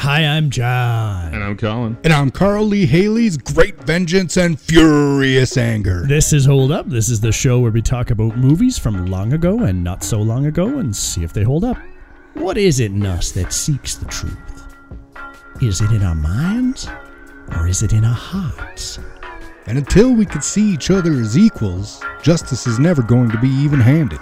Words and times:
Hi, 0.00 0.24
I'm 0.24 0.48
John. 0.48 1.34
And 1.34 1.44
I'm 1.44 1.58
Colin. 1.58 1.98
And 2.04 2.12
I'm 2.14 2.30
Carl 2.30 2.64
Lee 2.64 2.86
Hailey's 2.86 3.36
Great 3.36 3.76
Vengeance 3.84 4.38
and 4.38 4.58
Furious 4.58 5.58
Anger. 5.58 6.06
This 6.06 6.32
is 6.32 6.46
Hold 6.46 6.72
Up. 6.72 6.88
This 6.88 7.10
is 7.10 7.20
the 7.20 7.30
show 7.30 7.60
where 7.60 7.70
we 7.70 7.82
talk 7.82 8.10
about 8.10 8.38
movies 8.38 8.78
from 8.78 9.04
long 9.04 9.34
ago 9.34 9.58
and 9.58 9.84
not 9.84 10.02
so 10.02 10.18
long 10.18 10.46
ago 10.46 10.78
and 10.78 10.96
see 10.96 11.22
if 11.22 11.34
they 11.34 11.42
hold 11.42 11.64
up. 11.64 11.76
What 12.32 12.56
is 12.56 12.80
it 12.80 12.92
in 12.92 13.04
us 13.04 13.30
that 13.32 13.52
seeks 13.52 13.96
the 13.96 14.06
truth? 14.06 14.38
Is 15.60 15.82
it 15.82 15.90
in 15.90 16.02
our 16.02 16.14
minds 16.14 16.88
or 17.50 17.68
is 17.68 17.82
it 17.82 17.92
in 17.92 18.02
our 18.02 18.14
hearts? 18.14 18.98
And 19.66 19.76
until 19.76 20.14
we 20.14 20.24
can 20.24 20.40
see 20.40 20.72
each 20.72 20.90
other 20.90 21.12
as 21.12 21.36
equals, 21.36 22.02
justice 22.22 22.66
is 22.66 22.78
never 22.78 23.02
going 23.02 23.30
to 23.32 23.38
be 23.38 23.50
even 23.50 23.80
handed. 23.80 24.20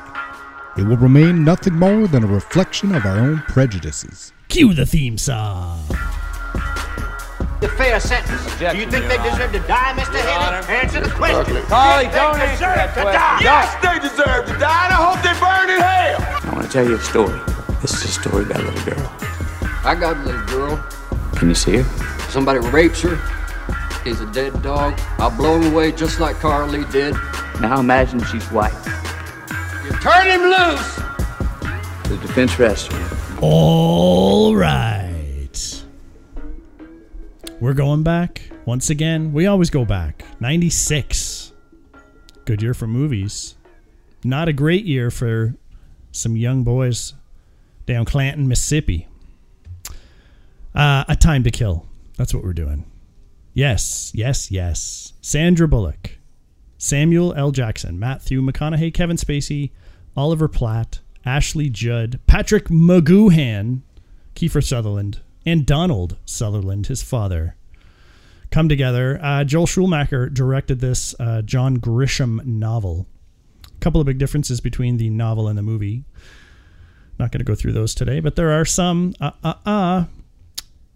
It 0.76 0.82
will 0.82 0.96
remain 0.96 1.44
nothing 1.44 1.74
more 1.74 2.08
than 2.08 2.24
a 2.24 2.26
reflection 2.26 2.96
of 2.96 3.06
our 3.06 3.18
own 3.18 3.44
prejudices. 3.46 4.32
Cue 4.48 4.72
the 4.72 4.86
theme 4.86 5.18
song. 5.18 5.78
A 7.60 7.68
fair 7.76 8.00
sentence. 8.00 8.42
Do 8.58 8.64
you 8.76 8.90
think 8.90 9.06
they 9.08 9.18
deserve 9.18 9.52
to 9.52 9.58
die, 9.60 9.92
Mr. 9.94 10.18
Hailey? 10.20 10.80
Answer 10.80 11.00
the 11.00 11.10
question. 11.10 11.62
Carl 11.66 11.98
Lee, 11.98 12.08
Do 12.08 12.14
don't 12.14 12.38
they 12.38 12.46
deserve 12.52 12.94
to 12.94 13.02
die? 13.02 13.40
Yes, 13.42 13.74
they 13.82 13.98
deserve 13.98 14.46
to 14.46 14.52
die, 14.58 14.84
and 14.86 14.94
I 14.94 15.00
hope 15.04 15.20
they 15.22 15.34
burn 15.38 15.68
in 15.68 15.80
hell. 15.80 16.50
I 16.50 16.54
want 16.54 16.64
to 16.66 16.72
tell 16.72 16.88
you 16.88 16.94
a 16.96 17.00
story. 17.00 17.38
This 17.82 17.92
is 17.92 18.04
a 18.04 18.20
story 18.20 18.44
about 18.44 18.60
a 18.60 18.64
little 18.70 18.94
girl. 18.94 19.12
I 19.84 19.94
got 19.98 20.16
a 20.16 20.20
little 20.20 20.46
girl. 20.46 20.76
Can 21.36 21.48
you 21.48 21.54
see 21.54 21.76
her? 21.76 22.30
Somebody 22.30 22.60
rapes 22.70 23.02
her. 23.02 23.16
He's 24.02 24.20
a 24.20 24.26
dead 24.32 24.62
dog. 24.62 24.98
I'll 25.18 25.36
blow 25.36 25.60
him 25.60 25.72
away 25.72 25.92
just 25.92 26.20
like 26.20 26.36
Carl 26.36 26.68
Lee 26.68 26.84
did. 26.90 27.14
Now 27.60 27.80
imagine 27.80 28.24
she's 28.24 28.46
white. 28.46 28.72
You 29.84 29.90
turn 30.00 30.26
him 30.26 30.42
loose. 30.42 30.96
The 32.08 32.18
defense 32.22 32.58
rests 32.58 32.86
her. 32.90 33.27
All 33.40 34.56
right. 34.56 35.84
We're 37.60 37.72
going 37.72 38.02
back 38.02 38.42
once 38.64 38.90
again. 38.90 39.32
We 39.32 39.46
always 39.46 39.70
go 39.70 39.84
back. 39.84 40.24
96. 40.40 41.52
Good 42.46 42.62
year 42.62 42.74
for 42.74 42.88
movies. 42.88 43.54
Not 44.24 44.48
a 44.48 44.52
great 44.52 44.84
year 44.84 45.12
for 45.12 45.54
some 46.10 46.36
young 46.36 46.64
boys 46.64 47.14
down 47.86 48.06
Clanton, 48.06 48.48
Mississippi. 48.48 49.06
Uh, 50.74 51.04
a 51.06 51.14
Time 51.14 51.44
to 51.44 51.52
Kill. 51.52 51.86
That's 52.16 52.34
what 52.34 52.42
we're 52.42 52.52
doing. 52.52 52.90
Yes, 53.54 54.10
yes, 54.14 54.50
yes. 54.50 55.12
Sandra 55.20 55.68
Bullock, 55.68 56.18
Samuel 56.76 57.34
L. 57.34 57.52
Jackson, 57.52 58.00
Matthew 58.00 58.42
McConaughey, 58.42 58.92
Kevin 58.92 59.16
Spacey, 59.16 59.70
Oliver 60.16 60.48
Platt, 60.48 60.98
Ashley 61.24 61.68
Judd, 61.68 62.20
Patrick 62.26 62.66
McGoohan, 62.68 63.80
Kiefer 64.34 64.64
Sutherland, 64.64 65.20
and 65.44 65.66
Donald 65.66 66.16
Sutherland, 66.24 66.86
his 66.86 67.02
father, 67.02 67.56
come 68.50 68.68
together. 68.68 69.18
Uh, 69.22 69.44
Joel 69.44 69.66
Schumacher 69.66 70.28
directed 70.28 70.80
this 70.80 71.14
uh, 71.20 71.42
John 71.42 71.78
Grisham 71.78 72.44
novel. 72.44 73.06
A 73.66 73.78
couple 73.80 74.00
of 74.00 74.06
big 74.06 74.18
differences 74.18 74.60
between 74.60 74.96
the 74.96 75.10
novel 75.10 75.48
and 75.48 75.56
the 75.58 75.62
movie. 75.62 76.04
Not 77.18 77.32
going 77.32 77.40
to 77.40 77.44
go 77.44 77.54
through 77.54 77.72
those 77.72 77.94
today, 77.94 78.20
but 78.20 78.36
there 78.36 78.52
are 78.52 78.64
some. 78.64 79.14
Uh, 79.20 79.32
uh, 79.42 79.54
uh. 79.66 80.04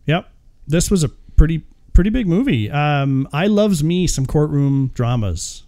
Yep, 0.07 0.29
this 0.67 0.91
was 0.91 1.03
a 1.05 1.09
pretty 1.09 1.63
pretty 1.93 2.11
big 2.11 2.27
movie. 2.27 2.71
Um, 2.71 3.29
I 3.33 3.47
loves 3.49 3.83
me 3.85 4.07
some 4.07 4.25
courtroom 4.27 4.91
dramas. 4.95 5.65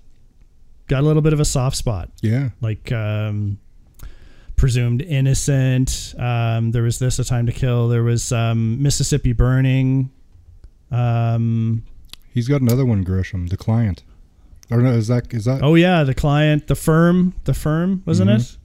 Got 0.87 1.01
a 1.01 1.07
little 1.07 1.23
bit 1.23 1.33
of 1.33 1.41
a 1.41 1.45
soft 1.45 1.77
spot 1.77 2.11
Yeah. 2.23 2.51
like 2.61 2.93
um, 2.93 3.59
presumed 4.57 5.03
innocent. 5.03 6.15
Um, 6.19 6.73
there 6.73 6.83
was 6.83 6.99
this 6.99 7.19
a 7.19 7.25
time 7.25 7.47
to 7.47 7.53
kill. 7.53 7.89
There 7.89 8.03
was 8.03 8.33
um, 8.33 8.83
Mississippi 8.83 9.33
burning. 9.33 10.11
Um, 10.91 11.85
He's 12.33 12.49
got 12.49 12.61
another 12.61 12.85
one, 12.85 13.05
Grisham, 13.05 13.49
the 13.49 13.57
client. 13.57 14.03
Or 14.71 14.79
no, 14.79 14.93
is 14.93 15.09
that 15.09 15.33
is 15.33 15.45
that 15.45 15.63
oh 15.63 15.75
yeah, 15.75 16.05
the 16.05 16.15
client, 16.15 16.69
the 16.69 16.75
firm, 16.75 17.35
the 17.45 17.55
firm, 17.55 18.03
wasn't 18.07 18.31
it? 18.31 18.57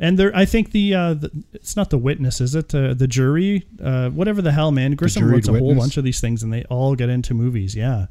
And 0.00 0.18
there, 0.18 0.34
I 0.34 0.46
think 0.46 0.72
the, 0.72 0.94
uh, 0.94 1.14
the 1.14 1.30
it's 1.52 1.76
not 1.76 1.90
the 1.90 1.98
witness, 1.98 2.40
is 2.40 2.56
it? 2.56 2.74
Uh, 2.74 2.92
the 2.92 3.06
jury, 3.06 3.68
uh, 3.80 4.10
whatever 4.10 4.42
the 4.42 4.50
hell, 4.50 4.72
man. 4.72 4.96
Grisham 4.96 5.30
writes 5.30 5.46
a 5.46 5.56
whole 5.56 5.76
bunch 5.76 5.96
of 5.96 6.02
these 6.02 6.20
things, 6.20 6.42
and 6.42 6.52
they 6.52 6.64
all 6.64 6.96
get 6.96 7.08
into 7.08 7.34
movies. 7.34 7.76
Yeah, 7.76 8.06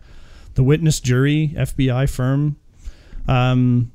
the 0.54 0.64
witness, 0.64 1.02
jury, 1.02 1.54
FBI 1.58 2.10
firm. 2.10 2.56
Um, 3.28 3.92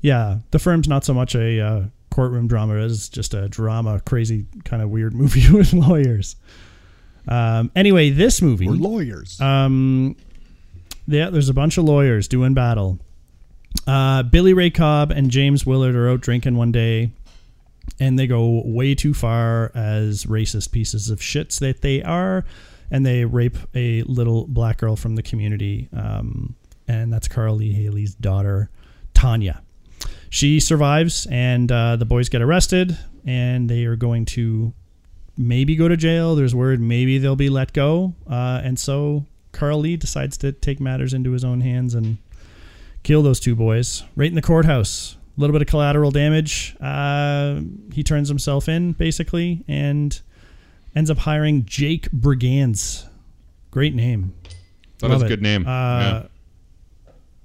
yeah, 0.00 0.38
the 0.50 0.58
firm's 0.58 0.88
not 0.88 1.04
so 1.04 1.12
much 1.12 1.34
a 1.34 1.60
uh, 1.60 1.82
courtroom 2.20 2.46
drama 2.46 2.74
as 2.74 3.08
just 3.08 3.32
a 3.32 3.48
drama, 3.48 3.98
crazy 4.04 4.44
kind 4.64 4.82
of 4.82 4.90
weird 4.90 5.14
movie 5.22 5.50
with 5.50 5.72
lawyers. 5.72 6.36
Um, 7.26 7.70
anyway, 7.74 8.10
this 8.10 8.42
movie, 8.42 8.68
We're 8.68 8.74
lawyers. 8.74 9.40
um, 9.40 10.16
yeah, 11.06 11.30
there's 11.30 11.48
a 11.48 11.54
bunch 11.54 11.78
of 11.78 11.84
lawyers 11.84 12.28
doing 12.28 12.52
battle. 12.52 12.98
Uh, 13.86 14.22
Billy 14.24 14.52
Ray 14.52 14.68
Cobb 14.68 15.10
and 15.10 15.30
James 15.30 15.64
Willard 15.64 15.96
are 15.96 16.10
out 16.10 16.20
drinking 16.20 16.56
one 16.58 16.72
day, 16.72 17.12
and 17.98 18.18
they 18.18 18.26
go 18.26 18.60
way 18.66 18.94
too 18.94 19.14
far 19.14 19.72
as 19.74 20.26
racist 20.26 20.72
pieces 20.72 21.08
of 21.08 21.20
shits 21.20 21.58
that 21.60 21.80
they 21.80 22.02
are, 22.02 22.44
and 22.90 23.06
they 23.06 23.24
rape 23.24 23.56
a 23.74 24.02
little 24.02 24.46
black 24.46 24.76
girl 24.76 24.94
from 24.94 25.16
the 25.16 25.22
community, 25.22 25.88
um, 25.96 26.54
and 26.86 27.10
that's 27.10 27.28
Carl 27.28 27.54
Lee 27.56 27.72
Hailey's 27.72 28.14
daughter, 28.14 28.68
Tanya. 29.14 29.62
She 30.30 30.60
survives, 30.60 31.26
and 31.30 31.70
uh, 31.70 31.96
the 31.96 32.04
boys 32.04 32.28
get 32.28 32.40
arrested, 32.40 32.96
and 33.26 33.68
they 33.68 33.84
are 33.84 33.96
going 33.96 34.24
to 34.26 34.72
maybe 35.36 35.74
go 35.74 35.88
to 35.88 35.96
jail. 35.96 36.36
There's 36.36 36.54
word 36.54 36.80
maybe 36.80 37.18
they'll 37.18 37.36
be 37.36 37.50
let 37.50 37.72
go. 37.72 38.14
Uh, 38.28 38.60
and 38.62 38.78
so 38.78 39.26
Carl 39.52 39.80
Lee 39.80 39.96
decides 39.96 40.36
to 40.38 40.52
take 40.52 40.80
matters 40.80 41.12
into 41.12 41.32
his 41.32 41.44
own 41.44 41.60
hands 41.60 41.94
and 41.94 42.18
kill 43.02 43.22
those 43.22 43.40
two 43.40 43.56
boys 43.56 44.04
right 44.14 44.28
in 44.28 44.34
the 44.34 44.42
courthouse. 44.42 45.16
A 45.36 45.40
little 45.40 45.52
bit 45.52 45.62
of 45.62 45.68
collateral 45.68 46.10
damage. 46.10 46.76
Uh, 46.80 47.60
he 47.92 48.02
turns 48.02 48.28
himself 48.28 48.68
in, 48.68 48.92
basically, 48.92 49.64
and 49.66 50.20
ends 50.94 51.10
up 51.10 51.18
hiring 51.18 51.64
Jake 51.64 52.10
Brigance. 52.10 53.06
Great 53.70 53.94
name. 53.94 54.34
That 54.98 55.08
Love 55.08 55.18
is 55.18 55.22
a 55.22 55.28
good 55.28 55.42
name. 55.42 55.66
Uh, 55.66 55.70
yeah. 56.00 56.26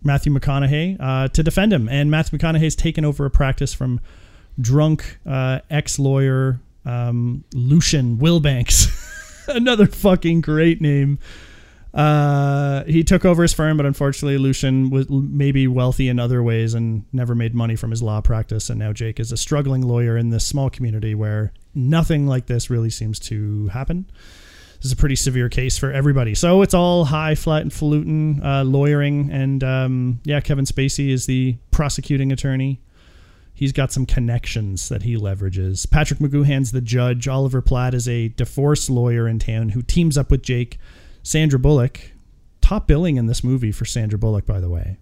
Matthew 0.04 0.34
McConaughey 0.34 0.98
uh, 1.00 1.28
to 1.30 1.44
defend 1.44 1.74
him. 1.74 1.90
And 1.90 2.12
Matthew 2.12 2.38
McConaughey's 2.38 2.76
taken 2.76 3.06
over 3.06 3.26
a 3.26 3.30
practice 3.32 3.74
from 3.74 4.00
drunk 4.60 5.20
uh, 5.26 5.60
ex 5.70 6.00
lawyer 6.00 6.60
um, 6.86 7.44
Lucian 7.54 8.18
Wilbanks. 8.18 8.88
Another 9.48 9.86
fucking 9.88 10.42
great 10.42 10.82
name. 10.82 11.20
Uh, 11.94 12.84
he 12.84 13.04
took 13.04 13.24
over 13.24 13.42
his 13.42 13.54
firm, 13.54 13.78
but 13.78 13.86
unfortunately, 13.86 14.38
Lucian 14.38 14.90
was 14.90 15.10
maybe 15.10 15.66
wealthy 15.66 16.10
in 16.10 16.20
other 16.20 16.44
ways 16.44 16.74
and 16.74 17.06
never 17.14 17.34
made 17.34 17.56
money 17.56 17.78
from 17.78 17.90
his 17.90 18.04
law 18.04 18.20
practice. 18.20 18.70
And 18.70 18.78
now 18.78 18.92
Jake 18.92 19.20
is 19.20 19.32
a 19.32 19.38
struggling 19.38 19.82
lawyer 19.82 20.18
in 20.18 20.30
this 20.30 20.46
small 20.46 20.70
community 20.70 21.16
where 21.16 21.54
nothing 21.74 22.28
like 22.28 22.48
this 22.48 22.70
really 22.70 22.90
seems 22.90 23.18
to 23.22 23.70
happen. 23.70 24.08
This 24.78 24.86
is 24.86 24.91
a 24.91 24.96
pretty 24.96 25.16
severe 25.16 25.50
case 25.50 25.78
for 25.78 25.91
everybody. 25.91 26.36
So 26.36 26.62
it's 26.62 26.74
all 26.74 27.06
high, 27.06 27.36
flat, 27.36 27.62
and 27.62 27.72
falutin 27.72 28.44
uh, 28.44 28.63
lawyering. 28.63 29.31
And 29.31 29.63
um, 29.63 30.19
yeah, 30.24 30.40
Kevin 30.41 30.66
Spacey 30.66 31.09
is 31.09 31.25
the 31.25 31.58
prosecuting 31.72 32.31
attorney. 32.31 32.81
He's 33.53 33.72
got 33.72 33.91
some 33.91 34.06
connections 34.06 34.90
that 34.90 35.03
he 35.03 35.16
leverages. 35.16 35.90
Patrick 35.90 36.19
McGoohan's 36.19 36.72
the 36.72 36.81
judge. 36.81 37.28
Oliver 37.28 37.62
Platt 37.62 37.94
is 37.94 38.08
a 38.08 38.28
divorce 38.30 38.90
lawyer 38.90 39.28
in 39.28 39.40
town 39.40 39.69
who 39.69 39.81
teams 39.81 40.18
up 40.18 40.30
with 40.30 40.44
Jake. 40.44 40.78
Sandra 41.24 41.58
Bullock, 41.58 42.12
top 42.62 42.85
billing 42.85 43.16
in 43.16 43.28
this 43.28 43.44
movie 43.44 43.72
for 43.72 43.85
Sandra 43.85 44.19
Bullock, 44.19 44.46
by 44.46 44.59
the 44.59 44.69
way. 44.69 44.97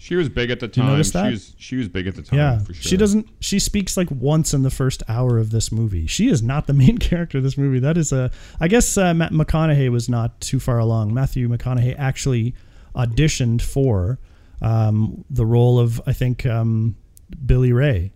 She 0.00 0.16
was 0.16 0.28
big 0.28 0.50
at 0.50 0.60
the 0.60 0.66
you 0.66 0.72
time. 0.72 0.86
notice 0.86 1.10
that? 1.12 1.26
She 1.26 1.30
was 1.30 1.54
she 1.58 1.76
was 1.76 1.88
big 1.88 2.06
at 2.06 2.14
the 2.14 2.22
time. 2.22 2.38
Yeah, 2.38 2.58
for 2.60 2.72
sure. 2.72 2.82
she 2.82 2.96
doesn't. 2.96 3.28
She 3.40 3.58
speaks 3.58 3.96
like 3.96 4.10
once 4.10 4.54
in 4.54 4.62
the 4.62 4.70
first 4.70 5.02
hour 5.08 5.38
of 5.38 5.50
this 5.50 5.70
movie. 5.72 6.06
She 6.06 6.28
is 6.28 6.42
not 6.42 6.66
the 6.66 6.72
main 6.84 6.98
character 6.98 7.38
of 7.38 7.44
this 7.44 7.58
movie. 7.58 7.78
That 7.78 7.96
is 7.96 8.12
a. 8.12 8.30
I 8.60 8.68
guess 8.68 8.96
uh, 8.96 9.12
Matt 9.14 9.32
McConaughey 9.32 9.90
was 9.90 10.08
not 10.08 10.40
too 10.40 10.60
far 10.60 10.78
along. 10.78 11.12
Matthew 11.14 11.48
McConaughey 11.48 11.94
actually 11.98 12.54
auditioned 12.94 13.62
for 13.62 14.18
um, 14.62 15.24
the 15.30 15.46
role 15.46 15.78
of 15.78 16.00
I 16.06 16.12
think 16.12 16.46
um, 16.46 16.96
Billy 17.44 17.72
Ray 17.72 18.12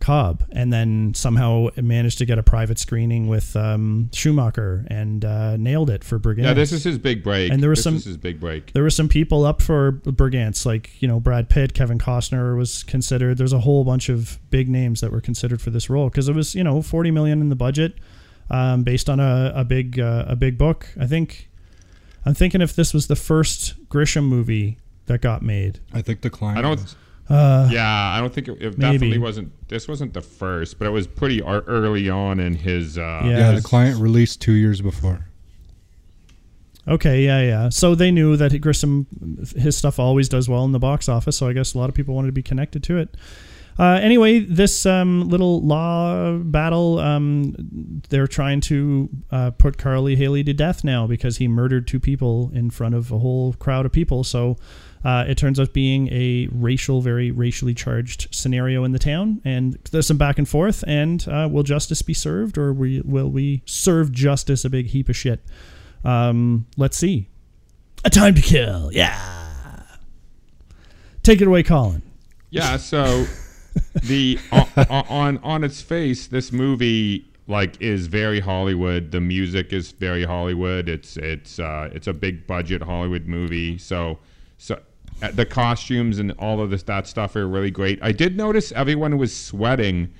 Cobb, 0.00 0.44
and 0.52 0.72
then 0.72 1.14
somehow 1.14 1.68
managed 1.76 2.18
to 2.18 2.26
get 2.26 2.38
a 2.38 2.42
private 2.42 2.78
screening 2.78 3.28
with 3.28 3.56
um, 3.56 4.10
Schumacher 4.12 4.84
and 4.88 5.24
uh, 5.24 5.56
nailed 5.56 5.90
it 5.90 6.04
for 6.04 6.18
Brigance. 6.18 6.44
Yeah, 6.44 6.54
this 6.54 6.72
is 6.72 6.84
his 6.84 6.98
big 6.98 7.24
break. 7.24 7.50
And 7.50 7.62
there 7.62 7.70
was 7.70 7.78
this 7.78 7.84
some- 7.84 7.96
is 7.96 8.04
his 8.04 8.16
big 8.16 8.38
break. 8.38 8.72
there 8.72 8.82
were 8.82 8.90
some 8.90 9.08
people 9.08 9.44
up 9.44 9.60
for 9.62 9.92
Brigance, 9.92 10.64
like 10.66 11.00
you 11.00 11.08
know 11.08 11.18
Brad 11.18 11.48
Pitt, 11.48 11.74
Kevin 11.74 11.98
Costner 11.98 12.56
was 12.56 12.82
considered. 12.82 13.38
There's 13.38 13.52
a 13.52 13.60
whole 13.60 13.84
bunch 13.84 14.08
of 14.08 14.38
big 14.50 14.68
names 14.68 15.00
that 15.00 15.10
were 15.10 15.20
considered 15.20 15.60
for 15.60 15.70
this 15.70 15.88
role 15.90 16.08
because 16.08 16.28
it 16.28 16.34
was 16.34 16.54
you 16.54 16.62
know 16.64 16.82
40 16.82 17.10
million 17.10 17.40
in 17.40 17.48
the 17.48 17.56
budget, 17.56 17.94
um, 18.50 18.82
based 18.84 19.08
on 19.08 19.18
a, 19.18 19.52
a 19.56 19.64
big 19.64 19.98
uh, 19.98 20.24
a 20.28 20.36
big 20.36 20.56
book. 20.58 20.88
I 21.00 21.06
think 21.06 21.48
I'm 22.24 22.34
thinking 22.34 22.60
if 22.60 22.74
this 22.76 22.92
was 22.92 23.06
the 23.06 23.16
first 23.16 23.88
Grisham 23.88 24.24
movie 24.24 24.78
that 25.06 25.20
got 25.20 25.42
made. 25.42 25.80
I 25.92 26.02
think 26.02 26.20
the 26.20 26.30
client. 26.30 26.58
I 26.58 26.62
don't. 26.62 26.80
was. 26.80 26.96
Yeah, 27.28 28.12
I 28.14 28.20
don't 28.20 28.32
think 28.32 28.48
it, 28.48 28.62
it 28.62 28.78
definitely 28.78 29.18
wasn't. 29.18 29.52
This 29.68 29.88
wasn't 29.88 30.14
the 30.14 30.20
first, 30.20 30.78
but 30.78 30.86
it 30.86 30.90
was 30.90 31.06
pretty 31.06 31.42
ar- 31.42 31.64
early 31.66 32.08
on 32.08 32.38
in 32.40 32.54
his. 32.54 32.98
Uh, 32.98 33.22
Yeah. 33.24 33.38
Yeah, 33.38 33.52
the 33.52 33.62
client 33.62 34.00
released 34.00 34.40
two 34.40 34.52
years 34.52 34.80
before. 34.80 35.26
Okay, 36.88 37.24
yeah, 37.24 37.42
yeah. 37.42 37.68
So 37.68 37.96
they 37.96 38.12
knew 38.12 38.36
that 38.36 38.52
Grisham, 38.52 39.06
his 39.58 39.76
stuff 39.76 39.98
always 39.98 40.28
does 40.28 40.48
well 40.48 40.64
in 40.64 40.70
the 40.72 40.78
box 40.78 41.08
office. 41.08 41.36
So 41.36 41.48
I 41.48 41.52
guess 41.52 41.74
a 41.74 41.78
lot 41.78 41.88
of 41.88 41.96
people 41.96 42.14
wanted 42.14 42.28
to 42.28 42.32
be 42.32 42.42
connected 42.42 42.84
to 42.84 42.98
it. 42.98 43.16
Uh, 43.78 43.98
anyway, 44.00 44.38
this 44.38 44.86
um, 44.86 45.28
little 45.28 45.60
law 45.60 46.38
battle, 46.38 46.98
um, 46.98 47.54
they're 48.08 48.26
trying 48.28 48.60
to 48.62 49.10
uh, 49.30 49.50
put 49.50 49.76
Carl 49.76 50.04
Lee 50.04 50.16
Hailey 50.16 50.42
to 50.44 50.54
death 50.54 50.82
now 50.82 51.06
because 51.06 51.36
he 51.38 51.46
murdered 51.48 51.86
two 51.86 52.00
people 52.00 52.50
in 52.54 52.70
front 52.70 52.94
of 52.94 53.12
a 53.12 53.18
whole 53.18 53.52
crowd 53.54 53.84
of 53.84 53.92
people. 53.92 54.24
So 54.24 54.56
uh, 55.06 55.24
it 55.28 55.38
turns 55.38 55.60
out 55.60 55.72
being 55.72 56.08
a 56.12 56.48
racial, 56.50 57.00
very 57.00 57.30
racially 57.30 57.72
charged 57.72 58.26
scenario 58.34 58.82
in 58.82 58.90
the 58.90 58.98
town, 58.98 59.40
and 59.44 59.78
there's 59.92 60.08
some 60.08 60.16
back 60.16 60.36
and 60.36 60.48
forth. 60.48 60.82
And 60.84 61.24
uh, 61.28 61.48
will 61.48 61.62
justice 61.62 62.02
be 62.02 62.12
served, 62.12 62.58
or 62.58 62.72
we, 62.72 63.02
will 63.02 63.30
we 63.30 63.62
serve 63.66 64.10
justice 64.10 64.64
a 64.64 64.68
big 64.68 64.86
heap 64.86 65.08
of 65.08 65.14
shit? 65.14 65.44
Um, 66.04 66.66
let's 66.76 66.96
see. 66.96 67.28
A 68.04 68.10
time 68.10 68.34
to 68.34 68.42
kill. 68.42 68.90
Yeah. 68.92 69.84
Take 71.22 71.40
it 71.40 71.46
away, 71.46 71.62
Colin. 71.62 72.02
Yeah, 72.50 72.76
so 72.76 73.26
the 74.02 74.40
on, 74.50 74.66
on 75.08 75.38
on 75.44 75.64
its 75.64 75.80
face, 75.80 76.26
this 76.26 76.50
movie 76.50 77.24
like 77.46 77.80
is 77.80 78.08
very 78.08 78.40
Hollywood. 78.40 79.12
The 79.12 79.20
music 79.20 79.72
is 79.72 79.92
very 79.92 80.24
Hollywood. 80.24 80.88
It's 80.88 81.16
it's 81.16 81.60
uh, 81.60 81.90
it's 81.92 82.08
a 82.08 82.12
big 82.12 82.48
budget 82.48 82.82
Hollywood 82.82 83.26
movie. 83.26 83.78
So 83.78 84.18
so 84.58 84.80
Uh, 85.22 85.30
the 85.30 85.46
costumes 85.46 86.18
and 86.18 86.32
all 86.38 86.60
of 86.60 86.68
this 86.70 86.82
that 86.84 87.06
stuff 87.06 87.34
are 87.36 87.46
really 87.48 87.70
great. 87.70 87.98
I 88.02 88.12
did 88.12 88.36
notice 88.36 88.70
everyone 88.72 89.16
was 89.16 89.34
sweating 89.34 90.12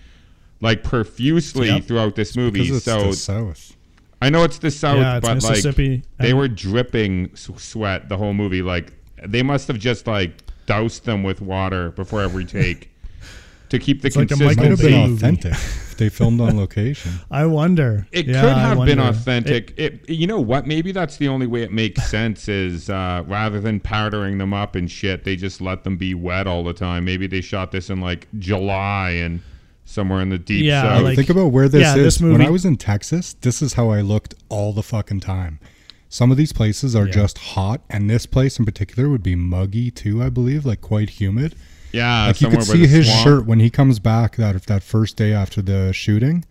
like 0.63 0.83
profusely 0.83 1.67
Yep. 1.69 1.85
throughout 1.85 2.17
this 2.17 2.35
movie. 2.37 2.67
So 2.79 3.13
South. 3.13 3.77
I 4.23 4.31
know 4.31 4.43
it's 4.45 4.59
the 4.59 4.71
South, 4.71 4.97
Yeah, 4.99 5.19
it's 5.19 5.27
but 5.29 5.35
Mississippi. 5.35 5.91
like 5.97 6.03
they 6.19 6.33
were 6.33 6.49
dripping 6.49 7.31
sweat 7.37 8.09
the 8.09 8.17
whole 8.17 8.33
movie. 8.33 8.63
Like 8.63 8.95
they 9.23 9.43
must 9.43 9.69
have 9.69 9.79
just 9.79 10.07
like 10.07 10.33
doused 10.65 11.05
them 11.05 11.23
with 11.23 11.43
water 11.43 11.91
before 11.91 12.23
every 12.23 12.47
take 12.47 12.89
to 13.69 13.79
keep 13.79 14.01
the 14.01 14.07
It's 14.09 14.17
like 14.17 14.31
a 14.31 14.37
consistency. 14.37 14.61
Might 14.63 14.71
have 14.71 14.81
been 14.81 15.15
authentic 15.15 15.53
they 15.99 16.09
filmed 16.09 16.41
on 16.41 16.57
location. 16.57 17.13
I 17.31 17.47
wonder. 17.47 18.07
It 18.13 18.27
Yeah, 18.27 18.41
could 18.41 18.53
have 18.57 18.85
been 18.87 18.99
authentic. 19.01 19.75
It, 19.77 20.09
you 20.09 20.27
know 20.27 20.41
what? 20.41 20.67
Maybe 20.67 20.93
that's 20.93 21.17
the 21.17 21.29
only 21.29 21.47
way 21.47 21.63
it 21.63 21.73
makes 21.73 22.09
sense 22.09 22.49
is 22.49 22.89
uh, 22.91 23.25
rather 23.27 23.61
than 23.61 23.81
powdering 23.81 24.39
them 24.39 24.53
up 24.55 24.75
and 24.75 24.91
shit, 24.91 25.25
they 25.25 25.37
just 25.37 25.61
let 25.61 25.85
them 25.85 25.97
be 25.97 26.15
wet 26.15 26.47
all 26.47 26.65
the 26.65 26.73
time. 26.73 27.05
Maybe 27.05 27.27
they 27.27 27.41
shot 27.41 27.73
this 27.73 27.91
in 27.91 28.01
like 28.01 28.29
July 28.39 29.11
and 29.11 29.41
somewhere 29.85 30.21
in 30.21 30.31
the 30.31 30.39
deep 30.39 30.65
Yeah, 30.65 30.83
south. 30.83 31.03
like- 31.05 31.17
Think 31.17 31.31
about 31.31 31.53
where 31.53 31.69
this 31.69 31.83
yeah, 31.83 31.97
is. 31.97 32.19
this 32.19 32.21
when 32.21 32.43
I 32.43 32.51
was 32.51 32.65
in 32.65 32.77
Texas, 32.77 33.35
this 33.35 33.63
is 33.63 33.75
how 33.75 33.91
I 33.91 34.01
looked 34.01 34.35
all 34.49 34.73
the 34.73 34.83
fucking 34.83 35.21
time. 35.21 35.61
Some 36.09 36.31
of 36.31 36.37
these 36.37 36.53
places 36.53 36.95
are 36.97 37.07
Yeah. 37.07 37.13
just 37.13 37.39
hot, 37.39 37.83
and 37.91 38.09
this 38.09 38.27
place 38.27 38.59
in 38.59 38.65
particular 38.65 39.09
would 39.09 39.23
be 39.25 39.35
muggy 39.35 39.91
too. 39.91 40.23
I 40.23 40.29
believe, 40.29 40.65
like 40.65 40.81
quite 40.81 41.11
humid. 41.11 41.55
Yeah, 41.93 42.27
like 42.27 42.41
you 42.41 42.49
could 42.49 42.63
see 42.63 42.87
his 42.87 43.07
swamp. 43.07 43.25
shirt 43.25 43.47
when 43.47 43.61
he 43.61 43.71
comes 43.71 43.99
back 43.99 44.37
that 44.37 44.61
that 44.67 44.83
first 44.83 45.17
day 45.17 45.33
after 45.33 45.63
the 45.63 45.93
shooting. 45.93 46.45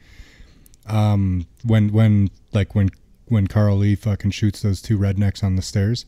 Um, 0.88 1.48
when 1.64 1.92
when 1.92 2.30
like 2.54 2.76
when 2.76 2.90
when 3.26 3.48
Carl 3.48 3.78
Lee 3.78 3.96
fucking 3.96 4.32
shoots 4.32 4.62
those 4.62 4.82
two 4.82 4.98
rednecks 5.00 5.44
on 5.44 5.56
the 5.56 5.62
stairs, 5.62 6.06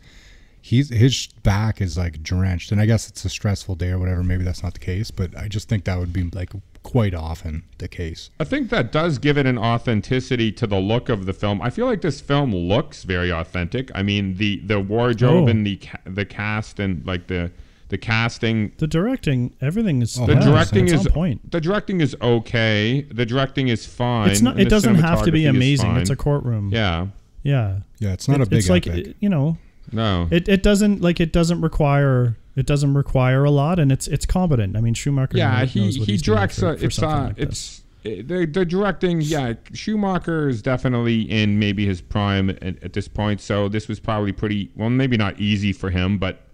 he's 0.62 0.89
his 0.89 1.27
back 1.44 1.81
is 1.81 1.97
like 1.97 2.21
drenched, 2.21 2.71
and 2.71 2.79
I 2.79 2.85
guess 2.85 3.09
it's 3.09 3.25
a 3.25 3.29
stressful 3.29 3.75
day 3.75 3.89
or 3.89 4.00
whatever. 4.00 4.24
Maybe 4.24 4.44
that's 4.44 4.62
not 4.63 4.74
the 4.74 4.79
case, 4.79 5.09
but 5.12 5.35
I 5.35 5.47
just 5.47 5.68
think 5.68 5.85
that 5.85 5.97
would 5.97 6.13
be 6.13 6.23
like 6.31 6.51
quite 6.83 7.13
often 7.15 7.63
the 7.80 7.88
case. 7.88 8.30
I 8.39 8.44
think 8.45 8.69
that 8.69 8.91
does 8.91 9.18
give 9.18 9.38
it 9.38 9.45
an 9.45 9.57
authenticity 9.57 10.51
to 10.53 10.68
the 10.68 10.80
look 10.80 11.09
of 11.09 11.25
the 11.25 11.33
film. 11.33 11.59
I 11.62 11.69
feel 11.69 11.85
like 11.88 12.01
this 12.01 12.21
film 12.21 12.53
looks 12.56 13.03
very 13.03 13.31
authentic. 13.31 13.89
I 13.95 14.03
mean, 14.03 14.35
the 14.35 14.59
the 14.59 14.80
wardrobe 14.80 15.45
Oh. 15.45 15.47
and 15.47 15.65
the 15.65 15.77
ca- 15.77 16.00
the 16.06 16.23
cast 16.25 16.80
and 16.80 17.03
like 17.06 17.25
the 17.27 17.51
the 17.89 17.98
casting. 17.98 18.72
The 18.78 18.88
directing, 18.88 19.54
everything 19.62 20.01
is. 20.01 20.19
Oh, 20.19 20.25
The 20.25 20.34
yeah, 20.34 20.39
directing 20.45 20.88
is 20.88 21.06
on 21.07 21.13
point. 21.13 21.51
the 21.51 21.62
directing 21.62 22.01
is 22.01 22.16
okay. 22.22 23.01
The 23.04 23.25
directing 23.25 23.68
is 23.69 23.86
fine. 23.86 24.30
It's 24.30 24.42
not. 24.42 24.60
It 24.60 24.69
doesn't 24.69 24.95
have 24.95 25.24
to 25.24 25.31
be 25.31 25.45
amazing. 25.45 25.95
It's 25.98 26.10
a 26.10 26.16
courtroom. 26.16 26.69
yeah. 26.72 27.07
Yeah. 27.44 27.80
Yeah, 28.00 28.12
it's 28.13 28.28
not 28.28 28.42
It- 28.42 28.48
a 28.48 28.50
big 28.50 28.60
It's 28.60 28.69
like 28.69 28.86
you 29.19 29.30
know. 29.30 29.57
No. 29.92 30.28
It, 30.31 30.50
it 30.50 30.63
doesn't 30.63 31.01
like 31.01 31.22
it 31.22 31.31
doesn't 31.31 31.62
require 31.62 32.36
it 32.57 32.66
doesn't 32.66 32.94
require 32.94 33.45
a 33.45 33.51
lot 33.51 33.80
and 33.80 33.90
it's 33.92 34.07
it's 34.07 34.25
competent. 34.25 34.75
I 34.75 34.81
mean 34.81 34.94
Schumacher. 34.94 35.38
yeah, 35.38 35.60
knows 35.62 35.72
he 35.74 35.81
what 36.00 36.07
he 36.07 36.13
he's 36.13 36.22
directs. 36.22 36.60
for- 36.60 36.69
uh, 36.74 36.78
for 36.78 36.86
it's 36.86 36.95
something 36.98 37.18
uh, 37.19 37.24
like 37.28 37.36
this. 37.38 37.48
it's 37.48 37.81
uh, 38.06 38.24
the 38.28 38.45
the 38.45 38.66
directing. 38.66 39.22
Yeah, 39.22 39.54
Schumacher 39.72 40.50
is 40.50 40.62
definitely 40.62 41.22
in 41.22 41.57
maybe 41.60 41.86
his 41.86 42.01
prime 42.01 42.50
at, 42.50 42.83
at 42.83 42.92
this 42.94 43.07
point. 43.07 43.40
So 43.40 43.69
this 43.69 43.88
was 43.88 44.00
probably 44.01 44.33
pretty 44.33 44.69
well, 44.75 44.90
maybe 44.90 45.16
not 45.16 45.40
easy 45.40 45.72
for 45.72 45.90
him, 45.90 46.18
but 46.18 46.46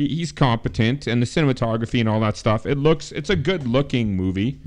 he, 0.00 0.08
he's 0.16 0.32
competent 0.32 1.06
and 1.06 1.20
the 1.22 1.26
cinematography 1.26 2.00
and 2.00 2.08
all 2.08 2.20
that 2.20 2.36
stuff. 2.36 2.66
It 2.66 2.78
looks. 2.78 3.12
It's 3.12 3.30
a 3.30 3.36
good 3.36 3.66
looking 3.66 4.16
movie. 4.16 4.60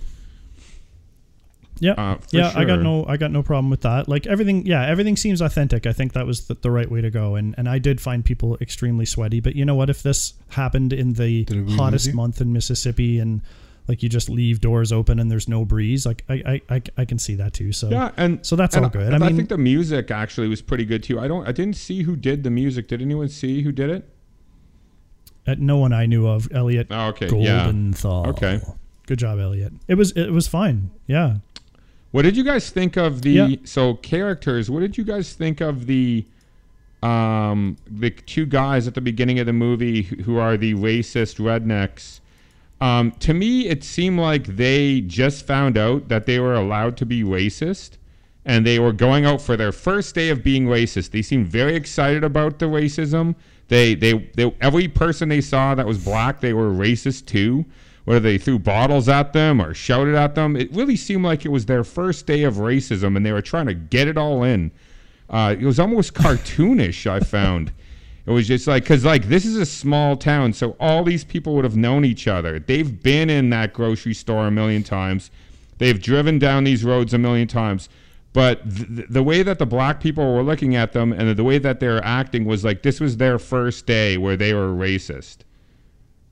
Yeah, 1.80 1.94
Uh, 1.94 2.15
for 2.18 2.38
yeah. 2.38 2.53
I 2.56 2.65
got 2.65 2.81
no, 2.81 3.03
I 3.07 3.18
got 3.18 3.31
no 3.31 3.41
problem 3.44 3.69
with 3.69 3.81
that. 3.81 4.07
Like 4.07 4.27
everything, 4.27 4.65
yeah, 4.65 4.85
everything 4.85 5.18
seems 5.18 5.41
authentic. 5.41 5.85
I 5.85 5.91
think 5.91 6.13
that 6.13 6.25
was 6.25 6.47
the, 6.47 6.53
the 6.53 6.71
right 6.71 6.89
way 6.89 7.01
to 7.01 7.09
go. 7.09 7.35
And 7.35 7.56
and 7.57 7.68
I 7.68 7.80
did 7.80 8.00
find 8.00 8.24
people 8.24 8.57
extremely 8.62 9.06
sweaty. 9.06 9.39
But 9.39 9.56
you 9.56 9.65
know 9.65 9.75
what? 9.75 9.89
If 9.89 10.03
this 10.03 10.33
happened 10.50 10.94
in 10.94 11.13
the 11.13 11.44
Did 11.45 11.57
it 11.57 11.68
lose 11.68 11.80
hottest 11.80 12.07
you? 12.07 12.13
month 12.13 12.39
in 12.39 12.53
Mississippi 12.53 13.19
and 13.19 13.41
like 13.88 14.01
you 14.01 14.07
just 14.07 14.30
leave 14.30 14.62
doors 14.62 14.94
open 14.94 15.19
and 15.19 15.30
there's 15.30 15.50
no 15.50 15.65
breeze, 15.65 16.06
like 16.06 16.24
I 16.30 16.62
I, 16.69 16.75
I, 16.75 16.81
I 17.00 17.06
can 17.06 17.18
see 17.19 17.35
that 17.35 17.53
too. 17.53 17.74
So 17.74 17.89
Yeah, 17.89 18.12
and 18.18 18.45
so 18.45 18.56
that's 18.56 18.75
and 18.75 18.85
all 18.85 18.91
good. 18.91 19.12
I, 19.12 19.15
I 19.15 19.19
mean, 19.19 19.35
think 19.35 19.50
the 19.50 19.57
music 19.57 20.12
actually 20.12 20.47
was 20.47 20.62
pretty 20.62 20.85
good 20.85 21.03
too. 21.03 21.19
I 21.19 21.27
don't. 21.27 21.45
I 21.45 21.51
didn't 21.51 21.75
see 21.75 22.03
who 22.03 22.15
did 22.15 22.44
the 22.44 22.51
music. 22.51 22.88
Did 22.88 23.01
anyone 23.01 23.27
see 23.30 23.63
who 23.63 23.71
did 23.74 23.89
it? 23.89 24.07
Uh, 25.48 25.56
no 25.57 25.78
one 25.78 25.94
I 25.94 26.06
knew 26.06 26.28
of, 26.28 26.48
Elliot 26.51 26.88
Oh, 26.92 27.07
okay. 27.10 27.25
Yeah. 27.28 27.66
Goldenthal. 27.68 28.28
Okay. 28.28 28.62
good 29.07 29.19
job, 29.19 29.40
Elliot. 29.40 29.74
It 29.88 29.95
was 29.95 30.12
it 30.13 30.31
was 30.31 30.48
fine. 30.48 30.92
Yeah. 31.07 31.38
What 32.12 32.22
did 32.22 32.38
you 32.38 32.44
guys 32.44 32.69
think 32.69 32.95
of 32.98 33.22
the 33.24 33.31
Yeah. 33.31 33.56
so 33.63 33.95
characters? 33.95 34.69
What 34.69 34.81
did 34.81 34.98
you 34.98 35.04
guys 35.04 35.34
think 35.34 35.62
of 35.62 35.88
the 35.88 36.25
um 37.01 37.75
the 37.90 38.12
two 38.12 38.45
guys 38.45 38.88
at 38.88 38.94
the 38.94 39.01
beginning 39.01 39.40
of 39.40 39.45
the 39.45 39.54
movie 39.54 40.04
who 40.04 40.16
who 40.24 40.38
are 40.38 40.56
the 40.57 40.74
racist 40.75 41.40
rednecks? 41.40 42.19
Um, 42.81 43.12
to 43.19 43.34
me, 43.34 43.68
it 43.68 43.84
seemed 43.84 44.19
like 44.19 44.45
they 44.45 45.01
just 45.01 45.45
found 45.48 45.78
out 45.78 46.10
that 46.10 46.25
they 46.25 46.40
were 46.40 46.54
allowed 46.56 46.98
to 46.98 47.06
be 47.06 47.24
racist, 47.24 47.92
and 48.45 48.66
they 48.68 48.78
were 48.78 48.92
going 48.92 49.25
out 49.25 49.42
for 49.42 49.56
their 49.56 49.72
first 49.72 50.16
day 50.16 50.30
of 50.30 50.44
being 50.44 50.66
racist. 50.68 51.12
They 51.12 51.22
seemed 51.22 51.47
very 51.47 51.76
excited 51.76 52.23
about 52.26 52.59
the 52.59 52.66
racism. 52.66 53.35
They, 53.67 53.95
they, 53.95 54.13
they, 54.35 54.53
every 54.61 54.87
person 54.87 55.29
they 55.29 55.41
saw 55.41 55.75
that 55.75 55.87
was 55.87 56.03
black, 56.03 56.41
they 56.41 56.53
were 56.53 56.69
racist 56.69 57.25
too. 57.25 57.65
Whether 58.05 58.19
they 58.19 58.37
threw 58.37 58.59
bottles 58.59 59.07
at 59.07 59.31
them 59.31 59.61
or 59.61 59.73
shouted 59.73 60.15
at 60.15 60.35
them, 60.35 60.57
it 60.57 60.71
really 60.73 60.97
seemed 60.97 61.23
like 61.23 61.45
it 61.45 61.49
was 61.49 61.65
their 61.65 61.85
first 61.85 62.25
day 62.25 62.43
of 62.43 62.55
racism, 62.55 63.15
and 63.15 63.25
they 63.25 63.31
were 63.31 63.41
trying 63.41 63.67
to 63.67 63.73
get 63.73 64.09
it 64.09 64.17
all 64.17 64.43
in. 64.43 64.71
Uh, 65.29 65.55
it 65.57 65.65
was 65.65 65.79
almost 65.79 66.13
cartoonish. 66.13 67.09
I 67.09 67.21
found. 67.21 67.71
It 68.25 68.31
was 68.31 68.47
just 68.47 68.67
like 68.67 68.83
because 68.83 69.03
like 69.03 69.27
this 69.27 69.45
is 69.45 69.57
a 69.57 69.65
small 69.65 70.15
town, 70.15 70.53
so 70.53 70.75
all 70.79 71.03
these 71.03 71.23
people 71.23 71.55
would 71.55 71.63
have 71.63 71.75
known 71.75 72.05
each 72.05 72.27
other. 72.27 72.59
They've 72.59 73.01
been 73.01 73.29
in 73.29 73.49
that 73.49 73.73
grocery 73.73 74.13
store 74.13 74.47
a 74.47 74.51
million 74.51 74.83
times. 74.83 75.31
They've 75.77 76.01
driven 76.01 76.39
down 76.39 76.63
these 76.63 76.83
roads 76.83 77.13
a 77.13 77.17
million 77.17 77.47
times. 77.47 77.89
But 78.33 78.63
th- 78.69 79.07
the 79.09 79.21
way 79.23 79.44
that 79.44 79.59
the 79.59 79.66
black 79.66 79.99
people 80.02 80.33
were 80.33 80.42
looking 80.44 80.75
at 80.75 80.92
them 80.94 81.13
and 81.13 81.35
the 81.37 81.44
way 81.44 81.59
that 81.59 81.80
they 81.80 81.87
were 81.87 82.04
acting 82.04 82.45
was 82.45 82.63
like 82.66 82.81
this 82.81 82.99
was 82.99 83.18
their 83.18 83.37
first 83.37 83.85
day 83.85 84.18
where 84.18 84.35
they 84.35 84.54
were 84.54 84.69
racist. 84.69 85.37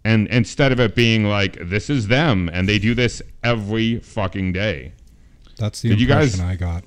And 0.03 0.27
instead 0.29 0.71
of 0.71 0.79
it 0.79 0.95
being 0.95 1.25
like 1.25 1.57
this 1.69 1.89
is 1.89 2.07
them 2.07 2.49
and 2.51 2.67
they 2.67 2.79
do 2.79 2.95
this 2.95 3.21
every 3.43 3.99
fucking 3.99 4.51
day. 4.53 4.93
That's 5.57 5.81
the 5.83 5.89
Did 5.89 6.01
you 6.01 6.07
guys- 6.07 6.33
impression 6.33 6.51
I 6.51 6.55
got. 6.55 6.83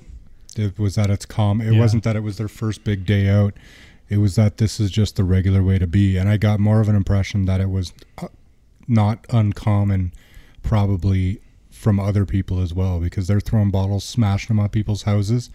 It 0.57 0.77
was 0.77 0.95
that 0.95 1.09
it's 1.09 1.25
calm. 1.25 1.61
It 1.61 1.73
Yeah. 1.73 1.79
wasn't 1.79 2.03
that 2.03 2.15
it 2.17 2.23
was 2.23 2.37
their 2.37 2.47
first 2.49 2.83
big 2.83 3.05
day 3.05 3.29
out. 3.29 3.53
It 4.09 4.17
was 4.17 4.35
that 4.35 4.57
this 4.57 4.79
is 4.81 4.91
just 4.91 5.15
the 5.15 5.23
regular 5.23 5.63
way 5.63 5.79
to 5.79 5.87
be. 5.87 6.17
And 6.17 6.27
I 6.29 6.35
got 6.37 6.59
more 6.59 6.81
of 6.81 6.89
an 6.89 6.95
impression 6.95 7.45
that 7.45 7.59
it 7.61 7.69
was 7.69 7.93
uh, 8.17 8.27
not 8.87 9.25
uncommon, 9.31 10.11
probably 10.61 11.39
from 11.85 11.99
other 11.99 12.25
people 12.25 12.59
as 12.59 12.73
well, 12.73 12.99
because 12.99 13.27
they're 13.27 13.39
throwing 13.39 13.69
bottles, 13.69 14.03
smashing 14.03 14.47
them 14.55 14.59
on 14.59 14.69
people's 14.69 15.03
houses. 15.03 15.51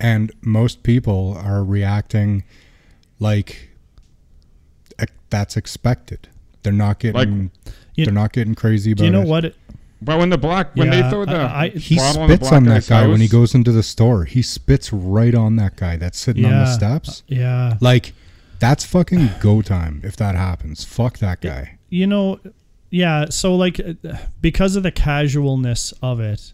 And 0.00 0.32
most 0.42 0.82
people 0.82 1.38
are 1.40 1.62
reacting 1.62 2.42
like 3.20 3.68
that's 5.30 5.56
expected. 5.56 6.26
They're 6.64 6.72
not 6.72 6.98
getting. 6.98 7.52
You- 7.94 8.04
they're 8.06 8.12
not 8.14 8.32
getting 8.32 8.56
crazy 8.56 8.90
about 8.92 8.98
Do 9.02 9.04
you 9.04 9.10
know 9.12 9.20
it. 9.22 9.28
what? 9.28 9.44
It, 9.44 9.56
But 10.02 10.18
when 10.18 10.30
the 10.30 10.38
black 10.38 10.74
when 10.74 10.90
Yeah, 10.90 11.02
they 11.02 11.10
throw 11.10 11.24
the 11.24 11.36
I- 11.36 11.64
I- 11.64 11.68
He 11.68 11.94
bottle 11.96 12.22
on 12.22 12.28
the 12.30 12.34
spits 12.36 12.50
on 12.52 12.64
that 12.64 12.70
guy's 12.70 12.88
guy 12.88 13.06
when 13.06 13.20
he 13.20 13.28
goes 13.28 13.54
into 13.54 13.70
the 13.70 13.82
store. 13.84 14.24
He 14.24 14.42
spits 14.42 14.92
right 14.92 15.34
on 15.36 15.54
that 15.56 15.76
guy 15.76 15.96
that's 15.96 16.18
sitting 16.18 16.46
on 16.46 16.52
the 16.52 16.72
steps. 16.74 17.20
Uh, 17.30 17.34
yeah. 17.36 17.76
Like, 17.80 18.14
that's 18.58 18.84
fucking 18.84 19.30
go 19.40 19.62
time 19.62 20.00
if 20.02 20.16
that 20.16 20.34
happens. 20.34 20.82
Fuck 20.82 21.18
that 21.18 21.40
guy. 21.40 21.76
you 21.92 22.06
know 22.06 22.38
yeah 22.90 23.26
so 23.30 23.54
like 23.54 23.80
uh, 23.80 23.94
because 24.40 24.76
of 24.76 24.82
the 24.82 24.90
casualness 24.92 25.92
of 26.02 26.20
it 26.20 26.52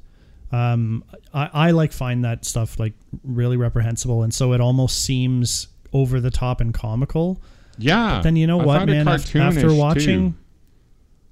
um 0.52 1.02
I, 1.34 1.50
I 1.52 1.70
like 1.72 1.92
find 1.92 2.24
that 2.24 2.44
stuff 2.44 2.78
like 2.78 2.92
really 3.24 3.56
reprehensible 3.56 4.22
and 4.22 4.32
so 4.32 4.52
it 4.52 4.60
almost 4.60 5.02
seems 5.02 5.68
over 5.92 6.20
the 6.20 6.30
top 6.30 6.60
and 6.60 6.72
comical 6.74 7.40
Yeah. 7.78 8.16
but 8.16 8.22
then 8.22 8.36
you 8.36 8.46
know 8.46 8.60
I 8.60 8.64
what 8.66 8.86
man 8.86 9.08
after 9.08 9.72
watching 9.74 10.32
too. 10.32 10.38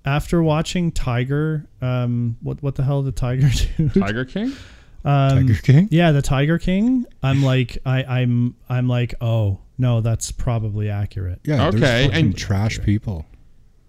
after 0.06 0.42
watching 0.42 0.90
tiger 0.92 1.66
um 1.80 2.36
what 2.42 2.62
what 2.62 2.74
the 2.74 2.82
hell 2.82 3.02
did 3.02 3.16
tiger 3.16 3.48
do 3.76 3.88
Tiger 3.90 4.24
King. 4.24 4.52
um, 5.04 5.46
Tiger 5.46 5.54
King. 5.62 5.88
yeah 5.90 6.12
the 6.12 6.22
tiger 6.22 6.58
king 6.58 7.04
i'm 7.22 7.42
like 7.42 7.78
i 7.86 8.02
i'm 8.04 8.54
i'm 8.68 8.88
like 8.88 9.14
oh 9.20 9.60
no 9.78 10.00
that's 10.00 10.30
probably 10.32 10.88
accurate 10.90 11.40
Yeah, 11.44 11.66
Okay, 11.68 11.78
there's 11.78 12.06
fucking 12.06 12.26
and- 12.26 12.36
trash 12.36 12.80
people. 12.80 13.26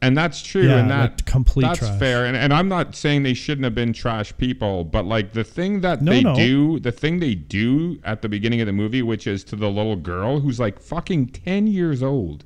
And 0.05 0.17
that's 0.17 0.41
true, 0.41 0.67
Yeah, 0.67 0.77
and 0.77 0.89
that 0.91 1.11
like 1.11 1.25
complete 1.25 1.63
that's 1.63 1.79
trash. 1.79 1.99
fair. 1.99 2.25
And, 2.25 2.37
and 2.37 2.53
I'm 2.53 2.67
not 2.67 2.95
saying 2.95 3.23
they 3.23 3.33
shouldn't 3.33 3.63
have 3.63 3.75
been 3.75 3.91
trash 3.93 4.35
people, 4.37 4.83
but 4.83 5.05
like 5.05 5.33
the 5.33 5.43
thing 5.43 5.81
that 5.81 6.01
No, 6.01 6.11
they 6.11 6.21
no. 6.23 6.35
do, 6.35 6.79
the 6.79 6.91
thing 6.91 7.19
they 7.19 7.35
do 7.35 7.99
at 8.03 8.21
the 8.21 8.29
beginning 8.29 8.61
of 8.61 8.67
the 8.67 8.73
movie, 8.73 9.01
which 9.01 9.25
is 9.27 9.43
to 9.45 9.55
the 9.55 9.69
little 9.69 9.95
girl 9.95 10.39
who's 10.41 10.59
like 10.59 10.79
fucking 10.79 11.27
ten 11.29 11.67
years 11.67 12.03
old, 12.03 12.45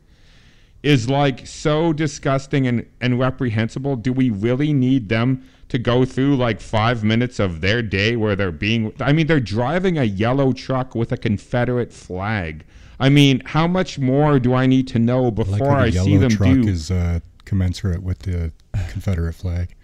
is 0.83 1.09
like 1.09 1.45
so 1.45 1.91
disgusting 1.93 2.65
and 2.65 2.85
and 3.01 3.19
reprehensible. 3.19 3.95
Do 3.97 4.13
we 4.13 4.29
really 4.29 4.71
need 4.71 5.09
them 5.09 5.43
to 5.67 5.77
go 5.77 6.05
through 6.05 6.37
like 6.37 6.61
five 6.61 7.03
minutes 7.03 7.37
of 7.39 7.59
their 7.61 7.81
day 7.81 8.15
where 8.15 8.35
they're 8.35 8.51
being? 8.53 8.93
I 9.01 9.11
mean, 9.11 9.27
they're 9.27 9.39
driving 9.41 9.97
a 9.97 10.05
yellow 10.05 10.53
truck 10.53 10.95
with 10.95 11.11
a 11.11 11.17
Confederate 11.17 11.91
flag. 11.91 12.63
I 13.01 13.07
mean, 13.09 13.41
how 13.45 13.65
much 13.67 13.97
more 13.97 14.39
do 14.39 14.53
I 14.53 14.65
need 14.65 14.87
to 14.89 14.99
know 14.99 15.31
before 15.31 15.69
how 15.71 15.79
I 15.79 15.89
see 15.89 16.17
them 16.17 16.29
truck 16.31 16.53
do? 16.53 16.67
is 16.67 16.91
uh, 16.91 17.19
commensurate 17.49 18.03
with 18.03 18.19
the 18.19 18.51
Confederate 18.89 19.33
flag. 19.33 19.75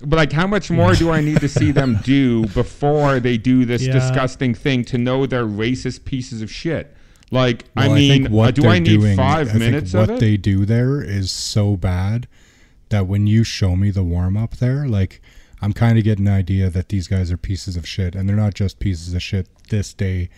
But 0.00 0.16
like, 0.16 0.32
how 0.32 0.46
much 0.46 0.70
more 0.70 0.94
do 0.94 1.10
I 1.10 1.20
need 1.20 1.40
to 1.40 1.48
see 1.48 1.72
them 1.72 1.98
do 2.04 2.46
before 2.48 3.18
they 3.18 3.36
do 3.36 3.64
this 3.64 3.82
Yeah. 3.82 3.94
disgusting 3.94 4.54
thing 4.54 4.84
to 4.86 4.98
know 4.98 5.26
they're 5.26 5.44
racist 5.44 6.04
pieces 6.04 6.40
of 6.42 6.50
shit? 6.52 6.94
Like, 7.30 7.64
I 7.76 7.88
mean, 7.88 8.22
think 8.24 8.28
what 8.32 8.48
uh, 8.58 8.62
do 8.62 8.68
I 8.68 8.78
need 8.78 9.00
doing- 9.00 9.16
five 9.16 9.48
I 9.48 9.50
think 9.52 9.60
minutes 9.64 9.92
what 9.94 10.04
of 10.04 10.08
it? 10.10 10.12
What 10.12 10.20
they 10.20 10.36
do 10.36 10.64
there 10.64 11.02
is 11.02 11.30
so 11.32 11.76
bad 11.76 12.28
that 12.90 13.06
when 13.06 13.26
you 13.26 13.42
show 13.44 13.74
me 13.76 13.90
the 13.90 14.04
warm 14.04 14.36
up 14.36 14.56
there, 14.58 14.86
like 14.86 15.20
I'm 15.60 15.72
kind 15.72 15.98
of 15.98 16.04
getting 16.04 16.28
an 16.28 16.32
idea 16.34 16.70
that 16.70 16.88
these 16.90 17.08
guys 17.08 17.32
are 17.32 17.36
pieces 17.36 17.76
of 17.76 17.86
shit, 17.86 18.14
and 18.14 18.28
they're 18.28 18.36
not 18.36 18.54
just 18.54 18.78
pieces 18.78 19.12
of 19.14 19.22
shit. 19.22 19.48
This 19.68 19.92
day, 19.92 20.28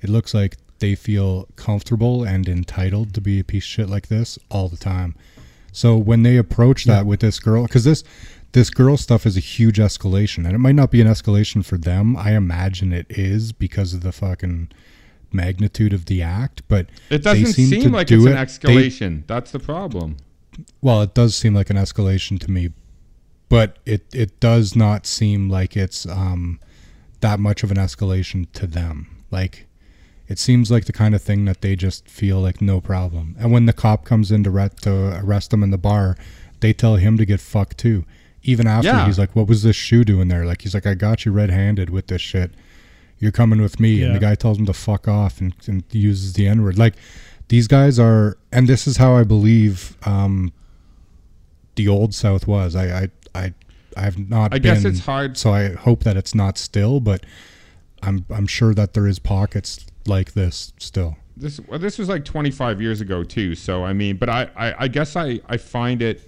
it 0.00 0.08
looks 0.08 0.32
like 0.32 0.56
they 0.78 0.94
feel 0.94 1.46
comfortable 1.56 2.24
and 2.24 2.48
entitled 2.48 3.12
to 3.14 3.20
be 3.20 3.38
a 3.38 3.44
piece 3.44 3.64
of 3.64 3.68
shit 3.68 3.90
like 3.90 4.08
this 4.08 4.38
all 4.50 4.68
the 4.70 4.78
time. 4.78 5.14
So 5.72 5.96
when 5.96 6.22
they 6.22 6.36
approach 6.36 6.84
that 6.84 7.06
with 7.06 7.20
this 7.20 7.38
girl, 7.40 7.62
because 7.66 7.84
this 7.84 8.02
this 8.52 8.70
girl 8.70 8.96
stuff 8.96 9.26
is 9.26 9.36
a 9.36 9.40
huge 9.40 9.78
escalation, 9.78 10.38
and 10.44 10.52
it 10.54 10.58
might 10.58 10.74
not 10.74 10.90
be 10.90 11.00
an 11.00 11.06
escalation 11.06 11.64
for 11.64 11.78
them. 11.78 12.16
I 12.16 12.32
imagine 12.32 12.92
it 12.92 13.06
is 13.10 13.52
because 13.52 13.94
of 13.94 14.00
the 14.02 14.10
fucking 14.12 14.70
magnitude 15.32 15.92
of 15.92 16.06
the 16.06 16.22
act, 16.22 16.62
but 16.68 16.86
it 17.08 17.22
doesn't 17.22 17.46
seem 17.52 17.68
seem, 17.82 17.92
like 17.92 18.10
it's 18.10 18.24
an 18.24 18.32
it- 18.32 18.34
they- 18.34 18.76
escalation. 18.76 19.26
That's 19.26 19.52
the 19.52 19.60
problem. 19.60 20.16
well, 20.82 21.00
it 21.02 21.14
does 21.14 21.36
seem 21.36 21.54
like 21.54 21.70
an 21.70 21.76
escalation 21.76 22.38
to 22.40 22.50
me, 22.50 22.70
but 23.48 23.78
it 23.86 24.06
it 24.12 24.40
does 24.40 24.74
not 24.74 25.06
seem 25.06 25.48
like 25.48 25.76
it's 25.76 26.04
um 26.06 26.58
that 27.20 27.38
much 27.38 27.62
of 27.62 27.70
an 27.70 27.76
escalation 27.76 28.46
to 28.54 28.66
them. 28.66 29.06
Like 29.30 29.66
it 30.30 30.38
seems 30.38 30.70
like 30.70 30.84
the 30.86 30.92
kind 30.92 31.14
of 31.14 31.20
thing 31.20 31.44
that 31.46 31.60
they 31.60 31.74
just 31.76 32.08
feel 32.08 32.40
like 32.40 32.62
no 32.62 32.80
problem. 32.80 33.34
And 33.38 33.50
when 33.52 33.66
the 33.66 33.72
cop 33.72 34.04
comes 34.04 34.30
in 34.30 34.44
to, 34.44 34.50
re- 34.50 34.70
to 34.82 35.20
arrest 35.22 35.50
them 35.50 35.62
in 35.62 35.70
the 35.70 35.78
bar, 35.78 36.16
they 36.60 36.72
tell 36.72 36.96
him 36.96 37.18
to 37.18 37.24
get 37.26 37.40
fucked 37.40 37.76
too. 37.78 38.04
Even 38.42 38.66
after 38.66 38.88
Yeah. 38.88 39.06
he's 39.06 39.18
like, 39.18 39.34
"What 39.36 39.48
was 39.48 39.62
this 39.64 39.76
shoe 39.76 40.04
doing 40.04 40.28
there?" 40.28 40.46
Like 40.46 40.62
he's 40.62 40.72
like, 40.72 40.86
"I 40.86 40.94
got 40.94 41.24
you 41.26 41.32
red-handed 41.32 41.90
with 41.90 42.06
this 42.06 42.22
shit. 42.22 42.52
You're 43.18 43.32
coming 43.32 43.60
with 43.60 43.78
me." 43.80 44.02
And 44.02 44.14
the 44.14 44.18
guy 44.20 44.34
tells 44.34 44.56
him 44.58 44.64
to 44.66 44.72
fuck 44.72 45.06
off 45.08 45.40
and, 45.42 45.52
and 45.66 45.84
uses 45.90 46.32
the 46.34 46.46
N-word. 46.46 46.78
Like 46.78 46.94
these 47.48 47.66
guys 47.66 47.98
are, 47.98 48.38
and 48.52 48.66
this 48.68 48.86
is 48.86 48.96
how 48.98 49.14
I 49.16 49.24
believe 49.24 49.96
um, 50.06 50.52
the 51.74 51.88
old 51.88 52.14
South 52.14 52.46
was. 52.46 52.74
I 52.76 52.86
I 53.02 53.10
I 53.34 53.54
I've 53.96 54.18
not. 54.30 54.54
I 54.54 54.58
guess 54.58 54.84
it's 54.84 55.00
hard- 55.00 55.36
So 55.36 55.52
I 55.52 55.72
hope 55.74 56.04
that 56.04 56.16
it's 56.16 56.34
not 56.34 56.56
still, 56.56 57.00
but 57.00 57.26
I'm 58.02 58.24
I'm 58.30 58.46
sure 58.46 58.72
that 58.74 58.94
there 58.94 59.06
is 59.06 59.18
pockets 59.18 59.84
like 60.10 60.32
this 60.32 60.74
still. 60.78 61.16
This 61.36 61.58
well, 61.60 61.78
this 61.78 61.96
was 61.96 62.10
like 62.10 62.26
25 62.26 62.82
years 62.82 63.00
ago 63.00 63.24
too. 63.24 63.54
So 63.54 63.84
I 63.84 63.94
mean, 63.94 64.18
but 64.18 64.28
I 64.28 64.50
I, 64.54 64.84
I 64.84 64.88
guess 64.88 65.16
I 65.16 65.40
I 65.48 65.56
find 65.56 66.02
it. 66.02 66.26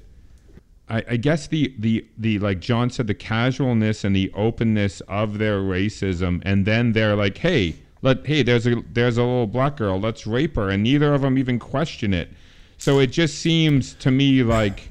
I, 0.89 1.05
I 1.11 1.17
guess 1.17 1.49
the, 1.49 1.75
the 1.79 2.07
the 2.17 2.39
like 2.39 2.61
John 2.61 2.89
said, 2.89 3.07
the 3.07 3.15
casualness 3.15 4.05
and 4.05 4.17
the 4.17 4.33
openness 4.35 5.03
of 5.03 5.39
their 5.39 5.59
racism, 5.61 6.41
and 6.47 6.65
then 6.65 6.93
they're 6.93 7.17
like, 7.17 7.37
hey, 7.37 7.77
let 8.01 8.27
hey, 8.27 8.43
there's 8.43 8.67
a 8.67 8.83
there's 8.93 9.19
a 9.19 9.23
little 9.23 9.47
black 9.47 9.77
girl, 9.77 10.01
let's 10.01 10.27
rape 10.27 10.57
her, 10.57 10.71
and 10.71 10.83
neither 10.83 11.12
of 11.12 11.21
them 11.21 11.37
even 11.37 11.59
question 11.59 12.15
it. 12.15 12.31
So 12.79 12.99
it 12.99 13.09
just 13.09 13.39
seems 13.39 13.95
to 13.97 14.11
me 14.11 14.43
like, 14.43 14.91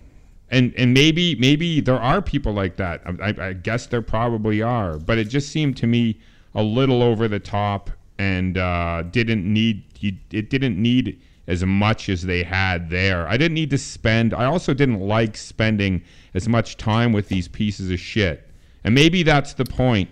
and 0.49 0.73
and 0.77 0.93
maybe 0.93 1.35
maybe 1.35 1.81
there 1.81 1.99
are 1.99 2.21
people 2.21 2.53
like 2.53 2.75
that. 2.77 3.01
I, 3.05 3.29
I, 3.29 3.47
I 3.47 3.53
guess 3.53 3.87
there 3.87 4.01
probably 4.01 4.61
are, 4.61 4.97
but 4.97 5.17
it 5.17 5.25
just 5.25 5.49
seemed 5.49 5.77
to 5.77 5.87
me 5.87 6.19
a 6.53 6.63
little 6.63 7.01
over 7.01 7.27
the 7.27 7.39
top 7.39 7.89
and 8.21 8.55
uh, 8.55 9.01
didn't 9.09 9.51
need 9.51 9.83
you, 9.99 10.13
it 10.29 10.51
didn't 10.51 10.79
need 10.79 11.19
as 11.47 11.65
much 11.65 12.07
as 12.07 12.21
they 12.21 12.43
had 12.43 12.87
there. 12.91 13.27
I 13.27 13.35
didn't 13.35 13.55
need 13.55 13.71
to 13.71 13.79
spend. 13.79 14.35
I 14.35 14.45
also 14.45 14.75
didn't 14.75 14.99
like 14.99 15.35
spending 15.35 16.03
as 16.35 16.47
much 16.47 16.77
time 16.77 17.13
with 17.13 17.29
these 17.29 17.47
pieces 17.47 17.89
of 17.89 17.99
shit. 17.99 18.47
And 18.83 18.93
maybe 18.93 19.23
that's 19.23 19.55
the 19.55 19.65
point. 19.65 20.09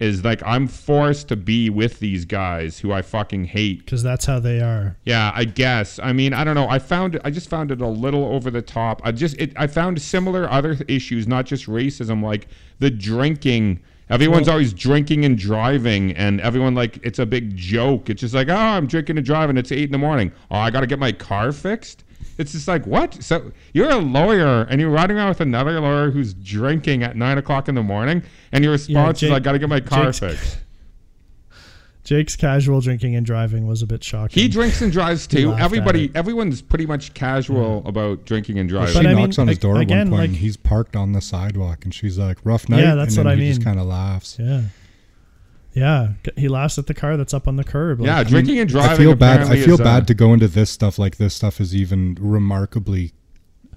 Is 0.00 0.24
like 0.24 0.42
I'm 0.46 0.66
forced 0.66 1.28
to 1.28 1.36
be 1.36 1.68
with 1.68 1.98
these 1.98 2.24
guys 2.24 2.78
who 2.78 2.90
I 2.90 3.02
fucking 3.02 3.44
hate 3.44 3.80
because 3.80 4.02
that's 4.02 4.24
how 4.24 4.38
they 4.40 4.60
are. 4.60 4.96
yeah, 5.04 5.30
I 5.34 5.44
guess. 5.44 5.98
I 5.98 6.12
mean, 6.14 6.32
I 6.32 6.42
don't 6.42 6.54
know. 6.54 6.68
I 6.68 6.78
found 6.78 7.16
it. 7.16 7.22
I 7.22 7.30
just 7.30 7.50
found 7.50 7.70
it 7.70 7.82
a 7.82 7.86
little 7.86 8.24
over 8.24 8.50
the 8.50 8.62
top. 8.62 9.02
I 9.04 9.12
just 9.12 9.36
it, 9.38 9.52
I 9.56 9.66
found 9.66 10.00
similar 10.00 10.50
other 10.50 10.76
issues, 10.88 11.26
not 11.26 11.44
just 11.44 11.66
racism, 11.66 12.22
like 12.22 12.48
the 12.78 12.90
drinking. 12.90 13.80
Everyone's 14.10 14.48
always 14.48 14.72
drinking 14.72 15.24
and 15.24 15.38
driving, 15.38 16.12
and 16.12 16.40
everyone 16.40 16.74
like 16.74 16.98
it's 17.04 17.18
a 17.18 17.26
big 17.26 17.56
joke. 17.56 18.10
It's 18.10 18.20
just 18.20 18.34
like, 18.34 18.48
oh, 18.48 18.54
I'm 18.56 18.86
drinking 18.86 19.16
and 19.16 19.24
driving. 19.24 19.56
It's 19.56 19.70
eight 19.72 19.84
in 19.84 19.92
the 19.92 19.98
morning. 19.98 20.32
Oh, 20.50 20.56
I 20.56 20.70
got 20.70 20.80
to 20.80 20.86
get 20.86 20.98
my 20.98 21.12
car 21.12 21.52
fixed. 21.52 22.04
It's 22.38 22.52
just 22.52 22.66
like 22.68 22.86
what? 22.86 23.22
So 23.22 23.52
you're 23.72 23.90
a 23.90 23.96
lawyer, 23.98 24.62
and 24.64 24.80
you're 24.80 24.90
riding 24.90 25.16
around 25.16 25.28
with 25.28 25.40
another 25.40 25.78
lawyer 25.80 26.10
who's 26.10 26.34
drinking 26.34 27.02
at 27.02 27.16
nine 27.16 27.38
o'clock 27.38 27.68
in 27.68 27.74
the 27.74 27.82
morning, 27.82 28.22
and 28.52 28.64
your 28.64 28.72
response 28.72 29.22
is, 29.22 29.28
Jake- 29.28 29.36
"I 29.36 29.38
got 29.40 29.52
to 29.52 29.58
get 29.58 29.68
my 29.68 29.80
car 29.80 30.06
Jake's- 30.06 30.18
fixed." 30.18 30.58
Jake's 32.02 32.34
casual 32.34 32.80
drinking 32.80 33.14
and 33.14 33.26
driving 33.26 33.66
was 33.66 33.82
a 33.82 33.86
bit 33.86 34.02
shocking. 34.02 34.42
He 34.42 34.48
drinks 34.48 34.80
and 34.80 34.90
drives 34.90 35.26
too. 35.26 35.52
Everybody, 35.52 36.10
everyone's 36.14 36.62
pretty 36.62 36.86
much 36.86 37.12
casual 37.12 37.86
about 37.86 38.24
drinking 38.24 38.58
and 38.58 38.68
driving. 38.68 38.94
she 38.94 38.98
But 39.00 39.06
I 39.06 39.12
knocks 39.12 39.36
mean, 39.36 39.42
on 39.42 39.48
his 39.48 39.58
ag- 39.58 39.62
door 39.62 39.76
at 39.76 39.82
again, 39.82 39.98
one 39.98 40.08
point. 40.08 40.20
like- 40.20 40.28
and 40.30 40.36
he's 40.38 40.56
parked 40.56 40.96
on 40.96 41.12
the 41.12 41.20
sidewalk, 41.20 41.84
and 41.84 41.92
she's 41.92 42.18
like, 42.18 42.38
"Rough 42.42 42.68
night." 42.70 42.80
Yeah, 42.80 42.94
that's 42.94 43.16
and 43.16 43.26
what 43.26 43.32
I 43.32 43.36
he 43.36 43.48
just 43.48 43.60
mean. 43.60 43.64
kind 43.64 43.78
of 43.80 43.86
laughs. 43.86 44.36
Yeah. 44.40 44.62
Yeah. 45.72 46.08
He 46.36 46.48
laughs 46.48 46.78
at 46.78 46.86
the 46.86 46.94
car 46.94 47.16
that's 47.16 47.32
up 47.34 47.46
on 47.46 47.56
the 47.56 47.64
curb. 47.64 48.00
Like, 48.00 48.06
yeah, 48.06 48.24
drinking 48.24 48.58
and 48.58 48.68
driving. 48.68 48.90
I 48.92 48.96
feel 48.96 49.14
bad. 49.14 49.42
I 49.42 49.56
feel 49.62 49.74
is, 49.74 49.80
uh, 49.80 49.84
bad 49.84 50.06
to 50.08 50.14
go 50.14 50.32
into 50.32 50.48
this 50.48 50.70
stuff. 50.70 50.98
Like 50.98 51.16
this 51.18 51.34
stuff 51.34 51.60
is 51.60 51.76
even 51.76 52.16
remarkably, 52.20 53.12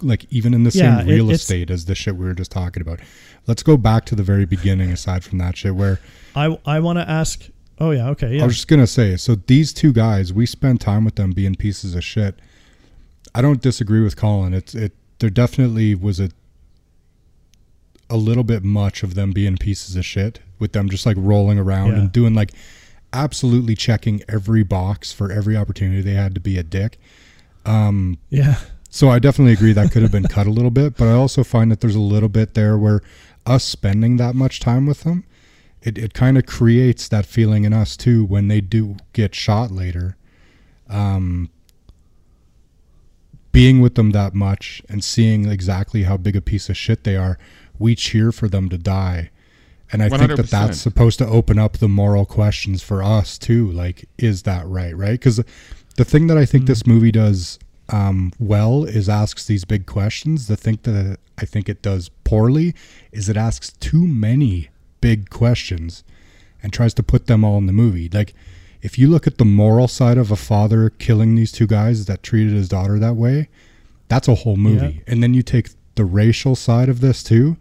like 0.02 0.26
even 0.32 0.54
in 0.54 0.64
the 0.64 0.72
Yeah, 0.74 1.00
same 1.00 1.10
it- 1.10 1.14
real 1.14 1.26
it's- 1.26 1.42
estate 1.42 1.70
as 1.70 1.86
the 1.86 1.94
shit 1.94 2.16
we 2.16 2.26
were 2.26 2.34
just 2.34 2.52
talking 2.52 2.82
about. 2.82 3.00
Let's 3.46 3.62
go 3.62 3.78
back 3.78 4.06
to 4.06 4.16
the 4.16 4.24
very 4.24 4.46
beginning. 4.46 4.90
Aside 4.92 5.24
from 5.24 5.38
that 5.40 5.56
shit, 5.58 5.76
where 5.76 6.00
I, 6.36 6.58
I 6.66 6.80
want 6.80 6.98
to 7.00 7.08
ask. 7.10 7.50
Oh, 7.80 7.92
yeah. 7.92 8.10
Okay. 8.10 8.38
Yeah. 8.38 8.44
I 8.44 8.46
was 8.46 8.56
just 8.56 8.68
gonna 8.68 8.88
say, 8.88 9.18
so 9.18 9.36
these 9.36 9.74
two 9.74 9.92
guys, 9.94 10.32
we 10.32 10.46
spend 10.46 10.80
time 10.82 11.04
with 11.06 11.16
them 11.16 11.32
being 11.32 11.56
pieces 11.56 11.96
of 11.96 12.04
shit. 12.04 12.40
I 13.36 13.42
don't 13.42 13.62
disagree 13.62 14.02
with 14.04 14.16
Colin. 14.16 14.54
It's 14.54 14.76
it. 14.76 14.94
There 15.20 15.30
definitely 15.30 15.96
was 15.96 16.20
a 16.20 16.30
a 18.10 18.18
little 18.18 18.44
bit 18.44 18.64
much 18.64 19.02
of 19.02 19.16
them 19.16 19.32
being 19.32 19.58
pieces 19.58 19.96
of 19.96 20.06
shit 20.06 20.40
with 20.60 20.74
them 20.74 20.90
just 20.90 21.06
like 21.06 21.18
rolling 21.20 21.58
around 21.58 21.92
Yeah. 21.94 22.00
and 22.00 22.12
doing 22.12 22.36
like 22.36 22.52
absolutely 23.12 23.76
checking 23.76 24.22
every 24.28 24.64
box 24.64 25.12
for 25.12 25.32
every 25.32 25.56
opportunity 25.56 26.02
they 26.02 26.14
had 26.14 26.34
to 26.36 26.40
be 26.42 26.58
a 26.58 26.64
dick. 26.64 27.00
Um, 27.66 28.18
yeah. 28.30 28.58
So 28.90 29.10
I 29.10 29.18
definitely 29.20 29.54
agree 29.54 29.74
that 29.74 29.92
could 29.92 30.04
have 30.04 30.12
been 30.12 30.28
cut 30.28 30.46
a 30.46 30.52
little 30.52 30.70
bit, 30.70 30.96
but 30.98 31.08
I 31.08 31.14
also 31.14 31.44
find 31.44 31.72
that 31.72 31.80
there's 31.82 31.96
a 31.96 32.00
little 32.00 32.30
bit 32.30 32.54
there 32.54 32.78
where 32.78 33.02
us 33.46 33.64
spending 33.64 34.18
that 34.18 34.36
much 34.36 34.60
time 34.60 34.86
with 34.86 35.02
them, 35.04 35.24
it, 35.84 35.98
it 35.98 36.14
kind 36.14 36.38
of 36.38 36.46
creates 36.46 37.08
that 37.10 37.26
feeling 37.26 37.66
in 37.66 37.74
us 37.74 37.98
too 37.98 38.24
when 38.24 38.48
they 38.48 38.62
do 38.62 38.96
get 39.12 39.36
shot 39.36 39.70
later. 39.70 40.16
Um, 40.90 41.50
being 43.52 43.82
with 43.82 43.96
them 43.96 44.12
that 44.12 44.34
much 44.34 44.82
and 44.90 45.04
seeing 45.04 45.48
exactly 45.48 46.04
how 46.04 46.18
big 46.18 46.36
a 46.36 46.42
piece 46.42 46.70
of 46.70 46.78
shit 46.78 47.04
they 47.04 47.16
are, 47.16 47.38
we 47.78 47.96
cheer 47.96 48.32
for 48.32 48.48
them 48.48 48.70
to 48.70 48.78
die. 48.78 49.30
And 49.92 50.02
I 50.02 50.10
think 50.10 50.36
that 50.38 50.50
that's 50.50 50.80
supposed 50.80 51.20
to 51.20 51.28
open 51.28 51.60
up 51.60 51.78
the 51.78 51.88
moral 51.88 52.26
questions 52.26 52.82
for 52.82 53.04
us 53.04 53.38
too. 53.38 53.70
Like, 53.70 54.06
is 54.18 54.44
that 54.44 54.66
right? 54.66 54.98
Right? 54.98 55.12
Because 55.12 55.40
the 55.98 56.06
thing 56.06 56.28
that 56.28 56.38
I 56.38 56.46
think 56.46 56.66
this 56.66 56.88
movie 56.88 57.12
does 57.12 57.60
um, 57.90 58.32
well 58.40 58.86
is 58.86 59.08
asks 59.08 59.46
these 59.46 59.66
big 59.66 59.86
questions. 59.86 60.48
The 60.48 60.56
thing 60.56 60.80
that 60.84 61.20
I 61.38 61.46
think 61.46 61.70
it 61.70 61.84
does 61.84 62.10
poorly 62.24 62.74
is 63.12 63.30
it 63.30 63.38
asks 63.38 63.74
too 63.74 64.08
many 64.08 64.70
big 65.04 65.30
questions 65.30 66.04
and 66.62 66.72
tries 66.72 66.94
to 66.96 67.04
put 67.04 67.28
them 67.28 67.44
all 67.44 67.58
in 67.58 67.66
the 67.68 67.74
movie. 67.74 68.10
Like, 68.12 68.34
if 68.82 68.98
you 68.98 69.08
look 69.10 69.28
at 69.28 69.38
the 69.38 69.46
moral 69.46 69.88
side 69.88 70.18
of 70.18 70.32
a 70.32 70.36
father 70.36 70.90
killing 70.90 71.36
these 71.36 71.52
two 71.52 71.68
guys 71.68 72.06
that 72.06 72.24
treated 72.24 72.54
his 72.54 72.70
daughter 72.70 72.98
that 73.00 73.16
way, 73.16 73.50
that's 74.08 74.28
a 74.28 74.36
whole 74.36 74.58
movie. 74.58 75.02
And 75.08 75.22
then 75.22 75.34
you 75.34 75.42
take 75.44 75.70
the 75.96 76.06
racial 76.06 76.56
side 76.56 76.90
of 76.90 77.00
this 77.02 77.22
too, 77.24 77.58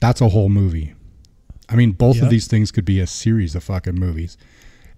that's 0.00 0.20
a 0.20 0.30
whole 0.30 0.48
movie. 0.48 0.94
I 1.68 1.76
mean, 1.76 1.92
both 1.92 2.16
Yep. 2.16 2.24
of 2.24 2.30
these 2.30 2.46
things 2.46 2.70
could 2.70 2.84
be 2.84 3.00
a 3.00 3.06
series 3.06 3.54
of 3.54 3.62
fucking 3.64 3.94
movies. 3.94 4.36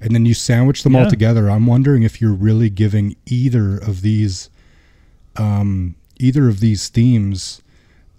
And 0.01 0.15
then 0.15 0.25
you 0.27 0.35
sandwich 0.35 0.83
them 0.83 0.97
all 0.97 1.09
together. 1.11 1.51
I'm 1.51 1.67
wondering 1.67 2.05
if 2.05 2.21
you're 2.21 2.33
really 2.49 2.71
giving 2.71 3.17
either 3.27 3.77
of 3.77 4.03
these 4.03 4.49
um 5.37 5.95
either 6.19 6.49
of 6.49 6.61
these 6.61 6.89
themes 6.89 7.63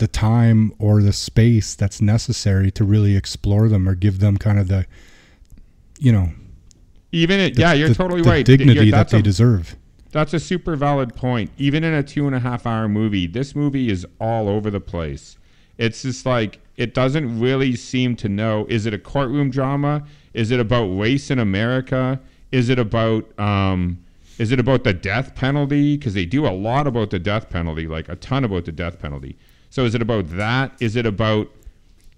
the 0.02 0.08
time 0.10 0.74
or 0.80 1.02
the 1.02 1.14
space 1.14 1.74
that's 1.76 2.02
necessary 2.02 2.70
to 2.72 2.84
really 2.84 3.16
explore 3.16 3.70
them 3.70 3.88
or 3.88 3.96
give 3.96 4.20
them 4.20 4.36
kind 4.38 4.60
of 4.60 4.68
the 4.68 4.86
you 6.00 6.12
know 6.12 6.30
Even 7.14 7.40
it, 7.40 7.56
the- 7.56 7.62
yeah, 7.62 7.74
you're 7.74 7.90
the- 7.90 7.96
totally 7.96 8.22
the 8.24 8.30
right. 8.30 8.46
dignity 8.46 8.92
that 8.92 9.10
they 9.10 9.20
a- 9.20 9.22
deserve 9.22 9.76
That's 10.12 10.34
a 10.34 10.40
super 10.40 10.76
valid 10.76 11.16
point. 11.16 11.52
Even 11.58 11.84
in 11.86 11.94
a 11.94 12.04
two 12.04 12.26
and 12.28 12.36
a 12.36 12.40
half 12.40 12.66
hour 12.68 12.90
movie, 12.90 13.28
this 13.28 13.56
movie 13.56 13.90
is 13.90 14.06
all 14.20 14.50
over 14.50 14.70
the 14.70 14.82
place. 14.82 15.38
It's 15.78 16.02
just 16.02 16.26
like 16.26 16.60
it 16.76 16.94
doesn't 16.94 17.40
really 17.40 17.76
seem 17.78 18.16
to 18.18 18.28
know 18.28 18.66
is 18.70 18.86
it 18.86 18.94
a 18.94 18.98
courtroom 19.00 19.50
drama? 19.52 20.04
Is 20.34 20.52
it 20.52 20.60
about 20.60 20.86
race 21.00 21.32
in 21.32 21.40
America? 21.40 22.20
Is 22.52 22.68
it 22.70 22.78
about 22.80 23.24
um, 23.40 24.00
is 24.38 24.52
it 24.52 24.60
about 24.60 24.84
the 24.84 24.94
death 24.94 25.34
penalty? 25.36 25.96
Because 25.98 26.14
they 26.14 26.26
do 26.26 26.46
a 26.48 26.52
lot 26.68 26.88
about 26.88 27.10
the 27.12 27.20
death 27.20 27.50
penalty, 27.50 27.88
like 27.88 28.10
a 28.10 28.16
ton 28.16 28.44
about 28.44 28.66
the 28.66 28.72
death 28.72 29.00
penalty. 29.00 29.38
So 29.72 29.86
is 29.86 29.96
it 29.96 30.02
about 30.02 30.28
that? 30.32 30.74
Is 30.82 30.98
it 30.98 31.06
about 31.06 31.50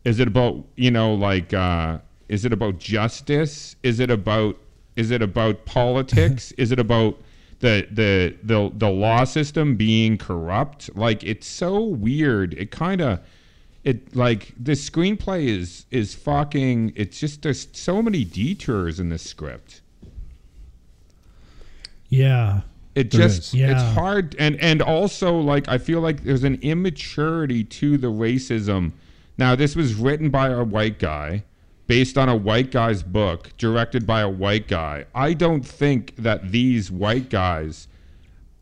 is 0.04 0.20
it 0.20 0.28
about 0.28 0.66
you 0.76 0.90
know 0.90 1.14
like 1.14 1.54
uh, 1.54 2.00
is 2.28 2.46
it 2.46 2.52
about 2.52 2.80
justice? 2.80 3.76
Is 3.84 4.00
it 4.00 4.10
about 4.10 4.58
is 4.96 5.12
it 5.12 5.22
about 5.22 5.64
politics? 5.66 6.52
is 6.58 6.72
it 6.72 6.80
about 6.80 7.22
the, 7.60 7.88
the 7.92 8.36
the 8.42 8.72
the 8.76 8.90
law 8.90 9.24
system 9.24 9.76
being 9.76 10.18
corrupt? 10.18 10.96
Like 10.98 11.24
it's 11.24 11.46
so 11.46 11.80
weird. 11.84 12.56
It 12.56 12.72
kind 12.72 13.02
of 13.02 13.20
it 13.84 14.16
like 14.16 14.52
this 14.58 14.90
screenplay 14.90 15.46
is 15.46 15.86
is 15.92 16.16
fucking. 16.16 16.94
It's 16.96 17.20
just 17.20 17.44
there's 17.44 17.68
so 17.72 18.02
many 18.02 18.24
detours 18.24 19.00
in 19.00 19.10
this 19.10 19.22
script. 19.22 19.82
Yeah. 22.10 22.62
It 22.96 23.10
just 23.10 23.40
is. 23.40 23.54
Yeah. 23.54 23.72
it's 23.72 23.96
hard 23.96 24.36
and 24.38 24.60
and 24.62 24.82
also 24.82 25.38
like 25.38 25.68
I 25.68 25.78
feel 25.78 26.00
like 26.00 26.24
there's 26.24 26.44
an 26.44 26.60
immaturity 26.62 27.64
to 27.64 27.98
the 27.98 28.08
racism. 28.08 28.92
Now 29.38 29.56
this 29.56 29.76
was 29.76 29.96
written 29.96 30.30
by 30.30 30.50
a 30.50 30.64
white 30.64 31.00
guy 31.00 31.44
based 31.88 32.18
on 32.18 32.30
a 32.30 32.36
white 32.36 32.72
guy's 32.72 33.04
book, 33.04 33.50
directed 33.58 34.06
by 34.08 34.22
a 34.22 34.30
white 34.30 34.68
guy. 34.68 35.06
I 35.14 35.34
don't 35.34 35.66
think 35.66 36.16
that 36.18 36.52
these 36.52 36.92
white 36.92 37.30
guys 37.30 37.88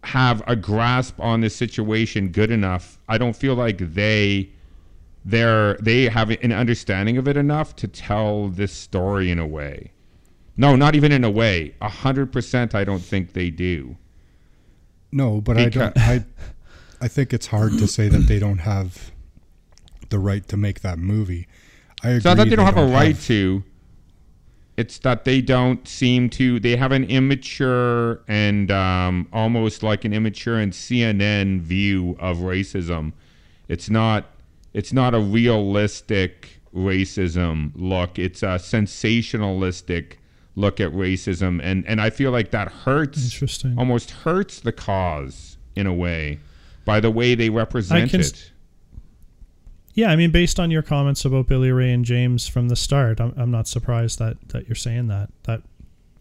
have 0.03 0.41
a 0.47 0.55
grasp 0.55 1.19
on 1.19 1.41
this 1.41 1.55
situation 1.55 2.29
good 2.29 2.51
enough. 2.51 2.97
I 3.07 3.17
don't 3.17 3.35
feel 3.35 3.55
like 3.55 3.77
they 3.93 4.49
they're 5.23 5.75
they 5.75 6.05
have 6.05 6.29
an 6.29 6.51
understanding 6.51 7.17
of 7.17 7.27
it 7.27 7.37
enough 7.37 7.75
to 7.77 7.87
tell 7.87 8.47
this 8.47 8.71
story 8.71 9.29
in 9.29 9.39
a 9.39 9.47
way. 9.47 9.91
No, 10.57 10.75
not 10.75 10.95
even 10.95 11.11
in 11.11 11.23
a 11.23 11.29
way. 11.29 11.75
A 11.81 11.89
hundred 11.89 12.31
percent 12.31 12.73
I 12.73 12.83
don't 12.83 13.03
think 13.03 13.33
they 13.33 13.49
do. 13.49 13.97
No, 15.11 15.41
but 15.41 15.57
I 15.57 15.69
don't. 15.69 15.97
I 15.97 16.25
I 17.01 17.07
think 17.07 17.33
it's 17.33 17.47
hard 17.47 17.77
to 17.79 17.87
say 17.87 18.07
that 18.07 18.27
they 18.27 18.39
don't 18.39 18.59
have 18.59 19.11
the 20.09 20.19
right 20.19 20.47
to 20.49 20.57
make 20.57 20.81
that 20.81 20.99
movie. 20.99 21.47
I 22.03 22.09
agree. 22.09 22.17
It's 22.17 22.25
not 22.25 22.37
that 22.37 22.49
they 22.49 22.55
don't 22.55 22.65
have 22.65 22.77
a 22.77 22.85
right 22.85 23.19
to. 23.21 23.63
It's 24.77 24.99
that 24.99 25.25
they 25.25 25.41
don't 25.41 25.87
seem 25.87 26.29
to. 26.31 26.59
They 26.59 26.75
have 26.75 26.91
an 26.91 27.03
immature 27.05 28.21
and 28.27 28.71
um, 28.71 29.27
almost 29.33 29.83
like 29.83 30.05
an 30.05 30.13
immature 30.13 30.59
and 30.59 30.71
CNN 30.71 31.61
view 31.61 32.15
of 32.19 32.37
racism. 32.37 33.13
It's 33.67 33.89
not. 33.89 34.25
It's 34.73 34.93
not 34.93 35.13
a 35.13 35.19
realistic 35.19 36.61
racism 36.73 37.71
look. 37.75 38.17
It's 38.17 38.43
a 38.43 38.57
sensationalistic 38.57 40.13
look 40.55 40.79
at 40.79 40.91
racism, 40.91 41.59
and 41.63 41.85
and 41.87 42.01
I 42.01 42.09
feel 42.09 42.31
like 42.31 42.51
that 42.51 42.69
hurts. 42.69 43.23
Interesting. 43.23 43.77
Almost 43.77 44.11
hurts 44.11 44.59
the 44.59 44.71
cause 44.71 45.57
in 45.75 45.87
a 45.87 45.93
way 45.93 46.39
by 46.85 46.99
the 46.99 47.11
way 47.11 47.35
they 47.35 47.49
represent 47.49 48.13
it. 48.13 48.51
Yeah, 49.93 50.09
I 50.09 50.15
mean, 50.15 50.31
based 50.31 50.59
on 50.59 50.71
your 50.71 50.81
comments 50.81 51.25
about 51.25 51.47
Billy 51.47 51.71
Ray 51.71 51.91
and 51.91 52.05
James 52.05 52.47
from 52.47 52.69
the 52.69 52.75
start, 52.75 53.19
I'm, 53.19 53.33
I'm 53.37 53.51
not 53.51 53.67
surprised 53.67 54.19
that 54.19 54.37
that 54.49 54.67
you're 54.67 54.75
saying 54.75 55.07
that. 55.07 55.29
That 55.43 55.63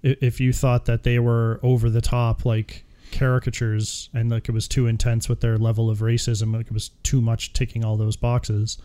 if 0.03 0.41
you 0.41 0.53
thought 0.53 0.87
that 0.87 1.05
they 1.05 1.19
were 1.19 1.61
over 1.63 1.89
the 1.89 2.01
top, 2.01 2.45
like 2.45 2.85
caricatures, 3.13 4.09
and 4.13 4.31
like 4.31 4.49
it 4.49 4.53
was 4.53 4.67
too 4.67 4.87
intense 4.87 5.29
with 5.29 5.41
their 5.41 5.57
level 5.57 5.89
of 5.89 5.99
racism, 5.99 6.55
like 6.55 6.67
it 6.67 6.73
was 6.73 6.91
too 7.03 7.21
much 7.21 7.53
ticking 7.53 7.85
all 7.85 7.97
those 7.97 8.17
boxes. 8.17 8.79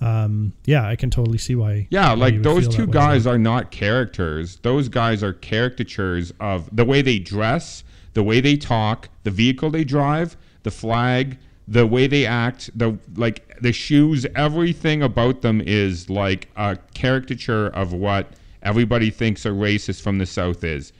Um, 0.00 0.52
yeah, 0.64 0.86
I 0.86 0.96
can 0.96 1.10
totally 1.10 1.38
see 1.38 1.54
why. 1.54 1.88
Yeah, 1.90 2.10
why 2.10 2.14
like 2.14 2.42
those 2.42 2.68
two 2.68 2.82
that 2.82 2.88
way. 2.88 2.92
guys 2.92 3.26
are 3.26 3.38
not 3.38 3.70
characters. 3.70 4.56
Those 4.56 4.88
guys 4.88 5.22
are 5.22 5.32
caricatures 5.32 6.32
of 6.40 6.68
the 6.74 6.84
way 6.84 7.02
they 7.02 7.18
dress, 7.18 7.84
the 8.14 8.22
way 8.22 8.40
they 8.40 8.56
talk, 8.56 9.08
the 9.24 9.30
vehicle 9.30 9.70
they 9.70 9.84
drive, 9.84 10.36
the 10.62 10.70
flag, 10.70 11.38
the 11.66 11.86
way 11.86 12.06
they 12.06 12.24
act, 12.24 12.70
the 12.78 12.98
like 13.16 13.58
the 13.60 13.72
shoes, 13.72 14.26
everything 14.34 15.02
about 15.02 15.42
them 15.42 15.60
is 15.60 16.08
like 16.08 16.48
a 16.56 16.78
caricature 16.94 17.66
of 17.68 17.92
what 17.92 18.34
everybody 18.62 19.10
thinks 19.10 19.44
a 19.44 19.50
racist 19.50 20.00
from 20.02 20.18
the 20.18 20.26
south 20.26 20.64
is. 20.64 20.92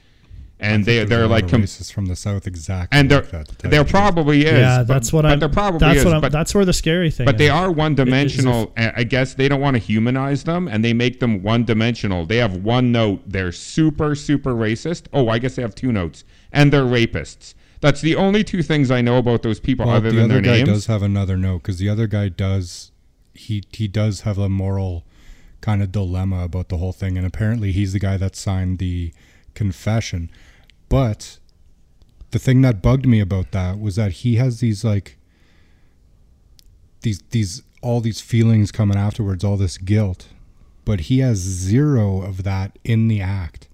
And 0.61 0.83
they 0.83 1.05
they're 1.05 1.21
lot 1.21 1.29
like 1.31 1.43
of 1.45 1.51
com- 1.51 1.63
racists 1.63 1.89
from 1.91 2.07
the 2.07 2.17
south 2.17 2.45
exactly. 2.45 2.99
and 2.99 3.09
there 3.09 3.21
like 3.21 3.31
that, 3.31 3.47
to 3.59 3.67
there 3.69 3.79
you 3.79 3.83
the 3.85 3.89
truth. 3.89 3.91
probably 3.91 4.39
is. 4.45 4.51
Yeah, 4.51 4.79
but- 4.79 4.87
that's 4.93 5.13
what 5.13 5.21
but 5.21 5.31
I'm. 5.31 5.39
There 5.39 5.47
probably 5.47 5.79
that's 5.79 5.99
is. 5.99 6.05
what 6.05 6.13
I'm. 6.15 6.21
but 6.21 6.31
that's 6.33 6.53
where 6.53 6.65
the 6.65 6.73
scary 6.73 7.09
thing. 7.11 7.25
but 7.25 7.37
they 7.37 7.49
are 7.49 7.71
one 7.71 7.93
It- 7.93 7.99
it 7.99 8.01
is 8.01 8.01
if- 8.01 8.05
dimensional. 8.05 8.73
I 8.77 9.03
guess 9.05 9.35
they 9.35 9.47
don't 9.47 9.61
want 9.61 9.75
to 9.75 9.79
humanize 9.79 10.43
them 10.43 10.67
and 10.67 10.83
they 10.83 10.91
make 10.93 11.21
them 11.21 11.41
one 11.43 11.63
dimensional. 11.63 12.25
They 12.25 12.37
have 12.37 12.57
one 12.57 12.91
note. 12.91 13.21
They're 13.25 13.53
super, 13.53 14.15
super 14.15 14.53
racist. 14.53 15.03
Oh, 15.13 15.29
I 15.29 15.39
guess 15.39 15.55
they 15.55 15.61
have 15.61 15.75
two 15.75 15.93
notes. 15.93 16.25
And 16.51 16.73
they're 16.73 16.83
rapists. 16.83 17.53
That's 17.79 18.01
the 18.01 18.17
only 18.17 18.43
two 18.43 18.61
things 18.61 18.91
I 18.91 18.99
know 18.99 19.17
about 19.17 19.43
those 19.43 19.61
people 19.61 19.85
Well, 19.85 19.95
other 19.95 20.09
the 20.11 20.17
than 20.17 20.25
other 20.25 20.33
their 20.41 20.41
guy 20.41 20.57
names. 20.57 20.67
does 20.69 20.85
have 20.87 21.01
another 21.03 21.37
note 21.37 21.59
because 21.59 21.77
the 21.77 21.87
other 21.87 22.07
guy 22.07 22.27
does 22.27 22.91
he 23.33 23.63
he 23.71 23.87
does 23.87 24.21
have 24.21 24.37
a 24.37 24.49
moral 24.49 25.05
kind 25.61 25.81
of 25.81 25.89
dilemma 25.93 26.43
about 26.43 26.67
the 26.67 26.75
whole 26.75 26.91
thing, 26.91 27.17
and 27.17 27.25
apparently 27.25 27.71
he's 27.71 27.93
the 27.93 27.99
guy 27.99 28.17
that 28.17 28.35
signed 28.35 28.79
the 28.79 29.13
confession. 29.55 30.29
But 30.89 31.39
the 32.31 32.39
thing 32.39 32.61
that 32.63 32.81
bugged 32.81 33.05
me 33.07 33.19
about 33.19 33.51
that 33.51 33.79
was 33.79 33.95
that 33.95 34.11
he 34.11 34.35
has 34.35 34.59
these 34.59 34.83
like 34.83 35.17
these 37.01 37.21
these 37.31 37.61
all 37.81 38.01
these 38.01 38.19
feelings 38.21 38.71
coming 38.71 38.97
afterwards, 38.97 39.43
all 39.43 39.55
this 39.57 39.77
guilt, 39.77 40.27
but 40.83 41.01
he 41.01 41.19
has 41.19 41.37
zero 41.37 42.21
of 42.21 42.43
that 42.43 42.77
in 42.83 43.07
the 43.07 43.21
act. 43.21 43.67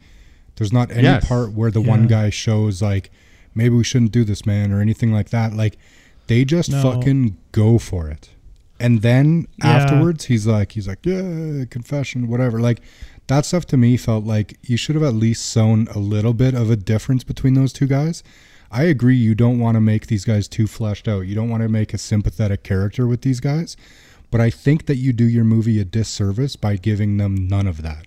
There's 0.57 0.71
not 0.71 0.91
any 0.91 1.03
Yes. 1.03 1.27
part 1.27 1.53
where 1.53 1.71
the 1.71 1.81
Yeah. 1.81 1.89
one 1.89 2.07
guy 2.07 2.29
shows 2.29 2.81
like 2.81 3.09
maybe 3.55 3.75
we 3.75 3.83
shouldn't 3.83 4.11
do 4.11 4.23
this, 4.23 4.45
man, 4.45 4.71
or 4.71 4.79
anything 4.79 5.11
like 5.11 5.29
that. 5.29 5.53
Like 5.53 5.77
they 6.27 6.45
just 6.45 6.69
No. 6.69 6.81
fucking 6.83 7.37
go 7.51 7.77
for 7.79 8.09
it. 8.09 8.29
And 8.79 9.01
then 9.01 9.47
Yeah. 9.57 9.69
afterwards 9.69 10.25
he's 10.25 10.45
like 10.45 10.73
he's 10.73 10.87
like, 10.87 10.99
Yeah, 11.03 11.65
confession, 11.69 12.27
whatever. 12.27 12.59
Like 12.59 12.81
that 13.27 13.45
stuff 13.45 13.65
to 13.67 13.77
me 13.77 13.97
felt 13.97 14.23
like 14.23 14.57
you 14.63 14.77
should 14.77 14.95
have 14.95 15.03
at 15.03 15.13
least 15.13 15.45
sown 15.45 15.87
a 15.95 15.99
little 15.99 16.33
bit 16.33 16.53
of 16.53 16.69
a 16.69 16.75
difference 16.75 17.23
between 17.23 17.53
those 17.55 17.73
two 17.73 17.87
guys. 17.87 18.23
I 18.71 18.83
agree 18.83 19.15
you 19.15 19.35
don't 19.35 19.59
want 19.59 19.75
to 19.75 19.81
make 19.81 20.07
these 20.07 20.25
guys 20.25 20.47
too 20.47 20.67
fleshed 20.67 21.07
out. 21.07 21.21
You 21.21 21.35
don't 21.35 21.49
want 21.49 21.63
to 21.63 21.69
make 21.69 21.93
a 21.93 21.97
sympathetic 21.97 22.63
character 22.63 23.07
with 23.07 23.21
these 23.21 23.39
guys. 23.39 23.77
But 24.31 24.41
I 24.41 24.49
think 24.49 24.85
that 24.87 24.95
you 24.97 25.13
do 25.13 25.23
your 25.25 25.43
movie 25.45 25.79
a 25.79 25.85
disservice 25.85 26.55
by 26.55 26.75
giving 26.75 27.17
them 27.17 27.47
none 27.47 27.67
of 27.67 27.81
that. 27.83 28.05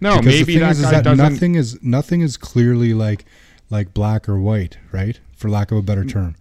no, 0.00 0.18
Because 0.18 0.24
the 0.24 0.30
maybe 0.40 0.52
thing 0.54 0.60
that 0.60 0.72
is, 0.72 0.80
is 0.80 0.90
that 0.90 1.04
doesn't. 1.04 1.32
nothing 1.32 1.54
is 1.54 1.82
nothing 1.82 2.20
is 2.20 2.36
clearly 2.36 2.94
like 2.94 3.24
like 3.68 3.92
black 3.94 4.28
or 4.28 4.38
white, 4.38 4.78
right? 4.92 5.18
For 5.36 5.48
lack 5.50 5.72
of 5.72 5.78
a 5.78 5.82
better 5.82 6.04
term. 6.04 6.36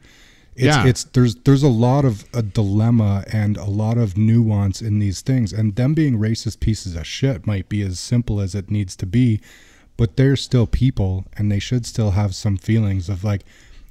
It's 0.55 0.65
Yeah. 0.65 0.85
it's 0.85 1.03
there's 1.03 1.35
there's 1.35 1.63
a 1.63 1.67
lot 1.67 2.05
of 2.05 2.25
a 2.33 2.41
dilemma 2.41 3.23
and 3.31 3.57
a 3.57 3.65
lot 3.65 3.97
of 3.97 4.17
nuance 4.17 4.81
in 4.81 4.99
these 4.99 5.21
things. 5.21 5.51
And 5.51 5.75
them 5.75 5.93
being 5.93 6.17
racist 6.17 6.59
pieces 6.59 6.95
of 6.95 7.05
shit 7.05 7.45
might 7.45 7.67
be 7.69 7.81
as 7.81 7.99
simple 7.99 8.39
as 8.39 8.55
it 8.55 8.71
needs 8.71 8.95
to 8.97 9.05
be, 9.05 9.41
but 9.97 10.15
they're 10.17 10.35
still 10.35 10.67
people 10.67 11.25
and 11.37 11.51
they 11.51 11.59
should 11.59 11.85
still 11.85 12.11
have 12.11 12.33
some 12.35 12.57
feelings 12.57 13.09
of 13.09 13.23
like 13.23 13.43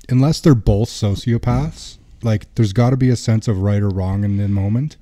unless 0.09 0.41
they're 0.41 0.55
both 0.55 0.89
sociopaths, 0.89 1.97
like 2.23 2.53
there's 2.55 2.73
gotta 2.73 2.97
be 2.97 3.11
a 3.11 3.17
sense 3.17 3.49
of 3.49 3.59
right 3.59 3.83
or 3.83 3.89
wrong 3.89 4.25
in 4.25 4.37
the 4.37 4.49
moment 4.49 4.97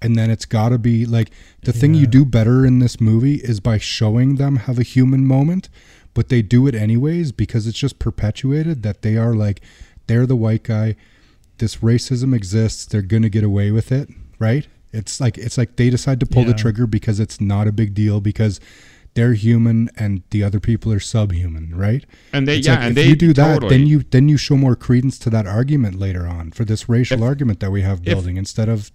and 0.00 0.16
then 0.16 0.30
it's 0.30 0.44
got 0.44 0.68
to 0.68 0.78
be 0.78 1.04
like 1.04 1.30
the 1.62 1.72
thing 1.72 1.92
you 1.94 2.06
do 2.06 2.24
better 2.24 2.64
in 2.64 2.78
this 2.78 3.00
movie 3.00 3.36
is 3.36 3.58
by 3.60 3.78
showing 3.78 4.36
them 4.36 4.56
have 4.56 4.78
a 4.78 4.84
human 4.84 5.26
moment 5.26 5.68
but 6.14 6.28
they 6.28 6.42
do 6.42 6.66
it 6.66 6.74
anyways 6.74 7.32
because 7.32 7.66
it's 7.66 7.78
just 7.78 7.98
perpetuated 7.98 8.82
that 8.82 9.02
they 9.02 9.16
are 9.16 9.34
like 9.34 9.60
they're 10.08 10.26
the 10.26 10.36
white 10.36 10.64
guy. 10.64 10.96
This 11.58 11.76
racism 11.76 12.34
exists. 12.34 12.84
They're 12.86 13.02
gonna 13.02 13.28
get 13.28 13.44
away 13.44 13.70
with 13.70 13.92
it, 13.92 14.08
right? 14.38 14.66
It's 14.92 15.20
like 15.20 15.38
it's 15.38 15.56
like 15.56 15.76
they 15.76 15.90
decide 15.90 16.18
to 16.20 16.26
pull 16.26 16.44
the 16.44 16.52
trigger 16.54 16.86
because 16.86 17.20
it's 17.20 17.40
not 17.40 17.68
a 17.68 17.72
big 17.72 17.94
deal 17.94 18.20
because 18.20 18.58
they're 19.14 19.34
human 19.34 19.88
and 19.96 20.22
the 20.30 20.42
other 20.44 20.60
people 20.60 20.92
are 20.92 21.00
subhuman, 21.00 21.74
right? 21.74 22.04
And 22.32 22.46
they- 22.46 22.58
It's 22.58 22.66
yeah, 22.66 22.74
like 22.74 22.82
and 22.82 22.90
if 22.90 22.94
they 23.04 23.08
you 23.10 23.16
do 23.16 23.32
that, 23.34 23.54
totally- 23.54 23.76
then 23.78 23.86
you 23.86 24.04
then 24.10 24.28
you 24.28 24.36
show 24.36 24.56
more 24.56 24.76
credence 24.76 25.18
to 25.20 25.30
that 25.30 25.46
argument 25.46 25.98
later 25.98 26.26
on 26.26 26.52
for 26.52 26.64
this 26.64 26.88
racial 26.88 27.22
argument 27.24 27.60
that 27.60 27.70
we 27.72 27.82
have 27.82 28.02
building 28.02 28.36
instead 28.36 28.68
of 28.68 28.90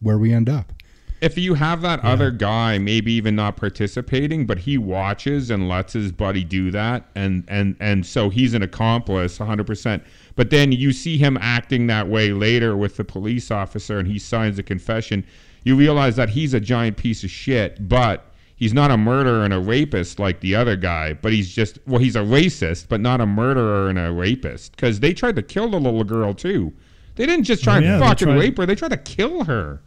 where 0.00 0.18
we 0.18 0.32
end 0.32 0.48
up. 0.48 0.72
If 1.20 1.38
you 1.38 1.54
have 1.54 1.80
that 1.82 2.00
other 2.04 2.30
guy 2.30 2.78
maybe 2.78 3.12
even 3.12 3.34
not 3.34 3.56
participating 3.56 4.44
but 4.46 4.58
he 4.58 4.76
watches 4.78 5.50
and 5.50 5.68
lets 5.68 5.92
his 5.94 6.12
buddy 6.12 6.44
do 6.44 6.70
that 6.70 7.06
and 7.14 7.44
and 7.48 7.74
and 7.80 8.04
so 8.04 8.28
he's 8.28 8.52
an 8.54 8.62
accomplice 8.62 9.38
100% 9.38 10.02
but 10.34 10.50
then 10.50 10.72
you 10.72 10.92
see 10.92 11.16
him 11.16 11.38
acting 11.40 11.86
that 11.86 12.06
way 12.08 12.32
later 12.32 12.76
with 12.76 12.96
the 12.96 13.04
police 13.04 13.50
officer 13.50 13.98
and 13.98 14.06
he 14.08 14.18
signs 14.18 14.58
a 14.58 14.62
confession 14.62 15.24
you 15.64 15.74
realize 15.76 16.16
that 16.16 16.28
he's 16.28 16.54
a 16.54 16.60
giant 16.60 16.96
piece 16.96 17.24
of 17.24 17.30
shit 17.30 17.88
but 17.88 18.26
he's 18.56 18.72
not 18.74 18.90
a 18.90 18.96
murderer 18.96 19.44
and 19.44 19.54
a 19.54 19.58
rapist 19.60 20.18
like 20.18 20.40
the 20.40 20.54
other 20.54 20.76
guy 20.76 21.12
but 21.14 21.32
he's 21.32 21.48
just 21.54 21.78
well 21.86 22.00
he's 22.00 22.16
a 22.16 22.20
racist 22.20 22.88
but 22.88 23.00
not 23.00 23.20
a 23.20 23.26
murderer 23.26 23.88
and 23.88 23.98
a 23.98 24.12
rapist. 24.12 24.72
Because 24.72 25.00
they 25.00 25.12
tried 25.14 25.36
to 25.36 25.42
kill 25.42 25.68
the 25.70 25.78
little 25.80 26.04
girl 26.04 26.32
too. 26.34 26.72
They 27.16 27.24
didn't 27.26 27.44
just 27.44 27.64
try 27.64 27.74
Oh, 27.74 27.76
and 27.78 27.86
yeah, 27.86 27.98
they 27.98 28.06
fucking 28.06 28.28
tried- 28.28 28.38
rape 28.38 28.58
her 28.58 28.66
they 28.66 28.74
tried 28.74 28.90
to 28.90 28.96
kill 28.98 29.44
her 29.44 29.80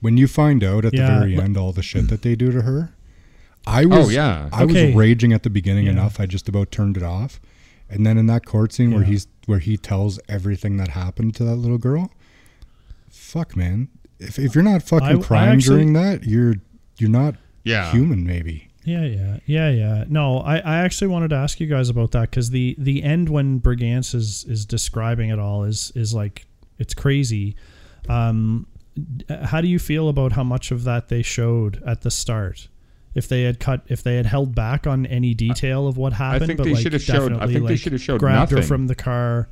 When 0.00 0.16
you 0.16 0.28
find 0.28 0.62
out 0.62 0.84
at 0.84 0.94
Yeah, 0.94 1.14
the 1.14 1.18
very 1.20 1.34
but- 1.36 1.44
end 1.44 1.56
all 1.56 1.72
the 1.72 1.82
shit 1.82 2.08
that 2.08 2.22
they 2.22 2.36
do 2.36 2.52
to 2.52 2.62
her, 2.62 2.92
I 3.66 3.84
was 3.84 4.06
Oh, 4.06 4.10
yeah. 4.10 4.48
I 4.52 4.62
Okay. 4.64 4.86
was 4.88 4.94
raging 4.96 5.32
at 5.32 5.42
the 5.42 5.50
beginning 5.50 5.86
Yeah. 5.86 5.92
enough 5.92 6.20
I 6.20 6.26
just 6.26 6.48
about 6.48 6.70
turned 6.70 6.96
it 6.96 7.02
off. 7.02 7.40
And 7.90 8.06
then 8.06 8.16
in 8.18 8.26
that 8.26 8.44
court 8.46 8.72
scene 8.72 8.92
where 8.92 9.02
he's 9.04 9.26
where 9.46 9.58
he 9.60 9.76
tells 9.78 10.20
everything 10.28 10.76
that 10.76 10.88
happened 10.88 11.34
to 11.36 11.44
that 11.44 11.56
little 11.56 11.78
girl, 11.78 12.12
fuck 13.10 13.56
man. 13.56 13.88
If 14.20 14.38
if 14.38 14.54
you're 14.54 14.64
not 14.64 14.82
fucking 14.82 15.06
I- 15.08 15.12
I 15.18 15.22
crying 15.22 15.50
actually- 15.56 15.76
during 15.76 15.92
that, 15.94 16.24
you're 16.24 16.56
you're 16.98 17.10
not 17.10 17.36
Yeah. 17.64 17.90
human 17.92 18.24
maybe. 18.26 18.68
Yeah, 18.84 19.04
yeah, 19.04 19.38
yeah, 19.46 19.70
yeah. 19.70 20.04
No, 20.08 20.38
I, 20.38 20.58
I 20.58 20.78
actually 20.78 21.08
wanted 21.08 21.28
to 21.30 21.36
ask 21.36 21.60
you 21.60 21.66
guys 21.66 21.88
about 21.88 22.10
that 22.12 22.30
because 22.30 22.50
the 22.50 22.74
the 22.78 23.02
end 23.02 23.28
when 23.28 23.60
Brigance 23.60 24.14
is 24.14 24.44
is 24.48 24.64
describing 24.64 25.30
it 25.30 25.38
all 25.38 25.64
is 25.64 25.92
is 25.94 26.14
like 26.14 26.46
it's 26.78 26.94
crazy. 26.94 27.54
Um, 28.08 28.66
d- 28.76 28.77
how 29.44 29.60
do 29.60 29.68
you 29.68 29.78
feel 29.78 30.08
about 30.08 30.32
how 30.32 30.44
much 30.44 30.70
of 30.70 30.84
that 30.84 31.08
they 31.08 31.22
showed 31.22 31.82
at 31.86 32.02
the 32.02 32.10
start? 32.10 32.68
If 33.14 33.26
they 33.28 33.42
had 33.42 33.58
cut, 33.58 33.82
if 33.88 34.02
they 34.02 34.16
had 34.16 34.26
held 34.26 34.54
back 34.54 34.86
on 34.86 35.06
any 35.06 35.34
detail 35.34 35.88
of 35.88 35.96
what 35.96 36.12
happened, 36.12 36.42
I 36.44 36.46
think 36.46 36.58
but 36.58 36.64
they 36.64 36.74
like 36.74 36.82
should 36.82 36.92
have 36.92 37.02
showed- 37.02 37.32
I 37.32 37.46
think 37.46 37.66
they 37.66 37.76
should 37.76 37.92
have 37.92 38.02
showed 38.02 38.20
grabbed 38.20 38.52
her 38.52 38.58
from 38.62 38.86
the 38.86 38.94
car. 38.94 39.48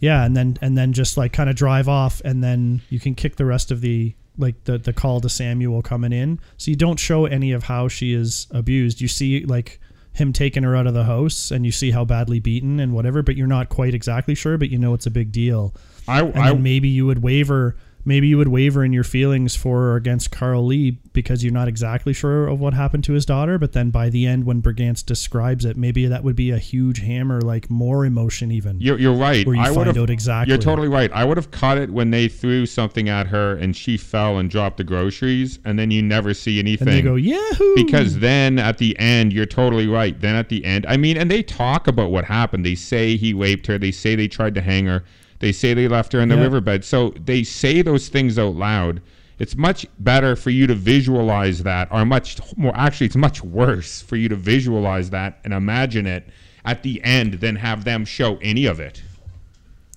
Yeah, 0.00 0.24
and 0.24 0.36
then 0.36 0.56
and 0.62 0.76
then 0.78 0.92
just 0.92 1.16
like 1.16 1.32
kind 1.32 1.50
of 1.50 1.56
drive 1.56 1.88
off, 1.88 2.20
and 2.24 2.42
then 2.42 2.80
you 2.88 2.98
can 3.00 3.14
kick 3.14 3.36
the 3.36 3.44
rest 3.44 3.70
of 3.70 3.80
the 3.80 4.14
like 4.36 4.64
the 4.64 4.78
the 4.78 4.92
call 4.92 5.20
to 5.20 5.28
Samuel 5.28 5.82
coming 5.82 6.12
in. 6.12 6.40
So 6.56 6.70
you 6.70 6.76
don't 6.76 6.98
show 6.98 7.26
any 7.26 7.52
of 7.52 7.64
how 7.64 7.88
she 7.88 8.12
is 8.14 8.46
abused. 8.50 9.00
You 9.00 9.08
see 9.08 9.44
like 9.44 9.80
him 10.12 10.32
taking 10.32 10.62
her 10.64 10.74
out 10.74 10.86
of 10.86 10.94
the 10.94 11.04
house, 11.04 11.50
and 11.50 11.64
you 11.66 11.70
see 11.72 11.90
how 11.92 12.04
badly 12.04 12.40
beaten 12.40 12.80
and 12.80 12.92
whatever, 12.92 13.22
but 13.22 13.36
you're 13.36 13.46
not 13.46 13.68
quite 13.68 13.94
exactly 13.94 14.34
sure, 14.34 14.56
but 14.58 14.70
you 14.70 14.78
know 14.78 14.94
it's 14.94 15.06
a 15.06 15.10
big 15.10 15.30
deal. 15.30 15.74
I, 16.08 16.22
And 16.22 16.38
I 16.38 16.52
maybe 16.54 16.88
you 16.88 17.06
would 17.06 17.22
waver. 17.22 17.76
Maybe 18.04 18.28
you 18.28 18.38
would 18.38 18.48
waver 18.48 18.84
in 18.84 18.92
your 18.92 19.04
feelings 19.04 19.54
for 19.54 19.88
or 19.88 19.96
against 19.96 20.30
Carl 20.30 20.64
Lee 20.64 20.98
because 21.12 21.44
you're 21.44 21.52
not 21.52 21.68
exactly 21.68 22.12
sure 22.12 22.46
of 22.46 22.58
what 22.58 22.72
happened 22.72 23.04
to 23.04 23.12
his 23.12 23.26
daughter. 23.26 23.58
But 23.58 23.72
then 23.72 23.90
by 23.90 24.08
the 24.08 24.26
end, 24.26 24.44
when 24.44 24.62
Brigance 24.62 25.04
describes 25.04 25.64
it, 25.64 25.76
maybe 25.76 26.06
that 26.06 26.24
would 26.24 26.36
be 26.36 26.50
a 26.50 26.58
huge 26.58 27.00
hammer, 27.00 27.40
like 27.40 27.68
more 27.68 28.06
emotion 28.06 28.50
even. 28.50 28.80
You're, 28.80 28.98
you're 28.98 29.14
right. 29.14 29.46
Where 29.46 29.56
you 29.56 29.62
I 29.62 29.74
find 29.74 29.98
out 29.98 30.10
exactly. 30.10 30.52
You're 30.52 30.62
totally 30.62 30.88
right. 30.88 31.10
I 31.12 31.24
would 31.24 31.36
have 31.36 31.50
caught 31.50 31.76
it 31.76 31.90
when 31.90 32.10
they 32.10 32.28
threw 32.28 32.66
something 32.66 33.08
at 33.08 33.26
her 33.26 33.56
and 33.56 33.76
she 33.76 33.96
fell 33.96 34.38
and 34.38 34.48
dropped 34.48 34.78
the 34.78 34.84
groceries, 34.84 35.58
and 35.64 35.78
then 35.78 35.90
you 35.90 36.00
never 36.00 36.32
see 36.32 36.58
anything. 36.58 36.88
and 36.88 36.96
they 36.96 37.02
go, 37.02 37.16
Yahoo! 37.16 37.74
because 37.74 38.18
then 38.20 38.58
at 38.58 38.78
the 38.78 38.98
end, 38.98 39.32
you're 39.32 39.46
totally 39.46 39.86
right. 39.86 40.18
Then 40.20 40.34
at 40.34 40.48
the 40.48 40.64
end, 40.64 40.86
I 40.86 40.96
mean, 40.96 41.16
and 41.16 41.30
they 41.30 41.42
talk 41.42 41.86
about 41.88 42.10
what 42.10 42.24
happened. 42.24 42.64
They 42.64 42.74
say 42.74 43.16
he 43.16 43.34
raped 43.34 43.66
her. 43.66 43.78
They 43.78 43.90
say 43.90 44.14
they 44.14 44.28
tried 44.28 44.54
to 44.54 44.60
hang 44.62 44.86
her. 44.86 45.04
They 45.40 45.52
say 45.52 45.74
they 45.74 45.88
left 45.88 46.12
her 46.12 46.20
in 46.20 46.28
the 46.28 46.36
Yeah. 46.36 46.42
riverbed. 46.42 46.84
So 46.84 47.14
they 47.24 47.42
say 47.44 47.82
those 47.82 48.08
things 48.08 48.38
out 48.38 48.56
loud. 48.56 49.00
It's 49.38 49.56
much 49.56 49.86
better 50.00 50.34
for 50.34 50.50
you 50.50 50.66
to 50.66 50.74
visualize 50.74 51.62
that, 51.62 51.86
or 51.92 52.04
much 52.04 52.38
more. 52.56 52.76
Actually, 52.76 53.06
it's 53.06 53.16
much 53.16 53.42
worse 53.44 54.02
for 54.02 54.16
you 54.16 54.28
to 54.28 54.34
visualize 54.36 55.10
that 55.10 55.38
and 55.44 55.54
imagine 55.54 56.06
it 56.06 56.26
at 56.64 56.82
the 56.82 57.02
end 57.04 57.34
than 57.34 57.56
have 57.56 57.84
them 57.84 58.04
show 58.04 58.36
any 58.42 58.66
of 58.66 58.80
it. 58.80 59.00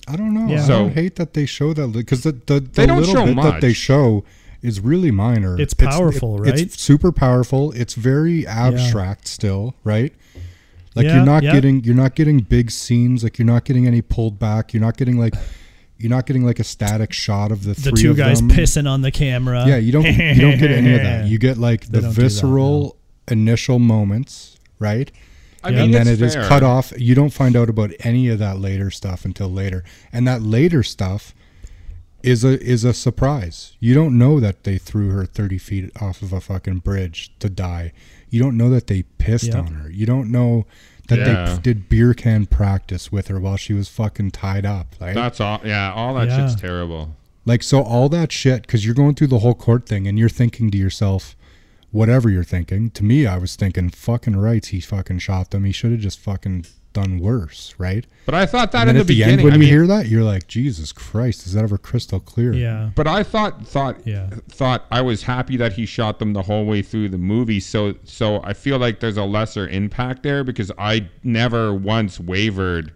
I 0.08 0.16
don't 0.16 0.34
know. 0.34 0.48
Yeah. 0.48 0.64
I 0.64 0.68
don't 0.68 0.94
hate 0.94 1.16
that 1.16 1.34
they 1.34 1.46
show 1.48 1.74
that 1.74 1.88
because 1.92 2.22
the 2.22 2.34
the, 2.34 2.60
the 2.60 2.60
They 2.60 2.86
don't 2.86 3.00
little 3.00 3.14
show 3.16 3.26
bit 3.26 3.42
that 3.42 3.62
they 3.62 3.74
show 3.74 4.24
is 4.62 4.80
really 4.80 5.10
minor. 5.10 5.60
It's 5.60 5.74
powerful, 5.74 6.38
right? 6.38 6.60
It's 6.60 6.80
super 6.80 7.12
powerful. 7.12 7.72
It's 7.72 7.96
very 7.96 8.46
abstract 8.46 9.28
still, 9.28 9.74
right? 9.84 10.14
Like 10.96 11.06
Yeah, 11.06 11.16
you're 11.16 11.26
not 11.26 11.44
yeah. 11.44 11.54
getting 11.54 11.84
you're 11.84 11.96
not 11.96 12.16
getting 12.16 12.40
big 12.40 12.72
scenes. 12.72 13.24
Like 13.24 13.38
you're 13.40 13.46
not 13.46 13.64
getting 13.66 13.88
any 13.88 14.02
pulled 14.02 14.40
back. 14.40 14.74
You're 14.74 14.82
not 14.82 14.98
getting 14.98 15.18
like 15.18 15.36
you're 15.98 16.10
not 16.10 16.26
getting 16.26 16.44
like 16.46 16.60
a 16.60 16.64
static 16.64 17.14
shot 17.14 17.52
of 17.52 17.64
the, 17.64 17.74
the 17.74 17.92
three 17.92 18.02
two 18.02 18.12
of 18.12 18.18
guys 18.18 18.40
them. 18.40 18.50
pissing 18.50 18.90
on 18.90 19.02
the 19.02 19.12
camera. 19.12 19.66
Yeah, 19.68 19.78
you 19.78 19.92
don't 19.92 20.06
you 20.06 20.42
don't 20.42 20.58
get 20.60 20.72
any 20.72 20.94
of 20.96 21.02
that. 21.02 21.26
You 21.28 21.38
get 21.38 21.58
like 21.58 21.86
They 21.86 22.00
the 22.00 22.02
don't 22.08 22.14
that, 22.16 22.22
visceral 22.22 22.98
initial 23.30 23.80
moments, 23.80 24.58
right? 24.80 25.12
I 25.64 25.70
Yeah. 25.70 25.84
and 25.84 25.94
then 25.94 26.08
it 26.08 26.22
it's 26.22 26.36
is 26.36 26.48
cut 26.48 26.64
off. 26.64 26.92
You 26.98 27.14
don't 27.16 27.30
find 27.32 27.56
out 27.56 27.70
about 27.70 27.92
any 28.00 28.28
of 28.30 28.40
that 28.40 28.60
later 28.60 28.90
stuff 28.90 29.24
until 29.26 29.48
later, 29.50 29.84
and 30.12 30.28
that 30.28 30.42
later 30.42 30.82
stuff 30.84 31.36
is 32.24 32.44
a 32.44 32.60
is 32.62 32.84
a 32.84 32.94
surprise. 32.94 33.76
You 33.80 33.94
don't 33.94 34.18
know 34.18 34.40
that 34.40 34.64
they 34.64 34.78
threw 34.80 35.10
her 35.12 35.26
thirty 35.26 35.58
feet 35.60 35.92
off 36.02 36.22
of 36.24 36.34
a 36.34 36.42
fucking 36.42 36.80
bridge 36.80 37.32
to 37.40 37.50
die. 37.50 37.94
You 38.32 38.42
don't 38.42 38.58
know 38.58 38.70
that 38.72 38.88
they 38.88 39.04
pissed 39.20 39.48
Yep. 39.54 39.56
on 39.56 39.68
her. 39.76 39.90
You 39.92 40.08
don't 40.08 40.32
know 40.32 40.66
that 41.10 41.20
Yeah. 41.20 41.46
they 41.46 41.56
p- 41.56 41.62
did 41.62 41.90
beer 41.90 42.14
can 42.16 42.46
practice 42.48 43.12
with 43.12 43.28
her 43.28 43.40
while 43.40 43.58
she 43.58 43.74
was 43.74 43.88
fucking 43.90 44.32
tied 44.32 44.66
up. 44.66 44.96
Like, 45.00 45.14
That's 45.14 45.40
all. 45.40 45.60
Yeah, 45.64 45.92
all 45.94 46.16
that 46.16 46.30
Yeah. 46.30 46.48
shit's 46.48 46.60
terrible. 46.60 47.16
like 47.46 47.64
so 47.64 47.82
all 47.82 48.08
that 48.08 48.32
shit 48.32 48.62
because 48.62 48.86
you're 48.86 48.94
going 48.96 49.16
through 49.16 49.26
the 49.28 49.40
whole 49.40 49.56
court 49.56 49.88
thing 49.88 50.08
and 50.08 50.18
you're 50.20 50.30
thinking 50.30 50.70
to 50.72 50.78
yourself, 50.78 51.36
whatever 51.90 52.30
you're 52.30 52.44
thinking. 52.44 52.90
To 52.92 53.04
me, 53.04 53.26
I 53.26 53.38
was 53.38 53.56
thinking, 53.56 53.90
fucking 53.90 54.36
rights. 54.38 54.70
He 54.70 54.80
fucking 54.80 55.20
shot 55.20 55.50
them. 55.52 55.66
He 55.66 55.72
should 55.72 55.92
have 55.92 56.00
just 56.00 56.20
fucking 56.20 56.66
done 56.94 57.20
worse, 57.20 57.74
right? 57.78 58.06
But 58.26 58.36
I 58.36 58.46
thought 58.46 58.72
that 58.74 58.88
and 58.88 58.90
in 58.92 58.96
the 58.96 59.02
at 59.02 59.08
the 59.08 59.14
beginning. 59.14 59.34
end, 59.40 59.44
when 59.44 59.54
I 59.54 59.56
you 59.56 59.60
mean, 59.62 59.70
hear 59.70 59.88
that, 59.88 60.08
you're 60.08 60.24
like, 60.24 60.48
Jesus 60.48 60.92
Christ, 60.92 61.46
is 61.46 61.54
that 61.54 61.64
ever 61.64 61.78
crystal 61.78 62.20
clear? 62.20 62.54
Yeah. 62.54 62.90
But 62.96 63.08
I 63.08 63.24
thought 63.24 63.66
thought 63.66 63.98
Yeah. 64.06 64.30
thought 64.50 64.86
I 64.92 65.02
was 65.02 65.24
happy 65.24 65.58
that 65.58 65.74
he 65.74 65.86
shot 65.86 66.20
them 66.20 66.34
the 66.34 66.42
whole 66.42 66.66
way 66.66 66.82
through 66.82 67.10
the 67.10 67.18
movie. 67.18 67.60
So 67.60 67.96
so 68.04 68.42
I 68.44 68.54
feel 68.54 68.78
like 68.78 69.00
there's 69.00 69.18
a 69.18 69.24
lesser 69.24 69.68
impact 69.68 70.24
there 70.24 70.44
because 70.44 70.72
I 70.78 71.10
never 71.24 71.74
once 71.74 72.20
wavered 72.20 72.92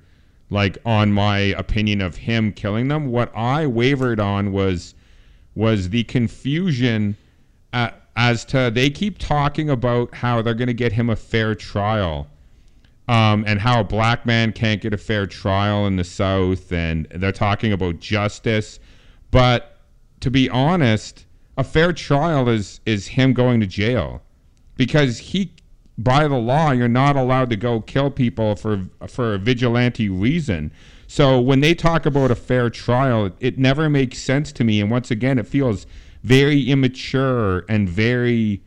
like 0.49 0.77
on 0.85 1.11
my 1.11 1.37
opinion 1.37 2.01
of 2.01 2.15
him 2.15 2.51
killing 2.51 2.87
them. 2.87 3.07
What 3.07 3.35
I 3.35 3.65
wavered 3.67 4.19
on 4.19 4.51
was 4.51 4.93
was 5.55 5.89
the 5.89 6.03
confusion 6.03 7.15
at, 7.73 8.01
as 8.15 8.45
to 8.45 8.69
they 8.73 8.89
keep 8.89 9.17
talking 9.17 9.69
about 9.69 10.13
how 10.13 10.41
they're 10.41 10.53
going 10.53 10.67
to 10.67 10.73
get 10.73 10.91
him 10.91 11.09
a 11.09 11.15
fair 11.15 11.55
trial 11.55 12.27
um, 13.07 13.43
and 13.47 13.59
how 13.59 13.81
a 13.81 13.83
black 13.83 14.25
man 14.25 14.51
can't 14.51 14.81
get 14.81 14.93
a 14.93 14.97
fair 14.97 15.27
trial 15.27 15.85
in 15.87 15.95
the 15.95 16.03
South, 16.03 16.71
and 16.71 17.07
they're 17.11 17.31
talking 17.31 17.71
about 17.71 17.99
justice. 17.99 18.79
But 19.31 19.79
to 20.21 20.31
be 20.31 20.49
honest, 20.49 21.25
a 21.57 21.63
fair 21.63 21.93
trial 21.93 22.49
is 22.49 22.79
is 22.85 23.07
him 23.07 23.33
going 23.33 23.59
to 23.59 23.67
jail 23.67 24.21
because 24.75 25.19
he, 25.19 25.53
by 25.97 26.27
the 26.27 26.37
law, 26.37 26.71
you're 26.71 26.87
not 26.87 27.15
allowed 27.15 27.49
to 27.51 27.55
go 27.55 27.81
kill 27.81 28.09
people 28.09 28.55
for 28.55 28.85
for 29.07 29.35
a 29.35 29.37
vigilante 29.37 30.09
reason. 30.09 30.71
So 31.07 31.39
when 31.39 31.59
they 31.61 31.75
talk 31.75 32.05
about 32.07 32.31
a 32.31 32.35
fair 32.35 32.69
trial, 32.71 33.25
it, 33.27 33.33
it 33.39 33.57
never 33.59 33.89
makes 33.89 34.17
sense 34.17 34.51
to 34.53 34.63
me. 34.63 34.81
And 34.81 34.89
once 34.89 35.11
again, 35.11 35.37
it 35.37 35.47
feels 35.47 35.85
very 36.23 36.63
immature 36.63 37.65
and 37.69 37.87
very 37.87 38.63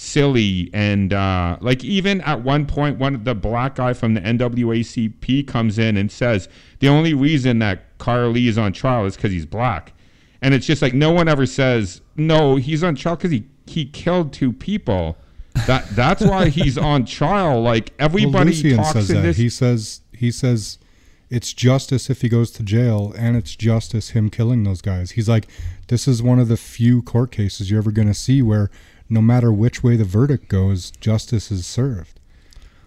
silly 0.00 0.70
and 0.72 1.12
uh, 1.12 1.58
like 1.60 1.84
even 1.84 2.22
at 2.22 2.40
one 2.42 2.64
point 2.64 2.98
one 2.98 3.14
of 3.14 3.24
the 3.24 3.34
black 3.34 3.74
guy 3.74 3.92
from 3.92 4.14
the 4.14 4.20
NAACP 4.22 5.46
comes 5.46 5.78
in 5.78 5.98
and 5.98 6.10
says 6.10 6.48
the 6.78 6.88
only 6.88 7.12
reason 7.12 7.58
that 7.58 7.98
Carl 7.98 8.30
Lee 8.30 8.48
is 8.48 8.56
on 8.56 8.72
trial 8.72 9.04
is 9.04 9.14
because 9.14 9.30
he's 9.30 9.44
black 9.44 9.92
and 10.40 10.54
it's 10.54 10.64
just 10.64 10.80
like 10.80 10.94
no 10.94 11.10
one 11.10 11.28
ever 11.28 11.44
says 11.44 12.00
no 12.16 12.56
he's 12.56 12.82
on 12.82 12.94
trial 12.94 13.14
because 13.14 13.30
he 13.30 13.44
he 13.66 13.84
killed 13.84 14.32
two 14.32 14.54
people 14.54 15.18
that 15.66 15.86
that's 15.90 16.22
why 16.22 16.48
he's 16.48 16.78
on 16.78 17.04
trial 17.04 17.60
like 17.60 17.92
everybody 17.98 18.52
Lucian 18.52 18.78
talks 18.78 18.92
says 18.92 19.10
in 19.10 19.16
that. 19.16 19.22
this 19.22 19.36
He 19.36 19.50
says 19.50 20.00
he 20.14 20.30
says 20.30 20.78
it's 21.28 21.52
justice 21.52 22.10
if 22.10 22.22
he 22.22 22.28
goes 22.28 22.50
to 22.50 22.64
jail, 22.64 23.14
and 23.16 23.36
it's 23.36 23.54
justice 23.54 24.10
him 24.10 24.30
killing 24.30 24.64
those 24.64 24.82
guys. 24.82 25.12
He's 25.12 25.28
like, 25.28 25.46
this 25.86 26.08
is 26.08 26.20
one 26.20 26.40
of 26.40 26.48
the 26.48 26.56
few 26.56 27.02
court 27.02 27.30
cases 27.30 27.70
you're 27.70 27.78
ever 27.78 27.92
going 27.92 28.08
to 28.08 28.14
see 28.14 28.42
where 28.42 28.68
no 29.10 29.20
matter 29.20 29.52
which 29.52 29.82
way 29.82 29.96
the 29.96 30.04
verdict 30.04 30.48
goes, 30.48 30.90
justice 30.92 31.50
is 31.50 31.66
served. 31.66 32.18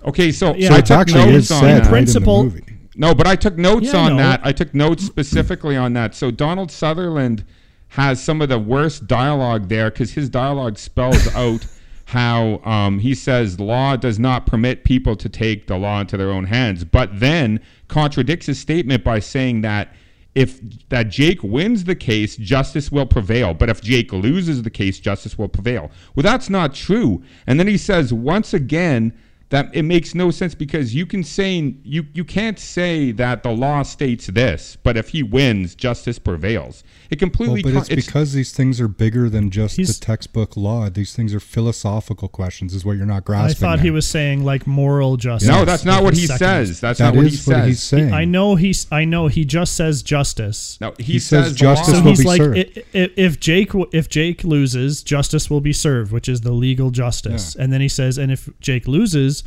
okay 0.06 0.32
so 0.32 0.56
Yeah, 0.56 0.70
So 0.70 0.76
I 0.76 0.78
it's 0.80 0.88
took 0.90 0.98
actually 1.00 1.26
notes 1.32 1.46
is 1.46 1.52
on 1.52 1.62
said 1.62 1.76
that. 1.78 1.84
right 1.84 1.90
principle- 1.90 2.42
in 2.42 2.48
the 2.50 2.54
movie. 2.56 2.66
No, 2.96 3.14
but 3.16 3.26
I 3.28 3.36
took 3.36 3.58
notes 3.58 3.88
Yeah, 3.94 4.00
on 4.02 4.12
know. 4.12 4.24
that. 4.24 4.42
I 4.44 4.52
took 4.52 4.74
notes 4.76 5.04
specifically 5.04 5.76
on 5.76 5.94
that. 5.94 6.14
So 6.14 6.30
Donald 6.30 6.72
Sutherland 6.72 7.44
has 7.90 8.24
some 8.24 8.40
of 8.42 8.50
the 8.50 8.60
worst 8.60 9.08
dialogue 9.08 9.68
there 9.68 9.90
because 9.90 10.14
his 10.14 10.30
dialogue 10.30 10.78
spells 10.78 11.28
out 11.36 11.66
how 12.06 12.62
um, 12.64 13.00
he 13.00 13.16
says 13.16 13.60
law 13.60 13.96
does 13.96 14.20
not 14.20 14.46
permit 14.46 14.84
people 14.84 15.16
to 15.16 15.28
take 15.30 15.66
the 15.68 15.78
law 15.78 16.02
into 16.02 16.18
their 16.18 16.30
own 16.32 16.44
hands, 16.46 16.84
but 16.84 17.20
then 17.20 17.60
contradicts 17.88 18.46
his 18.46 18.60
statement 18.60 19.04
by 19.04 19.18
saying 19.20 19.62
that 19.62 19.96
if 20.36 20.60
that 20.90 21.10
Jake 21.10 21.44
wins 21.44 21.84
the 21.84 21.96
case, 21.96 22.36
justice 22.38 22.92
will 22.92 23.06
prevail. 23.06 23.54
But 23.54 23.70
if 23.70 23.82
Jake 23.82 24.12
loses 24.12 24.64
the 24.64 24.70
case, 24.70 25.00
justice 25.00 25.38
will 25.38 25.48
prevail. 25.48 25.92
Well, 26.16 26.24
that's 26.24 26.50
not 26.50 26.74
true. 26.74 27.24
And 27.46 27.60
then 27.60 27.68
he 27.68 27.78
says 27.78 28.12
once 28.12 28.54
again 28.54 29.14
that 29.54 29.70
it 29.74 29.84
makes 29.84 30.14
no 30.16 30.32
sense 30.32 30.56
because 30.56 30.94
you 30.96 31.06
can 31.06 31.24
say 31.24 31.76
you 31.84 32.06
you 32.14 32.24
can't 32.26 32.58
say 32.60 33.12
that 33.12 33.44
the 33.44 33.52
law 33.52 33.84
states 33.84 34.26
this, 34.28 34.78
but 34.84 34.98
if 34.98 35.10
he 35.10 35.22
wins, 35.22 35.76
justice 35.76 36.18
prevails. 36.20 36.84
It 37.12 37.22
Well, 37.22 37.30
completely. 37.30 37.62
but 37.62 37.74
con- 37.74 37.86
it's 37.92 38.08
because 38.08 38.34
these 38.34 38.52
things 38.54 38.82
are 38.82 38.88
bigger 38.88 39.30
than 39.30 39.52
just 39.52 39.78
the 39.78 39.86
textbook 40.02 40.58
law. 40.58 40.90
These 40.90 41.14
things 41.16 41.34
are 41.36 41.40
philosophical 41.40 42.28
questions, 42.28 42.74
is 42.74 42.84
what 42.84 42.98
you're 42.98 43.06
not 43.06 43.24
grasping. 43.26 43.44
I 43.44 43.48
grasping. 43.48 43.68
thought 43.70 43.80
he 43.82 43.92
was 43.92 44.08
saying 44.08 44.44
like 44.44 44.66
moral 44.66 45.18
justice. 45.18 45.48
no, 45.48 45.64
that's 45.66 45.86
not 45.86 46.02
with 46.04 46.14
what 46.14 46.18
he 46.18 46.26
second- 46.26 46.40
says. 46.48 46.80
That's 46.80 46.98
That 47.00 47.06
not 47.14 47.16
what 47.16 47.28
he 47.28 47.34
is 47.36 47.46
what 47.48 47.66
he's 47.68 47.84
saying. 47.84 48.12
I 48.12 48.26
know 48.26 48.56
he's. 48.56 48.88
I 48.92 49.06
know 49.06 49.28
he 49.28 49.46
just 49.46 49.76
says 49.76 50.02
justice. 50.02 50.80
No, 50.82 50.94
he, 50.98 51.14
He 51.14 51.20
says 51.20 51.48
says, 51.50 51.56
justice 51.56 51.88
the 51.88 51.94
So 51.94 51.98
law- 52.00 52.04
will 52.04 52.10
he's 52.12 52.20
be 52.20 52.26
like, 52.26 52.42
served. 52.42 52.58
i- 52.58 53.00
i- 53.00 53.10
if 53.16 53.40
Jake 53.40 53.72
if 53.92 54.10
Jake 54.10 54.44
loses, 54.44 55.04
justice 55.04 55.50
will 55.50 55.62
be 55.62 55.74
served, 55.74 56.12
which 56.12 56.28
is 56.28 56.42
the 56.42 56.52
legal 56.54 56.90
justice. 56.90 57.56
And 57.56 57.72
then 57.72 57.82
he 57.82 57.90
says, 57.90 58.18
and 58.18 58.32
if 58.32 58.50
Jake 58.60 58.88
loses, 58.88 59.43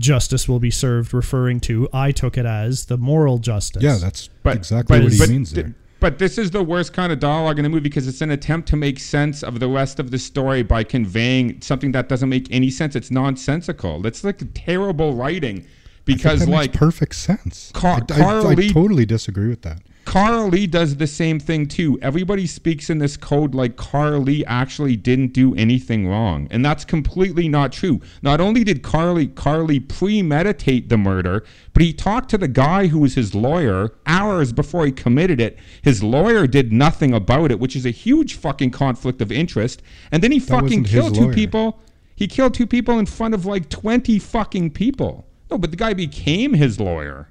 justice 0.00 0.48
will 0.48 0.58
be 0.58 0.70
served, 0.70 1.14
referring 1.14 1.60
to 1.60 1.88
I 1.92 2.10
took 2.10 2.36
it 2.36 2.46
as 2.46 2.86
the 2.86 2.96
moral 2.96 3.38
justice. 3.38 3.82
Yeah, 3.82 3.98
that's 4.00 4.28
but, 4.42 4.56
exactly 4.56 4.98
but, 4.98 5.04
what 5.04 5.12
he 5.12 5.18
but, 5.18 5.28
means 5.28 5.52
th- 5.52 5.66
there. 5.66 5.74
But 6.00 6.18
this 6.18 6.38
is 6.38 6.50
the 6.50 6.62
worst 6.64 6.94
kind 6.94 7.12
of 7.12 7.20
dialogue 7.20 7.58
in 7.58 7.62
the 7.62 7.68
movie 7.68 7.82
because 7.82 8.08
it's 8.08 8.22
an 8.22 8.30
attempt 8.30 8.66
to 8.70 8.76
make 8.76 8.98
sense 8.98 9.42
of 9.42 9.60
the 9.60 9.68
rest 9.68 10.00
of 10.00 10.10
the 10.10 10.18
story 10.18 10.62
by 10.62 10.82
conveying 10.82 11.60
something 11.60 11.92
that 11.92 12.08
doesn't 12.08 12.30
make 12.30 12.48
any 12.50 12.70
sense. 12.70 12.96
It's 12.96 13.10
nonsensical. 13.10 14.06
It's 14.06 14.24
like 14.24 14.40
terrible 14.54 15.14
writing 15.14 15.58
I 15.58 15.60
think 15.60 15.66
because 16.06 16.40
that 16.40 16.48
like 16.48 16.70
makes 16.70 16.78
perfect 16.78 17.14
sense. 17.16 17.70
Car- 17.74 18.00
I, 18.10 18.14
I- 18.14 18.16
I 18.16 18.18
Carl 18.18 18.44
Lee- 18.54 18.72
totally 18.72 19.04
disagree 19.04 19.48
with 19.48 19.60
that. 19.62 19.82
Carl 20.10 20.48
Lee 20.48 20.66
does 20.66 20.96
the 20.96 21.06
same 21.06 21.38
thing 21.38 21.66
too. 21.66 21.96
Everybody 22.02 22.44
speaks 22.44 22.90
in 22.90 22.98
this 22.98 23.16
code 23.16 23.54
like 23.54 23.76
Carl 23.76 24.18
Lee 24.22 24.44
actually 24.44 24.96
didn't 24.96 25.32
do 25.32 25.54
anything 25.54 26.08
wrong, 26.08 26.48
and 26.50 26.64
that's 26.64 26.84
completely 26.84 27.48
not 27.48 27.70
true. 27.70 28.00
Not 28.20 28.40
only 28.40 28.64
did 28.64 28.82
Carl 28.82 29.14
Lee 29.14 29.28
Carly 29.28 29.78
premeditate 29.78 30.88
the 30.88 30.96
murder, 30.96 31.44
but 31.72 31.84
he 31.84 31.92
talked 31.92 32.28
to 32.30 32.38
the 32.38 32.48
guy 32.48 32.88
who 32.88 32.98
was 32.98 33.14
his 33.14 33.36
lawyer 33.36 33.94
hours 34.04 34.52
before 34.52 34.84
he 34.84 34.90
committed 34.90 35.40
it. 35.40 35.56
His 35.82 36.02
lawyer 36.02 36.48
did 36.48 36.72
nothing 36.72 37.14
about 37.14 37.52
it, 37.52 37.60
which 37.60 37.76
is 37.76 37.86
a 37.86 37.90
huge 37.90 38.34
fucking 38.34 38.72
conflict 38.72 39.22
of 39.22 39.30
interest. 39.30 39.80
And 40.10 40.24
then 40.24 40.32
he 40.32 40.40
fucking 40.40 40.82
killed 40.82 41.14
two 41.14 41.26
lawyer. 41.26 41.34
people. 41.34 41.78
He 42.16 42.26
killed 42.26 42.54
two 42.54 42.66
people 42.66 42.98
in 42.98 43.06
front 43.06 43.32
of 43.32 43.46
like 43.46 43.68
20 43.68 44.18
fucking 44.18 44.72
people. 44.72 45.28
No, 45.52 45.56
but 45.56 45.70
the 45.70 45.76
guy 45.76 45.94
became 45.94 46.54
his 46.54 46.80
lawyer. 46.80 47.29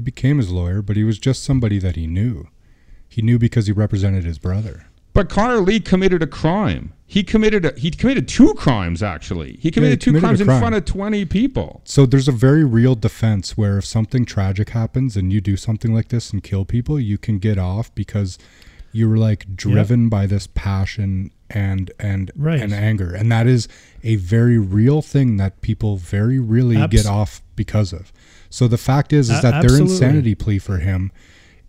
He 0.00 0.02
became 0.02 0.38
his 0.38 0.50
lawyer, 0.50 0.80
but 0.80 0.96
he 0.96 1.04
was 1.04 1.18
just 1.18 1.44
somebody 1.44 1.78
that 1.78 1.94
he 1.94 2.06
knew. 2.06 2.48
He 3.06 3.20
knew 3.20 3.38
because 3.38 3.66
he 3.66 3.72
represented 3.72 4.24
his 4.24 4.38
brother. 4.38 4.86
But 5.12 5.28
Connor 5.28 5.58
Lee 5.58 5.78
committed 5.78 6.22
a 6.22 6.26
crime. 6.26 6.94
He 7.06 7.22
committed 7.22 7.66
a, 7.66 7.78
he 7.78 7.90
committed 7.90 8.26
two 8.26 8.54
crimes 8.54 9.02
actually. 9.02 9.58
He 9.60 9.70
committed 9.70 10.00
two 10.00 10.12
committed 10.12 10.40
a 10.40 10.44
crimes 10.44 10.56
in 10.56 10.58
front 10.58 10.74
of 10.74 10.86
20 10.86 11.26
people. 11.26 11.82
So 11.84 12.06
there's 12.06 12.28
a 12.28 12.32
very 12.32 12.64
real 12.64 12.94
defense 12.94 13.58
where 13.58 13.76
if 13.76 13.84
something 13.84 14.24
tragic 14.24 14.70
happens 14.70 15.18
and 15.18 15.30
you 15.34 15.42
do 15.42 15.58
something 15.58 15.92
like 15.92 16.08
this 16.08 16.30
and 16.32 16.42
kill 16.42 16.64
people, 16.64 16.98
you 16.98 17.18
can 17.18 17.38
get 17.38 17.58
off 17.58 17.94
because 17.94 18.38
you 18.92 19.06
were 19.06 19.18
like 19.18 19.54
driven 19.54 20.08
by 20.08 20.24
this 20.24 20.46
passion 20.46 21.30
and 21.50 21.90
and 22.00 22.30
Right. 22.36 22.62
and 22.62 22.72
anger. 22.72 23.12
And 23.14 23.30
that 23.30 23.46
is 23.46 23.68
a 24.02 24.16
very 24.16 24.56
real 24.58 25.02
thing 25.02 25.36
that 25.36 25.60
people 25.60 25.98
very 25.98 26.38
really 26.38 26.78
Abs- 26.78 27.02
get 27.02 27.06
off 27.06 27.42
because 27.54 27.92
of. 27.92 28.12
So 28.50 28.68
the 28.68 28.78
fact 28.78 29.12
is 29.12 29.30
is 29.30 29.40
that 29.42 29.62
their 29.66 29.78
insanity 29.78 30.34
plea 30.34 30.58
for 30.58 30.78
him 30.78 31.12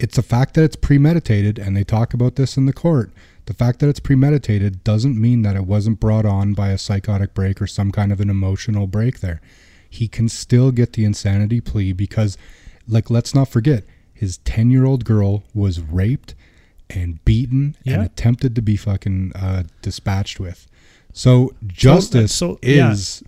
it's 0.01 0.15
the 0.15 0.23
fact 0.23 0.55
that 0.55 0.63
it's 0.63 0.75
premeditated 0.75 1.59
and 1.59 1.77
they 1.77 1.83
talk 1.83 2.15
about 2.15 2.35
this 2.35 2.57
in 2.57 2.65
the 2.65 2.73
court. 2.73 3.13
The 3.45 3.53
fact 3.53 3.79
that 3.79 3.87
it's 3.87 3.99
premeditated 3.99 4.83
doesn't 4.83 5.19
mean 5.19 5.43
that 5.43 5.55
it 5.55 5.65
wasn't 5.65 5.99
brought 5.99 6.25
on 6.25 6.53
by 6.53 6.69
a 6.69 6.77
psychotic 6.79 7.35
break 7.35 7.61
or 7.61 7.67
some 7.67 7.91
kind 7.91 8.11
of 8.11 8.19
an 8.19 8.27
emotional 8.29 8.87
break 8.87 9.19
there. 9.19 9.41
He 9.87 10.07
can 10.07 10.27
still 10.27 10.71
get 10.71 10.93
the 10.93 11.05
insanity 11.05 11.61
plea 11.61 11.93
because 11.93 12.35
like 12.87 13.11
let's 13.11 13.35
not 13.35 13.49
forget 13.49 13.83
his 14.11 14.39
10-year-old 14.39 15.05
girl 15.05 15.43
was 15.53 15.79
raped 15.79 16.33
and 16.89 17.23
beaten 17.23 17.75
and 17.85 18.01
attempted 18.01 18.55
to 18.55 18.61
be 18.63 18.77
fucking 18.77 19.33
uh, 19.35 19.63
dispatched 19.83 20.39
with. 20.39 20.67
So 21.13 21.53
justice 21.67 22.33
so- 22.33 22.57
yeah. 22.63 22.91
is 22.91 23.23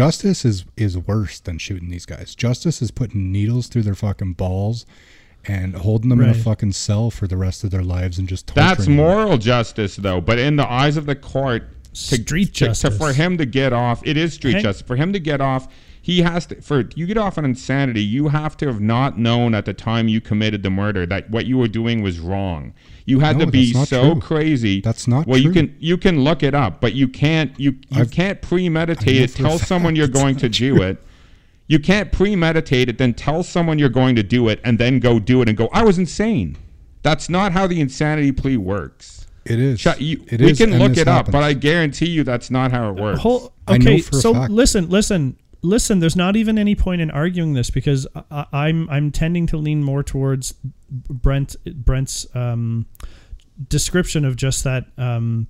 justice 0.00 0.44
is 0.44 0.66
is 0.76 0.98
worse 0.98 1.40
than 1.40 1.56
shooting 1.56 1.88
these 1.88 2.04
guys. 2.04 2.34
Justice 2.34 2.82
is 2.82 2.90
putting 2.90 3.32
needles 3.32 3.66
through 3.68 3.80
their 3.80 3.94
fucking 3.94 4.34
balls 4.34 4.84
and 5.46 5.74
holding 5.74 6.10
them 6.10 6.20
in 6.20 6.28
a 6.28 6.34
fucking 6.34 6.72
cell 6.72 7.10
for 7.10 7.26
the 7.26 7.36
rest 7.38 7.64
of 7.64 7.70
their 7.70 7.82
lives 7.82 8.18
and 8.18 8.28
just 8.28 8.46
torturing 8.46 8.66
That's 8.68 8.84
them. 8.84 8.96
moral 8.96 9.38
justice 9.38 9.96
though, 9.96 10.20
but 10.20 10.38
in 10.38 10.56
the 10.56 10.70
eyes 10.70 10.98
of 10.98 11.06
the 11.06 11.14
court 11.14 11.62
to, 11.94 11.96
Street 11.98 12.52
to- 12.56 12.74
to- 12.74 12.90
for 12.90 13.14
him 13.14 13.38
to 13.38 13.46
get 13.46 13.72
off, 13.72 14.02
it 14.06 14.18
is 14.18 14.34
street 14.34 14.54
Hang- 14.56 14.64
justice. 14.64 14.86
For 14.86 14.96
him 14.96 15.14
to 15.14 15.18
get 15.18 15.40
off, 15.40 15.66
he 16.06 16.22
has 16.22 16.46
to 16.46 16.60
for 16.62 16.84
you 16.94 17.04
get 17.04 17.16
off 17.18 17.36
on 17.36 17.44
insanity, 17.44 18.00
you 18.00 18.28
have 18.28 18.56
to 18.58 18.66
have 18.68 18.80
not 18.80 19.18
known 19.18 19.56
at 19.56 19.64
the 19.64 19.74
time 19.74 20.06
you 20.06 20.20
committed 20.20 20.62
the 20.62 20.70
murder 20.70 21.04
that 21.04 21.28
what 21.30 21.46
you 21.46 21.58
were 21.58 21.66
doing 21.66 22.00
was 22.00 22.20
wrong. 22.20 22.72
You 23.06 23.18
had 23.18 23.38
No, 23.38 23.46
to 23.46 23.50
be 23.50 23.72
so 23.72 24.12
true. 24.12 24.20
crazy. 24.20 24.80
That's 24.80 25.08
not 25.08 25.26
well, 25.26 25.40
you 25.40 25.50
can 25.50 25.74
you 25.80 25.96
can 25.96 26.22
look 26.22 26.44
it 26.44 26.54
up, 26.54 26.80
but 26.80 26.94
you 26.94 27.08
can't 27.08 27.50
you 27.58 27.72
you 27.90 28.02
I've- 28.02 28.10
can't 28.10 28.40
premeditate 28.40 29.20
it. 29.20 29.34
Tell 29.34 29.58
someone 29.72 29.96
you're 29.96 30.06
going 30.06 30.34
not 30.34 30.42
to 30.42 30.48
do 30.48 30.80
it. 30.82 31.02
You 31.68 31.80
can't 31.80 32.12
premeditate 32.12 32.88
it, 32.88 32.96
then 32.98 33.12
tell 33.12 33.42
someone 33.42 33.76
you're 33.80 33.88
going 33.88 34.14
to 34.14 34.22
do 34.22 34.48
it, 34.48 34.60
and 34.62 34.78
then 34.78 35.00
go 35.00 35.18
do 35.18 35.42
it 35.42 35.48
and 35.48 35.58
go, 35.58 35.68
I 35.72 35.82
was 35.82 35.98
insane. 35.98 36.56
That's 37.02 37.28
not 37.28 37.50
how 37.50 37.66
the 37.66 37.80
insanity 37.80 38.30
plea 38.30 38.56
works. 38.56 39.26
It 39.44 39.58
is. 39.58 39.80
Ch- 39.80 39.98
you- 40.00 40.24
It 40.28 40.40
we 40.40 40.52
is, 40.52 40.58
can 40.58 40.78
look 40.78 40.90
this 40.92 41.00
it 41.00 41.08
up, 41.08 41.28
but 41.32 41.42
I 41.42 41.54
guarantee 41.54 42.08
you 42.10 42.22
that's 42.22 42.52
not 42.52 42.70
how 42.70 42.90
it 42.90 42.94
works. 42.94 43.18
Whole, 43.18 43.52
I 43.66 43.78
know 43.78 43.90
okay, 43.94 44.00
for 44.00 44.16
a 44.16 44.20
so 44.20 44.32
fact. 44.32 44.52
listen, 44.52 44.88
listen, 44.90 45.36
listen. 45.62 46.00
There's 46.00 46.16
not 46.16 46.36
even 46.36 46.58
any 46.58 46.74
point 46.74 47.00
in 47.00 47.10
arguing 47.10 47.54
this 47.54 47.70
because 47.70 48.06
I, 48.30 48.46
I'm 48.52 48.88
I'm 48.90 49.10
tending 49.10 49.46
to 49.48 49.56
lean 49.56 49.82
more 49.82 50.02
towards 50.02 50.54
Brent 50.90 51.56
Brent's 51.64 52.26
um, 52.34 52.86
description 53.68 54.24
of 54.24 54.36
just 54.36 54.64
that 54.64 54.86
um, 54.98 55.48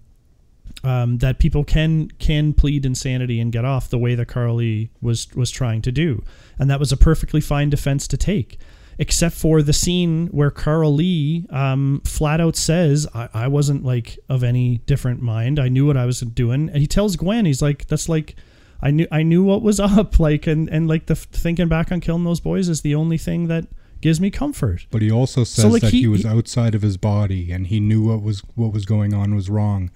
um, 0.84 1.18
that 1.18 1.38
people 1.38 1.64
can 1.64 2.08
can 2.18 2.52
plead 2.52 2.86
insanity 2.86 3.40
and 3.40 3.52
get 3.52 3.64
off 3.64 3.90
the 3.90 3.98
way 3.98 4.14
that 4.14 4.26
Carl 4.26 4.56
Lee 4.56 4.90
was 5.00 5.28
was 5.34 5.50
trying 5.50 5.82
to 5.82 5.92
do, 5.92 6.22
and 6.58 6.70
that 6.70 6.80
was 6.80 6.92
a 6.92 6.96
perfectly 6.96 7.40
fine 7.40 7.70
defense 7.70 8.06
to 8.08 8.16
take. 8.16 8.58
Except 8.98 9.34
for 9.34 9.60
the 9.60 9.74
scene 9.74 10.28
where 10.28 10.50
Carl 10.50 10.94
Lee 10.94 11.44
um, 11.50 12.00
flat 12.06 12.40
out 12.40 12.56
says, 12.56 13.06
I, 13.14 13.28
I 13.34 13.46
wasn't 13.46 13.84
like 13.84 14.18
of 14.30 14.42
any 14.42 14.78
different 14.86 15.20
mind. 15.20 15.58
I 15.58 15.68
knew 15.68 15.84
what 15.86 15.98
I 15.98 16.06
was 16.06 16.20
doing. 16.20 16.70
And 16.70 16.78
he 16.78 16.86
tells 16.86 17.14
Gwen, 17.16 17.44
he's 17.44 17.60
like, 17.60 17.86
that's 17.88 18.08
like, 18.08 18.36
I 18.82 18.90
knew 18.90 19.06
I 19.10 19.22
knew 19.22 19.42
what 19.42 19.62
was 19.62 19.80
up. 19.80 20.18
Like, 20.20 20.46
and, 20.46 20.68
and 20.68 20.86
like 20.88 21.06
the 21.06 21.14
thinking 21.16 21.68
back 21.68 21.90
on 21.92 22.00
killing 22.00 22.24
those 22.24 22.40
boys 22.40 22.68
is 22.68 22.82
the 22.82 22.94
only 22.94 23.18
thing 23.18 23.48
that 23.48 23.66
gives 24.00 24.20
me 24.20 24.30
comfort. 24.30 24.86
But 24.90 25.02
he 25.02 25.10
also 25.10 25.44
says 25.44 25.64
like, 25.72 25.82
that 25.82 25.92
he, 25.92 26.00
he- 26.00 26.08
was 26.08 26.22
he- 26.22 26.28
outside 26.28 26.74
of 26.74 26.82
his 26.82 26.96
body 26.96 27.50
and 27.52 27.66
he 27.66 27.80
knew 27.80 28.02
what 28.08 28.22
was 28.22 28.40
what 28.54 28.72
was 28.72 28.84
going 28.84 29.14
on 29.14 29.34
was 29.34 29.48
wrong, 29.50 29.90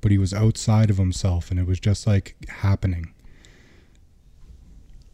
but 0.00 0.10
he 0.10 0.18
was 0.18 0.34
outside 0.34 0.90
of 0.90 0.98
himself 0.98 1.50
and 1.50 1.58
it 1.58 1.66
was 1.66 1.80
just 1.80 2.06
like 2.06 2.36
happening. 2.48 3.12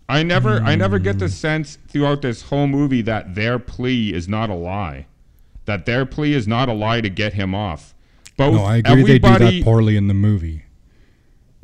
I 0.09 0.23
never, 0.23 0.59
I 0.61 0.75
never 0.75 0.99
get 0.99 1.15
Hmm. 1.15 1.19
the 1.21 1.29
sense 1.31 1.79
throughout 1.89 2.21
this 2.23 2.43
whole 2.43 2.67
movie 2.67 3.01
that 3.03 3.35
their 3.35 3.59
plea 3.59 4.13
is 4.13 4.29
not 4.29 4.51
a 4.51 4.55
lie, 4.55 5.07
that 5.65 5.87
their 5.87 6.05
plea 6.05 6.35
is 6.35 6.47
not 6.47 6.69
a 6.69 6.73
lie 6.75 7.01
to 7.01 7.09
get 7.09 7.33
him 7.35 7.55
off. 7.55 7.95
Both 8.37 8.55
no, 8.57 8.65
I 8.65 8.77
agree 8.79 9.05
they 9.05 9.19
do 9.19 9.39
that 9.39 9.63
poorly 9.65 9.97
in 9.97 10.09
the 10.09 10.15
movie. 10.15 10.62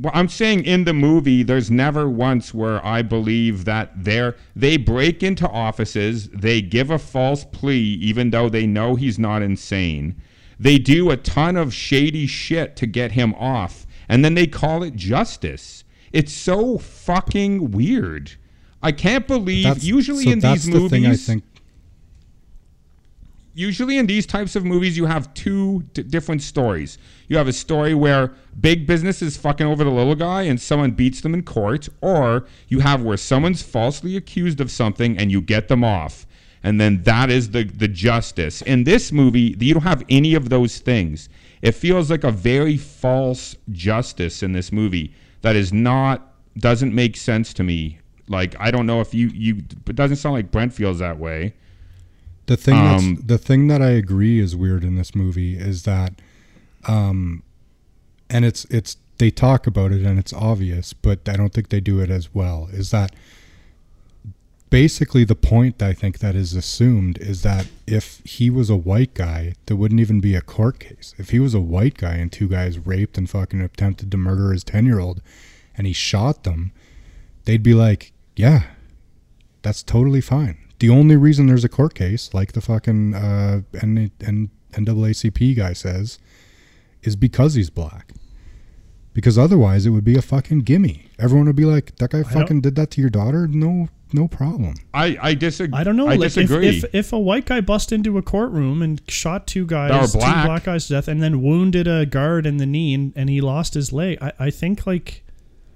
Well, 0.00 0.12
I'm 0.14 0.28
saying 0.28 0.64
in 0.64 0.84
the 0.84 0.92
movie, 0.92 1.42
there's 1.42 1.70
never 1.72 2.08
once 2.08 2.54
where 2.54 2.84
I 2.86 3.02
believe 3.02 3.64
that 3.64 4.04
they're 4.04 4.36
they 4.54 4.76
break 4.76 5.22
into 5.24 5.48
offices, 5.48 6.28
they 6.28 6.62
give 6.62 6.90
a 6.90 6.98
false 7.00 7.44
plea, 7.44 7.94
even 7.94 8.30
though 8.30 8.48
they 8.48 8.64
know 8.66 8.94
he's 8.94 9.18
not 9.18 9.42
insane. 9.42 10.14
They 10.60 10.78
do 10.78 11.10
a 11.10 11.16
ton 11.16 11.56
of 11.56 11.74
shady 11.74 12.26
shit 12.26 12.76
to 12.76 12.86
get 12.86 13.12
him 13.12 13.34
off, 13.34 13.86
and 14.08 14.24
then 14.24 14.34
they 14.34 14.46
call 14.46 14.82
it 14.84 14.94
justice. 14.94 15.82
It's 16.12 16.32
so 16.32 16.78
fucking 16.78 17.72
weird. 17.72 18.32
I 18.82 18.92
can't 18.92 19.26
believe. 19.26 19.64
That's- 19.64 19.84
usually 19.84 20.24
so 20.24 20.30
in 20.30 20.38
that's 20.38 20.64
these 20.64 20.72
the 20.72 20.78
movies, 20.78 20.90
thing 20.90 21.06
I 21.06 21.16
think 21.16 21.44
usually 23.58 23.98
in 23.98 24.06
these 24.06 24.24
types 24.24 24.54
of 24.54 24.64
movies 24.64 24.96
you 24.96 25.06
have 25.06 25.34
two 25.34 25.82
d- 25.92 26.04
different 26.04 26.42
stories. 26.42 26.96
You 27.26 27.36
have 27.36 27.48
a 27.48 27.52
story 27.52 27.92
where 27.92 28.32
big 28.60 28.86
business 28.86 29.20
is 29.20 29.36
fucking 29.36 29.66
over 29.66 29.82
the 29.82 29.90
little 29.90 30.14
guy 30.14 30.42
and 30.42 30.60
someone 30.60 30.92
beats 30.92 31.20
them 31.20 31.34
in 31.34 31.42
court, 31.42 31.88
or 32.00 32.46
you 32.68 32.80
have 32.80 33.02
where 33.02 33.16
someone's 33.16 33.62
falsely 33.62 34.16
accused 34.16 34.60
of 34.60 34.70
something 34.70 35.18
and 35.18 35.32
you 35.32 35.40
get 35.40 35.66
them 35.66 35.82
off. 35.82 36.24
And 36.62 36.80
then 36.80 37.02
that 37.02 37.30
is 37.30 37.50
the 37.50 37.64
the 37.64 37.88
justice. 37.88 38.62
In 38.62 38.84
this 38.84 39.10
movie, 39.12 39.56
you 39.58 39.74
don't 39.74 39.82
have 39.82 40.04
any 40.08 40.34
of 40.34 40.48
those 40.48 40.78
things. 40.78 41.28
It 41.60 41.72
feels 41.72 42.10
like 42.10 42.24
a 42.24 42.30
very 42.30 42.76
false 42.76 43.56
justice 43.72 44.42
in 44.42 44.52
this 44.52 44.70
movie 44.70 45.12
that 45.42 45.56
is 45.56 45.72
not 45.72 46.32
doesn't 46.58 46.94
make 46.94 47.16
sense 47.16 47.52
to 47.54 47.64
me. 47.64 47.98
Like 48.28 48.54
I 48.60 48.70
don't 48.70 48.86
know 48.86 49.00
if 49.00 49.14
you 49.14 49.28
you 49.34 49.56
it 49.88 49.96
doesn't 49.96 50.16
sound 50.18 50.34
like 50.34 50.50
Brent 50.52 50.72
feels 50.72 51.00
that 51.00 51.18
way. 51.18 51.54
The 52.48 52.56
thing 52.56 52.74
Um, 52.74 53.14
that's, 53.14 53.26
the 53.26 53.38
thing 53.38 53.68
that 53.68 53.82
I 53.82 53.90
agree 53.90 54.40
is 54.40 54.56
weird 54.56 54.82
in 54.82 54.96
this 54.96 55.14
movie 55.14 55.56
is 55.56 55.84
that 55.84 56.20
um 56.86 57.42
and 58.30 58.44
it's 58.44 58.64
it's 58.70 58.96
they 59.18 59.30
talk 59.30 59.66
about 59.66 59.92
it 59.92 60.02
and 60.02 60.18
it's 60.18 60.32
obvious, 60.32 60.92
but 60.92 61.28
I 61.28 61.34
don't 61.34 61.52
think 61.52 61.68
they 61.68 61.80
do 61.80 62.00
it 62.00 62.10
as 62.10 62.34
well. 62.34 62.68
Is 62.72 62.90
that 62.90 63.14
basically 64.70 65.24
the 65.24 65.34
point 65.34 65.82
I 65.82 65.92
think 65.92 66.20
that 66.20 66.34
is 66.34 66.54
assumed 66.54 67.18
is 67.18 67.42
that 67.42 67.66
if 67.86 68.22
he 68.24 68.48
was 68.48 68.70
a 68.70 68.76
white 68.76 69.12
guy, 69.14 69.54
there 69.66 69.76
wouldn't 69.76 70.00
even 70.00 70.20
be 70.20 70.34
a 70.34 70.40
court 70.40 70.78
case. 70.78 71.14
If 71.18 71.30
he 71.30 71.40
was 71.40 71.52
a 71.54 71.60
white 71.60 71.96
guy 71.98 72.14
and 72.14 72.30
two 72.32 72.48
guys 72.48 72.78
raped 72.78 73.18
and 73.18 73.28
fucking 73.28 73.60
attempted 73.60 74.10
to 74.10 74.16
murder 74.16 74.52
his 74.52 74.64
10 74.64 74.86
year 74.86 75.00
old 75.00 75.20
and 75.76 75.86
he 75.86 75.92
shot 75.92 76.44
them, 76.44 76.72
they'd 77.44 77.62
be 77.62 77.74
like, 77.74 78.12
yeah, 78.36 78.62
that's 79.62 79.82
totally 79.82 80.20
fine. 80.20 80.58
The 80.78 80.90
only 80.90 81.16
reason 81.16 81.46
there's 81.46 81.64
a 81.64 81.68
court 81.68 81.94
case, 81.94 82.32
like 82.32 82.52
the 82.52 82.60
fucking 82.60 83.14
uh, 83.14 83.62
N- 83.82 84.10
N- 84.20 84.50
NAACP 84.72 85.56
guy 85.56 85.72
says, 85.72 86.18
is 87.02 87.16
because 87.16 87.54
he's 87.54 87.70
black. 87.70 88.12
Because 89.12 89.36
otherwise, 89.36 89.86
it 89.86 89.90
would 89.90 90.04
be 90.04 90.16
a 90.16 90.22
fucking 90.22 90.60
gimme. 90.60 91.06
Everyone 91.18 91.46
would 91.46 91.56
be 91.56 91.64
like, 91.64 91.96
"That 91.96 92.10
guy 92.10 92.22
fucking 92.22 92.60
did 92.60 92.76
that 92.76 92.92
to 92.92 93.00
your 93.00 93.10
daughter." 93.10 93.48
No, 93.48 93.88
no 94.12 94.28
problem. 94.28 94.74
I 94.94 95.18
I 95.20 95.34
disagree. 95.34 95.76
I 95.76 95.82
don't 95.82 95.96
know. 95.96 96.06
I 96.06 96.10
like 96.14 96.20
disagree. 96.20 96.68
if 96.68 96.84
if 96.94 97.12
a 97.12 97.18
white 97.18 97.46
guy 97.46 97.60
bust 97.60 97.90
into 97.90 98.16
a 98.16 98.22
courtroom 98.22 98.80
and 98.80 99.02
shot 99.08 99.48
two 99.48 99.66
guys, 99.66 100.12
black. 100.12 100.42
two 100.42 100.46
black 100.46 100.64
guys 100.64 100.86
to 100.86 100.92
death, 100.92 101.08
and 101.08 101.20
then 101.20 101.42
wounded 101.42 101.88
a 101.88 102.06
guard 102.06 102.46
in 102.46 102.58
the 102.58 102.66
knee 102.66 102.94
and, 102.94 103.12
and 103.16 103.28
he 103.28 103.40
lost 103.40 103.74
his 103.74 103.92
leg, 103.92 104.18
I, 104.20 104.32
I 104.38 104.50
think 104.50 104.86
like 104.86 105.24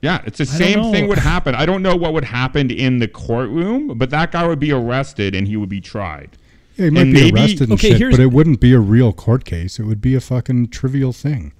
Yeah, 0.02 0.20
it's 0.26 0.38
the 0.38 0.42
I 0.44 0.46
same 0.58 0.92
thing 0.92 1.06
would 1.08 1.18
happen. 1.18 1.54
I 1.54 1.64
don't 1.64 1.80
know 1.82 1.94
what 1.96 2.12
would 2.12 2.24
happen 2.24 2.70
in 2.70 2.98
the 2.98 3.06
courtroom, 3.08 3.96
but 3.96 4.10
that 4.10 4.32
guy 4.32 4.46
would 4.46 4.58
be 4.58 4.72
arrested 4.72 5.34
and 5.34 5.46
he 5.46 5.56
would 5.56 5.68
be 5.68 5.80
tried. 5.80 6.36
Yeah, 6.76 6.86
he 6.86 6.90
might 6.90 7.00
And 7.02 7.14
be 7.14 7.22
maybe- 7.22 7.40
arrested 7.40 7.60
and 7.70 7.72
Okay, 7.74 7.96
shit, 7.96 8.10
but 8.10 8.18
it 8.20 8.32
wouldn't 8.32 8.60
be 8.60 8.72
a 8.72 8.80
real 8.80 9.12
court 9.12 9.44
case. 9.44 9.78
It 9.78 9.84
would 9.84 10.00
be 10.00 10.14
a 10.16 10.20
fucking 10.20 10.68
trivial 10.68 11.12
thing. 11.12 11.52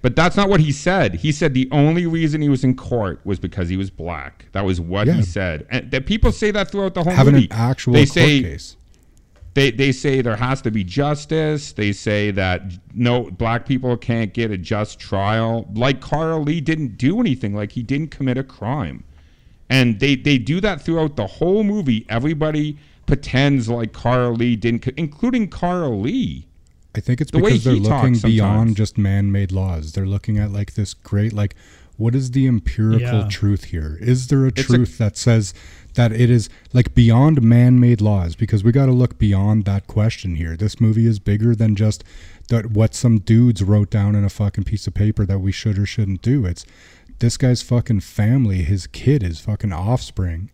But 0.00 0.14
that's 0.16 0.36
not 0.36 0.48
what 0.48 0.60
he 0.60 0.72
said. 0.72 1.16
He 1.16 1.30
said 1.32 1.54
the 1.54 1.68
only 1.72 2.06
reason 2.06 2.40
he 2.42 2.48
was 2.48 2.64
in 2.64 2.74
court 2.74 3.20
was 3.24 3.38
because 3.38 3.68
he 3.68 3.76
was 3.76 3.88
black. 3.90 4.46
That 4.52 4.64
was 4.64 4.80
what 4.80 5.06
Yeah. 5.06 5.14
he 5.14 5.22
said. 5.22 5.66
And 5.70 5.90
that 5.90 6.06
people 6.06 6.32
say 6.32 6.50
that 6.52 6.70
throughout 6.70 6.94
the 6.94 7.02
whole 7.04 7.12
Having 7.12 7.34
movie. 7.34 7.46
an 7.46 7.52
actual 7.52 7.92
they 7.94 8.00
court 8.06 8.08
say 8.14 8.42
case. 8.42 8.76
They 9.54 9.70
they 9.70 9.92
say 9.92 10.22
there 10.22 10.36
has 10.36 10.62
to 10.62 10.70
be 10.70 10.82
justice. 10.84 11.72
They 11.72 11.92
say 11.92 12.30
that 12.32 12.62
no 12.94 13.30
black 13.30 13.66
people 13.66 13.96
can't 13.96 14.32
get 14.32 14.50
a 14.50 14.58
just 14.58 14.98
trial. 14.98 15.68
Like 15.74 16.00
Carl 16.00 16.42
Lee 16.42 16.60
didn't 16.60 16.96
do 16.96 17.20
anything. 17.20 17.54
Like 17.54 17.72
he 17.72 17.82
didn't 17.82 18.10
commit 18.10 18.38
a 18.38 18.44
crime. 18.44 19.04
And 19.68 20.00
they 20.00 20.16
they 20.16 20.38
do 20.38 20.60
that 20.60 20.82
throughout 20.82 21.16
the 21.16 21.26
whole 21.26 21.64
movie. 21.64 22.06
Everybody 22.08 22.78
pretends 23.06 23.68
like 23.68 23.92
Carl 23.92 24.34
Lee 24.34 24.56
didn't, 24.56 24.86
including 24.96 25.48
Carl 25.48 26.00
Lee. 26.00 26.46
I 26.94 27.00
think 27.00 27.20
it's 27.20 27.30
The 27.30 27.38
way 27.38 27.50
because 27.52 27.64
they're 27.64 27.74
looking 27.74 28.18
beyond 28.18 28.76
just 28.76 28.98
man-made 28.98 29.50
laws. 29.50 29.92
They're 29.92 30.06
looking 30.06 30.38
at 30.38 30.50
like 30.52 30.74
this 30.74 30.92
great, 30.92 31.32
like, 31.32 31.54
what 31.96 32.14
is 32.14 32.32
the 32.32 32.46
empirical 32.46 33.00
Yeah. 33.20 33.28
truth 33.30 33.64
here? 33.64 33.96
Is 34.00 34.26
there 34.26 34.44
a 34.44 34.48
It's 34.48 34.60
a- 34.60 34.64
truth 34.64 34.98
that 34.98 35.16
says 35.16 35.54
that 35.94 36.12
it 36.12 36.30
is 36.30 36.48
like 36.72 36.94
beyond 36.94 37.42
man-made 37.42 38.00
laws? 38.00 38.34
Because 38.34 38.64
we 38.64 38.72
got 38.72 38.86
to 38.86 38.92
look 38.92 39.18
beyond 39.18 39.64
that 39.64 39.86
question 39.86 40.36
here. 40.36 40.56
This 40.56 40.80
movie 40.80 41.06
is 41.06 41.18
bigger 41.18 41.54
than 41.54 41.76
just 41.76 42.04
that 42.48 42.70
what 42.70 42.94
some 42.94 43.18
dudes 43.18 43.62
wrote 43.62 43.90
down 43.90 44.14
in 44.14 44.24
a 44.24 44.30
fucking 44.30 44.64
piece 44.64 44.86
of 44.86 44.94
paper 44.94 45.24
that 45.26 45.40
we 45.40 45.52
should 45.52 45.78
or 45.78 45.86
shouldn't 45.86 46.22
do. 46.22 46.44
It's 46.44 46.64
this 47.18 47.36
guy's 47.36 47.62
fucking 47.62 48.00
family, 48.00 48.62
his 48.62 48.86
kid, 48.86 49.22
his 49.22 49.40
fucking 49.40 49.72
offspring. 49.72 50.50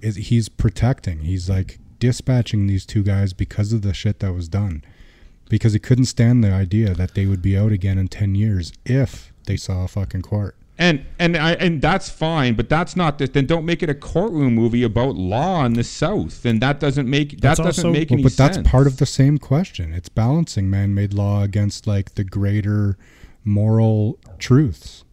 Is 0.00 0.16
he's 0.16 0.48
protecting? 0.48 1.20
He's 1.20 1.48
like 1.48 1.78
dispatching 2.00 2.66
these 2.66 2.84
two 2.84 3.04
guys 3.04 3.32
because 3.32 3.72
of 3.72 3.82
the 3.82 3.94
shit 3.94 4.18
that 4.18 4.32
was 4.32 4.48
done 4.48 4.82
because 5.52 5.74
he 5.74 5.78
couldn't 5.78 6.06
stand 6.06 6.42
the 6.42 6.50
idea 6.50 6.94
that 6.94 7.14
they 7.14 7.26
would 7.26 7.42
be 7.42 7.58
out 7.58 7.72
again 7.72 7.98
in 7.98 8.08
10 8.08 8.34
years 8.34 8.72
if 8.86 9.34
they 9.44 9.54
saw 9.54 9.84
a 9.84 9.88
fucking 9.88 10.22
court. 10.22 10.56
And 10.78 11.04
and 11.18 11.36
I 11.36 11.52
and 11.52 11.82
that's 11.82 12.08
fine, 12.08 12.54
but 12.54 12.68
that's 12.68 12.96
not 12.96 13.18
this. 13.18 13.28
Then 13.30 13.46
don't 13.46 13.64
make 13.66 13.82
it 13.82 13.90
a 13.90 13.94
courtroom 13.94 14.54
movie 14.54 14.82
about 14.82 15.14
law 15.16 15.64
in 15.66 15.74
the 15.74 15.84
South. 15.84 16.42
Then 16.42 16.58
that 16.60 16.80
doesn't 16.80 17.08
make 17.08 17.32
that 17.32 17.40
That's 17.42 17.60
doesn't 17.60 17.84
also- 17.86 17.92
make 17.92 18.10
Well, 18.10 18.16
any 18.16 18.22
but 18.22 18.32
sense. 18.32 18.56
that's 18.56 18.68
part 18.68 18.86
of 18.86 18.96
the 18.96 19.06
same 19.06 19.36
question. 19.38 19.92
It's 19.92 20.08
balancing 20.08 20.70
man-made 20.70 21.12
law 21.12 21.42
against 21.42 21.86
like 21.86 22.14
the 22.14 22.24
greater 22.24 22.96
moral 23.44 24.18
truths. 24.38 25.04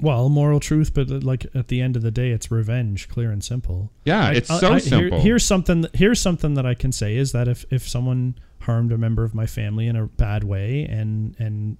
well, 0.00 0.28
moral 0.28 0.60
truth, 0.60 0.92
but 0.92 1.10
uh, 1.10 1.20
like 1.22 1.46
at 1.54 1.68
the 1.68 1.80
end 1.80 1.96
of 1.96 2.02
the 2.02 2.10
day, 2.10 2.30
it's 2.30 2.50
revenge, 2.50 3.08
clear 3.08 3.30
and 3.30 3.42
simple. 3.42 3.90
Yeah, 4.04 4.26
I- 4.26 4.32
it's 4.32 4.50
I- 4.50 4.58
so 4.60 4.66
I- 4.68 4.70
here- 4.72 4.80
simple. 4.80 5.20
here's 5.20 5.44
something. 5.44 5.80
that- 5.82 5.96
Here's 5.96 6.20
something 6.20 6.54
that 6.54 6.66
I 6.66 6.74
can 6.74 6.92
say 6.92 7.16
is 7.16 7.32
that 7.32 7.48
if 7.48 7.64
if 7.70 7.88
someone 7.88 8.34
harmed 8.60 8.92
a 8.92 8.98
member 8.98 9.24
of 9.24 9.34
my 9.34 9.46
family 9.46 9.86
in 9.86 9.96
a 9.96 10.06
bad 10.06 10.44
way, 10.44 10.84
and 10.84 11.34
and 11.38 11.78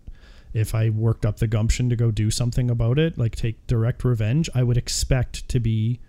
if 0.55 0.75
I 0.75 0.88
worked 0.88 1.27
up 1.27 1.38
the 1.38 1.47
gumption 1.49 1.90
to 1.90 1.97
go 1.97 2.11
do 2.11 2.31
something 2.31 2.71
about 2.71 2.99
it, 2.99 3.19
like 3.19 3.37
take 3.37 3.67
direct 3.67 4.05
revenge, 4.05 4.49
I 4.55 4.62
would 4.62 4.77
expect 4.79 5.49
to 5.51 5.61
be 5.61 6.01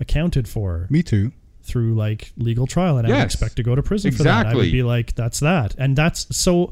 accounted 0.00 0.48
for 0.48 0.86
Me 0.90 1.02
too. 1.02 1.30
through 1.62 1.94
like 1.94 2.32
legal 2.38 2.66
trial, 2.66 2.96
and 2.96 3.06
I 3.06 3.10
would 3.10 3.24
expect 3.24 3.56
to 3.56 3.62
go 3.62 3.74
to 3.74 3.82
prison 3.82 4.10
for 4.10 4.22
that. 4.24 4.46
I 4.46 4.54
would 4.54 4.72
be 4.72 4.82
like, 4.82 5.14
that's 5.14 5.38
that, 5.40 5.74
and 5.78 5.94
that's 5.94 6.34
so. 6.36 6.70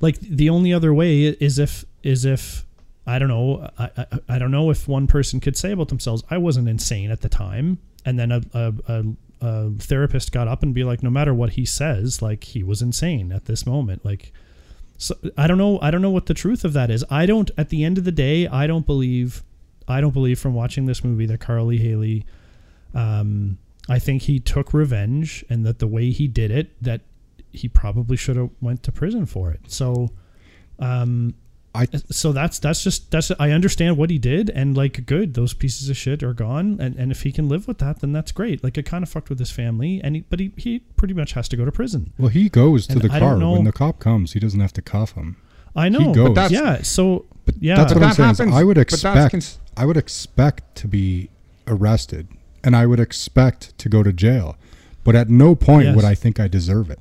Like 0.00 0.18
the 0.20 0.50
only 0.50 0.72
other 0.74 0.92
way 0.92 1.24
is 1.24 1.58
if 1.58 1.84
is 2.02 2.24
if 2.24 2.66
I 3.06 3.18
don't 3.18 3.28
know 3.28 3.70
I, 3.78 3.90
I, 3.96 4.06
I 4.30 4.38
don't 4.38 4.50
know 4.50 4.70
if 4.70 4.86
one 4.88 5.06
person 5.06 5.40
could 5.40 5.56
say 5.56 5.72
about 5.72 5.88
themselves 5.88 6.22
I 6.28 6.38
wasn't 6.38 6.68
insane 6.68 7.10
at 7.10 7.20
the 7.22 7.28
time, 7.28 7.78
and 8.04 8.18
then 8.18 8.30
a, 8.32 8.42
a, 8.52 8.74
a, 8.88 9.04
a 9.40 9.70
therapist 9.72 10.32
got 10.32 10.48
up 10.48 10.62
and 10.62 10.74
be 10.74 10.84
like, 10.84 11.02
no 11.02 11.10
matter 11.10 11.32
what 11.32 11.50
he 11.50 11.64
says, 11.64 12.20
like 12.20 12.44
he 12.44 12.62
was 12.62 12.80
insane 12.82 13.32
at 13.32 13.44
this 13.44 13.66
moment, 13.66 14.04
like. 14.04 14.32
So 14.98 15.14
I 15.36 15.46
don't 15.46 15.58
know. 15.58 15.78
I 15.80 15.90
don't 15.90 16.02
know 16.02 16.10
what 16.10 16.26
the 16.26 16.34
truth 16.34 16.64
of 16.64 16.72
that 16.72 16.90
is. 16.90 17.04
I 17.10 17.26
don't. 17.26 17.50
At 17.58 17.68
the 17.68 17.84
end 17.84 17.98
of 17.98 18.04
the 18.04 18.12
day, 18.12 18.46
I 18.46 18.66
don't 18.66 18.86
believe. 18.86 19.42
I 19.88 20.00
don't 20.00 20.14
believe 20.14 20.38
from 20.38 20.54
watching 20.54 20.86
this 20.86 21.04
movie 21.04 21.26
that 21.26 21.38
Carl 21.38 21.66
Lee 21.66 21.78
Hailey 21.78 22.26
um, 22.96 23.58
I 23.88 23.98
think 23.98 24.22
he 24.22 24.40
took 24.40 24.72
revenge, 24.72 25.44
and 25.48 25.64
that 25.66 25.78
the 25.78 25.86
way 25.86 26.10
he 26.10 26.26
did 26.26 26.50
it, 26.50 26.70
that 26.82 27.02
he 27.52 27.68
probably 27.68 28.16
should 28.16 28.36
have 28.36 28.50
went 28.60 28.82
to 28.84 28.92
prison 28.92 29.26
for 29.26 29.50
it. 29.50 29.60
So, 29.68 30.10
um, 30.78 31.34
I 31.76 31.82
uh, 31.92 31.98
so 32.10 32.32
that's 32.32 32.58
that's 32.58 32.82
just 32.82 33.10
that's 33.10 33.30
I 33.38 33.50
understand 33.50 33.96
what 33.96 34.10
he 34.10 34.18
did, 34.18 34.50
and 34.50 34.76
like 34.76 35.06
good, 35.06 35.34
those 35.34 35.52
pieces 35.54 35.88
of 35.88 35.96
shit 35.96 36.22
are 36.22 36.32
gone, 36.32 36.78
and 36.80 36.96
and 36.96 37.12
if 37.12 37.22
he 37.22 37.32
can 37.32 37.48
live 37.48 37.68
with 37.68 37.78
that, 37.78 38.00
then 38.00 38.12
that's 38.12 38.32
great. 38.32 38.64
Like 38.64 38.78
it 38.78 38.84
kind 38.84 39.02
of 39.04 39.08
fucked 39.10 39.28
with 39.28 39.38
his 39.38 39.50
family, 39.50 40.00
and 40.02 40.16
he, 40.16 40.20
but 40.30 40.40
he 40.40 40.52
he 40.56 40.78
pretty 40.96 41.14
much 41.14 41.32
has 41.34 41.48
to 41.50 41.56
go 41.56 41.64
to 41.64 41.72
prison. 41.72 42.12
well, 42.18 42.28
he 42.28 42.48
goes 42.48 42.86
to 42.86 42.94
And 42.94 43.02
the 43.02 43.12
I 43.12 43.18
car 43.20 43.36
know- 43.36 43.52
when 43.52 43.64
the 43.64 43.72
cop 43.72 43.98
comes. 43.98 44.32
He 44.32 44.40
doesn't 44.40 44.60
have 44.60 44.72
to 44.74 44.82
cuff 44.82 45.12
him. 45.12 45.36
I 45.74 45.88
know, 45.90 46.00
he 46.00 46.12
goes. 46.14 46.34
But 46.34 46.50
yeah. 46.50 46.82
So 46.82 47.26
yeah, 47.60 47.76
That's 47.76 47.92
what 47.92 48.00
that 48.00 48.18
I'm 48.18 48.34
saying. 48.34 48.52
I 48.54 48.64
would 48.64 48.78
expect. 48.78 49.30
cons- 49.32 49.58
I 49.76 49.84
would 49.84 49.96
expect 49.98 50.74
to 50.76 50.88
be 50.88 51.28
arrested, 51.66 52.28
and 52.64 52.74
I 52.74 52.86
would 52.86 53.00
expect 53.00 53.76
to 53.78 53.88
go 53.88 54.02
to 54.02 54.12
jail. 54.12 54.56
But 55.04 55.14
at 55.14 55.28
no 55.28 55.54
point 55.54 55.84
Yes. 55.86 55.96
would 55.96 56.04
I 56.04 56.14
think 56.14 56.40
I 56.40 56.48
deserve 56.48 56.90
it. 56.90 56.98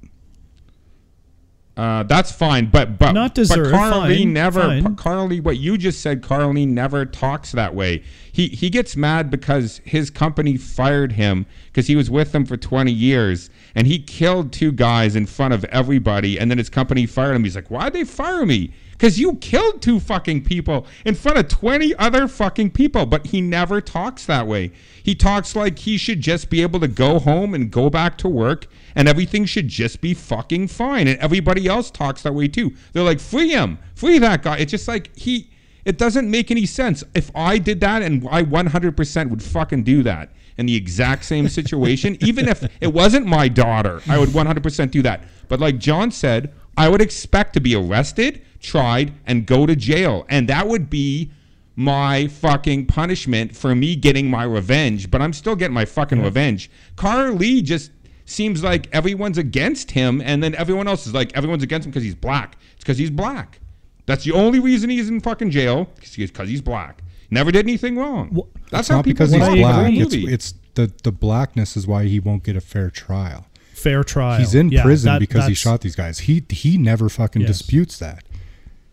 Uh, 1.77 2.03
that's 2.03 2.31
fine, 2.31 2.67
but 2.67 2.97
but 2.97 3.11
Not 3.11 3.35
deserve, 3.35 3.71
But 3.71 3.77
Carl 3.77 4.07
Lee 4.07 4.19
fine, 4.19 4.33
never. 4.33 4.61
fine. 4.61 4.95
Carl 4.95 5.27
Lee, 5.27 5.41
what 5.41 5.57
you 5.57 5.77
just 5.77 5.99
said, 6.01 6.21
Carl 6.23 6.53
Lee 6.53 6.65
never 6.65 7.05
talks 7.05 7.51
that 7.51 7.75
way. 7.75 8.01
He 8.31 8.47
he 8.47 8.69
gets 8.69 8.95
mad 8.95 9.29
because 9.29 9.81
his 9.83 10.09
company 10.09 10.55
fired 10.55 11.11
him 11.13 11.45
because 11.67 11.87
he 11.87 11.97
was 11.97 12.09
with 12.09 12.31
them 12.31 12.45
for 12.45 12.55
twenty 12.55 12.93
years 12.93 13.49
and 13.75 13.87
he 13.87 13.99
killed 13.99 14.53
two 14.53 14.71
guys 14.71 15.17
in 15.17 15.25
front 15.25 15.53
of 15.53 15.65
everybody, 15.65 16.39
and 16.39 16.49
then 16.49 16.57
his 16.57 16.69
company 16.69 17.05
fired 17.05 17.35
him. 17.35 17.43
He's 17.43 17.55
like, 17.55 17.69
why'd 17.69 17.91
they 17.91 18.05
fire 18.05 18.45
me? 18.45 18.71
Because 18.93 19.19
you 19.19 19.35
killed 19.35 19.81
two 19.81 19.99
fucking 19.99 20.45
people 20.45 20.87
in 21.03 21.15
front 21.15 21.37
of 21.37 21.49
20 21.49 21.93
other 21.95 22.29
fucking 22.29 22.71
people. 22.71 23.05
But 23.05 23.27
he 23.27 23.41
never 23.41 23.81
talks 23.81 24.25
that 24.25 24.47
way. 24.47 24.71
He 25.03 25.13
talks 25.13 25.53
like 25.53 25.79
he 25.79 25.97
should 25.97 26.21
just 26.21 26.49
be 26.49 26.61
able 26.61 26.79
to 26.79 26.87
go 26.87 27.19
home 27.19 27.53
and 27.53 27.69
go 27.69 27.89
back 27.89 28.17
to 28.19 28.29
work 28.29 28.67
and 28.95 29.07
everything 29.07 29.45
should 29.45 29.67
just 29.67 30.01
be 30.01 30.13
fucking 30.13 30.67
fine. 30.69 31.07
And 31.07 31.19
everybody 31.19 31.67
else 31.67 31.91
talks 31.91 32.21
that 32.23 32.33
way 32.33 32.47
too. 32.47 32.73
They're 32.93 33.03
like, 33.03 33.19
free 33.19 33.49
him, 33.49 33.77
free 33.93 34.17
that 34.19 34.41
guy. 34.41 34.57
It's 34.57 34.71
just 34.71 34.87
like 34.87 35.15
he, 35.15 35.49
it 35.83 35.97
doesn't 35.97 36.29
make 36.29 36.49
any 36.49 36.65
sense. 36.65 37.03
If 37.13 37.29
I 37.35 37.57
did 37.57 37.81
that 37.81 38.01
and 38.01 38.27
I 38.29 38.43
100% 38.43 39.29
would 39.29 39.43
fucking 39.43 39.83
do 39.83 40.03
that. 40.03 40.31
in 40.57 40.65
the 40.65 40.75
exact 40.75 41.25
same 41.25 41.49
situation, 41.49 42.17
even 42.21 42.47
if 42.47 42.63
it 42.79 42.93
wasn't 42.93 43.25
my 43.25 43.49
daughter, 43.49 44.01
I 44.07 44.17
would 44.17 44.29
100% 44.29 44.91
do 44.91 45.01
that. 45.01 45.23
But 45.49 45.59
like 45.59 45.77
John 45.77 46.11
said, 46.11 46.53
I 46.77 46.89
would 46.89 47.01
expect 47.01 47.53
to 47.53 47.59
be 47.59 47.75
arrested, 47.75 48.41
tried, 48.61 49.13
and 49.25 49.45
go 49.45 49.65
to 49.65 49.75
jail. 49.75 50.25
And 50.29 50.47
that 50.47 50.67
would 50.67 50.89
be 50.89 51.31
my 51.75 52.27
fucking 52.27 52.85
punishment 52.85 53.55
for 53.55 53.75
me 53.75 53.95
getting 53.95 54.29
my 54.29 54.43
revenge. 54.43 55.11
But 55.11 55.21
I'm 55.21 55.33
still 55.33 55.55
getting 55.55 55.73
my 55.73 55.85
fucking 55.85 56.21
revenge. 56.21 56.69
Carl 56.95 57.33
Lee 57.33 57.61
just 57.61 57.91
seems 58.25 58.63
like 58.63 58.87
everyone's 58.91 59.37
against 59.37 59.91
him, 59.91 60.21
and 60.21 60.43
then 60.43 60.55
everyone 60.55 60.87
else 60.87 61.05
is 61.07 61.13
like, 61.13 61.35
everyone's 61.35 61.63
against 61.63 61.85
him 61.85 61.91
because 61.91 62.03
he's 62.03 62.15
black. 62.15 62.57
It's 62.73 62.83
because 62.83 62.97
he's 62.97 63.09
black. 63.11 63.59
That's 64.07 64.23
the 64.23 64.31
only 64.33 64.59
reason 64.59 64.89
he's 64.89 65.09
in 65.09 65.19
fucking 65.21 65.51
jail, 65.51 65.89
because 65.99 66.47
he's 66.49 66.61
black. 66.61 67.01
Never 67.31 67.51
did 67.51 67.65
anything 67.65 67.97
wrong. 67.97 68.39
That's 68.69 68.81
It's 68.81 68.89
how 68.89 68.95
not 68.97 69.05
people 69.05 69.25
because 69.25 69.31
he's 69.31 69.41
talk 69.41 69.57
about 69.57 69.81
black. 69.81 69.93
It's, 69.93 70.13
movie. 70.15 70.33
it's 70.33 70.53
the 70.75 70.91
the 71.03 71.11
blackness 71.11 71.75
is 71.75 71.87
why 71.87 72.05
he 72.05 72.19
won't 72.19 72.43
get 72.43 72.55
a 72.55 72.61
fair 72.61 72.89
trial. 72.89 73.47
Fair 73.73 74.03
trial. 74.03 74.39
He's 74.39 74.53
in 74.55 74.69
Yeah, 74.69 74.83
prison 74.83 75.13
that- 75.13 75.19
because 75.19 75.47
he 75.47 75.53
shot 75.53 75.81
these 75.81 75.95
guys. 75.95 76.19
He 76.19 76.43
he 76.49 76.77
never 76.77 77.09
fucking 77.09 77.41
Yes. 77.41 77.49
disputes 77.49 77.97
that. 77.99 78.23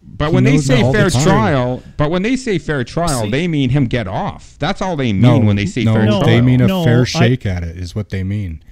But 0.02 0.28
He 0.30 0.34
when 0.34 0.44
they 0.44 0.58
say 0.58 0.82
all 0.82 0.92
the 0.92 0.98
fair 0.98 1.10
trial, 1.10 1.82
but 1.96 2.10
when 2.10 2.22
they 2.22 2.36
say 2.36 2.58
fair 2.58 2.82
trial, 2.84 3.22
See- 3.24 3.30
they 3.30 3.46
mean 3.46 3.70
him 3.70 3.84
get 3.86 4.08
off. 4.08 4.56
That's 4.58 4.80
all 4.82 4.96
they 4.96 5.12
mean 5.12 5.20
No, 5.22 5.38
when 5.38 5.56
they 5.56 5.66
say 5.66 5.84
no, 5.84 5.94
fair 5.94 6.04
No, 6.06 6.10
trial. 6.20 6.24
they 6.26 6.40
mean 6.40 6.60
a 6.60 6.66
No, 6.66 6.84
fair 6.84 7.02
I- 7.02 7.04
shake 7.04 7.46
at 7.46 7.62
it 7.62 7.76
is 7.76 7.94
what 7.94 8.08
they 8.10 8.24
mean, 8.24 8.62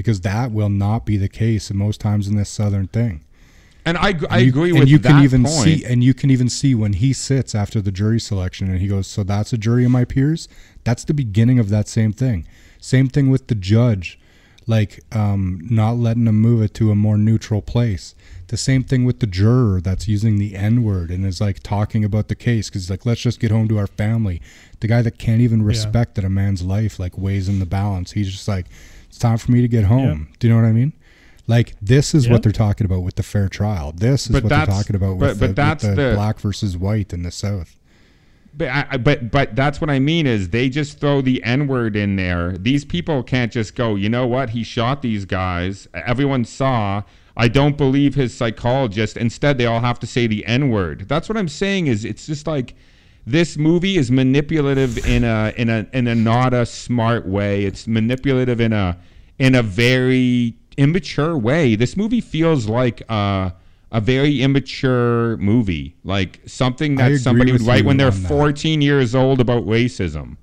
because 0.00 0.22
that 0.22 0.50
will 0.50 0.70
not 0.70 1.04
be 1.04 1.18
the 1.18 1.28
case 1.28 1.70
most 1.70 2.00
times 2.00 2.26
in 2.26 2.34
this 2.34 2.48
southern 2.48 2.86
thing. 2.86 3.20
and 3.84 3.98
I, 3.98 4.08
I 4.08 4.38
And 4.38 4.42
you- 4.42 4.48
agree 4.48 4.70
and 4.70 4.78
with 4.78 4.88
you 4.88 4.96
that 4.96 5.08
can 5.10 5.22
even 5.24 5.44
point. 5.44 5.64
see 5.64 5.84
and 5.84 6.02
you 6.02 6.14
can 6.14 6.30
even 6.30 6.48
see 6.48 6.74
when 6.74 6.94
he 6.94 7.12
sits 7.12 7.54
after 7.54 7.82
the 7.82 7.92
jury 7.92 8.18
selection 8.18 8.70
and 8.70 8.80
he 8.80 8.88
goes 8.88 9.06
so 9.06 9.22
that's 9.22 9.52
a 9.52 9.58
jury 9.58 9.84
of 9.84 9.90
my 9.90 10.06
peers? 10.06 10.48
That's 10.84 11.04
the 11.04 11.12
beginning 11.12 11.58
of 11.58 11.68
that 11.68 11.86
same 11.86 12.14
thing. 12.14 12.46
Same 12.80 13.08
thing 13.08 13.28
with 13.28 13.48
the 13.48 13.54
judge 13.54 14.18
like 14.66 15.00
um, 15.12 15.60
not 15.70 15.92
letting 15.96 16.26
him 16.26 16.40
move 16.40 16.62
it 16.62 16.72
to 16.74 16.90
a 16.90 16.94
more 16.94 17.18
neutral 17.18 17.60
place. 17.60 18.14
The 18.48 18.56
same 18.56 18.84
thing 18.84 19.04
with 19.04 19.18
the 19.20 19.26
juror 19.26 19.80
that's 19.80 20.06
using 20.08 20.38
the 20.38 20.54
n 20.54 20.82
word 20.82 21.10
and 21.10 21.24
is 21.26 21.40
like 21.40 21.60
talking 21.60 22.04
about 22.04 22.28
the 22.28 22.34
case 22.34 22.68
because 22.68 22.82
he's 22.84 22.90
like 22.90 23.04
let's 23.04 23.20
just 23.20 23.38
get 23.40 23.50
home 23.50 23.68
to 23.68 23.78
our 23.78 23.86
family. 23.86 24.40
The 24.80 24.88
guy 24.88 25.02
that 25.02 25.18
can't 25.18 25.40
even 25.42 25.62
respect 25.62 26.14
that 26.14 26.24
a 26.24 26.30
man's 26.30 26.62
life 26.62 26.98
like 26.98 27.18
weighs 27.18 27.48
in 27.50 27.58
the 27.58 27.66
balance 27.66 28.12
he's 28.12 28.30
just 28.30 28.48
like 28.48 28.66
it's 29.10 29.18
time 29.18 29.36
for 29.36 29.50
me 29.52 29.60
to 29.60 29.68
get 29.68 29.84
home 29.84 30.28
do 30.38 30.46
you 30.46 30.54
know 30.54 30.58
what 30.60 30.66
i 30.66 30.72
mean 30.72 30.92
like 31.46 31.74
this 31.82 32.14
is 32.14 32.24
Yep. 32.26 32.32
what 32.32 32.42
they're 32.44 32.52
talking 32.52 32.84
about 32.84 33.00
with 33.02 33.16
the 33.16 33.24
fair 33.24 33.48
trial. 33.48 33.90
This 33.90 34.26
is 34.26 34.32
But 34.32 34.44
what 34.44 34.50
they're 34.50 34.66
talking 34.66 34.94
about 34.94 35.16
with, 35.16 35.40
but 35.40 35.46
the, 35.48 35.52
that's 35.52 35.82
with 35.82 35.96
the, 35.96 36.02
the- 36.10 36.14
black 36.14 36.38
versus 36.38 36.76
white 36.76 37.12
in 37.12 37.24
the 37.24 37.32
South. 37.32 37.76
But, 38.56 38.68
I- 38.68 38.96
but 38.98 39.32
but 39.32 39.56
that's 39.56 39.80
what 39.80 39.90
I 39.90 39.98
mean 39.98 40.28
is 40.28 40.50
they 40.50 40.68
just 40.68 41.00
throw 41.00 41.20
the 41.22 41.42
N 41.42 41.66
word 41.66 41.96
in 41.96 42.14
there. 42.14 42.56
These 42.56 42.84
people 42.84 43.24
can't 43.24 43.50
just 43.50 43.74
go, 43.74 43.96
you 43.96 44.08
know 44.08 44.28
what? 44.28 44.50
He 44.50 44.62
shot 44.62 45.02
these 45.02 45.24
guys. 45.24 45.88
Everyone 45.92 46.44
saw. 46.44 47.02
I 47.36 47.48
don't 47.48 47.76
believe 47.76 48.14
his 48.14 48.32
psychologist. 48.32 49.16
Instead, 49.16 49.58
they 49.58 49.66
all 49.66 49.80
have 49.80 49.98
to 50.00 50.06
say 50.06 50.28
the 50.28 50.46
N 50.46 50.68
word. 50.70 51.08
That's 51.08 51.28
what 51.28 51.36
I'm 51.36 51.48
saying. 51.48 51.88
Is 51.88 52.04
it's 52.04 52.26
just 52.26 52.46
like 52.46 52.74
this 53.26 53.56
movie 53.56 53.96
is 53.96 54.10
manipulative 54.10 55.06
in 55.06 55.24
a 55.24 55.52
in 55.56 55.68
a 55.68 55.86
in 55.92 56.06
a 56.06 56.14
not 56.14 56.54
a 56.54 56.66
smart 56.66 57.26
way. 57.26 57.64
It's 57.64 57.86
manipulative 57.86 58.60
in 58.60 58.72
a 58.72 58.98
in 59.38 59.54
a 59.54 59.62
very 59.62 60.54
immature 60.76 61.36
way. 61.36 61.74
This 61.74 61.96
movie 61.96 62.20
feels 62.20 62.66
like 62.66 63.02
uh, 63.08 63.50
a 63.92 64.00
very 64.00 64.40
immature 64.42 65.36
movie, 65.36 65.96
like 66.04 66.40
something 66.46 66.96
that 66.96 67.18
somebody 67.18 67.52
would 67.52 67.62
write 67.62 67.84
when 67.84 67.96
they're 67.96 68.12
on 68.12 68.22
that. 68.22 68.28
14 68.28 68.80
years 68.80 69.14
old 69.14 69.40
about 69.40 69.64
racism. 69.66 70.36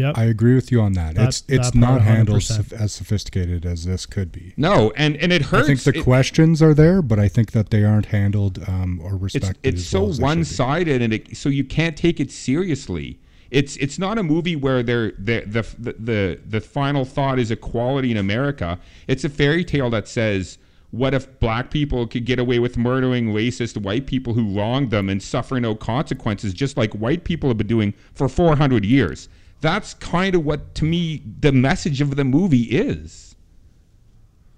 Yep. 0.00 0.18
I 0.18 0.24
agree 0.24 0.54
with 0.54 0.72
you 0.72 0.80
on 0.80 0.92
that. 0.94 1.14
That- 1.14 1.28
it's 1.28 1.42
it's 1.48 1.70
that 1.70 1.78
not 1.78 2.00
handled 2.02 2.40
100%. 2.42 2.72
as 2.72 2.92
sophisticated 2.92 3.64
as 3.66 3.84
this 3.84 4.06
could 4.06 4.32
be. 4.32 4.54
No, 4.56 4.92
and 4.96 5.16
and 5.16 5.32
it 5.32 5.42
hurts. 5.42 5.64
I 5.64 5.66
think 5.66 5.80
the 5.82 5.98
It- 5.98 6.04
questions 6.04 6.62
are 6.62 6.74
there, 6.74 7.02
but 7.02 7.18
I 7.18 7.28
think 7.28 7.52
that 7.52 7.70
they 7.70 7.84
aren't 7.84 8.06
handled 8.06 8.62
um, 8.66 9.00
or 9.02 9.14
it's 9.14 9.22
respected. 9.34 9.58
it's 9.62 9.80
as 9.82 9.86
so 9.86 10.00
well 10.00 10.08
as 10.10 10.16
they 10.16 10.20
should 10.20 10.20
be. 10.20 10.24
one-sided 10.24 11.02
and 11.02 11.12
it, 11.14 11.36
so 11.36 11.48
you 11.48 11.64
can't 11.64 11.96
take 11.96 12.18
it 12.20 12.30
seriously 12.30 13.18
it's 13.50 13.76
it's 13.78 13.98
not 13.98 14.16
a 14.16 14.22
movie 14.22 14.54
where 14.54 14.80
they're, 14.82 15.10
the, 15.18 15.42
the 15.46 15.66
the 15.78 15.92
the 15.98 16.40
the 16.48 16.60
final 16.60 17.04
thought 17.04 17.38
is 17.38 17.50
equality 17.50 18.10
in 18.12 18.16
america 18.16 18.78
it's 19.08 19.24
a 19.24 19.28
fairy 19.28 19.64
tale 19.64 19.90
that 19.90 20.06
says 20.06 20.58
what 20.92 21.14
if 21.14 21.38
black 21.40 21.70
people 21.70 22.06
could 22.06 22.24
get 22.24 22.38
away 22.38 22.58
with 22.60 22.76
murdering 22.78 23.26
racist 23.32 23.76
white 23.76 24.06
people 24.06 24.34
who 24.34 24.56
wronged 24.56 24.90
them 24.90 25.08
and 25.08 25.20
suffer 25.22 25.58
no 25.60 25.74
consequences 25.74 26.54
just 26.54 26.76
like 26.76 26.92
white 26.94 27.24
people 27.24 27.48
have 27.50 27.58
been 27.58 27.66
doing 27.66 27.92
for 28.14 28.28
400 28.28 28.84
years 28.84 29.28
that's 29.60 29.94
kind 29.94 30.34
of 30.34 30.44
what 30.44 30.74
to 30.76 30.84
me 30.84 31.22
the 31.40 31.52
message 31.52 32.00
of 32.00 32.16
the 32.16 32.24
movie 32.24 32.62
is 32.62 33.30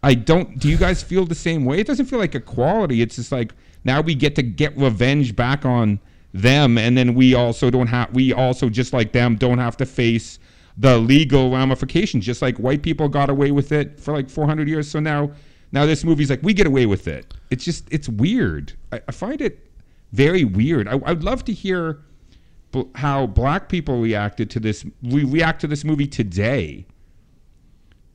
I 0.03 0.15
don't. 0.15 0.59
Do 0.59 0.69
you 0.69 0.77
guys 0.77 1.03
feel 1.03 1.27
the 1.27 1.35
same 1.35 1.65
way? 1.65 1.79
It 1.79 1.87
doesn't 1.87 2.07
feel 2.07 2.19
like 2.19 2.35
equality. 2.35 3.03
It's 3.03 3.17
just 3.17 3.31
like 3.31 3.53
now 3.85 4.01
we 4.01 4.15
get 4.15 4.35
to 4.37 4.43
get 4.43 4.77
revenge 4.77 5.37
back 5.37 5.65
on 5.65 6.01
them, 6.35 6.77
and 6.77 6.97
then 6.97 7.15
we 7.15 7.35
also 7.35 7.71
don't 7.71 7.87
have. 7.87 8.13
We 8.13 8.33
also 8.33 8.69
just 8.69 8.93
like 8.93 9.13
them 9.13 9.37
don't 9.37 9.59
have 9.59 9.77
to 9.77 9.87
face 9.87 10.41
the 10.77 10.99
legal 10.99 11.53
ramifications. 11.53 12.27
Just 12.27 12.43
like 12.43 12.57
white 12.57 12.83
people 12.83 13.09
got 13.09 13.31
away 13.31 13.53
with 13.53 13.71
it 13.71 14.01
for 14.01 14.13
like 14.13 14.29
400 14.29 14.69
years. 14.69 14.91
So 14.91 14.99
now, 14.99 15.31
now 15.71 15.87
this 15.87 16.03
movie's 16.03 16.31
like 16.31 16.43
we 16.43 16.53
get 16.53 16.67
away 16.67 16.87
with 16.87 17.07
it. 17.07 17.33
It's 17.51 17.65
just 17.65 17.87
it's 17.93 18.09
weird. 18.09 18.73
I, 18.91 19.01
I 19.07 19.13
find 19.13 19.41
it 19.41 19.71
very 20.11 20.43
weird. 20.43 20.89
I, 20.89 21.01
I'd 21.05 21.23
love 21.23 21.45
to 21.45 21.53
hear 21.53 22.01
how 22.95 23.27
black 23.27 23.69
people 23.69 24.01
reacted 24.01 24.51
to 24.51 24.61
this. 24.61 24.85
We 25.03 25.25
react 25.25 25.61
to 25.63 25.67
this 25.67 25.85
movie 25.85 26.07
today 26.07 26.87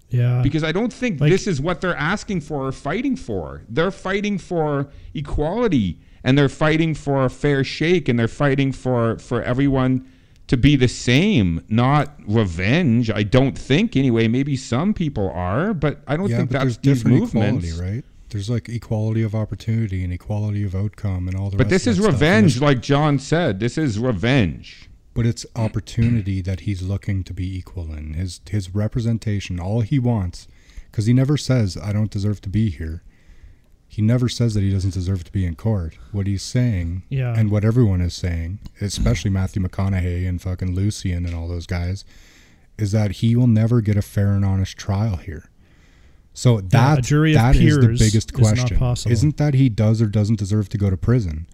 yeah. 0.10 0.42
because 0.42 0.64
I 0.64 0.72
don't 0.72 0.92
think 0.94 1.20
Like- 1.20 1.32
this 1.32 1.48
is 1.48 1.60
what 1.62 1.82
they're 1.82 1.96
asking 1.96 2.42
for 2.42 2.68
or 2.68 2.72
fighting 2.72 3.16
for. 3.16 3.64
They're 3.70 3.92
fighting 3.92 4.38
for 4.38 4.90
equality 5.14 6.00
and 6.24 6.38
they're 6.38 6.50
fighting 6.50 6.94
for 6.94 7.26
a 7.26 7.30
fair 7.30 7.64
shake 7.64 8.08
and 8.10 8.18
they're 8.18 8.28
fighting 8.28 8.72
for 8.72 9.18
for 9.20 9.42
everyone 9.44 10.06
to 10.48 10.56
be 10.56 10.78
the 10.78 10.88
same, 10.88 11.62
not 11.68 12.18
revenge. 12.26 13.12
I 13.12 13.24
don't 13.24 13.58
think 13.58 13.98
anyway. 13.98 14.30
Maybe 14.30 14.56
some 14.56 14.94
people 14.94 15.30
are, 15.32 15.74
but 15.74 16.02
I 16.08 16.16
don't 16.16 16.30
Yeah, 16.30 16.38
think 16.38 16.52
that's 16.52 16.78
these 16.78 17.04
movements. 17.04 17.68
equality, 17.70 17.96
right? 17.96 18.06
There's 18.30 18.50
like 18.50 18.68
equality 18.70 19.22
of 19.24 19.34
opportunity 19.34 20.04
and 20.04 20.12
equality 20.12 20.64
of 20.64 20.76
outcome 20.76 21.28
and 21.28 21.38
all 21.38 21.50
the 21.50 21.58
But 21.58 21.66
rest 21.72 21.86
this 21.86 21.88
of 21.88 21.92
is 21.92 21.98
that 21.98 22.04
stuff. 22.04 22.14
Revenge, 22.14 22.56
it's- 22.58 22.62
like 22.62 22.82
John 22.82 23.20
said. 23.20 23.60
This 23.60 23.78
is 23.78 24.00
revenge. 24.00 24.90
but 25.14 25.26
it's 25.26 25.46
opportunity 25.56 26.42
that 26.42 26.60
he's 26.62 26.82
looking 26.84 27.24
to 27.24 27.34
be 27.34 27.58
equal 27.58 27.92
in 27.94 28.14
his 28.14 28.40
his 28.50 28.76
representation 28.76 29.60
all 29.60 29.82
he 29.82 29.98
wants 29.98 30.48
because 30.92 31.08
he 31.08 31.14
never 31.14 31.36
says 31.38 31.76
i 31.82 31.92
don't 31.92 32.12
deserve 32.12 32.40
to 32.40 32.50
be 32.50 32.70
here 32.70 33.02
he 33.88 34.00
never 34.02 34.30
says 34.30 34.54
that 34.54 34.62
he 34.62 34.70
doesn't 34.70 34.94
deserve 34.94 35.24
to 35.24 35.32
be 35.32 35.44
in 35.44 35.56
court 35.56 35.98
what 36.12 36.28
he's 36.28 36.44
saying 36.44 37.02
Yeah. 37.10 37.34
and 37.36 37.50
what 37.50 37.66
everyone 37.66 38.00
is 38.00 38.14
saying 38.14 38.60
especially 38.80 39.32
matthew 39.32 39.60
mcconaughey 39.64 40.28
and 40.30 40.40
fucking 40.40 40.76
lucien 40.76 41.26
and 41.26 41.34
all 41.34 41.48
those 41.48 41.66
guys 41.66 42.06
is 42.78 42.92
that 42.92 43.14
he 43.24 43.36
will 43.36 43.48
never 43.48 43.82
get 43.82 43.98
a 43.98 44.04
fair 44.04 44.34
and 44.34 44.46
honest 44.46 44.78
trial 44.78 45.16
here 45.16 45.46
so 46.44 46.62
that 46.62 47.00
a 47.00 47.02
jury 47.02 47.32
of 47.34 47.42
that 47.42 47.56
is 47.56 47.76
the 47.76 47.82
peers 47.88 48.00
biggest 48.00 48.32
is 48.32 48.38
not 48.40 48.42
question 48.54 48.78
possible. 48.78 49.12
isn't 49.14 49.38
that 49.38 49.54
he 49.56 49.68
does 49.70 50.02
or 50.02 50.08
doesn't 50.08 50.38
deserve 50.38 50.70
to 50.70 50.78
go 50.78 50.90
to 50.90 50.98
prison 50.98 51.48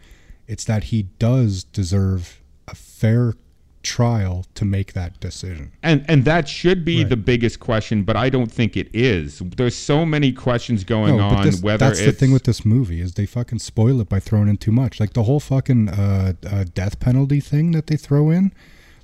it's 0.48 0.66
that 0.66 0.84
he 0.86 1.04
does 1.20 1.64
deserve 1.64 2.42
a 2.68 2.76
fair 2.76 3.34
trial 3.82 4.46
to 4.56 4.64
make 4.64 4.94
that 4.94 5.20
decision. 5.20 5.70
And 5.84 6.06
and 6.08 6.24
that 6.24 6.48
should 6.48 6.86
be 6.86 7.00
Right. 7.00 7.10
the 7.10 7.18
biggest 7.18 7.60
question, 7.60 8.04
but 8.04 8.16
I 8.16 8.30
don't 8.30 8.50
think 8.52 8.78
it 8.78 8.90
is. 8.94 9.42
There's 9.58 9.76
so 9.76 10.06
many 10.06 10.32
questions 10.32 10.86
going 10.86 11.18
No, 11.18 11.24
on. 11.28 11.46
this- 11.46 11.62
whether 11.62 11.86
that's 11.88 12.00
it's 12.00 12.06
the 12.06 12.14
thing 12.14 12.32
with 12.32 12.44
this 12.46 12.64
movie 12.64 13.02
is 13.02 13.14
they 13.16 13.26
fucking 13.26 13.60
spoil 13.60 14.00
it 14.00 14.08
by 14.08 14.20
throwing 14.22 14.48
in 14.48 14.56
too 14.58 14.72
much. 14.72 15.00
Like 15.02 15.12
the 15.14 15.24
whole 15.24 15.42
fucking 15.42 15.90
uh, 15.90 16.34
uh, 16.50 16.64
death 16.74 17.00
penalty 17.02 17.42
thing 17.42 17.72
that 17.72 17.88
they 17.88 17.98
throw 17.98 18.30
in. 18.30 18.54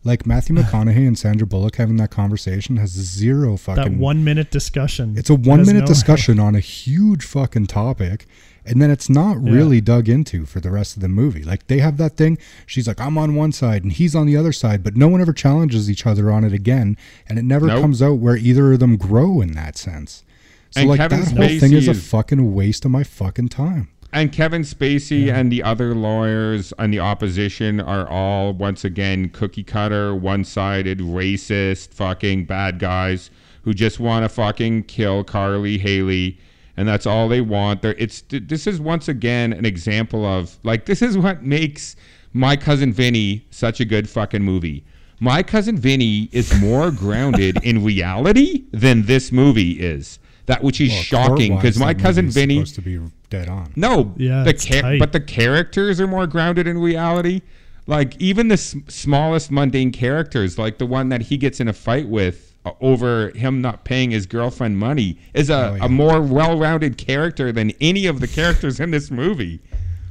Like 0.03 0.25
Matthew 0.25 0.55
McConaughey 0.57 1.07
and 1.07 1.17
Sandra 1.17 1.45
Bullock 1.45 1.75
having 1.75 1.97
that 1.97 2.09
conversation 2.11 2.77
has 2.77 2.91
zero 2.91 3.57
fucking. 3.57 3.83
that 3.83 3.91
one 3.99 4.23
minute 4.23 4.49
discussion. 4.51 5.17
It's 5.17 5.29
a 5.29 5.35
one 5.35 5.65
minute 5.65 5.81
no- 5.81 5.87
discussion 5.87 6.39
on 6.47 6.55
a 6.55 6.59
huge 6.59 7.25
fucking 7.25 7.67
topic, 7.67 8.25
and 8.65 8.81
then 8.81 8.89
it's 8.91 9.09
not 9.09 9.37
Yeah. 9.43 9.51
really 9.53 9.81
dug 9.81 10.07
into 10.07 10.45
for 10.45 10.59
the 10.59 10.71
rest 10.71 10.95
of 10.95 11.01
the 11.01 11.09
movie. 11.09 11.43
Like 11.43 11.67
they 11.67 11.79
have 11.79 11.97
that 11.97 12.15
thing. 12.15 12.37
She's 12.65 12.87
like, 12.87 12.99
I'm 13.01 13.17
on 13.17 13.35
one 13.35 13.51
side 13.51 13.83
and 13.83 13.91
he's 13.91 14.15
on 14.15 14.25
the 14.25 14.37
other 14.37 14.53
side, 14.53 14.83
but 14.83 14.95
no 14.95 15.07
one 15.09 15.19
ever 15.21 15.33
challenges 15.33 15.89
each 15.89 16.05
other 16.05 16.31
on 16.31 16.43
it 16.43 16.53
again, 16.53 16.95
and 17.27 17.37
it 17.37 17.43
never 17.43 17.67
Nope. 17.67 17.81
comes 17.81 18.01
out 18.01 18.19
where 18.19 18.37
either 18.37 18.73
of 18.73 18.79
them 18.79 18.95
grow 18.95 19.41
in 19.41 19.51
that 19.53 19.77
sense. 19.77 20.23
So 20.71 20.81
And 20.81 20.89
like 20.91 20.99
Kevin 20.99 21.19
that 21.21 21.27
whole 21.35 21.59
thing 21.59 21.73
is 21.73 21.87
a 21.87 21.93
fucking 21.95 22.53
waste 22.53 22.85
of 22.85 22.91
my 22.91 23.03
fucking 23.03 23.49
time. 23.49 23.89
And 24.11 24.31
Kevin 24.31 24.63
Spacey 24.63 25.31
and 25.31 25.51
the 25.51 25.61
other 25.61 25.93
lawyers 25.93 26.73
and 26.79 26.91
the 26.91 26.99
opposition 26.99 27.79
are 27.79 28.07
all 28.07 28.53
once 28.53 28.83
again 28.83 29.29
cookie 29.29 29.63
cutter, 29.63 30.15
one 30.15 30.43
sided, 30.43 30.99
racist, 30.99 31.93
fucking 31.93 32.45
bad 32.45 32.79
guys 32.79 33.29
who 33.63 33.73
just 33.73 33.99
want 33.99 34.23
to 34.25 34.29
fucking 34.29 34.83
kill 34.83 35.23
Carl 35.23 35.59
Lee 35.59 35.77
Hailey, 35.77 36.39
and 36.75 36.87
that's 36.87 37.05
all 37.05 37.27
they 37.27 37.41
want. 37.41 37.83
They're, 37.83 37.93
it's 37.99 38.23
this 38.29 38.65
is 38.65 38.81
once 38.81 39.07
again 39.07 39.53
an 39.53 39.65
example 39.65 40.25
of 40.25 40.57
like 40.63 40.85
this 40.85 41.03
is 41.03 41.15
what 41.15 41.43
makes 41.43 41.95
my 42.33 42.55
cousin 42.55 42.91
Vinny 42.91 43.45
such 43.51 43.79
a 43.79 43.85
good 43.85 44.09
fucking 44.09 44.41
movie. 44.41 44.83
My 45.19 45.43
cousin 45.43 45.77
Vinny 45.77 46.29
is 46.31 46.59
more 46.59 46.89
grounded 47.03 47.63
in 47.63 47.83
reality 47.83 48.63
than 48.71 49.03
this 49.03 49.31
movie 49.31 49.73
is. 49.73 50.17
That 50.47 50.63
which 50.63 50.81
is 50.81 50.89
Well, 50.89 51.01
shocking 51.03 51.55
because 51.57 51.77
my 51.77 51.93
cousin 51.93 52.31
Vinny. 52.31 52.55
supposed 52.55 52.75
to 52.75 52.81
be 52.81 52.99
dead 53.29 53.47
on. 53.49 53.71
No, 53.75 54.13
Yeah, 54.17 54.43
the 54.43 54.49
it's 54.51 54.65
cha- 54.65 54.81
tight. 54.81 54.99
but 54.99 55.11
the 55.13 55.19
characters 55.19 55.99
are 56.01 56.07
more 56.07 56.27
grounded 56.27 56.67
in 56.67 56.77
reality. 56.77 57.41
Like 57.87 58.15
even 58.21 58.47
the 58.49 58.53
s- 58.53 58.75
smallest 58.87 59.51
mundane 59.51 59.91
characters, 59.91 60.57
like 60.57 60.77
the 60.77 60.85
one 60.85 61.09
that 61.09 61.21
he 61.23 61.37
gets 61.37 61.59
in 61.59 61.67
a 61.67 61.73
fight 61.73 62.07
with 62.07 62.53
uh, 62.65 62.71
over 62.81 63.29
him 63.29 63.61
not 63.61 63.83
paying 63.85 64.11
his 64.11 64.25
girlfriend 64.25 64.77
money, 64.77 65.17
is 65.33 65.49
a, 65.49 65.69
Oh, 65.71 65.75
yeah. 65.75 65.85
a 65.85 65.89
more 65.89 66.21
well-rounded 66.21 66.97
character 66.97 67.51
than 67.51 67.71
any 67.81 68.05
of 68.05 68.19
the 68.19 68.27
characters 68.27 68.79
in 68.79 68.91
this 68.91 69.09
movie. 69.09 69.59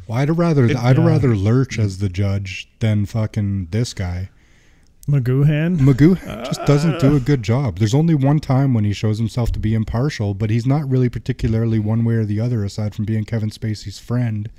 Well, 0.07 0.19
I'd 0.19 0.37
rather 0.37 0.65
It- 0.65 0.77
I'd 0.77 0.97
yeah. 0.99 1.07
rather 1.07 1.37
Lurch 1.37 1.79
as 1.79 1.99
the 1.99 2.09
judge 2.09 2.69
than 2.81 3.05
fucking 3.07 3.69
this 3.71 3.93
guy. 3.95 4.31
Magoohan. 5.09 5.79
Magoo 5.79 6.17
just 6.45 6.65
doesn't 6.67 7.01
do 7.01 7.15
a 7.15 7.17
ah. 7.17 7.23
good 7.25 7.43
job. 7.43 7.79
There's 7.79 7.95
only 7.95 8.15
one 8.15 8.41
time 8.41 8.75
when 8.75 8.85
he 8.85 8.93
shows 8.93 9.19
himself 9.19 9.51
to 9.53 9.59
be 9.59 9.75
impartial, 9.75 10.35
but 10.35 10.51
he's 10.51 10.67
not 10.67 10.89
really 10.89 11.09
particularly 11.09 11.79
one 11.79 12.05
way 12.05 12.15
or 12.15 12.25
the 12.25 12.41
other, 12.41 12.63
aside 12.65 12.95
from 12.95 13.07
being 13.07 13.25
Kevin 13.25 13.51
Spacey's 13.51 13.99
friend 13.99 14.51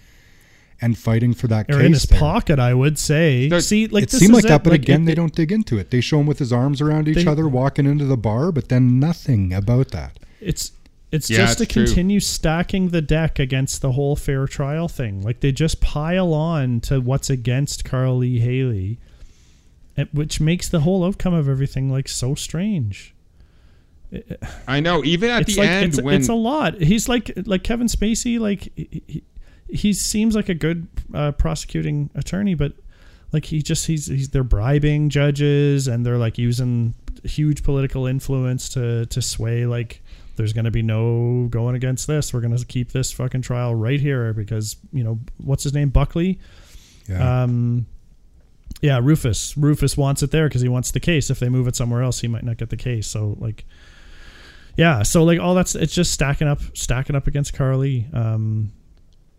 and 0.81 0.97
fighting 0.97 1.33
for 1.33 1.47
that 1.47 1.69
or 1.69 1.75
case. 1.75 1.85
in 1.85 1.93
his 1.93 2.03
there. 2.03 2.19
pocket, 2.19 2.57
I 2.57 2.73
would 2.73 2.97
say. 2.97 3.47
There- 3.49 3.59
See, 3.61 3.87
like 3.87 4.03
it 4.03 4.09
this 4.09 4.19
seemed 4.21 4.31
is 4.31 4.43
like 4.43 4.49
that, 4.49 4.61
it. 4.61 4.63
but 4.63 4.73
again, 4.73 5.03
it- 5.03 5.05
they 5.05 5.15
don't 5.15 5.35
dig 5.35 5.51
into 5.51 5.77
it. 5.77 5.91
They 5.91 6.01
show 6.01 6.19
him 6.19 6.25
with 6.25 6.39
his 6.39 6.51
arms 6.53 6.81
around 6.81 7.07
each 7.07 7.17
They- 7.17 7.27
other 7.27 7.47
walking 7.47 7.85
into 7.85 8.05
the 8.05 8.17
bar, 8.17 8.51
but 8.51 8.69
then 8.69 8.99
nothing 8.99 9.53
about 9.53 9.89
that. 9.91 10.17
It's 10.41 10.71
it's 11.11 11.27
Yeah, 11.29 11.37
just 11.37 11.57
to 11.57 11.65
true. 11.65 11.85
continue 11.85 12.19
stacking 12.19 12.89
the 12.89 13.01
deck 13.01 13.39
against 13.39 13.81
the 13.81 13.93
whole 13.93 14.15
fair 14.15 14.45
trial 14.45 14.87
thing. 14.87 15.21
Like 15.23 15.39
they 15.39 15.51
just 15.51 15.81
pile 15.81 16.33
on 16.35 16.79
to 16.81 17.01
what's 17.01 17.29
against 17.31 17.83
Carl 17.83 18.17
Lee 18.17 18.39
Hailey, 18.39 18.87
and- 18.87 18.97
which 20.13 20.39
makes 20.39 20.69
the 20.69 20.81
whole 20.81 21.03
outcome 21.03 21.33
of 21.33 21.49
everything 21.49 21.91
like 21.91 22.07
so 22.07 22.35
strange. 22.35 23.15
I 24.67 24.79
know. 24.79 25.03
Even 25.03 25.29
at 25.29 25.43
it's 25.43 25.55
the 25.55 25.61
like 25.61 25.69
end, 25.69 25.85
it's, 25.85 26.01
when 26.01 26.15
it's 26.15 26.29
a 26.29 26.33
lot. 26.33 26.81
He's 26.81 27.07
like 27.07 27.31
like 27.45 27.63
Kevin 27.63 27.87
Spacey. 27.87 28.39
Like 28.39 28.71
he, 28.75 29.03
he, 29.07 29.23
he 29.67 29.93
seems 29.93 30.35
like 30.35 30.49
a 30.49 30.55
good 30.55 30.87
uh, 31.13 31.31
prosecuting 31.33 32.09
attorney, 32.15 32.55
but 32.55 32.73
like 33.31 33.45
he 33.45 33.61
just 33.61 33.85
he's 33.87 34.07
he's 34.07 34.29
they're 34.29 34.43
bribing 34.43 35.09
judges 35.09 35.87
and 35.87 36.05
they're 36.05 36.17
like 36.17 36.37
using 36.37 36.95
huge 37.23 37.63
political 37.63 38.07
influence 38.07 38.69
to 38.69 39.05
to 39.07 39.21
sway 39.21 39.65
like 39.65 40.01
there's 40.35 40.53
going 40.53 40.65
to 40.65 40.71
be 40.71 40.81
no 40.81 41.47
going 41.49 41.75
against 41.75 42.07
this. 42.07 42.33
We're 42.33 42.39
going 42.39 42.55
to 42.55 42.65
keep 42.65 42.93
this 42.93 43.11
fucking 43.11 43.41
trial 43.41 43.75
right 43.75 43.99
here 43.99 44.33
because 44.33 44.77
you 44.93 45.03
know 45.03 45.19
what's 45.37 45.63
his 45.63 45.73
name 45.73 45.89
Buckley. 45.89 46.39
Yeah. 47.07 47.43
Um, 47.43 47.85
yeah, 48.81 48.99
Rufus. 49.01 49.57
Rufus 49.57 49.97
wants 49.97 50.23
it 50.23 50.31
there 50.31 50.47
because 50.47 50.61
he 50.61 50.69
wants 50.69 50.91
the 50.91 50.99
case. 50.99 51.29
If 51.29 51.39
they 51.39 51.49
move 51.49 51.67
it 51.67 51.75
somewhere 51.75 52.01
else, 52.01 52.21
he 52.21 52.27
might 52.27 52.43
not 52.43 52.57
get 52.57 52.69
the 52.69 52.77
case. 52.77 53.07
So 53.07 53.35
like, 53.39 53.65
yeah. 54.77 55.03
So 55.03 55.23
like 55.23 55.39
all 55.39 55.55
that's 55.55 55.75
it's 55.75 55.93
just 55.93 56.11
stacking 56.11 56.47
up, 56.47 56.61
stacking 56.75 57.15
up 57.15 57.27
against 57.27 57.53
Carl 57.53 57.79
Lee. 57.79 58.07
Um, 58.13 58.71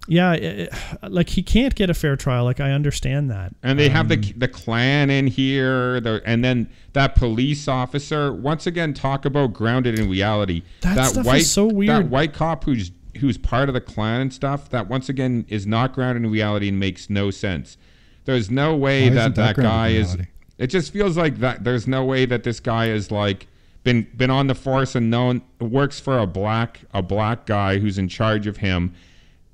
yeah, 0.09 0.33
it, 0.33 0.73
like 1.09 1.29
he 1.29 1.43
can't 1.43 1.75
get 1.75 1.91
a 1.91 1.95
fair 1.95 2.17
trial. 2.17 2.45
Like 2.45 2.59
I 2.61 2.73
understand 2.73 3.31
that. 3.31 3.55
and 3.63 3.79
they 3.79 3.89
have 3.89 4.09
the 4.09 4.17
Um, 4.17 4.39
the 4.39 4.49
Klan 4.49 5.11
in 5.11 5.27
here, 5.27 6.01
the, 6.01 6.23
and 6.25 6.45
then 6.45 6.69
that 6.95 7.15
police 7.15 7.69
officer. 7.69 8.33
Once 8.33 8.67
again, 8.67 8.93
talk 8.95 9.25
about 9.25 9.53
grounded 9.53 9.99
in 9.99 10.09
reality. 10.11 10.63
That 10.81 11.17
is 11.17 11.25
white, 11.25 11.41
so 11.45 11.69
That 11.69 11.75
weird. 11.75 12.11
white 12.11 12.33
cop 12.33 12.65
who's 12.65 12.91
who's 13.19 13.37
part 13.39 13.69
of 13.69 13.75
the 13.75 13.81
Klan 13.81 14.21
and 14.23 14.33
stuff. 14.33 14.71
That 14.71 14.89
once 14.89 15.09
again 15.09 15.45
is 15.49 15.67
not 15.67 15.93
grounded 15.93 16.25
in 16.25 16.31
reality 16.31 16.69
and 16.69 16.81
makes 16.81 17.09
no 17.11 17.31
sense. 17.31 17.77
There's 18.25 18.51
no 18.51 18.77
way 18.77 19.09
Why 19.09 19.15
that 19.15 19.35
that 19.35 19.57
that 19.57 19.63
guy 19.63 19.89
is. 19.89 20.17
It 20.59 20.67
just 20.69 20.93
feels 20.93 21.17
like 21.17 21.39
that. 21.39 21.65
There's 21.65 21.87
no 21.87 22.05
way 22.05 22.27
that 22.27 22.43
this 22.43 22.61
guy 22.61 22.89
is 22.89 23.11
like 23.11 23.47
been 23.83 24.07
been 24.17 24.31
on 24.31 24.47
the 24.47 24.55
force 24.55 24.95
and 24.95 25.11
known 25.11 25.43
works 25.59 25.99
for 25.99 26.19
a 26.19 26.27
black 26.27 26.81
a 26.93 27.03
black 27.03 27.47
guy 27.47 27.79
who's 27.79 27.97
in 27.99 28.09
charge 28.09 28.47
of 28.47 28.59
him, 28.59 28.95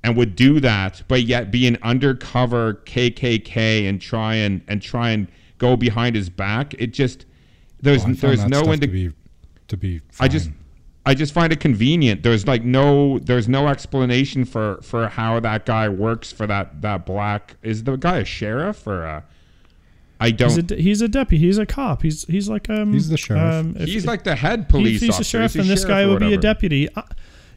and 0.03 0.17
would 0.17 0.35
do 0.35 0.59
that, 0.59 1.01
but 1.07 1.23
yet 1.23 1.49
be 1.49 1.65
an 1.67 1.77
undercover 1.81 2.75
KKK 2.85 3.87
and 3.87 4.01
try 4.01 4.35
and 4.35 4.61
and 4.67 4.81
try 4.81 5.11
and 5.11 5.27
go 5.57 5.75
behind 5.77 6.15
his 6.15 6.29
back. 6.29 6.73
It 6.75 6.87
just 6.87 7.25
there's 7.81 8.03
oh, 8.03 8.07
Well, 8.07 8.15
found 8.15 8.39
there's 8.39 8.45
no 8.45 8.63
stuff 8.63 8.73
indi- 8.73 8.87
to 8.87 8.91
be 8.91 9.11
to 9.69 9.77
be. 9.77 10.01
I 10.19 10.27
just 10.27 10.47
fine. 10.47 10.55
I 11.07 11.13
just 11.13 11.33
find 11.33 11.53
it 11.53 11.59
convenient. 11.59 12.21
There's 12.23 12.45
like 12.45 12.63
no 12.63 13.17
there's 13.19 13.47
no 13.47 13.67
explanation 13.67 14.43
for 14.45 14.79
for 14.81 15.07
how 15.07 15.39
that 15.39 15.65
guy 15.65 15.87
works 15.89 16.31
for 16.31 16.45
that 16.47 16.81
that 16.81 17.05
black 17.05 17.55
is 17.63 17.83
the 17.85 17.95
guy 17.95 18.17
a 18.17 18.25
sheriff 18.25 18.85
or 18.85 19.03
a 19.03 19.23
I 20.19 20.31
don't 20.31 20.49
He's 20.49 20.57
a, 20.57 20.63
de- 20.63 20.81
he's 20.81 21.01
a 21.01 21.07
deputy. 21.07 21.45
He's 21.45 21.57
a 21.59 21.65
cop. 21.65 22.01
He's 22.01 22.25
he's 22.25 22.49
like 22.49 22.69
um. 22.69 22.91
He's 22.93 23.09
the 23.09 23.17
sheriff. 23.17 23.53
Um, 23.53 23.75
if- 23.77 23.87
he's 23.87 24.03
if- 24.03 24.07
like 24.07 24.23
the 24.23 24.35
head 24.35 24.61
he- 24.61 24.65
police 24.65 25.01
he's 25.01 25.09
officer. 25.11 25.21
a 25.21 25.25
sheriff, 25.39 25.53
He's 25.53 25.61
and 25.61 25.69
this 25.69 25.81
sheriff 25.81 25.89
guy 25.89 26.01
or 26.03 26.09
would 26.09 26.19
be 26.19 26.33
a 26.33 26.37
deputy. 26.37 26.89
I, 26.95 27.03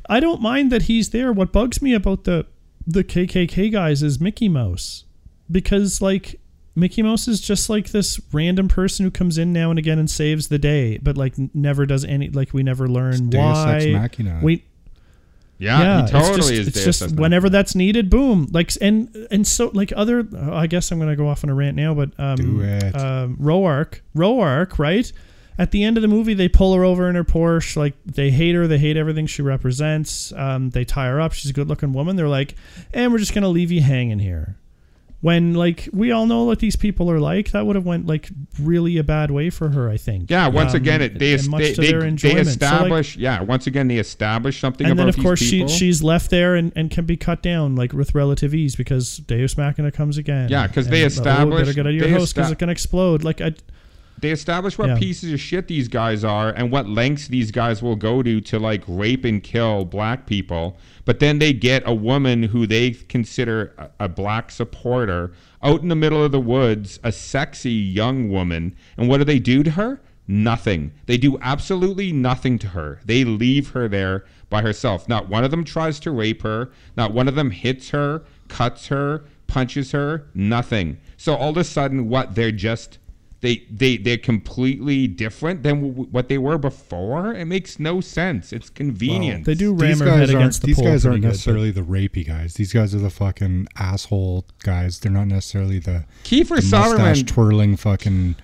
I 0.09 0.21
don't 0.21 0.41
mind 0.43 0.71
that 0.73 0.83
he's 0.83 1.11
there. 1.11 1.33
What 1.33 1.53
bugs 1.53 1.81
me 1.83 1.95
about 1.95 2.25
the 2.25 2.47
the 2.87 3.05
KKK 3.05 3.71
guys 3.73 4.03
is 4.03 4.21
Mickey 4.21 4.49
Mouse, 4.49 5.05
because 5.51 6.01
like 6.03 6.40
Mickey 6.77 7.03
Mouse 7.03 7.27
is 7.29 7.41
just 7.41 7.69
like 7.69 7.91
this 7.91 8.21
random 8.33 8.69
person 8.69 9.05
who 9.05 9.11
comes 9.11 9.39
in 9.39 9.53
now 9.53 9.71
and 9.71 9.79
again 9.79 9.99
and 9.99 10.11
saves 10.11 10.49
the 10.49 10.59
day, 10.59 10.99
but 10.99 11.17
like 11.17 11.35
never 11.55 11.85
does 11.87 12.05
any. 12.05 12.29
Like 12.29 12.53
we 12.55 12.63
never 12.63 12.89
learn 12.89 13.29
Deus 13.31 13.39
why. 13.39 13.77
Ex 13.77 13.87
Machina. 14.19 14.41
We 14.43 14.65
Yeah, 15.59 15.81
yeah, 15.81 16.07
he 16.07 16.13
totally 16.13 16.37
it's 16.37 16.47
just, 16.47 16.51
is. 16.53 16.69
it's 16.69 16.85
just 16.85 17.03
Ex 17.03 17.13
whenever 17.13 17.47
Machina. 17.47 17.51
that's 17.59 17.75
needed, 17.75 18.09
boom. 18.09 18.49
Like 18.53 18.71
and 18.81 19.15
and 19.31 19.47
so 19.47 19.71
like 19.75 19.93
other. 19.97 20.27
I 20.53 20.67
guess 20.69 20.91
I'm 20.93 20.99
gonna 21.01 21.17
go 21.17 21.29
off 21.29 21.43
on 21.45 21.51
a 21.51 21.55
rant 21.55 21.77
now, 21.77 21.93
but 21.93 22.19
um, 22.19 22.37
Do 22.37 22.61
it. 22.61 22.95
Um, 22.97 23.37
Roark, 23.37 24.01
Roark, 24.17 24.79
right? 24.79 25.11
At 25.59 25.73
the 25.73 25.85
end 25.85 25.99
of 25.99 26.03
the 26.03 26.09
movie, 26.09 26.33
they 26.33 26.49
pull 26.49 26.73
her 26.75 26.85
over 26.85 27.07
in 27.11 27.17
her 27.17 27.25
Porsche. 27.25 27.77
Like 27.77 27.95
they 28.07 28.31
hate 28.31 28.55
her, 28.55 28.67
they 28.67 28.79
hate 28.79 28.97
everything 28.97 29.27
she 29.27 29.43
represents. 29.43 30.33
Um, 30.35 30.71
they 30.71 30.85
tie 30.87 31.09
her 31.09 31.21
up. 31.21 31.33
She's 31.33 31.51
a 31.51 31.53
good-looking 31.53 31.93
woman. 31.93 32.17
They're 32.17 32.29
like, 32.29 32.55
and 32.95 33.13
we're 33.13 33.19
just 33.19 33.35
gonna 33.35 33.49
leave 33.49 33.71
you 33.73 33.83
hanging 33.83 34.21
here. 34.21 34.57
When 35.23 35.53
like 35.53 35.87
we 35.93 36.13
all 36.13 36.25
know 36.25 36.45
what 36.45 36.61
these 36.61 36.77
people 36.77 37.11
are 37.11 37.21
like, 37.21 37.51
that 37.51 37.67
would 37.67 37.77
have 37.77 37.85
went 37.85 38.07
like 38.07 38.31
really 38.59 38.97
a 38.97 39.05
bad 39.05 39.31
way 39.31 39.51
for 39.51 39.69
her. 39.69 39.91
I 39.91 39.99
think. 39.99 40.31
Yeah, 40.31 40.49
once 40.49 40.71
Um, 40.73 40.77
again, 40.79 41.03
it, 41.03 41.19
they, 41.19 41.37
they, 41.37 41.73
they, 41.73 41.73
they 41.75 42.07
enjoyment. 42.07 42.19
So, 42.19 42.31
like, 42.33 42.47
establish. 42.49 43.17
yeah, 43.19 43.43
once 43.43 43.67
again, 43.67 43.89
they 43.89 43.99
establish 43.99 44.59
something 44.61 44.87
and 44.87 44.99
then 44.99 45.11
of 45.11 45.19
course 45.19 45.39
she 45.41 45.69
she's 45.69 46.03
left 46.03 46.31
there 46.31 46.55
and, 46.55 46.73
and 46.75 46.91
can 46.91 47.05
be 47.05 47.19
cut 47.19 47.43
down 47.43 47.77
like 47.77 47.93
with 47.93 48.15
relative 48.15 48.55
ease 48.55 48.77
because 48.77 49.19
Deus 49.19 49.59
Machina 49.59 49.93
comes 49.93 50.17
again. 50.17 50.49
Yeah, 50.49 50.67
'cause 50.69 50.89
they 50.89 51.03
And, 51.03 51.13
oh, 51.13 51.19
established- 51.19 51.59
better 51.67 51.75
get 51.75 51.87
out 51.87 51.91
of 51.91 51.97
your 51.97 52.09
house 52.09 52.33
because 52.33 52.47
esta- 52.47 52.53
it 52.55 52.59
can 52.59 52.71
explode. 52.71 53.23
Like 53.23 53.43
I, 53.43 53.53
they 54.21 54.31
establish 54.31 54.77
what 54.79 54.89
Yeah. 54.89 54.99
pieces 54.99 55.33
of 55.33 55.41
shit 55.41 55.69
these 55.69 55.89
guys 55.89 56.25
are 56.25 56.51
and 56.51 56.71
what 56.71 56.89
lengths 56.89 57.29
these 57.29 57.51
guys 57.51 57.83
will 57.83 57.97
go 57.97 58.23
to 58.23 58.41
to 58.41 58.59
like 58.59 58.83
rape 58.87 59.25
and 59.25 59.43
kill 59.43 59.85
black 59.85 60.27
people. 60.27 60.77
But 61.05 61.19
then 61.21 61.39
they 61.39 61.53
get 61.53 61.83
a 61.87 61.95
woman 61.95 62.45
who 62.45 62.67
they 62.67 62.91
consider 62.91 63.73
a, 63.79 64.05
a 64.05 64.09
black 64.09 64.51
supporter 64.51 65.33
out 65.63 65.83
in 65.83 65.89
the 65.89 65.97
middle 65.97 66.23
of 66.25 66.33
the 66.33 66.41
woods, 66.41 67.01
a 67.03 67.13
sexy 67.13 67.71
young 67.73 68.31
woman, 68.31 68.75
and 68.97 69.09
what 69.09 69.19
do 69.19 69.25
they 69.25 69.39
do 69.39 69.63
to 69.63 69.71
her? 69.73 70.01
Nothing. 70.27 70.93
They 71.07 71.17
do 71.17 71.39
absolutely 71.43 72.13
nothing 72.13 72.57
to 72.61 72.69
her. 72.69 73.01
They 73.05 73.25
leave 73.25 73.71
her 73.71 73.89
there 73.89 74.25
by 74.49 74.63
herself. 74.63 75.09
Not 75.09 75.29
one 75.29 75.43
of 75.43 75.51
them 75.51 75.65
tries 75.65 75.99
to 76.01 76.13
rape 76.13 76.43
her. 76.43 76.71
Not 76.97 77.13
one 77.13 77.27
of 77.27 77.35
them 77.35 77.51
hits 77.51 77.91
her, 77.91 78.23
cuts 78.47 78.87
her, 78.89 79.25
punches 79.49 79.91
her. 79.91 80.27
Nothing. 80.33 80.99
So 81.17 81.35
all 81.35 81.51
of 81.51 81.57
a 81.57 81.65
sudden, 81.65 82.09
what? 82.09 82.37
They're 82.37 82.53
just 82.53 82.99
they 83.43 83.67
they 83.71 83.97
they're 83.97 84.19
completely 84.19 85.07
different 85.07 85.63
than 85.63 85.89
w- 85.93 86.09
what 86.11 86.29
they 86.29 86.39
were 86.39 86.59
before. 86.59 87.33
It 87.35 87.47
makes 87.47 87.79
no 87.79 88.01
sense. 88.01 88.53
It's 88.53 88.69
convenient. 88.71 89.47
they 89.47 89.55
do 89.55 89.73
ram 89.73 89.89
these 89.91 90.03
guys 90.03 90.19
head 90.19 90.31
against 90.31 90.61
the 90.61 90.67
these 90.69 90.77
pole. 90.77 90.85
guys 90.85 91.03
pretty 91.03 91.09
aren't 91.15 91.23
good, 91.23 91.29
necessarily 91.29 91.71
the 91.71 91.81
rapey 91.83 92.27
guys. 92.27 92.55
These 92.55 92.73
guys 92.73 92.95
are 92.95 92.99
the 92.99 93.11
fucking 93.11 93.69
asshole 93.77 94.45
guys. 94.63 95.01
They're 95.01 95.11
not 95.13 95.27
necessarily 95.29 95.79
the, 95.79 96.05
Kiefer 96.25 96.49
the 96.49 96.55
mustache 96.57 96.69
Sutherland. 96.91 97.29
twirling 97.29 97.77
fucking 97.77 98.37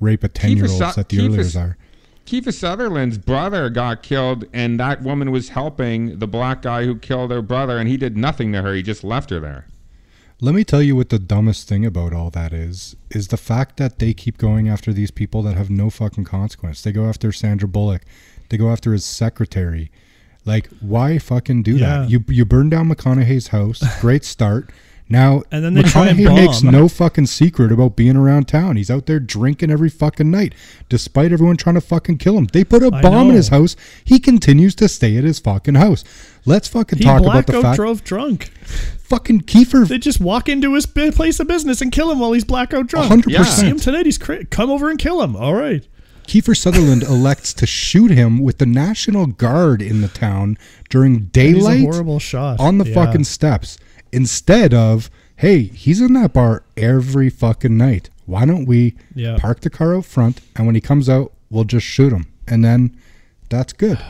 rape 0.00 0.22
a 0.24 0.28
ten 0.28 0.56
year 0.56 0.66
olds 0.66 0.78
Su- 0.78 0.92
that 1.00 1.08
the 1.08 1.16
Kiefer 1.18 1.38
earliers 1.38 1.60
are. 1.60 1.76
Kiefer 2.24 2.52
Sutherland's 2.52 3.18
brother 3.18 3.70
got 3.70 4.02
killed, 4.02 4.46
and 4.52 4.80
that 4.80 5.00
woman 5.02 5.30
was 5.30 5.50
helping 5.50 6.18
the 6.18 6.26
black 6.26 6.62
guy 6.62 6.84
who 6.84 6.96
killed 6.96 7.30
her 7.30 7.40
brother, 7.40 7.78
and 7.78 7.88
he 7.88 7.96
did 7.96 8.16
nothing 8.16 8.52
to 8.52 8.62
her. 8.62 8.74
He 8.74 8.82
just 8.82 9.04
left 9.04 9.30
her 9.30 9.38
there. 9.38 9.66
Let 10.40 10.54
me 10.54 10.64
tell 10.64 10.82
you 10.82 10.94
what 10.96 11.08
the 11.08 11.18
dumbest 11.18 11.66
thing 11.66 11.86
about 11.86 12.12
all 12.12 12.28
that 12.30 12.52
is 12.52 12.94
is 13.10 13.28
the 13.28 13.38
fact 13.38 13.78
that 13.78 13.98
they 13.98 14.12
keep 14.12 14.36
going 14.36 14.68
after 14.68 14.92
these 14.92 15.10
people 15.10 15.42
that 15.42 15.56
have 15.56 15.70
no 15.70 15.88
fucking 15.88 16.24
consequence. 16.24 16.82
They 16.82 16.92
go 16.92 17.06
after 17.08 17.32
Sandra 17.32 17.66
Bullock. 17.68 18.02
They 18.50 18.58
go 18.58 18.70
after 18.70 18.92
his 18.92 19.04
secretary. 19.04 19.90
Like 20.44 20.68
why 20.80 21.18
fucking 21.18 21.62
do 21.62 21.76
Yeah. 21.78 22.00
that? 22.02 22.10
You 22.10 22.22
you 22.28 22.44
burn 22.44 22.68
down 22.68 22.88
McConaughey's 22.90 23.48
house. 23.48 23.82
Great 24.00 24.24
start. 24.24 24.70
Now, 25.08 25.44
And 25.52 25.64
then 25.64 25.74
they 25.74 25.82
try 25.82 26.08
and 26.08 26.18
McConaughey 26.18 26.34
makes 26.34 26.62
no 26.64 26.88
fucking 26.88 27.26
secret 27.26 27.70
about 27.70 27.94
being 27.94 28.16
around 28.16 28.48
town. 28.48 28.74
He's 28.74 28.90
out 28.90 29.06
there 29.06 29.20
drinking 29.20 29.70
every 29.70 29.88
fucking 29.88 30.28
night, 30.30 30.52
despite 30.88 31.30
everyone 31.32 31.56
trying 31.56 31.76
to 31.76 31.80
fucking 31.80 32.18
kill 32.18 32.36
him. 32.36 32.46
They 32.46 32.64
put 32.64 32.82
a 32.82 32.90
I 32.92 33.02
bomb 33.02 33.28
in 33.30 33.36
his 33.36 33.48
house. 33.48 33.76
He 34.04 34.18
continues 34.18 34.74
to 34.76 34.88
stay 34.88 35.16
at 35.16 35.22
his 35.22 35.38
fucking 35.38 35.76
house. 35.76 36.02
Let's 36.44 36.66
fucking 36.66 36.98
He 36.98 37.04
talk 37.04 37.20
about 37.22 37.46
the 37.46 37.62
fact 37.62 37.76
drove 37.76 38.02
drunk. 38.02 38.50
fucking 38.98 39.42
Kiefer 39.42 39.86
They 39.86 39.98
just 39.98 40.20
walk 40.20 40.48
into 40.48 40.74
his 40.74 40.86
place 40.86 41.38
of 41.38 41.46
business 41.46 41.80
and 41.80 41.92
kill 41.92 42.10
him 42.10 42.18
while 42.18 42.32
he's 42.32 42.44
blackout 42.44 42.88
drunk. 42.88 43.12
100%. 43.24 43.28
You 43.30 43.44
See 43.44 43.66
him 43.68 43.78
tonight. 43.78 44.06
He's 44.06 44.18
cra- 44.18 44.44
come 44.46 44.70
over 44.70 44.90
and 44.90 44.98
kill 44.98 45.22
him. 45.22 45.36
All 45.36 45.54
right. 45.54 45.86
Kiefer 46.26 46.56
Sutherland 46.56 47.02
elects 47.08 47.54
to 47.54 47.66
shoot 47.66 48.10
him 48.10 48.40
with 48.40 48.58
the 48.58 48.66
National 48.66 49.26
Guard 49.26 49.80
in 49.80 50.00
the 50.00 50.08
town 50.08 50.58
during 50.90 51.26
daylight 51.26 51.78
a 51.82 51.82
horrible 51.92 52.18
shot 52.18 52.58
on 52.58 52.78
the 52.78 52.88
Yeah. 52.88 52.94
fucking 52.94 53.22
steps 53.22 53.78
instead 54.12 54.72
of 54.74 55.10
hey 55.36 55.62
he's 55.64 56.00
in 56.00 56.12
that 56.14 56.32
bar 56.32 56.62
every 56.76 57.28
fucking 57.30 57.76
night 57.76 58.10
why 58.24 58.44
don't 58.44 58.64
we 58.66 58.94
Yeah. 59.14 59.36
park 59.38 59.60
the 59.60 59.70
car 59.70 59.94
out 59.96 60.04
front 60.04 60.40
and 60.54 60.66
when 60.66 60.74
he 60.74 60.80
comes 60.80 61.08
out 61.08 61.32
we'll 61.50 61.64
just 61.64 61.86
shoot 61.86 62.12
him 62.12 62.26
and 62.46 62.64
then 62.64 62.96
that's 63.48 63.72
good 63.72 63.98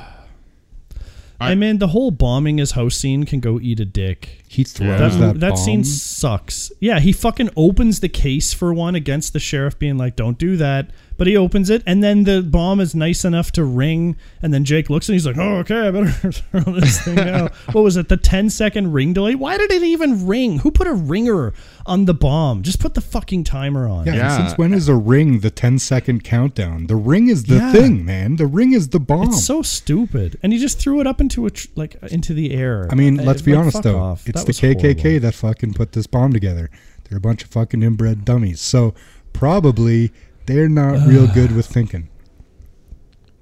I, 1.39 1.55
mean, 1.55 1.79
the 1.79 1.89
whole 1.89 2.11
bombing 2.11 2.57
his 2.57 2.71
house 2.73 2.97
scene 2.97 3.25
can 3.27 3.41
go 3.41 3.61
eat 3.61 3.79
a 3.79 3.85
dick. 3.85 4.43
he 4.49 4.65
throws 4.65 5.19
That, 5.19 5.19
that, 5.35 5.41
that, 5.41 5.49
bomb. 5.51 5.57
scene 5.59 5.85
sucks. 5.85 6.73
Yeah, 6.81 6.99
he 6.99 7.13
fucking 7.13 7.51
opens 7.57 8.01
the 8.01 8.09
case 8.09 8.55
for 8.55 8.73
one 8.73 8.95
against 8.95 9.35
the 9.35 9.39
sheriff, 9.39 9.79
being 9.79 9.99
like, 9.99 10.17
"Don't 10.17 10.39
do 10.39 10.57
that." 10.57 10.91
But 11.19 11.27
he 11.27 11.37
opens 11.37 11.71
it, 11.71 11.83
and 11.87 12.03
then 12.05 12.25
the 12.25 12.43
bomb 12.43 12.79
is 12.79 12.95
nice 12.95 13.25
enough 13.25 13.51
to 13.53 13.65
ring. 13.65 14.17
And 14.43 14.53
then 14.53 14.65
Jake 14.65 14.91
looks 14.91 15.09
and 15.09 15.15
he's 15.15 15.27
like, 15.27 15.39
"Oh, 15.39 15.57
okay, 15.59 15.89
I 15.89 15.91
better 15.91 16.11
throw 16.33 16.61
this 16.75 17.01
thing 17.03 17.19
out." 17.29 17.53
what 17.73 17.83
was 17.83 17.97
it? 17.97 18.09
The 18.09 18.17
10 18.19 18.51
second 18.51 18.93
ring 18.93 19.13
delay? 19.15 19.35
Why 19.35 19.57
did 19.57 19.71
it 19.73 19.83
even 19.83 20.27
ring? 20.27 20.59
Who 20.59 20.71
put 20.71 20.87
a 20.87 20.93
ringer 20.93 21.55
on 21.87 22.05
the 22.05 22.13
bomb? 22.15 22.63
Just 22.63 22.81
put 22.81 22.95
the 22.95 23.01
fucking 23.01 23.45
timer 23.45 23.89
on. 23.89 24.05
yeah, 24.07 24.15
Yeah. 24.15 24.37
since 24.37 24.59
when 24.59 24.75
is 24.75 24.89
a 24.89 24.95
ring 24.97 25.41
the 25.41 25.51
10 25.51 25.79
second 25.79 26.23
countdown 26.25 26.87
the 26.87 26.97
ring 26.97 27.29
is 27.29 27.45
the 27.45 27.57
Yeah. 27.57 27.73
thing 27.73 28.05
man 28.05 28.37
the 28.37 28.47
ring 28.47 28.73
is 28.75 28.89
the 28.89 29.01
bomb 29.01 29.29
It's 29.29 29.45
so 29.45 29.63
stupid, 29.63 30.39
and 30.43 30.53
he 30.53 30.59
just 30.59 30.79
threw 30.79 31.01
it 31.01 31.07
up 31.07 31.21
into 31.21 31.47
a 31.47 31.51
tr- 31.51 31.69
like 31.77 31.97
into 32.11 32.35
the 32.35 32.53
air. 32.53 32.89
I 32.91 32.95
mean, 32.95 33.21
Uh, 33.21 33.25
let's 33.25 33.41
be 33.43 33.53
like, 33.53 33.61
honest 33.63 33.83
though. 33.83 33.99
off. 33.99 34.29
It's 34.29 34.45
That 34.45 34.47
the 34.47 34.53
KKK 34.53 35.01
horrible. 35.03 35.21
that 35.21 35.35
fucking 35.35 35.73
put 35.75 35.93
this 35.93 36.07
bomb 36.07 36.33
together. 36.35 36.69
They're 37.09 37.19
a 37.19 37.21
bunch 37.21 37.43
of 37.45 37.51
fucking 37.51 37.83
inbred 37.83 38.25
dummies. 38.25 38.61
So 38.61 38.93
probably 39.33 40.13
they're 40.47 40.69
not 40.69 41.07
real 41.07 41.27
good 41.29 41.53
with 41.55 41.67
thinking. 41.67 42.09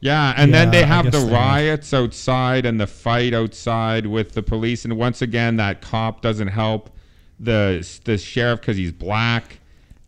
Yeah, 0.00 0.34
and 0.36 0.52
then 0.52 0.70
they 0.70 0.82
have 0.84 1.04
guess 1.06 1.14
the 1.14 1.26
they 1.26 1.32
riots 1.32 1.94
outside 1.94 2.66
and 2.66 2.78
the 2.78 2.86
fight 2.86 3.32
outside 3.32 4.04
with 4.06 4.32
the 4.32 4.42
police, 4.42 4.84
and 4.84 4.96
once 4.98 5.22
again, 5.22 5.56
that 5.56 5.80
cop 5.80 6.20
doesn't 6.20 6.48
help 6.48 6.90
the 7.40 7.86
the 8.04 8.18
sheriff 8.18 8.60
because 8.60 8.76
he's 8.76 8.92
black, 8.92 9.60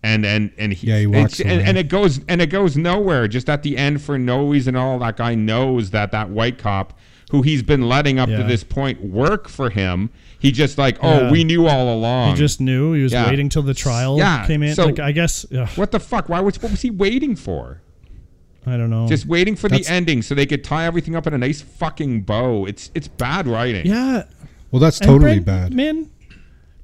and 0.02 0.26
and 0.26 0.52
and 0.58 0.74
he, 0.74 0.88
Yeah, 0.88 0.98
he 0.98 1.06
walks 1.06 1.40
it's- 1.40 1.50
and, 1.50 1.60
away. 1.62 1.68
and 1.70 1.78
it 1.78 1.88
goes 1.88 2.20
and 2.28 2.42
it 2.42 2.50
goes 2.50 2.76
nowhere. 2.76 3.26
Just 3.26 3.48
at 3.48 3.62
the 3.62 3.78
end, 3.78 4.02
for 4.02 4.18
no 4.18 4.46
reason 4.46 4.76
at 4.76 4.80
all, 4.80 4.98
that 4.98 5.16
guy 5.16 5.34
knows 5.34 5.90
that 5.92 6.12
that 6.12 6.28
white 6.28 6.58
cop 6.58 6.98
who 7.30 7.40
he's 7.42 7.62
been 7.62 7.88
letting 7.88 8.18
up 8.18 8.28
to 8.28 8.42
this 8.44 8.62
point 8.62 9.02
work 9.02 9.48
for 9.48 9.70
him. 9.70 10.10
He 10.38 10.52
just 10.52 10.76
like, 10.78 10.98
oh, 11.02 11.22
Yeah. 11.22 11.30
we 11.30 11.44
knew 11.44 11.66
all 11.66 11.92
along. 11.94 12.30
He 12.32 12.36
just 12.36 12.60
knew 12.60 12.92
he 12.92 13.02
was 13.02 13.12
Yeah. 13.12 13.28
waiting 13.28 13.48
till 13.48 13.62
the 13.62 13.74
trial 13.74 14.18
Yeah, 14.18 14.46
came 14.46 14.62
in. 14.62 14.74
so- 14.74 14.86
like 14.86 15.00
I 15.00 15.12
guess 15.12 15.46
ugh, 15.56 15.68
what 15.76 15.92
the 15.92 16.00
fuck? 16.00 16.28
Why 16.28 16.40
was 16.40 16.60
what 16.62 16.70
was 16.72 16.82
he 16.82 16.90
waiting 16.90 17.36
for? 17.36 17.80
I 18.66 18.76
don't 18.76 18.90
know. 18.90 19.06
Just 19.06 19.26
waiting 19.26 19.54
for 19.56 19.68
That's- 19.68 19.86
the 19.86 19.92
ending 19.92 20.22
so 20.22 20.34
they 20.34 20.44
could 20.46 20.64
tie 20.64 20.84
everything 20.86 21.14
up 21.16 21.26
in 21.26 21.32
a 21.34 21.38
nice 21.38 21.60
fucking 21.62 22.22
bow. 22.22 22.66
It's 22.66 22.90
it's 22.94 23.08
bad 23.08 23.46
writing. 23.46 23.86
yeah, 23.86 24.24
Well, 24.70 24.80
that's 24.80 24.98
and 25.00 25.06
totally 25.08 25.38
Brent, 25.40 25.46
bad. 25.46 25.72
man. 25.74 26.10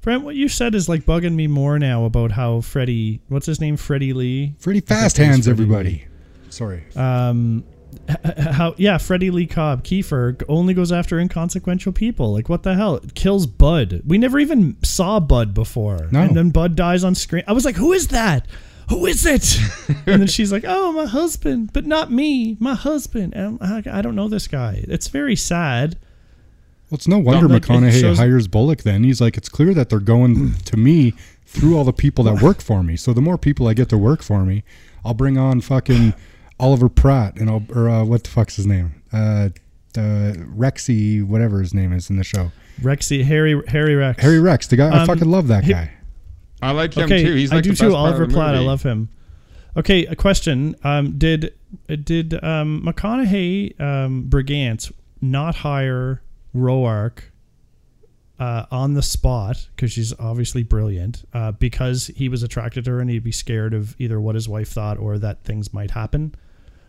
Brent, 0.01 0.23
what 0.23 0.35
you 0.35 0.47
said 0.49 0.75
is 0.75 0.89
like 0.89 1.05
bugging 1.05 1.35
me 1.35 1.47
more 1.47 1.77
now 1.79 2.03
about 2.05 2.31
how 2.33 2.59
Freddie, 2.61 3.21
what's 3.29 3.45
his 3.45 3.61
name, 3.61 3.77
Freddie 3.77 4.11
Lee, 4.13 4.53
Freddie 4.59 4.81
Fast 4.81 5.15
Hands, 5.17 5.45
Freddie 5.45 5.49
everybody. 5.51 6.05
Sorry. 6.49 6.83
um, 6.95 7.63
h- 7.67 7.72
how 8.51 8.75
yeah, 8.77 8.97
Freddie 8.97 9.31
Lee 9.31 9.45
Cobb, 9.47 9.83
Kiefer 9.83 10.41
only 10.49 10.73
goes 10.73 10.91
after 10.91 11.19
inconsequential 11.19 11.93
people. 11.93 12.33
Like 12.33 12.49
what 12.49 12.63
the 12.63 12.75
hell? 12.75 12.97
It 12.97 13.13
kills 13.15 13.45
Bud. 13.47 14.01
We 14.05 14.17
never 14.17 14.39
even 14.39 14.75
saw 14.83 15.19
Bud 15.19 15.53
before, 15.53 16.09
No. 16.11 16.21
and 16.21 16.35
then 16.35 16.49
Bud 16.49 16.75
dies 16.75 17.03
on 17.03 17.15
screen. 17.15 17.43
I 17.47 17.53
was 17.53 17.65
like, 17.65 17.75
who 17.75 17.93
is 17.93 18.07
that? 18.09 18.45
Who 18.89 19.05
is 19.05 19.25
it? 19.25 19.57
and 20.05 20.21
then 20.21 20.27
she's 20.27 20.51
like, 20.51 20.65
"Oh, 20.67 20.91
my 20.91 21.05
husband, 21.05 21.71
but 21.71 21.85
not 21.85 22.11
me, 22.11 22.57
my 22.59 22.75
husband." 22.75 23.33
And 23.33 23.57
I'm 23.61 23.83
I 23.89 24.01
don't 24.01 24.15
know 24.15 24.27
this 24.27 24.47
guy. 24.47 24.83
It's 24.89 25.07
very 25.07 25.37
sad. 25.37 25.95
Well, 26.89 26.97
it's 26.97 27.07
no 27.07 27.17
wonder 27.17 27.47
like, 27.47 27.63
it 27.63 27.67
McConaughey 27.69 28.01
shows- 28.01 28.17
hires 28.19 28.49
Bullock 28.49 28.83
then. 28.83 29.05
He's 29.05 29.21
like, 29.21 29.37
it's 29.37 29.47
clear 29.47 29.73
that 29.73 29.89
they're 29.89 29.99
going 29.99 30.55
to 30.55 30.75
me 30.77 31.13
through 31.45 31.77
all 31.77 31.85
the 31.85 31.93
people 31.93 32.25
that 32.25 32.41
work 32.41 32.61
for 32.61 32.83
me. 32.83 32.97
So 32.97 33.13
the 33.13 33.21
more 33.21 33.37
people 33.37 33.67
I 33.69 33.73
get 33.73 33.87
to 33.89 33.97
work 33.97 34.21
for 34.21 34.43
me, 34.43 34.63
I'll 35.05 35.13
bring 35.13 35.37
on 35.37 35.61
fucking 35.61 36.13
Oliver 36.63 36.89
Platt 36.89 37.35
and 37.37 37.49
or 37.75 37.89
uh, 37.89 38.03
what 38.05 38.23
the 38.23 38.29
fuck's 38.29 38.55
his 38.55 38.65
name? 38.65 39.01
Uh, 39.11 39.49
uh, 39.97 40.33
Rexy, 40.55 41.23
whatever 41.23 41.59
his 41.59 41.73
name 41.73 41.91
is 41.93 42.09
in 42.09 42.15
the 42.17 42.23
show. 42.23 42.51
Rexy, 42.81 43.23
Harry, 43.23 43.61
Harry 43.67 43.95
Rex, 43.95 44.21
Harry 44.23 44.39
Rex, 44.39 44.67
the 44.67 44.75
guy, 44.77 44.87
I 44.89 45.01
Um, 45.01 45.07
fucking 45.07 45.29
love 45.29 45.47
that 45.49 45.65
he- 45.65 45.73
guy. 45.73 45.91
I 46.61 46.71
like 46.71 46.93
him 46.95 47.03
Okay, 47.03 47.23
too. 47.23 47.35
He's 47.35 47.51
I 47.51 47.55
like 47.55 47.63
do 47.65 47.71
the 47.71 47.75
too. 47.75 47.83
best 47.87 47.95
part 47.95 48.07
Oliver 48.07 48.25
the 48.25 48.33
Platt, 48.33 48.55
I 48.55 48.59
love 48.59 48.81
him. 48.83 49.09
Okay, 49.75 50.05
a 50.05 50.15
question. 50.15 50.75
Um, 50.83 51.17
did 51.17 51.53
did 52.03 52.33
um, 52.43 52.81
McConaughey 52.85 53.79
um, 53.81 54.25
Brigance 54.29 54.91
not 55.21 55.55
hire 55.55 56.21
Roark 56.55 57.19
uh, 58.39 58.65
on 58.71 58.93
the 58.93 59.01
spot 59.01 59.67
because 59.75 59.91
she's 59.91 60.13
obviously 60.19 60.63
brilliant 60.63 61.23
uh, 61.33 61.51
because 61.51 62.07
he 62.15 62.29
was 62.29 62.43
attracted 62.43 62.85
to 62.85 62.91
her 62.91 62.99
and 62.99 63.09
he'd 63.09 63.23
be 63.23 63.31
scared 63.31 63.73
of 63.73 63.95
either 63.99 64.19
what 64.21 64.35
his 64.35 64.47
wife 64.49 64.69
thought 64.69 64.97
or 64.97 65.17
that 65.19 65.43
things 65.43 65.73
might 65.73 65.91
happen, 65.91 66.33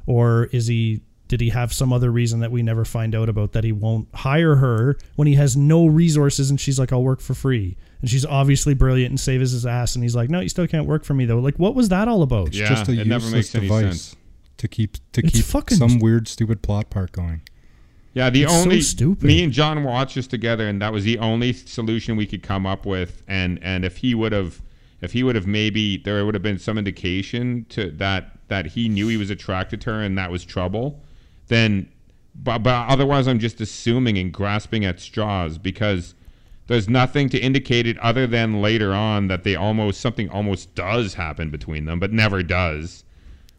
or 0.06 0.44
is 0.52 0.66
he? 0.66 1.00
Did 1.26 1.40
he 1.40 1.48
have 1.48 1.72
some 1.72 1.90
other 1.92 2.10
reason 2.12 2.40
that 2.40 2.52
we 2.52 2.62
never 2.62 2.84
find 2.84 3.14
out 3.14 3.30
about 3.30 3.52
that 3.52 3.64
he 3.64 3.72
won't 3.72 4.08
hire 4.14 4.56
her 4.56 4.98
when 5.16 5.26
he 5.26 5.34
has 5.36 5.56
no 5.56 5.86
resources 5.86 6.50
and 6.50 6.60
she's 6.60 6.78
like, 6.78 6.92
I'll 6.92 7.02
work 7.02 7.20
for 7.20 7.32
free? 7.32 7.78
And 8.02 8.10
she's 8.10 8.26
obviously 8.26 8.74
brilliant 8.74 9.10
and 9.10 9.18
saves 9.18 9.52
his 9.52 9.64
ass. 9.64 9.94
And 9.96 10.04
he's 10.04 10.14
like, 10.14 10.28
No, 10.28 10.40
you 10.40 10.50
still 10.50 10.66
can't 10.66 10.86
work 10.86 11.02
for 11.02 11.14
me 11.14 11.24
though. 11.24 11.38
Like, 11.38 11.56
what 11.58 11.74
was 11.74 11.88
that 11.88 12.08
all 12.08 12.20
about? 12.22 12.52
Yeah, 12.54 12.68
Just 12.68 12.88
a 12.88 12.92
it 12.92 13.06
never 13.06 13.24
useless 13.24 13.32
makes 13.32 13.54
any 13.54 13.66
device 13.68 13.82
sense. 14.02 14.16
to 14.58 14.68
keep 14.68 14.92
to 15.12 15.22
It's 15.24 15.32
keep 15.32 15.44
fucking- 15.46 15.78
some 15.78 15.98
weird, 15.98 16.28
stupid 16.28 16.60
plot 16.60 16.90
part 16.90 17.10
going. 17.12 17.40
Yeah, 18.12 18.28
the 18.30 18.42
It's 18.42 18.52
so 18.52 18.58
only 18.60 18.80
stupid. 18.82 19.24
me 19.24 19.42
and 19.42 19.52
John 19.52 19.82
watched 19.82 20.14
this 20.16 20.26
together, 20.28 20.68
and 20.68 20.80
that 20.82 20.92
was 20.92 21.04
the 21.04 21.18
only 21.18 21.52
solution 21.54 22.16
we 22.16 22.26
could 22.26 22.42
come 22.42 22.66
up 22.66 22.84
with. 22.84 23.22
And 23.26 23.58
and 23.62 23.84
if 23.84 23.96
he 23.96 24.14
would 24.14 24.32
have, 24.32 24.60
if 25.00 25.12
he 25.12 25.22
would 25.22 25.34
have 25.36 25.46
maybe 25.46 25.96
there 25.96 26.24
would 26.26 26.34
have 26.34 26.42
been 26.42 26.58
some 26.58 26.76
indication 26.78 27.64
to 27.70 27.90
that 27.92 28.33
that 28.48 28.66
he 28.66 28.88
knew 28.88 29.08
he 29.08 29.16
was 29.16 29.30
attracted 29.30 29.80
to 29.82 29.90
her 29.90 30.02
and 30.02 30.16
that 30.18 30.30
was 30.30 30.44
trouble, 30.44 31.00
then. 31.48 31.88
But, 32.36 32.58
but 32.64 32.88
otherwise, 32.88 33.28
I'm 33.28 33.38
just 33.38 33.60
assuming 33.60 34.18
and 34.18 34.32
grasping 34.32 34.84
at 34.84 34.98
straws 34.98 35.56
because 35.56 36.14
there's 36.66 36.88
nothing 36.88 37.28
to 37.28 37.38
indicate 37.38 37.86
it 37.86 37.98
other 37.98 38.26
than 38.26 38.60
later 38.60 38.92
on 38.92 39.28
that 39.28 39.44
they 39.44 39.54
almost 39.54 40.00
something 40.00 40.28
almost 40.30 40.74
does 40.74 41.14
happen 41.14 41.50
between 41.50 41.84
them, 41.84 42.00
but 42.00 42.12
never 42.12 42.42
does. 42.42 43.04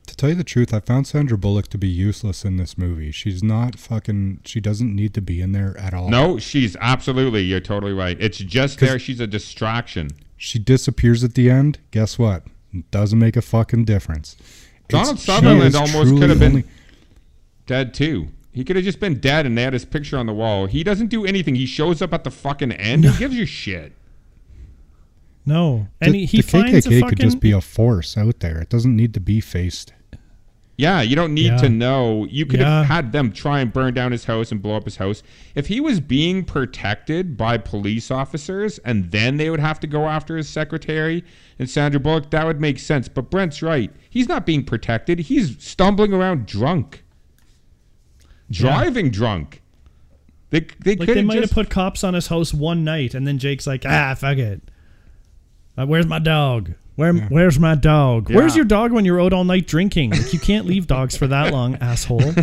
To 0.08 0.16
tell 0.16 0.30
you 0.30 0.36
the 0.36 0.44
truth, 0.44 0.74
I 0.74 0.80
found 0.80 1.08
Sandra 1.08 1.38
Bullock 1.38 1.68
to 1.70 1.78
be 1.78 1.88
useless 1.88 2.46
in 2.46 2.58
this 2.58 2.78
movie. 2.78 3.12
She's 3.12 3.44
not 3.44 3.80
fucking. 3.80 4.42
She 4.46 4.60
doesn't 4.60 4.96
need 4.96 5.14
to 5.16 5.22
be 5.22 5.42
in 5.42 5.52
there 5.52 5.76
at 5.78 5.94
all. 5.94 6.10
No, 6.10 6.38
she's 6.38 6.76
absolutely. 6.80 7.42
You're 7.42 7.60
totally 7.60 7.94
right. 7.94 8.18
It's 8.20 8.38
just 8.38 8.80
there. 8.80 9.00
She's 9.00 9.20
a 9.20 9.28
distraction. 9.28 10.10
She 10.38 10.60
disappears 10.60 11.24
at 11.24 11.34
the 11.34 11.50
end. 11.50 11.80
Guess 11.92 12.20
what? 12.20 12.44
It 12.74 12.90
doesn't 12.92 13.18
make 13.18 13.36
a 13.36 13.42
fucking 13.42 13.86
difference. 13.86 14.36
Donald 14.88 15.16
It's- 15.18 15.26
Sutherland 15.26 15.76
almost 15.76 16.18
could 16.18 16.30
have 16.30 16.40
been 16.40 16.52
only- 16.52 16.64
dead 17.66 17.94
too. 17.94 18.28
He 18.52 18.64
could 18.64 18.76
have 18.78 18.86
just 18.86 19.00
been 19.02 19.20
dead, 19.20 19.46
and 19.46 19.58
they 19.58 19.64
had 19.64 19.74
his 19.74 19.84
picture 19.84 20.18
on 20.18 20.28
the 20.28 20.34
wall. 20.34 20.66
He 20.68 20.84
doesn't 20.84 21.08
do 21.08 21.26
anything. 21.26 21.56
He 21.56 21.66
shows 21.66 22.02
up 22.02 22.14
at 22.14 22.24
the 22.24 22.32
fucking 22.32 22.72
end. 22.72 23.04
Who 23.04 23.18
gives 23.20 23.36
you 23.36 23.46
shit? 23.46 23.92
No. 25.46 25.88
And 26.02 26.14
the, 26.14 26.20
he, 26.20 26.26
he 26.26 26.38
the 26.42 26.48
finds 26.48 26.86
a 26.86 26.90
KKK 26.90 27.00
fucking, 27.02 27.10
could 27.10 27.20
just 27.20 27.40
be 27.40 27.52
a 27.52 27.62
force 27.62 28.18
out 28.18 28.40
there. 28.40 28.60
It 28.60 28.70
doesn't 28.70 28.96
need 28.96 29.14
to 29.14 29.20
be 29.20 29.42
faced. 29.42 29.94
Yeah, 30.78 31.02
you 31.02 31.16
don't 31.16 31.34
need 31.34 31.46
Yeah. 31.54 31.58
to 31.58 31.70
know. 31.70 32.26
You 32.26 32.46
could 32.46 32.60
Yeah. 32.60 32.80
have 32.80 32.86
had 32.88 33.12
them 33.14 33.32
try 33.32 33.62
and 33.62 33.72
burn 33.72 33.94
down 33.94 34.12
his 34.12 34.26
house 34.26 34.52
and 34.52 34.62
blow 34.62 34.76
up 34.76 34.84
his 34.84 34.98
house. 34.98 35.24
If 35.56 35.68
he 35.68 35.80
was 35.80 36.02
being 36.02 36.44
protected 36.44 37.38
by 37.38 37.58
police 37.58 38.12
officers 38.12 38.78
and 38.80 39.10
then 39.12 39.38
they 39.38 39.50
would 39.50 39.62
have 39.62 39.80
to 39.82 39.88
go 39.88 40.08
after 40.10 40.36
his 40.36 40.50
secretary 40.50 41.24
and 41.58 41.70
Sandra 41.70 42.00
Bullock, 42.00 42.30
that 42.32 42.46
would 42.46 42.60
make 42.60 42.78
sense. 42.80 43.08
But 43.08 43.32
Brent's 43.32 43.62
right. 43.62 43.90
He's 44.10 44.28
not 44.28 44.46
being 44.46 44.64
protected. 44.66 45.20
He's 45.20 45.56
stumbling 45.64 46.12
around 46.12 46.46
drunk, 46.46 47.06
driving 48.52 49.12
drunk. 49.12 49.62
They, 50.50 50.68
they 50.84 50.96
Like 50.96 51.08
they 51.08 51.22
might 51.24 51.36
just, 51.36 51.50
have 51.50 51.56
put 51.56 51.70
cops 51.70 52.04
on 52.04 52.14
his 52.14 52.28
house 52.28 52.54
one 52.54 52.84
night, 52.84 53.14
and 53.14 53.26
then 53.28 53.40
Jake's 53.40 53.66
like, 53.66 53.84
"Ah, 53.86 54.14
fuck 54.14 54.38
it. 54.38 54.62
Where's 55.76 56.06
my 56.06 56.20
dog? 56.20 56.74
Where, 56.96 57.14
Where's 57.14 57.60
my 57.60 57.76
dog? 57.76 58.32
Where's 58.32 58.56
your 58.56 58.64
dog 58.64 58.94
when 58.94 59.04
you're 59.04 59.22
out 59.22 59.34
all 59.34 59.44
night 59.44 59.68
drinking? 59.68 60.12
Like 60.12 60.32
you 60.34 60.40
can't 60.40 60.66
leave 60.66 60.88
dogs 60.88 61.18
for 61.18 61.28
that 61.28 61.52
long, 61.52 61.76
asshole. 61.82 62.34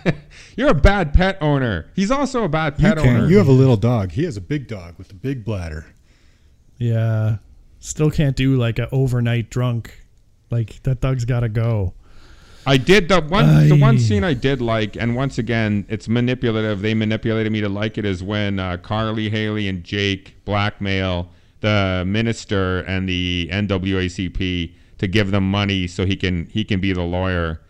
You're 0.56 0.68
a 0.68 0.74
bad 0.74 1.14
pet 1.14 1.38
owner. 1.40 1.90
He's 1.94 2.10
also 2.10 2.44
a 2.44 2.48
bad 2.48 2.76
pet 2.76 2.98
can. 2.98 3.08
owner. 3.08 3.28
You 3.28 3.38
have 3.38 3.48
a 3.48 3.52
little 3.52 3.78
dog. 3.78 4.12
He 4.12 4.24
has 4.24 4.36
a 4.36 4.40
big 4.42 4.68
dog 4.68 4.98
with 4.98 5.10
a 5.10 5.14
big 5.14 5.46
bladder. 5.46 5.86
Yeah. 6.76 7.38
Still 7.78 8.10
can't 8.10 8.36
do 8.36 8.56
like 8.56 8.78
a 8.78 8.88
overnight 8.90 9.48
drunk. 9.48 9.98
Like 10.50 10.82
that 10.82 11.00
dog's 11.00 11.24
got 11.24 11.40
to 11.40 11.48
go. 11.48 11.94
I 12.66 12.76
did 12.76 13.08
the 13.08 13.20
one 13.20 13.68
the 13.68 13.76
one 13.76 13.98
scene 13.98 14.22
I 14.22 14.34
did 14.34 14.60
like, 14.60 14.94
and 14.96 15.16
once 15.16 15.38
again, 15.38 15.84
it's 15.88 16.06
manipulative. 16.06 16.80
They 16.80 16.94
manipulated 16.94 17.50
me 17.50 17.60
to 17.60 17.68
like 17.68 17.98
it. 17.98 18.04
Is 18.04 18.22
when 18.22 18.58
uh, 18.58 18.76
Carl 18.76 19.14
Lee 19.14 19.30
Hailey 19.30 19.68
and 19.68 19.82
Jake 19.82 20.36
blackmail 20.44 21.30
the 21.62 22.04
minister 22.06 22.80
and 22.80 23.08
the 23.08 23.48
NAACP 23.50 24.74
to 24.98 25.06
give 25.08 25.30
them 25.30 25.50
money 25.50 25.86
so 25.86 26.04
he 26.04 26.14
can 26.14 26.46
he 26.46 26.64
can 26.64 26.80
be 26.80 26.92
the 26.92 27.02
lawyer. 27.02 27.60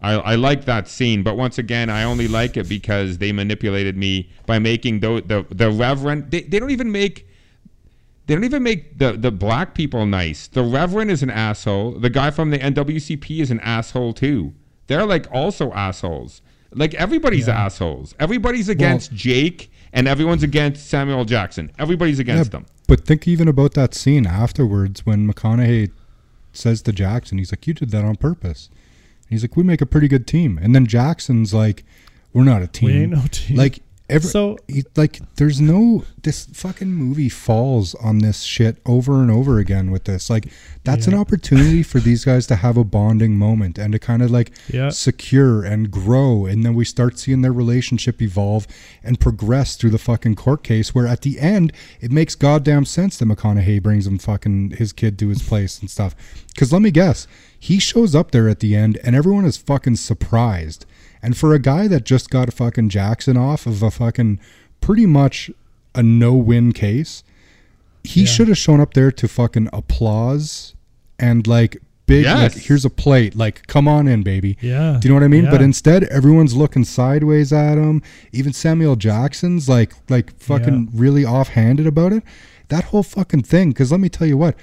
I, 0.00 0.12
I 0.12 0.34
like 0.36 0.64
that 0.66 0.86
scene, 0.86 1.24
but 1.24 1.36
once 1.36 1.58
again, 1.58 1.90
I 1.90 2.04
only 2.04 2.28
like 2.28 2.56
it 2.56 2.68
because 2.68 3.18
they 3.18 3.32
manipulated 3.32 3.96
me 3.96 4.30
by 4.46 4.60
making 4.60 5.00
the 5.00 5.22
the, 5.26 5.44
the 5.54 5.70
reverend. 5.70 6.30
They, 6.30 6.42
they 6.42 6.60
don't 6.60 6.70
even 6.70 6.92
make 6.92 7.28
they 8.28 8.34
don't 8.34 8.44
even 8.44 8.62
make 8.62 8.98
the, 8.98 9.12
the 9.12 9.30
black 9.30 9.74
people 9.74 10.04
nice. 10.04 10.48
The 10.48 10.62
Reverend 10.62 11.10
is 11.10 11.22
an 11.22 11.30
asshole. 11.30 11.92
The 11.92 12.10
guy 12.10 12.30
from 12.30 12.50
the 12.50 12.58
NAACP 12.58 13.40
is 13.40 13.50
an 13.50 13.58
asshole 13.60 14.12
too. 14.12 14.52
They're 14.86 15.06
like 15.06 15.26
also 15.32 15.72
assholes. 15.72 16.42
Like 16.74 16.92
everybody's 16.94 17.48
assholes. 17.48 18.14
Everybody's 18.20 18.68
against 18.68 19.12
Jake 19.14 19.72
and 19.94 20.06
everyone's 20.06 20.42
against 20.42 20.88
Samuel 20.88 21.24
Jackson. 21.24 21.72
Everybody's 21.78 22.18
against 22.18 22.52
them. 22.52 22.66
But 22.88 23.04
think 23.04 23.28
even 23.28 23.46
about 23.46 23.74
that 23.74 23.94
scene 23.94 24.26
afterwards 24.26 25.06
when 25.06 25.32
McConaughey 25.32 25.92
says 26.52 26.82
to 26.82 26.92
Jackson, 26.92 27.38
he's 27.38 27.52
like, 27.52 27.66
You 27.66 27.74
did 27.74 27.90
that 27.90 28.04
on 28.04 28.16
purpose. 28.16 28.70
And 28.72 29.30
he's 29.30 29.44
like, 29.44 29.56
We 29.56 29.62
make 29.62 29.80
a 29.80 29.86
pretty 29.86 30.08
good 30.08 30.26
team. 30.26 30.58
And 30.60 30.74
then 30.74 30.86
Jackson's 30.86 31.54
like, 31.54 31.84
We're 32.32 32.44
not 32.44 32.62
a 32.62 32.66
team. 32.66 32.86
We 32.88 33.02
ain't 33.02 33.12
no 33.12 33.24
team. 33.30 33.56
Like 33.56 33.80
every 34.08 34.28
So- 34.30 34.56
like 34.96 35.20
there's 35.36 35.60
no 35.60 36.04
this 36.22 36.46
fucking 36.52 36.92
movie 36.92 37.28
falls 37.28 37.94
on 37.94 38.18
this 38.18 38.42
shit 38.42 38.78
over 38.84 39.22
and 39.22 39.30
over 39.30 39.58
again 39.58 39.90
with 39.90 40.04
this. 40.04 40.28
Like 40.28 40.48
that's 40.84 41.06
an 41.06 41.14
opportunity 41.14 41.82
for 41.82 42.00
these 42.00 42.24
guys 42.24 42.46
to 42.48 42.56
have 42.56 42.76
a 42.76 42.84
bonding 42.84 43.36
moment 43.36 43.78
and 43.78 43.92
to 43.92 43.98
kind 43.98 44.22
of 44.22 44.30
like 44.30 44.50
Yeah. 44.72 44.90
secure 44.90 45.62
and 45.62 45.90
grow 45.90 46.44
and 46.46 46.64
then 46.64 46.74
we 46.74 46.84
start 46.84 47.18
seeing 47.18 47.42
their 47.42 47.52
relationship 47.52 48.20
evolve 48.20 48.66
and 49.02 49.20
progress 49.20 49.76
through 49.76 49.90
the 49.90 49.98
fucking 49.98 50.34
court 50.34 50.62
case 50.62 50.94
where 50.94 51.06
at 51.06 51.22
the 51.22 51.38
end 51.40 51.72
it 52.00 52.10
makes 52.10 52.34
goddamn 52.34 52.84
sense 52.84 53.16
that 53.18 53.28
McConaughey 53.28 53.82
brings 53.82 54.06
him 54.06 54.18
fucking 54.18 54.70
his 54.78 54.92
kid 54.92 55.18
to 55.20 55.28
his 55.28 55.42
place 55.42 55.78
and 55.80 55.88
stuff 55.90 56.14
cuz 56.56 56.72
let 56.72 56.82
me 56.82 56.90
guess 56.90 57.26
he 57.58 57.78
shows 57.78 58.14
up 58.14 58.30
there 58.32 58.48
at 58.48 58.60
the 58.60 58.74
end 58.74 58.98
and 59.04 59.14
everyone 59.16 59.44
is 59.44 59.56
fucking 59.56 59.96
surprised 59.96 60.84
and 61.22 61.36
for 61.36 61.54
a 61.54 61.58
guy 61.58 61.88
that 61.88 62.04
just 62.04 62.30
got 62.30 62.52
fucking 62.52 62.88
Jackson 62.88 63.36
off 63.36 63.66
of 63.66 63.82
a 63.82 63.90
fucking 63.90 64.38
pretty 64.80 65.06
much 65.06 65.50
a 65.94 66.02
no-win 66.02 66.72
case 66.72 67.22
he 68.04 68.24
should 68.24 68.48
have 68.48 68.56
shown 68.56 68.80
up 68.80 68.94
there 68.94 69.10
to 69.12 69.28
fucking 69.28 69.68
applause 69.72 70.74
and 71.18 71.46
like 71.46 71.76
big 72.06 72.24
Yes. 72.24 72.54
like 72.54 72.64
here's 72.64 72.84
a 72.84 72.90
plate. 72.90 73.36
Like 73.36 73.66
come 73.66 73.86
on 73.86 74.06
in 74.08 74.22
baby. 74.22 74.56
Yeah. 74.62 74.98
do 75.00 75.06
you 75.08 75.12
know 75.12 75.20
what 75.20 75.24
i 75.24 75.28
mean? 75.28 75.44
But 75.50 75.60
instead 75.60 76.04
everyone's 76.04 76.54
looking 76.56 76.84
sideways 76.84 77.52
at 77.52 77.76
him. 77.76 78.02
Even 78.32 78.52
samuel 78.52 78.96
jackson's 78.96 79.68
like 79.68 79.92
like 80.08 80.34
fucking 80.38 80.88
really 80.94 81.24
offhanded 81.24 81.86
about 81.86 82.12
it. 82.12 82.22
That 82.68 82.84
whole 82.84 83.02
fucking 83.02 83.42
thing 83.42 83.70
because 83.70 83.90
let 83.90 84.00
me 84.00 84.08
tell 84.08 84.26
you 84.26 84.36
what 84.38 84.54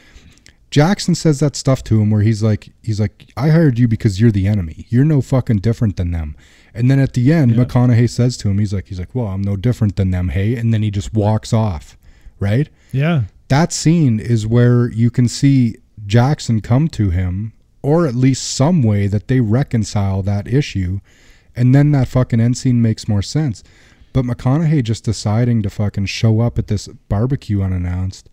jackson 0.76 1.16
says 1.16 1.40
that 1.40 1.56
stuff 1.56 1.82
to 1.84 2.02
him 2.02 2.10
where 2.12 2.22
he's 2.22 2.44
like 2.44 2.64
he's 2.84 3.00
like 3.00 3.32
i 3.38 3.48
hired 3.50 3.80
you 3.80 3.88
because 3.88 4.20
you're 4.20 4.32
the 4.40 4.48
enemy 4.48 4.86
you're 4.90 5.06
no 5.06 5.22
fucking 5.22 5.58
different 5.60 5.96
than 5.96 6.12
them 6.12 6.36
and 6.74 6.90
then 6.92 7.00
at 7.00 7.14
the 7.14 7.32
end 7.32 7.52
mcconaughey 7.54 8.10
says 8.10 8.36
to 8.38 8.50
him 8.50 8.58
he's 8.60 8.74
like 8.74 8.88
he's 8.88 9.00
like 9.00 9.14
well 9.16 9.28
i'm 9.28 9.42
no 9.42 9.56
different 9.56 9.96
than 9.96 10.12
them 10.12 10.30
hey 10.30 10.56
and 10.56 10.74
then 10.74 10.82
he 10.84 10.92
just 10.92 11.14
walks 11.14 11.54
off 11.54 11.98
right 12.40 12.68
Yeah. 12.92 13.24
that 13.48 13.72
scene 13.72 14.20
is 14.20 14.46
where 14.46 14.90
you 14.92 15.10
can 15.10 15.28
see 15.30 15.76
Jackson 16.06 16.62
come 16.62 16.88
to 16.90 17.10
him, 17.10 17.54
or 17.82 18.06
at 18.06 18.14
least 18.14 18.44
some 18.54 18.84
way 18.84 19.08
that 19.08 19.28
they 19.28 19.40
reconcile 19.40 20.22
that 20.24 20.48
issue, 20.48 21.00
and 21.56 21.74
then 21.74 21.92
that 21.94 22.08
fucking 22.10 22.40
end 22.40 22.58
scene 22.58 22.80
makes 22.80 23.08
more 23.08 23.24
sense. 23.24 23.64
But 24.14 24.26
McConaughey 24.26 24.84
just 24.84 25.04
deciding 25.04 25.64
to 25.64 25.70
fucking 25.72 26.06
show 26.06 26.42
up 26.42 26.60
at 26.60 26.68
this 26.68 26.88
barbecue 27.10 27.64
unannounced, 27.64 28.30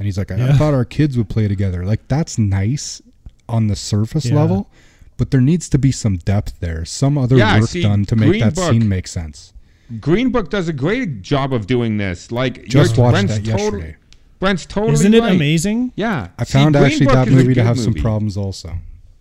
and 0.00 0.06
he's 0.06 0.16
like, 0.18 0.32
I, 0.32 0.48
I 0.48 0.52
thought 0.54 0.72
our 0.74 0.84
kids 0.86 1.16
would 1.18 1.28
play 1.28 1.46
together. 1.46 1.84
Like 1.84 2.08
that's 2.08 2.38
nice 2.38 3.00
on 3.48 3.66
the 3.68 3.76
surface 3.76 4.24
Yeah. 4.26 4.36
level, 4.36 4.70
but 5.18 5.30
there 5.30 5.40
needs 5.42 5.68
to 5.68 5.78
be 5.78 5.92
some 5.92 6.16
depth 6.16 6.58
there, 6.60 6.84
some 6.86 7.16
other 7.18 7.36
Yeah, 7.36 7.60
work 7.60 7.68
see, 7.68 7.82
done 7.82 8.04
to 8.06 8.16
make 8.16 8.28
Green 8.30 8.40
that 8.40 8.54
Book- 8.54 8.70
scene 8.72 8.88
make 8.88 9.06
sense. 9.06 9.52
Green 10.00 10.30
Book 10.30 10.50
does 10.50 10.68
a 10.68 10.72
great 10.72 11.20
job 11.22 11.52
of 11.52 11.66
doing 11.66 11.98
this. 11.98 12.32
Like 12.32 12.64
Just 12.66 12.96
you're- 12.96 13.02
watched 13.02 13.12
Brent's 13.26 13.34
that 13.34 13.44
total- 13.44 13.64
yesterday. 13.78 13.96
Brent's 14.38 14.64
totally 14.64 14.92
Isn't 14.94 15.12
it 15.14 15.20
right. 15.20 15.34
amazing? 15.36 15.92
Yeah. 15.96 16.28
I 16.38 16.44
See, 16.44 16.52
found 16.54 16.74
Green 16.74 16.84
actually 16.86 17.06
Book 17.06 17.14
that 17.16 17.28
is 17.28 17.34
a 17.34 17.36
movie 17.36 17.48
to 17.48 17.60
good 17.60 17.66
have 17.66 17.78
some 17.78 17.92
problems 17.92 18.38
also. 18.38 18.72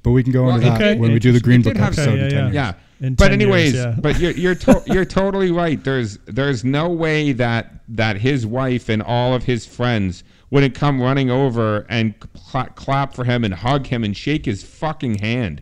But 0.01 0.11
we 0.11 0.23
can 0.23 0.31
go 0.31 0.47
into 0.49 0.65
Well, 0.69 0.79
that 0.79 0.97
when 0.97 1.11
we 1.11 1.19
do 1.19 1.33
the 1.33 1.41
Green 1.41 1.61
Book 1.61 1.75
have 1.75 1.87
episode 1.87 2.03
some- 2.05 2.13
in 2.13 2.19
Okay, 2.19 2.29
10 2.29 2.37
yeah, 2.37 2.43
years. 2.45 2.55
Yeah, 3.01 3.05
In 3.07 3.15
but 3.15 3.27
10 3.27 3.39
years, 3.41 3.41
anyways, 3.49 3.73
yeah. 3.73 3.95
but 3.99 4.17
you're 4.19 4.31
you're 4.31 4.55
to- 4.55 4.83
you're 4.87 5.03
totally 5.05 5.51
right. 5.51 5.83
There's 5.83 6.17
there's 6.25 6.63
no 6.63 6.87
way 6.87 7.33
that 7.33 7.81
that 7.89 8.15
his 8.17 8.45
wife 8.45 8.87
and 8.87 9.01
all 9.01 9.33
of 9.33 9.43
his 9.43 9.65
friends 9.65 10.23
wouldn't 10.51 10.73
come 10.75 11.01
running 11.01 11.29
over 11.29 11.85
and 11.89 12.13
cla- 12.33 12.69
clap 12.75 13.13
for 13.13 13.23
him 13.23 13.43
and 13.43 13.53
hug 13.53 13.87
him 13.87 14.03
and 14.03 14.15
shake 14.17 14.45
his 14.45 14.63
fucking 14.63 15.19
hand. 15.19 15.61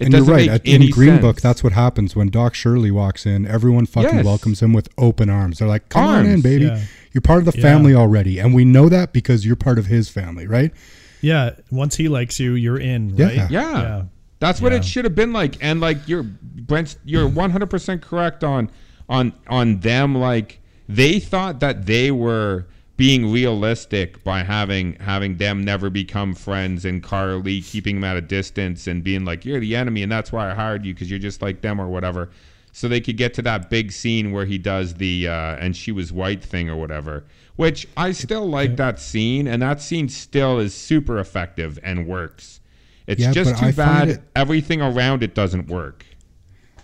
It 0.00 0.06
And 0.06 0.14
you're 0.14 0.24
right. 0.24 0.48
At, 0.48 0.66
in 0.66 0.74
any 0.82 0.88
Green 0.90 1.10
sense. 1.10 1.20
Book, 1.20 1.40
that's 1.40 1.62
what 1.62 1.72
happens 1.74 2.16
when 2.16 2.28
Doc 2.28 2.54
Shirley 2.54 2.90
walks 2.90 3.26
in. 3.26 3.46
Everyone 3.46 3.86
fucking 3.86 4.16
Yes. 4.16 4.24
welcomes 4.24 4.60
him 4.62 4.72
with 4.72 4.88
open 4.98 5.28
arms. 5.28 5.58
They're 5.58 5.68
like, 5.68 5.88
"Come 5.90 6.04
on 6.04 6.26
in, 6.26 6.40
baby. 6.40 6.64
yeah. 6.64 6.80
You're 7.12 7.20
part 7.20 7.46
of 7.46 7.52
the 7.52 7.56
Yeah. 7.58 7.62
family 7.62 7.94
already." 7.94 8.38
And 8.38 8.54
we 8.54 8.64
know 8.64 8.88
that 8.88 9.12
because 9.12 9.44
you're 9.46 9.54
part 9.54 9.78
of 9.78 9.86
his 9.86 10.08
family, 10.08 10.46
right? 10.46 10.72
Yeah. 11.20 11.50
Once 11.70 11.96
he 11.96 12.08
likes 12.08 12.40
you, 12.40 12.54
you're 12.54 12.78
in, 12.80 13.10
Yeah. 13.16 13.26
right? 13.26 13.34
Yeah. 13.36 13.48
Yeah. 13.50 14.02
That's 14.40 14.60
what 14.60 14.72
Yeah. 14.72 14.78
it 14.78 14.84
should 14.84 15.04
have 15.04 15.14
been 15.14 15.32
like. 15.32 15.56
And 15.60 15.80
like 15.80 15.98
you're 16.08 16.24
Brent, 16.24 16.96
you're 17.04 17.28
100% 17.28 18.00
correct 18.02 18.42
on 18.42 18.70
on 19.08 19.32
on 19.46 19.80
them 19.80 20.16
like 20.16 20.60
they 20.88 21.20
thought 21.20 21.60
that 21.60 21.86
they 21.86 22.10
were 22.10 22.66
being 23.02 23.32
realistic 23.32 24.22
by 24.22 24.44
having 24.44 24.94
having 25.00 25.36
them 25.36 25.64
never 25.64 25.90
become 25.90 26.32
friends 26.36 26.84
and 26.84 27.02
Carl 27.02 27.40
Lee 27.40 27.60
keeping 27.60 27.96
them 27.96 28.04
at 28.04 28.16
a 28.16 28.20
distance 28.20 28.86
and 28.86 29.02
being 29.02 29.24
like 29.24 29.44
you're 29.44 29.58
the 29.58 29.74
enemy 29.74 30.04
and 30.04 30.12
that's 30.12 30.30
why 30.30 30.48
I 30.48 30.54
hired 30.54 30.86
you 30.86 30.94
because 30.94 31.10
you're 31.10 31.18
just 31.18 31.42
like 31.42 31.62
them 31.62 31.80
or 31.80 31.88
whatever. 31.88 32.30
So 32.70 32.86
they 32.86 33.00
could 33.00 33.16
get 33.16 33.34
to 33.34 33.42
that 33.42 33.68
big 33.70 33.90
scene 33.90 34.30
where 34.30 34.44
he 34.44 34.56
does 34.56 34.94
the 34.94 35.26
uh, 35.26 35.56
and 35.56 35.76
she 35.76 35.90
was 35.90 36.12
white 36.12 36.44
thing 36.44 36.70
or 36.70 36.76
whatever, 36.76 37.24
which 37.56 37.88
I 37.96 38.12
still 38.12 38.46
like 38.48 38.76
that 38.76 39.00
scene 39.00 39.48
and 39.48 39.60
that 39.62 39.80
scene 39.82 40.08
still 40.08 40.60
is 40.60 40.72
super 40.72 41.18
effective 41.18 41.80
and 41.82 42.06
works. 42.06 42.60
It's 43.08 43.20
Yeah, 43.20 43.32
just 43.32 43.58
too 43.58 43.66
I 43.66 43.72
bad 43.72 44.08
it- 44.10 44.22
everything 44.36 44.80
around 44.80 45.24
it 45.24 45.34
doesn't 45.34 45.66
work. 45.66 46.06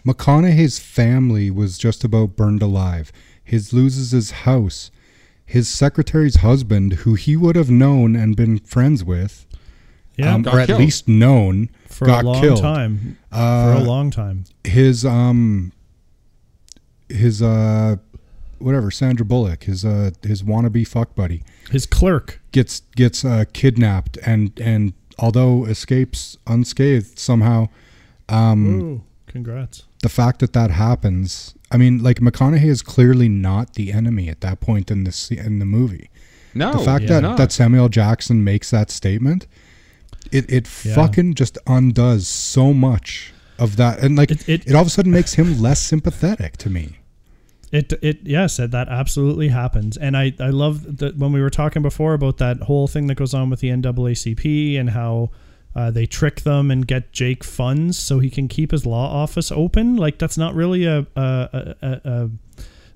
McConaughey's 0.04 0.80
family 0.80 1.48
was 1.48 1.78
just 1.78 2.02
about 2.02 2.34
burned 2.34 2.60
alive. 2.62 3.12
His 3.44 3.72
loses 3.72 4.10
his 4.10 4.32
house. 4.32 4.90
His 5.48 5.66
secretary's 5.68 6.36
husband, 6.36 6.92
who 7.04 7.14
he 7.14 7.34
would 7.34 7.56
have 7.56 7.70
known 7.70 8.14
and 8.14 8.36
been 8.36 8.58
friends 8.58 9.02
with, 9.02 9.46
Yeah. 10.16 10.34
um, 10.34 10.46
or 10.46 10.60
at 10.60 10.66
killed. 10.66 10.80
least 10.80 11.08
known, 11.08 11.70
for 11.86 12.04
got 12.06 12.24
a 12.24 12.28
long 12.28 12.40
killed. 12.42 12.60
time. 12.60 13.16
Uh, 13.32 13.74
for 13.76 13.80
a 13.80 13.84
long 13.84 14.10
time. 14.10 14.44
his 14.64 15.04
um 15.06 15.72
his 17.08 17.40
uh 17.40 17.96
whatever 18.58 18.90
Sandra 18.90 19.24
Bullock 19.24 19.64
his 19.64 19.84
uh 19.84 20.10
his 20.22 20.42
wannabe 20.42 20.86
fuck 20.86 21.14
buddy 21.14 21.42
His 21.70 21.86
clerk. 21.86 22.40
gets 22.52 22.80
gets 22.96 23.24
uh 23.24 23.44
kidnapped 23.54 24.18
and 24.26 24.52
and 24.60 24.92
although 25.18 25.64
escapes 25.64 26.36
unscathed 26.46 27.18
somehow 27.18 27.68
um 28.28 28.80
Ooh, 28.80 29.02
congrats. 29.26 29.84
the 30.02 30.08
fact 30.10 30.40
that 30.40 30.52
that 30.52 30.70
happens 30.72 31.54
I 31.70 31.76
mean 31.76 32.02
like 32.02 32.18
McConaughey 32.20 32.64
is 32.64 32.82
clearly 32.82 33.28
not 33.28 33.74
the 33.74 33.92
enemy 33.92 34.28
at 34.28 34.40
that 34.40 34.60
point 34.60 34.90
in 34.90 35.04
this 35.04 35.30
in 35.30 35.58
the 35.58 35.64
movie 35.66 36.10
No, 36.54 36.72
the 36.72 36.78
fact 36.84 37.02
yeah, 37.04 37.08
that 37.14 37.20
not. 37.22 37.36
that 37.38 37.52
Samuel 37.52 37.88
Jackson 37.88 38.42
makes 38.44 38.70
that 38.70 38.90
statement 38.90 39.46
it 40.32 40.50
it 40.50 40.68
Yeah. 40.84 40.94
fucking 40.94 41.34
just 41.34 41.58
undoes 41.66 42.26
so 42.28 42.72
much 42.72 43.32
of 43.58 43.76
that 43.76 44.00
and 44.00 44.16
like 44.16 44.30
It- 44.30 44.48
it, 44.48 44.66
it- 44.66 44.74
all 44.74 44.82
of 44.82 44.86
a 44.86 44.90
sudden 44.90 45.12
makes 45.12 45.34
him 45.34 45.60
less 45.60 45.80
sympathetic 45.80 46.56
to 46.58 46.70
me 46.70 46.98
It 47.70 47.92
it 48.00 48.20
yes, 48.24 48.56
that 48.56 48.70
that 48.70 48.88
absolutely 48.88 49.48
happens, 49.48 49.98
and 49.98 50.16
I 50.16 50.32
I 50.40 50.48
love 50.48 50.96
that 51.00 51.18
when 51.18 51.32
we 51.32 51.40
were 51.42 51.50
talking 51.50 51.82
before 51.82 52.14
about 52.14 52.38
that 52.38 52.56
whole 52.62 52.88
thing 52.88 53.08
that 53.08 53.16
goes 53.16 53.34
on 53.34 53.50
with 53.50 53.60
the 53.60 53.68
NAACP 53.68 54.80
and 54.80 54.88
how 54.90 55.28
uh, 55.74 55.90
they 55.90 56.06
trick 56.06 56.40
them 56.40 56.70
and 56.70 56.86
get 56.86 57.12
Jake 57.12 57.44
funds 57.44 57.98
so 57.98 58.18
he 58.18 58.30
can 58.30 58.48
keep 58.48 58.70
his 58.70 58.86
law 58.86 59.22
office 59.22 59.52
open. 59.52 59.96
Like 59.96 60.18
that's 60.18 60.38
not 60.38 60.54
really 60.54 60.84
a 60.84 61.06
a, 61.16 61.74
a, 61.82 62.00
a, 62.04 62.30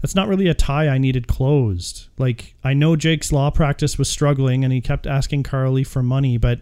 that's 0.00 0.14
not 0.14 0.28
really 0.28 0.48
a 0.48 0.54
tie 0.54 0.88
I 0.88 0.98
needed 0.98 1.28
closed. 1.28 2.08
Like 2.18 2.54
I 2.64 2.74
know 2.74 2.96
Jake's 2.96 3.30
law 3.32 3.50
practice 3.50 3.98
was 3.98 4.08
struggling 4.08 4.64
and 4.64 4.72
he 4.72 4.80
kept 4.80 5.06
asking 5.06 5.44
Carl 5.44 5.72
Lee 5.74 5.84
for 5.84 6.02
money, 6.02 6.38
but 6.38 6.60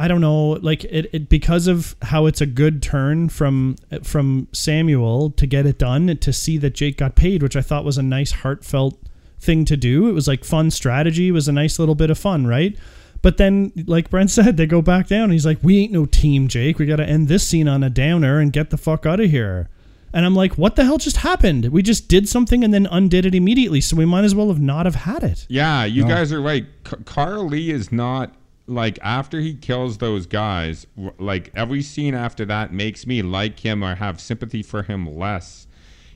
I 0.00 0.08
don't 0.08 0.22
know, 0.22 0.52
like 0.62 0.84
it, 0.84 1.10
it 1.12 1.28
because 1.28 1.66
of 1.66 1.94
how 2.00 2.24
it's 2.24 2.40
a 2.40 2.46
good 2.46 2.82
turn 2.82 3.28
from 3.28 3.76
from 4.02 4.48
Samuel 4.50 5.30
to 5.32 5.46
get 5.46 5.66
it 5.66 5.78
done 5.78 6.16
to 6.16 6.32
see 6.32 6.56
that 6.56 6.74
Jake 6.74 6.96
got 6.96 7.14
paid, 7.14 7.42
which 7.42 7.54
I 7.54 7.60
thought 7.60 7.84
was 7.84 7.98
a 7.98 8.02
nice 8.02 8.32
heartfelt 8.32 8.98
thing 9.38 9.66
to 9.66 9.76
do. 9.76 10.08
It 10.08 10.12
was 10.12 10.26
like 10.26 10.42
fun 10.42 10.70
strategy. 10.70 11.28
It 11.28 11.32
was 11.32 11.48
a 11.48 11.52
nice 11.52 11.78
little 11.78 11.94
bit 11.94 12.08
of 12.08 12.18
fun, 12.18 12.46
right? 12.46 12.78
But 13.22 13.36
then, 13.36 13.72
like 13.86 14.08
Brent 14.10 14.30
said, 14.30 14.56
they 14.56 14.66
go 14.66 14.80
back 14.82 15.06
down. 15.08 15.30
He's 15.30 15.44
like, 15.46 15.58
"We 15.62 15.78
ain't 15.80 15.92
no 15.92 16.06
team, 16.06 16.48
Jake. 16.48 16.78
We 16.78 16.86
got 16.86 16.96
to 16.96 17.06
end 17.06 17.28
this 17.28 17.46
scene 17.46 17.68
on 17.68 17.82
a 17.82 17.90
downer 17.90 18.38
and 18.38 18.52
get 18.52 18.70
the 18.70 18.76
fuck 18.78 19.04
out 19.06 19.20
of 19.20 19.30
here." 19.30 19.68
And 20.12 20.24
I'm 20.26 20.34
like, 20.34 20.54
"What 20.58 20.76
the 20.76 20.84
hell 20.84 20.98
just 20.98 21.18
happened? 21.18 21.66
We 21.66 21.82
just 21.82 22.08
did 22.08 22.28
something 22.28 22.64
and 22.64 22.72
then 22.74 22.86
undid 22.90 23.26
it 23.26 23.34
immediately. 23.34 23.80
So 23.80 23.96
we 23.96 24.04
might 24.06 24.24
as 24.24 24.34
well 24.34 24.48
have 24.48 24.60
not 24.60 24.86
have 24.86 24.94
had 24.96 25.22
it." 25.22 25.46
Yeah, 25.48 25.84
you 25.84 26.02
No. 26.02 26.08
guys 26.08 26.32
are 26.32 26.40
right. 26.40 26.66
C- 26.88 26.96
Carl 27.04 27.46
Lee 27.48 27.70
is 27.70 27.92
not 27.92 28.34
like 28.66 28.98
after 29.02 29.38
he 29.40 29.54
kills 29.54 29.98
those 29.98 30.26
guys. 30.26 30.86
Like 31.18 31.52
every 31.54 31.82
scene 31.82 32.14
after 32.14 32.44
that 32.46 32.72
makes 32.72 33.06
me 33.06 33.20
like 33.22 33.60
him 33.60 33.84
or 33.84 33.96
have 33.96 34.20
sympathy 34.20 34.62
for 34.62 34.82
him 34.82 35.06
less. 35.16 35.66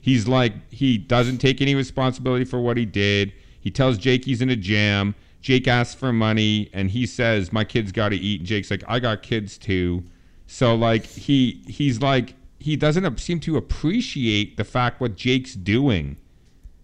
He's 0.01 0.27
like 0.27 0.55
he 0.73 0.97
doesn't 0.99 1.39
take 1.39 1.61
any 1.61 1.75
responsibility 1.75 2.45
for 2.45 2.61
what 2.61 2.77
he 2.77 2.85
did. 2.87 3.33
He 3.61 3.71
tells 3.71 3.97
Jake 3.99 4.25
he's 4.25 4.41
in 4.43 4.51
a 4.51 4.57
jam. 4.57 5.15
Jake 5.45 5.69
asks 5.69 5.95
for 5.95 6.11
money 6.11 6.71
and 6.73 6.91
he 6.91 7.05
says, 7.05 7.53
"My 7.53 7.65
kids 7.65 7.93
got 7.93 8.09
to 8.09 8.17
eat." 8.17 8.41
And 8.41 8.49
Jake's 8.49 8.71
like, 8.71 8.83
"I 8.89 8.99
got 8.99 9.23
kids 9.23 9.59
too." 9.59 10.03
So 10.47 10.75
like 10.75 11.05
he 11.05 11.63
he's 11.69 12.01
like 12.01 12.33
he 12.59 12.77
doesn't 12.77 13.21
seem 13.21 13.41
to 13.41 13.59
appreciate 13.59 14.57
the 14.57 14.65
fact 14.65 15.03
what 15.03 15.17
Jake's 15.17 15.53
doing. 15.53 16.17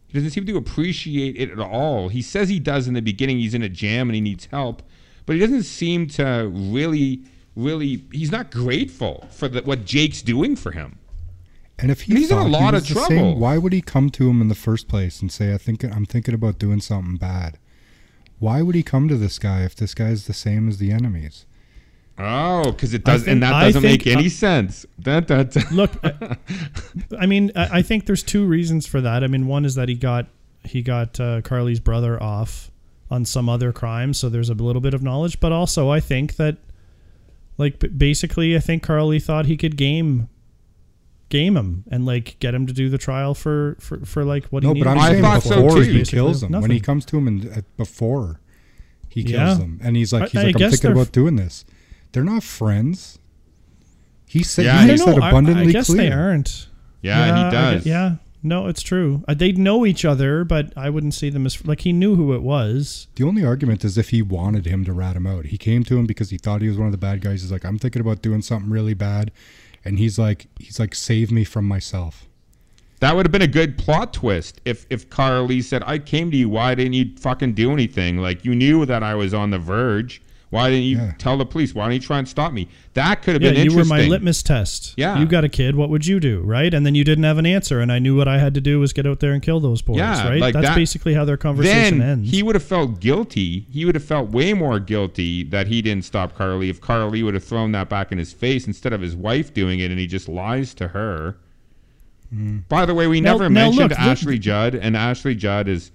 He 0.09 0.19
doesn't 0.19 0.33
seem 0.33 0.45
to 0.45 0.59
appreciate 0.59 1.37
it 1.37 1.51
at 1.51 1.59
all. 1.59 2.11
He 2.11 2.21
says 2.21 2.51
he 2.51 2.61
does 2.61 2.87
in 2.87 2.93
the 2.93 3.01
beginning. 3.01 3.39
He's 3.39 3.55
in 3.55 3.63
a 3.63 3.69
jam 3.71 4.11
and 4.11 4.15
he 4.15 4.21
needs 4.21 4.45
help, 4.45 4.83
but 5.25 5.37
he 5.37 5.41
doesn't 5.41 5.63
seem 5.63 6.07
to 6.09 6.51
really, 6.53 7.23
really. 7.57 8.05
He's 8.13 8.31
not 8.31 8.51
grateful 8.51 9.27
for 9.31 9.49
the, 9.49 9.63
what 9.63 9.87
Jake's 9.87 10.21
doing 10.21 10.55
for 10.55 10.73
him. 10.73 10.99
And 11.79 11.91
if 11.91 12.03
he 12.03 12.13
And 12.13 12.19
he's 12.19 12.31
in 12.31 12.37
a 12.37 12.47
lot 12.47 12.75
of 12.75 12.87
trouble. 12.87 13.09
same, 13.09 13.41
why 13.41 13.57
would 13.57 13.73
he 13.73 13.81
come 13.81 14.11
to 14.11 14.29
him 14.29 14.43
in 14.43 14.49
the 14.49 14.55
first 14.55 14.87
place 14.87 15.23
and 15.23 15.33
say, 15.33 15.55
"I 15.55 15.57
think 15.57 15.83
I'm 15.83 16.05
thinking 16.05 16.35
about 16.35 16.59
doing 16.59 16.83
something 16.83 17.17
bad"? 17.17 17.57
Why 18.41 18.63
would 18.63 18.75
he 18.75 18.83
come 18.83 19.07
to 19.09 19.17
this 19.17 19.39
guy 19.39 19.63
if 19.63 19.77
this 19.77 19.95
guy's 19.95 20.27
the 20.27 20.33
same 20.33 20.69
as 20.69 20.79
the 20.79 20.91
enemies? 20.91 21.47
Oh, 22.19 22.73
because 22.73 22.93
it 22.93 23.05
does, 23.05 23.23
think- 23.23 23.33
and 23.35 23.43
that 23.43 23.61
doesn't 23.63 23.83
think- 23.83 24.05
make 24.05 24.15
any 24.15 24.27
uh, 24.27 24.31
sense. 24.31 24.85
Dun, 25.01 25.25
dun, 25.25 25.47
dun. 25.47 25.65
Look, 25.71 25.93
I, 26.03 26.37
I 27.21 27.27
mean, 27.27 27.53
I, 27.55 27.79
I 27.79 27.83
think 27.83 28.07
there's 28.07 28.23
two 28.23 28.45
reasons 28.45 28.87
for 28.87 29.01
that. 29.01 29.23
I 29.23 29.27
mean, 29.27 29.47
one 29.47 29.65
is 29.65 29.75
that 29.77 29.89
he 29.89 29.95
got 29.95 30.27
he 30.65 30.83
got 30.83 31.19
uh, 31.21 31.41
Carl 31.43 31.67
Lee's 31.67 31.81
brother 31.81 32.23
off 32.23 32.71
on 33.11 33.25
some 33.25 33.49
other 33.49 33.73
crime, 33.73 34.13
so 34.13 34.29
there's 34.29 34.51
a 34.51 34.55
little 34.55 34.83
bit 34.83 34.93
of 34.95 35.03
knowledge. 35.03 35.41
But 35.41 35.53
also, 35.53 35.89
I 35.91 36.01
think 36.01 36.37
that, 36.37 36.59
like, 37.57 37.83
basically, 37.97 38.55
I 38.57 38.61
think 38.61 38.83
Carl 38.83 39.07
Lee 39.09 39.19
thought 39.19 39.47
he 39.47 39.57
could 39.57 39.77
game 39.77 40.29
game 41.31 41.57
him 41.57 41.85
and 41.91 42.05
like 42.05 42.37
get 42.41 42.55
him 42.55 42.67
to 42.67 42.73
do 42.75 42.89
the 42.91 42.99
trial 42.99 43.35
for 43.35 43.77
for, 43.81 44.05
for 44.05 44.25
like 44.25 44.45
what 44.47 44.63
No, 44.63 44.75
he 44.75 44.83
but. 44.83 44.91
I'm 44.91 45.11
saying 45.11 45.23
thought 45.23 45.43
so 45.43 45.69
too. 45.77 45.81
he 45.81 46.05
kills 46.05 46.43
them. 46.43 46.53
When 46.61 46.71
he 46.71 46.81
comes 46.81 47.07
to 47.07 47.17
him 47.17 47.27
and 47.27 47.47
uh, 47.51 47.61
before 47.79 48.41
he 49.09 49.23
kills 49.25 49.33
Yeah. 49.33 49.55
them, 49.55 49.81
and 49.83 49.97
he's 49.97 50.13
like, 50.13 50.31
he's 50.31 50.41
I 50.41 50.45
like, 50.49 50.61
I'm 50.61 50.71
thinking 50.71 50.93
about 50.93 51.13
doing 51.13 51.37
this. 51.37 51.65
They're 52.13 52.25
not 52.25 52.43
friends. 52.43 53.19
He 54.27 54.43
said, 54.43 54.65
Yeah, 54.67 54.79
he 54.79 54.85
I 54.85 54.87
makes 54.87 55.05
that 55.05 55.17
know. 55.17 55.23
I- 55.23 55.29
abundantly 55.31 55.69
I, 55.69 55.73
guess 55.73 55.87
clear. 55.87 56.11
they 56.11 56.13
aren't. 56.15 56.69
Yeah, 57.03 57.25
he 57.25 57.31
I 57.33 57.51
gue- 57.51 57.51
does. 57.79 57.87
yeah, 57.87 58.17
no, 58.43 58.67
it's 58.69 58.83
true. 58.83 59.25
Uh, 59.27 59.35
they 59.35 59.53
know 59.53 59.85
each 59.87 60.05
other, 60.05 60.45
but 60.45 60.73
I 60.77 60.91
wouldn't 60.91 61.15
see 61.15 61.31
them 61.31 61.47
as 61.47 61.67
like 61.67 61.81
he 61.81 61.93
knew 61.93 62.15
who 62.15 62.35
it 62.35 62.43
was. 62.43 63.09
The 63.17 63.25
only 63.25 63.45
argument 63.45 63.85
is 63.85 63.97
if 63.99 64.11
he 64.11 64.23
wanted 64.23 64.67
him 64.67 64.85
to 64.85 64.93
rat 64.93 65.17
him 65.17 65.27
out. 65.27 65.47
He 65.47 65.59
came 65.59 65.83
to 65.85 65.99
him 65.99 66.07
because 66.07 66.31
he 66.31 66.39
thought 66.39 66.63
he 66.63 66.69
was 66.69 66.77
one 66.77 66.87
of 66.87 66.93
the 66.93 66.99
bad 66.99 67.21
guys. 67.23 67.43
He's 67.43 67.51
like, 67.53 67.65
I'm 67.65 67.79
thinking 67.79 68.01
about 68.01 68.23
doing 68.23 68.43
something 68.43 68.71
really 68.71 68.95
bad, 68.95 69.31
and 69.85 69.99
he's 69.99 70.19
like, 70.19 70.47
he's 70.59 70.79
like, 70.79 70.95
save 70.95 71.31
me 71.31 71.45
from 71.45 71.67
myself. 71.67 72.27
That 73.01 73.17
would 73.17 73.25
have 73.25 73.33
been 73.33 73.43
a 73.43 73.47
good 73.47 73.79
plot 73.79 74.13
twist 74.13 74.61
if 74.67 74.87
if 74.91 75.09
Carl 75.09 75.47
Lee 75.47 75.63
said, 75.63 75.83
"I 75.87 75.99
came 75.99 76.31
to 76.31 76.37
you. 76.37 76.51
Why 76.51 76.75
didn't 76.75 76.93
you 76.93 77.17
fucking 77.19 77.55
do 77.55 77.73
anything? 77.73 78.19
Like 78.19 78.45
you 78.45 78.55
knew 78.55 78.85
that 78.85 79.03
I 79.03 79.15
was 79.15 79.33
on 79.33 79.51
the 79.51 79.59
verge. 79.59 80.21
Why 80.51 80.69
didn't 80.69 80.83
you 80.85 80.97
Yeah. 80.97 81.13
tell 81.17 81.39
the 81.39 81.47
police? 81.47 81.75
Why 81.77 81.85
didn't 81.89 82.03
you 82.03 82.07
try 82.09 82.19
and 82.19 82.27
stop 82.29 82.53
me?" 82.53 82.67
That 82.95 83.23
could 83.23 83.35
have 83.35 83.43
Yeah, 83.43 83.51
been 83.53 83.65
you 83.67 83.71
were 83.71 83.83
interesting. 83.83 83.97
my 84.09 84.11
litmus 84.11 84.43
test. 84.43 84.95
Yeah. 84.97 85.19
you 85.21 85.27
got 85.27 85.45
a 85.45 85.49
kid. 85.49 85.77
What 85.77 85.91
would 85.91 86.07
you 86.07 86.19
do, 86.19 86.41
right? 86.41 86.75
And 86.75 86.85
then 86.85 86.97
you 86.97 87.05
didn't 87.05 87.23
have 87.23 87.39
an 87.39 87.47
answer, 87.47 87.79
and 87.81 87.93
I 87.93 88.01
knew 88.01 88.17
what 88.17 88.27
I 88.27 88.39
had 88.41 88.53
to 88.55 88.61
do 88.61 88.81
was 88.81 88.93
get 88.93 89.07
out 89.07 89.21
there 89.21 89.33
and 89.33 89.41
kill 89.41 89.61
those 89.61 89.81
boys, 89.81 89.99
Yeah, 89.99 90.29
right? 90.29 90.41
like 90.41 90.55
That's 90.55 90.67
that- 90.69 90.75
basically 90.75 91.15
how 91.15 91.25
their 91.25 91.37
conversation 91.37 91.99
then 92.01 92.09
ends. 92.09 92.31
he 92.33 92.43
would 92.43 92.57
have 92.57 92.65
felt 92.65 93.01
guilty. 93.01 93.67
He 93.71 93.85
would 93.85 93.95
have 93.95 94.03
felt 94.05 94.31
way 94.33 94.53
more 94.53 94.81
guilty 94.81 95.45
that 95.45 95.69
he 95.69 95.83
didn't 95.83 96.05
stop 96.05 96.37
Carl 96.37 96.59
Lee 96.59 96.69
if 96.69 96.81
Carl 96.81 97.11
Lee 97.11 97.23
would 97.23 97.35
have 97.35 97.45
thrown 97.45 97.71
that 97.73 97.89
back 97.89 98.11
in 98.11 98.19
his 98.19 98.33
face 98.33 98.67
instead 98.67 98.93
of 98.93 99.01
his 99.01 99.15
wife 99.15 99.55
doing 99.55 99.79
it, 99.79 99.91
and 99.93 100.01
he 100.01 100.09
just 100.09 100.29
lies 100.29 100.75
to 100.75 100.89
her. 100.89 101.37
Mm. 102.35 102.63
By 102.69 102.87
the 102.87 102.95
way, 102.95 103.07
we 103.07 103.21
Now- 103.21 103.33
never 103.33 103.45
now 103.49 103.67
mentioned 103.67 103.91
look, 103.91 103.91
look- 103.91 104.01
Ashley 104.01 104.39
Judd, 104.39 104.75
and 104.75 104.97
Ashley 104.97 105.35
Judd 105.35 105.69
is. 105.69 105.91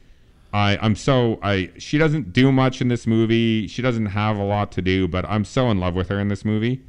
I, 0.56 0.78
I'm 0.82 0.96
so 0.96 1.38
I 1.44 1.70
she 1.78 1.98
doesn't 1.98 2.32
do 2.32 2.50
much 2.52 2.80
in 2.80 2.88
this 2.88 3.06
movie. 3.06 3.68
She 3.68 3.82
doesn't 3.82 4.06
have 4.08 4.38
a 4.38 4.44
lot 4.44 4.72
to 4.74 4.82
do, 4.82 5.08
but 5.08 5.26
I'm 5.26 5.44
so 5.44 5.70
in 5.70 5.80
love 5.80 5.96
with 5.96 6.08
her 6.10 6.20
in 6.20 6.30
this 6.30 6.46
movie. 6.46 6.82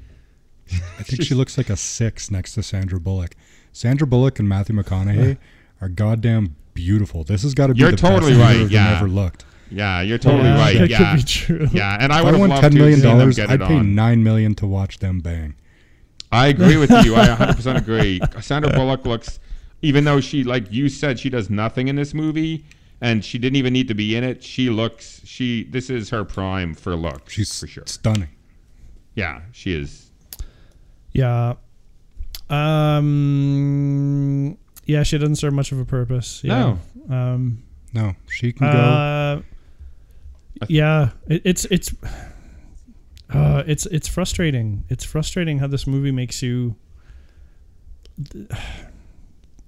I 0.99 1.03
think 1.03 1.23
she 1.23 1.35
looks 1.35 1.59
like 1.59 1.69
a 1.71 1.77
six 1.77 2.31
next 2.31 2.55
to 2.55 2.62
Sandra 2.62 3.01
Bullock. 3.01 3.35
Sandra 3.73 4.07
Bullock 4.07 4.39
and 4.39 4.49
Matthew 4.49 4.75
McConaughey 4.77 5.37
are 5.81 5.89
goddamn 5.89 6.55
beautiful. 6.75 7.25
This 7.25 7.43
has 7.43 7.55
got 7.55 7.67
to 7.69 7.75
be 7.75 7.81
You're 7.81 7.91
the 7.91 7.97
totally 7.97 8.33
best 8.37 8.41
right, 8.61 8.71
yeah. 8.71 8.97
ever 8.97 9.09
looked. 9.09 9.45
Yeah, 9.71 10.01
you're 10.01 10.19
totally 10.19 10.45
Yeah, 10.49 10.59
right. 10.59 10.79
that 10.79 10.91
yeah, 10.91 11.11
could 11.11 11.17
be 11.17 11.23
true. 11.25 11.69
yeah, 11.73 11.97
and 12.01 12.12
I 12.12 12.23
would 12.23 12.29
I 12.29 12.33
have 12.33 12.41
won 12.41 12.51
loved 12.51 12.62
ten 12.62 12.75
million 12.75 13.01
dollars, 13.01 13.39
I'd 13.39 13.61
pay 13.61 13.75
on. 13.79 13.95
nine 13.97 14.23
million 14.23 14.55
to 14.57 14.67
watch 14.67 14.99
them 14.99 15.19
bang. 15.21 15.55
I 16.31 16.47
agree 16.49 16.77
with 16.77 16.91
you. 16.91 17.17
I 17.17 17.27
100% 17.37 17.77
agree. 17.79 18.21
Sandra 18.41 18.73
Bullock 18.73 19.05
looks, 19.07 19.39
even 19.83 20.05
though 20.05 20.21
she, 20.21 20.45
like 20.45 20.71
you 20.73 20.89
said, 20.89 21.19
she 21.19 21.31
does 21.31 21.51
nothing 21.51 21.89
in 21.89 21.97
this 21.97 22.14
movie, 22.14 22.64
and 23.01 23.24
she 23.24 23.38
didn't 23.38 23.57
even 23.57 23.72
need 23.72 23.88
to 23.88 23.94
be 23.94 24.16
in 24.16 24.24
it. 24.24 24.42
She 24.42 24.70
looks, 24.70 25.20
she, 25.24 25.64
this 25.64 25.90
is 25.90 26.11
her 26.11 26.24
prime 26.24 26.74
for 26.74 26.97
looks. 26.97 27.32
She's 27.32 27.59
for 27.59 27.66
sure. 27.66 27.84
stunning. 27.86 28.28
Yeah, 29.14 29.42
she 29.53 29.72
is. 29.72 30.11
yeah. 31.12 31.55
Um. 32.49 34.57
Yeah, 34.84 35.03
she 35.03 35.18
doesn't 35.18 35.36
serve 35.36 35.53
much 35.53 35.72
of 35.72 35.80
a 35.80 35.84
purpose. 35.84 36.42
Yeah. 36.44 36.76
Um. 37.11 37.64
No, 37.92 38.14
she 38.28 38.53
can 38.53 38.70
go. 38.70 38.78
Uh, 38.78 39.42
yeah, 40.68 41.11
it, 41.26 41.42
it's 41.44 41.64
it's 41.66 41.94
uh, 43.30 43.64
it's 43.66 43.86
it's 43.86 44.07
frustrating. 44.07 44.84
It's 44.88 45.05
frustrating 45.05 45.59
how 45.59 45.66
this 45.66 45.86
movie 45.86 46.12
makes 46.12 46.42
you. 46.42 46.76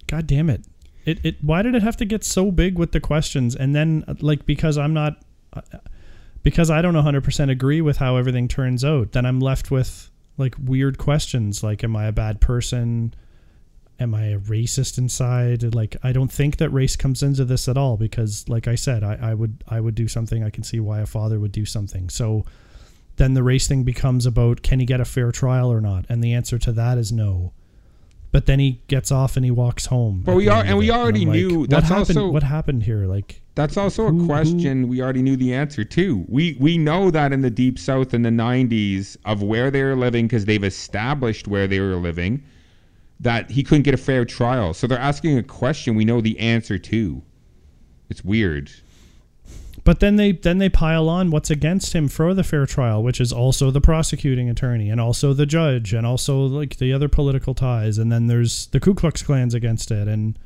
God 0.06 0.26
damn 0.26 0.50
it! 0.50 0.62
It 1.08 1.24
it 1.24 1.36
why 1.42 1.62
did 1.62 1.74
it 1.74 1.82
have 1.82 1.96
to 1.98 2.04
get 2.04 2.24
so 2.24 2.50
big 2.50 2.78
with 2.78 2.92
the 2.92 3.00
questions 3.00 3.56
and 3.56 3.74
then 3.74 4.04
like 4.20 4.46
because 4.46 4.76
I'm 4.76 4.92
not 4.92 5.22
because 6.42 6.70
I 6.70 6.82
don't 6.82 6.94
100% 6.94 7.50
agree 7.50 7.80
with 7.80 7.96
how 7.96 8.16
everything 8.16 8.46
turns 8.46 8.84
out, 8.84 9.12
then 9.12 9.26
I'm 9.26 9.40
left 9.40 9.70
with 9.70 10.10
like 10.36 10.54
weird 10.62 10.98
questions 10.98 11.62
like 11.62 11.82
am 11.82 11.96
I 11.96 12.06
a 12.06 12.12
bad 12.12 12.40
person? 12.40 13.14
am 14.00 14.14
I 14.14 14.26
a 14.26 14.38
racist 14.38 14.98
inside? 14.98 15.74
Like 15.74 15.96
I 16.02 16.12
don't 16.12 16.32
think 16.32 16.58
that 16.58 16.70
race 16.70 16.96
comes 16.96 17.22
into 17.22 17.44
this 17.44 17.68
at 17.68 17.76
all 17.76 17.96
because 17.96 18.48
like 18.48 18.68
I 18.68 18.74
said, 18.74 19.02
I, 19.02 19.18
I 19.20 19.34
would 19.34 19.64
I 19.68 19.80
would 19.80 19.94
do 19.94 20.08
something. 20.08 20.44
I 20.44 20.50
can 20.50 20.64
see 20.64 20.80
why 20.80 21.00
a 21.00 21.06
father 21.06 21.40
would 21.40 21.52
do 21.52 21.64
something. 21.64 22.08
So 22.08 22.44
then 23.16 23.34
the 23.34 23.42
race 23.42 23.66
thing 23.66 23.82
becomes 23.82 24.26
about 24.26 24.62
can 24.62 24.80
he 24.80 24.86
get 24.86 25.00
a 25.00 25.04
fair 25.04 25.32
trial 25.32 25.72
or 25.72 25.80
not? 25.80 26.06
And 26.08 26.22
the 26.22 26.34
answer 26.34 26.58
to 26.58 26.72
that 26.72 26.98
is 26.98 27.10
no. 27.10 27.52
But 28.30 28.44
then 28.46 28.58
he 28.58 28.82
gets 28.88 29.10
off 29.10 29.36
and 29.36 29.44
he 29.44 29.50
walks 29.50 29.86
home. 29.86 30.22
But 30.24 30.36
we 30.36 30.48
are- 30.48 30.62
and 30.62 30.76
we 30.76 30.90
already 30.90 31.22
I'm 31.22 31.28
like, 31.28 31.36
knew- 31.38 31.60
what 31.60 31.70
that's 31.70 31.88
happened. 31.88 32.18
also- 32.18 32.30
what 32.30 32.42
happened 32.42 32.82
here. 32.82 33.06
Like 33.06 33.40
That's 33.54 33.76
also 33.76 34.06
a 34.06 34.10
Who- 34.12 34.20
who- 34.20 34.26
question 34.26 34.86
we 34.86 35.00
already 35.02 35.20
knew 35.22 35.34
the 35.36 35.52
answer 35.52 35.82
to. 35.82 36.24
We 36.28 36.56
we 36.60 36.78
know 36.78 37.10
that 37.10 37.32
in 37.32 37.40
the 37.40 37.50
deep 37.50 37.78
south 37.78 38.14
in 38.14 38.22
the 38.22 38.30
90s 38.30 39.16
of 39.24 39.42
where 39.42 39.70
they 39.70 39.82
were 39.82 39.96
living 39.96 40.26
because 40.26 40.44
they've 40.44 40.62
established 40.62 41.48
where 41.48 41.66
they 41.66 41.80
were 41.80 41.96
living 41.96 42.42
that 43.18 43.50
he 43.50 43.64
couldn't 43.64 43.82
get 43.82 43.94
a 43.94 43.96
fair 43.96 44.24
trial. 44.24 44.74
So 44.74 44.86
they're 44.86 44.96
asking 44.98 45.38
a 45.38 45.42
question 45.42 45.96
we 45.96 46.04
know 46.04 46.20
the 46.20 46.38
answer 46.38 46.78
to. 46.78 47.22
It's 48.10 48.24
weird. 48.24 48.70
But 49.88 50.00
then 50.00 50.16
they 50.16 50.32
then 50.32 50.58
they 50.58 50.68
pile 50.68 51.08
on 51.08 51.30
what's 51.30 51.48
against 51.48 51.94
him 51.94 52.08
for 52.08 52.34
the 52.34 52.44
fair 52.44 52.66
trial, 52.66 53.02
which 53.02 53.22
is 53.22 53.32
also 53.32 53.70
the 53.70 53.80
prosecuting 53.80 54.50
attorney 54.50 54.90
and 54.90 55.00
also 55.00 55.32
the 55.32 55.46
judge 55.46 55.94
and 55.94 56.06
also 56.06 56.40
like 56.40 56.76
the 56.76 56.92
other 56.92 57.08
political 57.08 57.54
ties, 57.54 57.96
and 57.96 58.12
then 58.12 58.26
there's 58.26 58.66
the 58.66 58.80
Ku 58.80 58.92
Klux 58.92 59.22
Klan's 59.22 59.54
against 59.54 59.90
it 59.90 60.06
and 60.06 60.38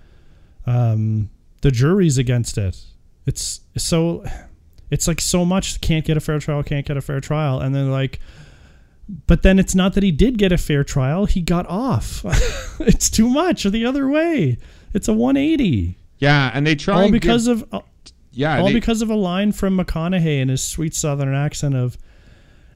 um, 0.65 1.29
the 1.61 1.73
jury's 1.73 2.19
against 2.19 2.57
it. 2.57 2.85
It's 3.27 3.63
so 3.77 4.25
it's 4.93 5.09
like 5.09 5.21
so 5.21 5.45
much 5.45 5.81
can't 5.81 6.05
get 6.05 6.17
a 6.17 6.21
fair 6.21 6.39
trial, 6.39 6.63
can't 6.63 6.87
get 6.87 6.97
a 6.97 7.01
fair 7.01 7.21
trial, 7.21 7.59
and 7.59 7.75
then 7.75 7.91
like. 7.91 8.21
But 9.27 9.43
then 9.43 9.59
it's 9.59 9.75
not 9.75 9.95
that 9.95 10.05
he 10.05 10.13
did 10.13 10.39
get 10.39 10.53
a 10.53 10.57
fair 10.57 10.85
trial; 10.85 11.27
he 11.27 11.41
got 11.41 11.67
off. 11.67 12.25
it's 12.79 13.11
too 13.11 13.29
much 13.29 13.65
the 13.65 13.85
other 13.87 14.09
way. 14.09 14.57
It's 14.95 15.09
a 15.09 15.13
180, 15.13 15.99
Yeah, 16.21 16.53
and 16.55 16.65
they 16.65 16.77
try 16.77 17.03
all 17.03 17.11
because 17.11 17.49
give, 17.49 17.65
of 17.73 17.83
yeah, 18.33 18.59
all 18.59 18.67
they- 18.67 18.73
because 18.75 19.03
of 19.03 19.11
a 19.11 19.15
line 19.15 19.53
from 19.53 19.77
McConaughey 19.79 20.41
and 20.41 20.51
his 20.51 20.63
sweet 20.63 20.95
Southern 20.95 21.35
accent 21.35 21.75
of, 21.75 21.97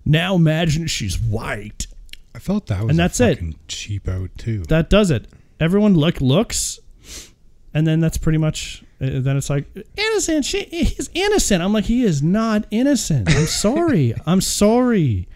"Now 0.05 0.35
imagine 0.37 0.87
she's 0.87 1.19
white." 1.21 1.87
I 2.35 2.39
felt 2.39 2.67
that 2.67 2.83
was 2.83 2.91
and 2.91 2.99
that's 2.99 3.19
it. 3.21 3.35
fucking 3.37 3.57
cheap 3.69 4.09
out 4.09 4.31
too. 4.37 4.63
That 4.69 4.91
does 4.91 5.11
it. 5.11 5.27
Everyone 5.59 5.95
look 5.95 6.21
looks, 6.21 6.79
and 7.73 7.87
then 7.87 8.01
that's 8.01 8.19
pretty 8.19 8.39
much 8.39 8.83
Uh, 8.99 9.21
then 9.21 9.37
it's 9.37 9.51
like 9.51 9.67
innocent. 9.97 10.45
She, 10.47 10.63
he's 10.65 11.11
innocent. 11.13 11.63
I'm 11.63 11.73
like, 11.75 11.85
he 11.85 12.03
is 12.03 12.23
not 12.23 12.65
innocent. 12.71 13.29
I'm 13.31 13.45
sorry. 13.47 14.15
I'm 14.27 14.41
sorry. 14.41 15.29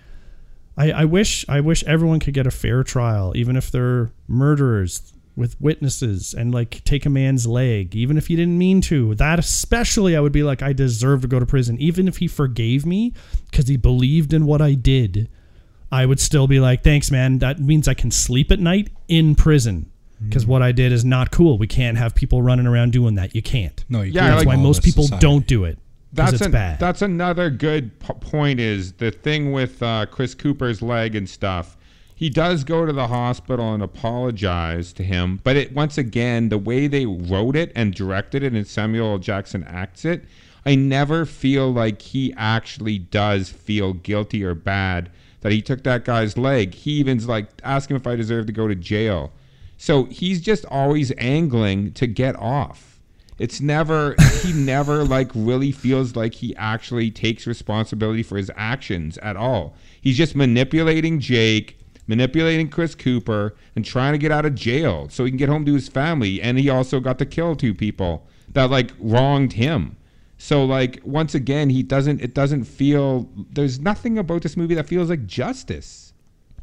I, 0.79 0.93
I 0.93 1.05
wish 1.05 1.45
I 1.49 1.61
wish 1.61 1.85
everyone 1.85 2.21
could 2.21 2.33
get 2.33 2.47
a 2.47 2.51
fair 2.51 2.83
trial, 2.83 3.33
even 3.37 3.57
if 3.57 3.71
they're 3.71 4.13
murderers 4.29 5.13
with 5.37 5.59
witnesses 5.61 6.35
and 6.35 6.53
like 6.53 6.83
take 6.85 7.07
a 7.07 7.11
man's 7.11 7.47
leg, 7.47 7.95
even 7.97 8.19
if 8.19 8.27
he 8.27 8.37
didn't 8.37 8.59
mean 8.59 8.81
to. 8.83 9.15
That 9.15 9.39
especially, 9.39 10.17
I 10.17 10.21
would 10.21 10.33
be 10.33 10.43
like, 10.43 10.63
I 10.63 10.73
deserve 10.73 11.23
to 11.23 11.29
go 11.29 11.39
to 11.41 11.47
prison, 11.47 11.81
even 11.81 12.09
if 12.09 12.19
he 12.19 12.27
forgave 12.29 12.85
me 12.85 13.13
because 13.51 13.69
he 13.69 13.77
believed 13.77 14.33
in 14.33 14.47
what 14.47 14.61
I 14.61 14.75
did. 14.75 15.29
I 15.93 16.07
would 16.07 16.21
still 16.21 16.47
be 16.47 16.61
like, 16.61 16.85
thanks, 16.85 17.11
man. 17.11 17.39
That 17.39 17.59
means 17.59 17.89
I 17.89 17.95
can 17.95 18.11
sleep 18.11 18.53
at 18.53 18.61
night 18.61 18.91
in 19.09 19.35
prison 19.35 19.91
because 20.23 20.47
what 20.47 20.63
I 20.63 20.71
did 20.73 20.93
is 20.93 21.05
not 21.05 21.31
cool. 21.31 21.57
We 21.59 21.67
can't 21.67 21.97
have 21.99 22.15
people 22.15 22.43
running 22.43 22.67
around 22.67 22.93
doing 22.93 23.15
that. 23.17 23.35
You 23.35 23.43
can't. 23.43 23.83
No, 23.89 24.03
you 24.03 24.13
Yeah, 24.13 24.21
can't 24.21 24.31
like- 24.37 24.47
That's 24.47 24.57
why 24.57 24.63
most 24.63 24.83
people 24.85 25.05
society. 25.05 25.23
don't 25.27 25.47
do 25.47 25.65
it. 25.65 25.79
That's 26.13 26.33
it's 26.35 26.43
an, 26.43 26.51
bad. 26.51 26.79
that's 26.81 27.03
another 27.03 27.51
good 27.51 27.99
p- 28.01 28.13
point. 28.15 28.59
Is 28.61 28.93
the 28.95 29.11
thing 29.13 29.53
with 29.53 29.81
uh, 29.83 30.07
Chris 30.07 30.35
Cooper's 30.35 30.83
leg 30.83 31.15
and 31.15 31.29
stuff. 31.29 31.77
He 32.21 32.29
does 32.29 32.65
go 32.65 32.85
to 32.85 32.93
the 32.93 33.07
hospital 33.07 33.73
and 33.73 33.83
apologize 33.83 34.93
to 34.93 35.03
him, 35.03 35.41
but 35.43 35.57
it 35.57 35.73
once 35.73 35.97
again 35.97 36.51
the 36.51 36.59
way 36.59 36.87
they 36.87 37.07
wrote 37.07 37.57
it 37.57 37.73
and 37.75 37.95
directed 37.95 38.43
it, 38.43 38.53
and 38.53 38.67
Samuel. 38.67 39.19
Jackson 39.19 39.65
acts 39.65 40.05
it. 40.05 40.27
I 40.67 40.75
never 40.75 41.25
feel 41.25 41.73
like 41.73 42.03
he 42.03 42.35
actually 42.37 42.99
does 42.99 43.49
feel 43.49 43.95
guilty 43.95 44.45
or 44.45 44.55
bad 44.55 45.11
that 45.41 45.51
he 45.51 45.63
took 45.63 45.83
that 45.85 46.05
guy's 46.05 46.37
leg. 46.37 46.75
He 46.75 47.01
even's 47.01 47.27
like 47.27 47.49
ask 47.65 47.91
him 47.91 47.97
if 47.97 48.07
I 48.07 48.17
deserve 48.17 48.45
to 48.49 48.53
go 48.53 48.69
to 48.69 48.75
jail. 48.75 49.33
So 49.79 50.05
he's 50.05 50.43
just 50.43 50.67
always 50.67 51.15
angling 51.17 51.95
to 51.95 52.07
get 52.07 52.37
off. 52.37 53.01
It's 53.39 53.63
never 53.63 54.15
he 54.43 54.53
never 54.55 55.05
like 55.05 55.31
really 55.35 55.73
feels 55.73 56.15
like 56.15 56.35
he 56.35 56.55
actually 56.57 57.11
takes 57.11 57.47
responsibility 57.47 58.23
for 58.23 58.37
his 58.37 58.51
actions 58.57 59.17
at 59.23 59.39
all. 59.39 59.75
He's 60.03 60.19
just 60.19 60.37
manipulating 60.37 61.19
Jake, 61.19 61.79
manipulating 62.11 62.69
Chris 62.69 62.95
Cooper, 62.95 63.55
and 63.75 63.85
trying 63.85 64.13
to 64.13 64.19
get 64.19 64.31
out 64.31 64.45
of 64.45 64.55
jail 64.55 65.09
so 65.09 65.25
he 65.25 65.31
can 65.31 65.39
get 65.39 65.49
home 65.49 65.65
to 65.65 65.73
his 65.73 65.89
family. 65.89 66.43
And 66.43 66.59
he 66.59 66.69
also 66.69 67.01
got 67.01 67.19
to 67.21 67.27
kill 67.27 67.57
two 67.57 67.73
people 67.73 68.27
that 68.53 68.71
like 68.71 68.91
wronged 68.99 69.55
him. 69.55 69.97
So 70.37 70.65
like 70.65 71.01
once 71.05 71.35
again, 71.35 71.71
he 71.71 71.83
doesn't. 71.83 72.21
It 72.21 72.35
doesn't 72.35 72.65
feel. 72.65 73.29
There's 73.53 73.79
nothing 73.79 74.19
about 74.19 74.43
this 74.43 74.57
movie 74.57 74.75
that 74.75 74.87
feels 74.89 75.09
like 75.09 75.27
justice. 75.27 76.13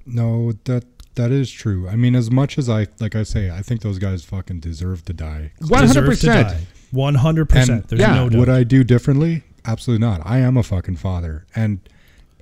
No, 0.06 0.54
that 0.66 0.86
that 1.16 1.32
is 1.32 1.50
true. 1.52 1.88
I 1.88 1.96
mean, 1.96 2.16
as 2.16 2.30
much 2.30 2.58
as 2.58 2.70
I 2.70 2.88
like, 3.00 3.16
I 3.16 3.24
say, 3.24 3.50
I 3.50 3.62
think 3.62 3.82
those 3.82 4.00
guys 4.00 4.24
fucking 4.26 4.60
deserve 4.60 5.06
to 5.06 5.14
die. 5.14 5.52
One 5.68 5.86
hundred 5.86 6.06
percent. 6.06 6.68
One 6.92 7.16
hundred 7.16 7.50
percent. 7.50 7.70
And- 7.70 7.84
There's 7.90 8.02
yeah, 8.02 8.16
no 8.16 8.30
doubt. 8.30 8.40
Would 8.40 8.50
I 8.50 8.64
do 8.64 8.84
differently? 8.84 9.44
Absolutely 9.66 10.06
not. 10.06 10.22
I 10.26 10.40
am 10.40 10.58
a 10.58 10.64
fucking 10.64 10.96
father, 10.96 11.46
and 11.54 11.80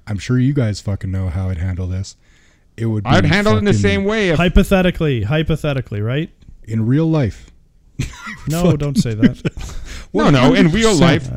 I'm 0.08 0.20
sure 0.20 0.38
you 0.38 0.54
guys 0.54 0.80
fucking 0.82 1.12
know 1.12 1.30
how 1.30 1.50
I'd 1.50 1.58
handle 1.58 1.88
this. 1.88 2.16
It 2.78 2.86
would. 2.88 3.04
Be 3.04 3.10
I'd 3.10 3.26
handle 3.26 3.56
it 3.56 3.60
in 3.60 3.66
the 3.66 3.74
same 3.74 4.04
way 4.06 4.30
if 4.30 4.38
hypothetically, 4.38 5.24
hypothetically, 5.24 6.02
right? 6.02 6.30
in 6.68 6.86
real 6.86 7.10
life. 7.10 7.52
No, 8.48 8.76
don't 8.78 8.96
say 8.98 9.14
that. 9.16 9.42
no, 10.14 10.30
no. 10.30 10.54
In 10.54 10.70
real 10.72 10.94
100%. 10.96 11.00
life, 11.02 11.30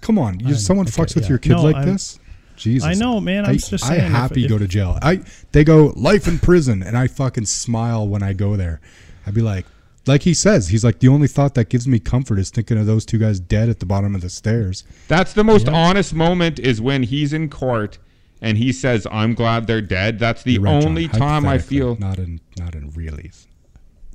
Come 0.00 0.18
on, 0.18 0.40
you, 0.40 0.54
someone 0.54 0.86
okay, 0.86 1.02
fucks 1.02 1.14
with 1.14 1.24
yeah. 1.24 1.28
your 1.30 1.38
kid 1.38 1.50
No, 1.52 1.62
like 1.62 1.76
I'm- 1.76 1.92
this. 1.92 2.18
Jesus, 2.56 2.88
I 2.88 2.94
know, 2.94 3.20
man. 3.20 3.44
I'm 3.44 3.50
I, 3.50 3.56
just 3.56 3.74
I 3.84 3.88
saying. 3.88 4.04
if- 4.06 4.10
happy 4.12 4.44
if- 4.44 4.48
go 4.48 4.56
to 4.56 4.66
jail. 4.66 4.98
I 5.02 5.20
they 5.52 5.64
go 5.64 5.92
life 5.96 6.26
in 6.26 6.38
prison, 6.38 6.82
and 6.82 6.96
I 6.96 7.06
fucking 7.08 7.44
smile 7.44 8.08
when 8.08 8.22
I 8.22 8.32
go 8.32 8.56
there. 8.56 8.80
I'd 9.26 9.34
be 9.34 9.42
like, 9.42 9.66
like 10.06 10.22
he 10.22 10.32
says, 10.32 10.68
he's 10.68 10.82
like 10.82 11.00
the 11.00 11.08
only 11.08 11.28
thought 11.28 11.54
that 11.56 11.68
gives 11.68 11.86
me 11.86 11.98
comfort 11.98 12.38
is 12.38 12.48
thinking 12.48 12.78
of 12.78 12.86
those 12.86 13.04
two 13.04 13.18
guys 13.18 13.40
dead 13.40 13.68
at 13.68 13.80
the 13.80 13.84
bottom 13.86 14.14
of 14.14 14.22
the 14.22 14.30
stairs. 14.30 14.84
That's 15.08 15.34
the 15.34 15.44
most 15.44 15.68
honest 15.68 16.14
moment 16.14 16.58
is 16.58 16.80
when 16.80 17.02
he's 17.02 17.34
in 17.34 17.50
court 17.50 17.98
and 18.40 18.58
he 18.58 18.72
says, 18.72 19.06
"I'm 19.10 19.34
glad 19.34 19.66
they're 19.66 19.80
dead." 19.82 20.18
That's 20.18 20.42
the 20.42 20.52
You're 20.54 20.62
right, 20.62 20.80
John. 20.82 20.88
only 20.90 21.08
time 21.08 21.46
I 21.46 21.58
feel. 21.58 21.96
not 21.96 22.18
in 22.18 22.40
not 22.58 22.74
in 22.74 22.90
reallys. 22.92 23.46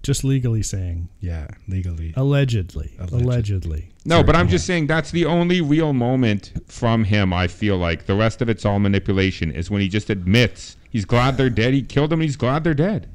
Just 0.03 0.23
legally 0.23 0.63
saying, 0.63 1.09
Yeah, 1.19 1.45
legally. 1.67 2.11
allegedly, 2.15 2.91
Alleged. 2.97 3.13
allegedly. 3.23 3.89
No, 4.03 4.23
but 4.23 4.35
I'm 4.35 4.47
just 4.49 4.65
saying 4.65 4.87
that's 4.87 5.11
the 5.11 5.25
only 5.25 5.61
real 5.61 5.93
moment 5.93 6.53
from 6.65 7.03
him. 7.03 7.31
I 7.31 7.45
feel 7.45 7.77
like 7.77 8.07
the 8.07 8.15
rest 8.15 8.41
of 8.41 8.49
it's 8.49 8.65
all 8.65 8.79
manipulation. 8.79 9.51
Is 9.51 9.69
when 9.69 9.79
he 9.79 9.87
just 9.87 10.09
admits 10.09 10.75
he's 10.89 11.05
glad 11.05 11.37
they're 11.37 11.51
dead. 11.51 11.75
He 11.75 11.83
killed 11.83 12.09
them. 12.09 12.19
and 12.19 12.23
He's 12.27 12.35
glad 12.35 12.63
they're 12.63 12.73
dead. 12.73 13.07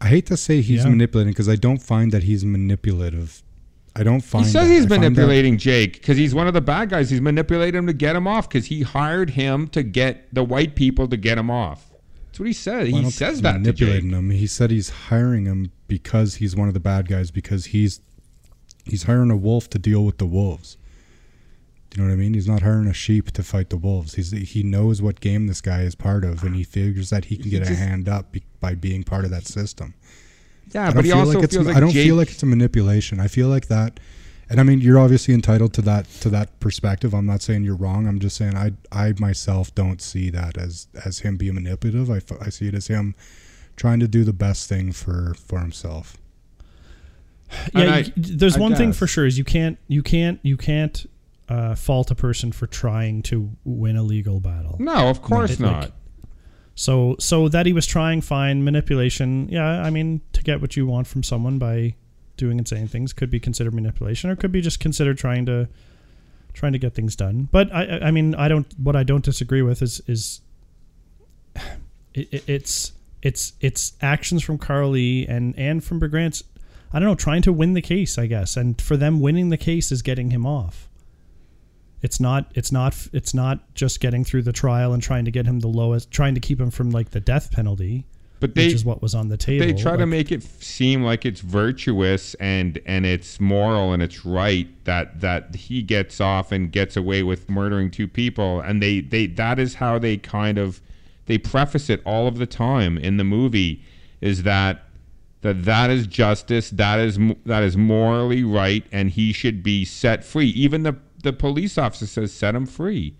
I 0.00 0.08
hate 0.08 0.26
to 0.26 0.36
say 0.36 0.60
he's 0.60 0.82
Yeah. 0.82 0.90
manipulating 0.90 1.32
because 1.32 1.48
I 1.48 1.54
don't 1.56 1.80
find 1.80 2.10
that 2.10 2.24
he's 2.24 2.44
manipulative. 2.44 3.42
I 3.98 4.02
don't 4.02 4.20
find. 4.20 4.44
He 4.44 4.50
says 4.50 4.68
that. 4.68 4.74
he's 4.74 4.84
I 4.84 4.98
manipulating 4.98 5.56
Jake 5.56 5.94
because 5.94 6.18
he's 6.18 6.34
one 6.34 6.46
of 6.46 6.52
the 6.54 6.60
bad 6.60 6.90
guys. 6.90 7.08
He's 7.08 7.22
manipulating 7.22 7.78
him 7.78 7.86
to 7.86 7.94
get 7.94 8.14
him 8.14 8.26
off 8.26 8.46
because 8.48 8.66
he 8.66 8.82
hired 8.82 9.30
him 9.30 9.68
to 9.68 9.82
get 9.82 10.32
the 10.34 10.44
white 10.44 10.76
people 10.76 11.08
to 11.08 11.16
get 11.16 11.38
him 11.38 11.50
off. 11.50 11.90
That's 12.26 12.40
what 12.40 12.46
he 12.46 12.52
said. 12.52 12.92
Well, 12.92 13.02
He 13.02 13.10
says 13.10 13.40
that 13.40 13.54
manipulating 13.54 14.10
him. 14.10 14.28
He 14.28 14.46
said 14.46 14.70
he's 14.70 14.90
hiring 14.90 15.46
him 15.46 15.72
because 15.88 16.34
he's 16.34 16.54
one 16.54 16.68
of 16.68 16.74
the 16.74 16.80
bad 16.80 17.08
guys 17.08 17.30
because 17.30 17.66
he's 17.66 18.00
he's 18.84 19.04
hiring 19.04 19.30
a 19.30 19.36
wolf 19.36 19.70
to 19.70 19.78
deal 19.78 20.04
with 20.04 20.18
the 20.18 20.26
wolves. 20.26 20.76
Do 21.88 22.00
you 22.02 22.06
know 22.06 22.12
what 22.12 22.18
I 22.18 22.20
mean? 22.20 22.34
He's 22.34 22.48
not 22.48 22.60
hiring 22.60 22.88
a 22.88 22.92
sheep 22.92 23.30
to 23.30 23.42
fight 23.42 23.70
the 23.70 23.78
wolves. 23.78 24.16
He's 24.16 24.30
he 24.30 24.62
knows 24.62 25.00
what 25.00 25.20
game 25.20 25.46
this 25.46 25.62
guy 25.62 25.80
is 25.80 25.94
part 25.94 26.24
of, 26.24 26.42
and 26.44 26.54
he 26.54 26.64
figures 26.64 27.08
that 27.08 27.26
he 27.26 27.38
can 27.38 27.48
get 27.48 27.62
a 27.62 27.74
hand 27.74 28.06
up 28.06 28.32
be, 28.32 28.42
by 28.60 28.74
being 28.74 29.02
part 29.02 29.24
of 29.24 29.30
that 29.30 29.46
system. 29.46 29.94
Yeah, 30.76 30.82
I 30.82 30.84
don't 30.88 30.96
but 30.96 31.04
he 31.06 31.10
feel 31.10 31.20
also 31.20 31.32
like 31.32 31.44
it's. 31.44 31.54
feels 31.54 31.66
like 31.66 31.76
I 31.76 31.80
don't 31.80 31.90
Jake, 31.90 32.04
feel 32.04 32.16
like 32.16 32.30
it's 32.30 32.42
a 32.42 32.46
manipulation. 32.46 33.18
I 33.18 33.28
feel 33.28 33.48
like 33.48 33.68
that, 33.68 33.98
and 34.50 34.60
I 34.60 34.62
mean, 34.62 34.82
you're 34.82 34.98
obviously 34.98 35.32
entitled 35.32 35.72
to 35.74 35.82
that 35.82 36.04
to 36.20 36.28
that 36.28 36.60
perspective. 36.60 37.14
I'm 37.14 37.24
not 37.24 37.40
saying 37.40 37.64
you're 37.64 37.76
wrong. 37.76 38.06
I'm 38.06 38.20
just 38.20 38.36
saying 38.36 38.56
I 38.56 38.72
I 38.92 39.14
myself 39.18 39.74
don't 39.74 40.02
see 40.02 40.28
that 40.30 40.58
as 40.58 40.86
as 41.02 41.20
him 41.20 41.38
being 41.38 41.54
manipulative. 41.54 42.10
I, 42.10 42.20
I 42.44 42.50
see 42.50 42.68
it 42.68 42.74
as 42.74 42.88
him 42.88 43.14
trying 43.76 44.00
to 44.00 44.08
do 44.08 44.22
the 44.22 44.34
best 44.34 44.68
thing 44.68 44.92
for 44.92 45.34
for 45.46 45.60
himself. 45.60 46.18
Yeah, 47.74 47.94
I- 47.94 48.12
there's 48.14 48.58
I 48.58 48.60
one 48.60 48.74
thing 48.74 48.92
for 48.92 49.06
sure 49.06 49.24
is 49.24 49.38
you 49.38 49.44
can't 49.44 49.78
you 49.88 50.02
can't 50.02 50.40
you 50.42 50.58
can't 50.58 51.06
uh, 51.48 51.74
fault 51.74 52.10
a 52.10 52.14
person 52.14 52.52
for 52.52 52.66
trying 52.66 53.22
to 53.22 53.50
win 53.64 53.96
a 53.96 54.02
legal 54.02 54.40
battle. 54.40 54.76
No, 54.78 55.08
of 55.08 55.22
course 55.22 55.52
it, 55.52 55.60
like, 55.60 55.72
not. 55.72 55.92
So 56.78 57.16
so 57.18 57.48
that 57.48 57.66
he 57.66 57.72
was 57.72 57.86
trying 57.86 58.20
fine 58.20 58.62
manipulation. 58.62 59.48
Yeah, 59.50 59.82
I 59.82 59.90
mean 59.90 60.20
to 60.34 60.42
get 60.42 60.60
what 60.60 60.76
you 60.76 60.86
want 60.86 61.06
from 61.06 61.22
someone 61.22 61.58
by 61.58 61.94
doing 62.36 62.58
and 62.58 62.68
saying 62.68 62.88
things 62.88 63.14
could 63.14 63.30
be 63.30 63.40
considered 63.40 63.72
manipulation 63.74 64.28
or 64.28 64.36
could 64.36 64.52
be 64.52 64.60
just 64.60 64.78
considered 64.78 65.16
trying 65.16 65.46
to 65.46 65.68
trying 66.52 66.72
to 66.74 66.78
get 66.78 66.94
things 66.94 67.16
done. 67.16 67.48
But 67.50 67.74
I 67.74 67.98
I- 68.00 68.10
mean 68.10 68.34
I 68.34 68.48
don't 68.48 68.66
what 68.78 68.94
I 68.94 69.02
don't 69.04 69.24
disagree 69.24 69.62
with 69.62 69.80
is 69.82 70.02
is 70.06 70.42
it, 72.14 72.28
it, 72.32 72.44
it's 72.46 72.92
it's 73.22 73.54
it's 73.62 73.94
actions 74.02 74.42
from 74.42 74.58
Carl 74.58 74.90
Lee 74.90 75.26
and 75.26 75.58
and 75.58 75.82
from 75.82 75.98
Grant's 75.98 76.44
I 76.92 76.98
don't 77.00 77.08
know 77.08 77.14
trying 77.14 77.42
to 77.42 77.52
win 77.54 77.72
the 77.72 77.82
case 77.82 78.18
I 78.18 78.26
guess 78.26 78.54
and 78.56 78.78
for 78.80 78.98
them 78.98 79.20
winning 79.20 79.48
the 79.48 79.56
case 79.56 79.90
is 79.90 80.02
getting 80.02 80.30
him 80.30 80.44
off. 80.44 80.88
It's 82.02 82.20
not 82.20 82.50
it's 82.54 82.70
not 82.72 82.94
it's 83.12 83.34
not 83.34 83.74
just 83.74 84.00
getting 84.00 84.24
through 84.24 84.42
the 84.42 84.52
trial 84.52 84.92
and 84.92 85.02
trying 85.02 85.24
to 85.24 85.30
get 85.30 85.46
him 85.46 85.60
the 85.60 85.68
lowest 85.68 86.10
trying 86.10 86.34
to 86.34 86.40
keep 86.40 86.60
him 86.60 86.70
from 86.70 86.90
like 86.90 87.10
the 87.10 87.20
death 87.20 87.50
penalty 87.52 88.06
But 88.38 88.54
they 88.54 88.66
which 88.66 88.74
is 88.74 88.84
what 88.84 89.00
was 89.02 89.14
on 89.14 89.28
the 89.28 89.36
table. 89.36 89.66
they 89.66 89.72
try 89.72 89.96
to 89.96 90.06
make 90.06 90.30
it 90.30 90.42
seem 90.42 91.02
like 91.02 91.24
it's 91.24 91.40
virtuous 91.40 92.34
and 92.34 92.78
and 92.86 93.06
it's 93.06 93.40
moral 93.40 93.92
and 93.92 94.02
it's 94.02 94.26
right 94.26 94.68
that 94.84 95.20
that 95.20 95.54
he 95.54 95.82
gets 95.82 96.20
off 96.20 96.52
and 96.52 96.70
gets 96.70 96.96
away 96.96 97.22
with 97.22 97.48
murdering 97.48 97.90
two 97.90 98.06
people 98.06 98.60
and 98.60 98.82
they 98.82 99.00
they 99.00 99.26
that 99.26 99.58
is 99.58 99.74
how 99.74 99.98
they 99.98 100.16
kind 100.18 100.58
of 100.58 100.80
they 101.24 101.38
preface 101.38 101.88
it 101.90 102.02
all 102.04 102.28
of 102.28 102.36
the 102.38 102.46
time 102.46 102.98
in 102.98 103.16
the 103.16 103.24
movie 103.24 103.82
is 104.20 104.42
that 104.42 104.82
that 105.40 105.64
that 105.64 105.90
is 105.90 106.06
justice 106.06 106.70
that 106.70 106.98
is 107.00 107.18
that 107.46 107.62
is 107.62 107.76
morally 107.76 108.44
right 108.44 108.84
and 108.92 109.10
he 109.10 109.32
should 109.32 109.62
be 109.62 109.84
set 109.84 110.22
free 110.24 110.48
even 110.50 110.82
the 110.82 110.94
the 111.26 111.32
police 111.34 111.76
officer 111.76 112.06
says 112.06 112.32
set 112.32 112.54
him 112.54 112.64
free 112.64 113.16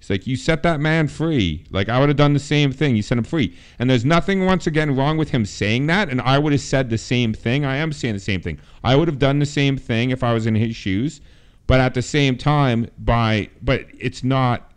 He's 0.00 0.08
like, 0.08 0.26
you 0.26 0.34
set 0.34 0.62
that 0.62 0.80
man 0.80 1.08
free. 1.08 1.66
Like, 1.70 1.90
I 1.90 2.00
would 2.00 2.08
have 2.08 2.16
done 2.16 2.32
the 2.32 2.38
same 2.38 2.72
thing. 2.72 2.96
You 2.96 3.02
set 3.02 3.18
him 3.18 3.24
free. 3.24 3.54
And 3.78 3.90
there's 3.90 4.04
nothing, 4.04 4.46
once 4.46 4.66
again, 4.66 4.96
wrong 4.96 5.18
with 5.18 5.28
him 5.28 5.44
saying 5.44 5.88
that. 5.88 6.08
And 6.08 6.22
I 6.22 6.38
would 6.38 6.52
have 6.52 6.62
said 6.62 6.88
the 6.88 6.96
same 6.96 7.34
thing. 7.34 7.66
I 7.66 7.76
am 7.76 7.92
saying 7.92 8.14
the 8.14 8.20
same 8.20 8.40
thing. 8.40 8.58
I 8.82 8.96
would 8.96 9.08
have 9.08 9.18
done 9.18 9.40
the 9.40 9.46
same 9.46 9.76
thing 9.76 10.08
if 10.08 10.24
I 10.24 10.32
was 10.32 10.46
in 10.46 10.54
his 10.54 10.74
shoes. 10.74 11.20
But 11.66 11.80
at 11.80 11.92
the 11.92 12.00
same 12.00 12.38
time, 12.38 12.90
by, 12.98 13.50
but 13.60 13.84
it's 13.98 14.24
not, 14.24 14.72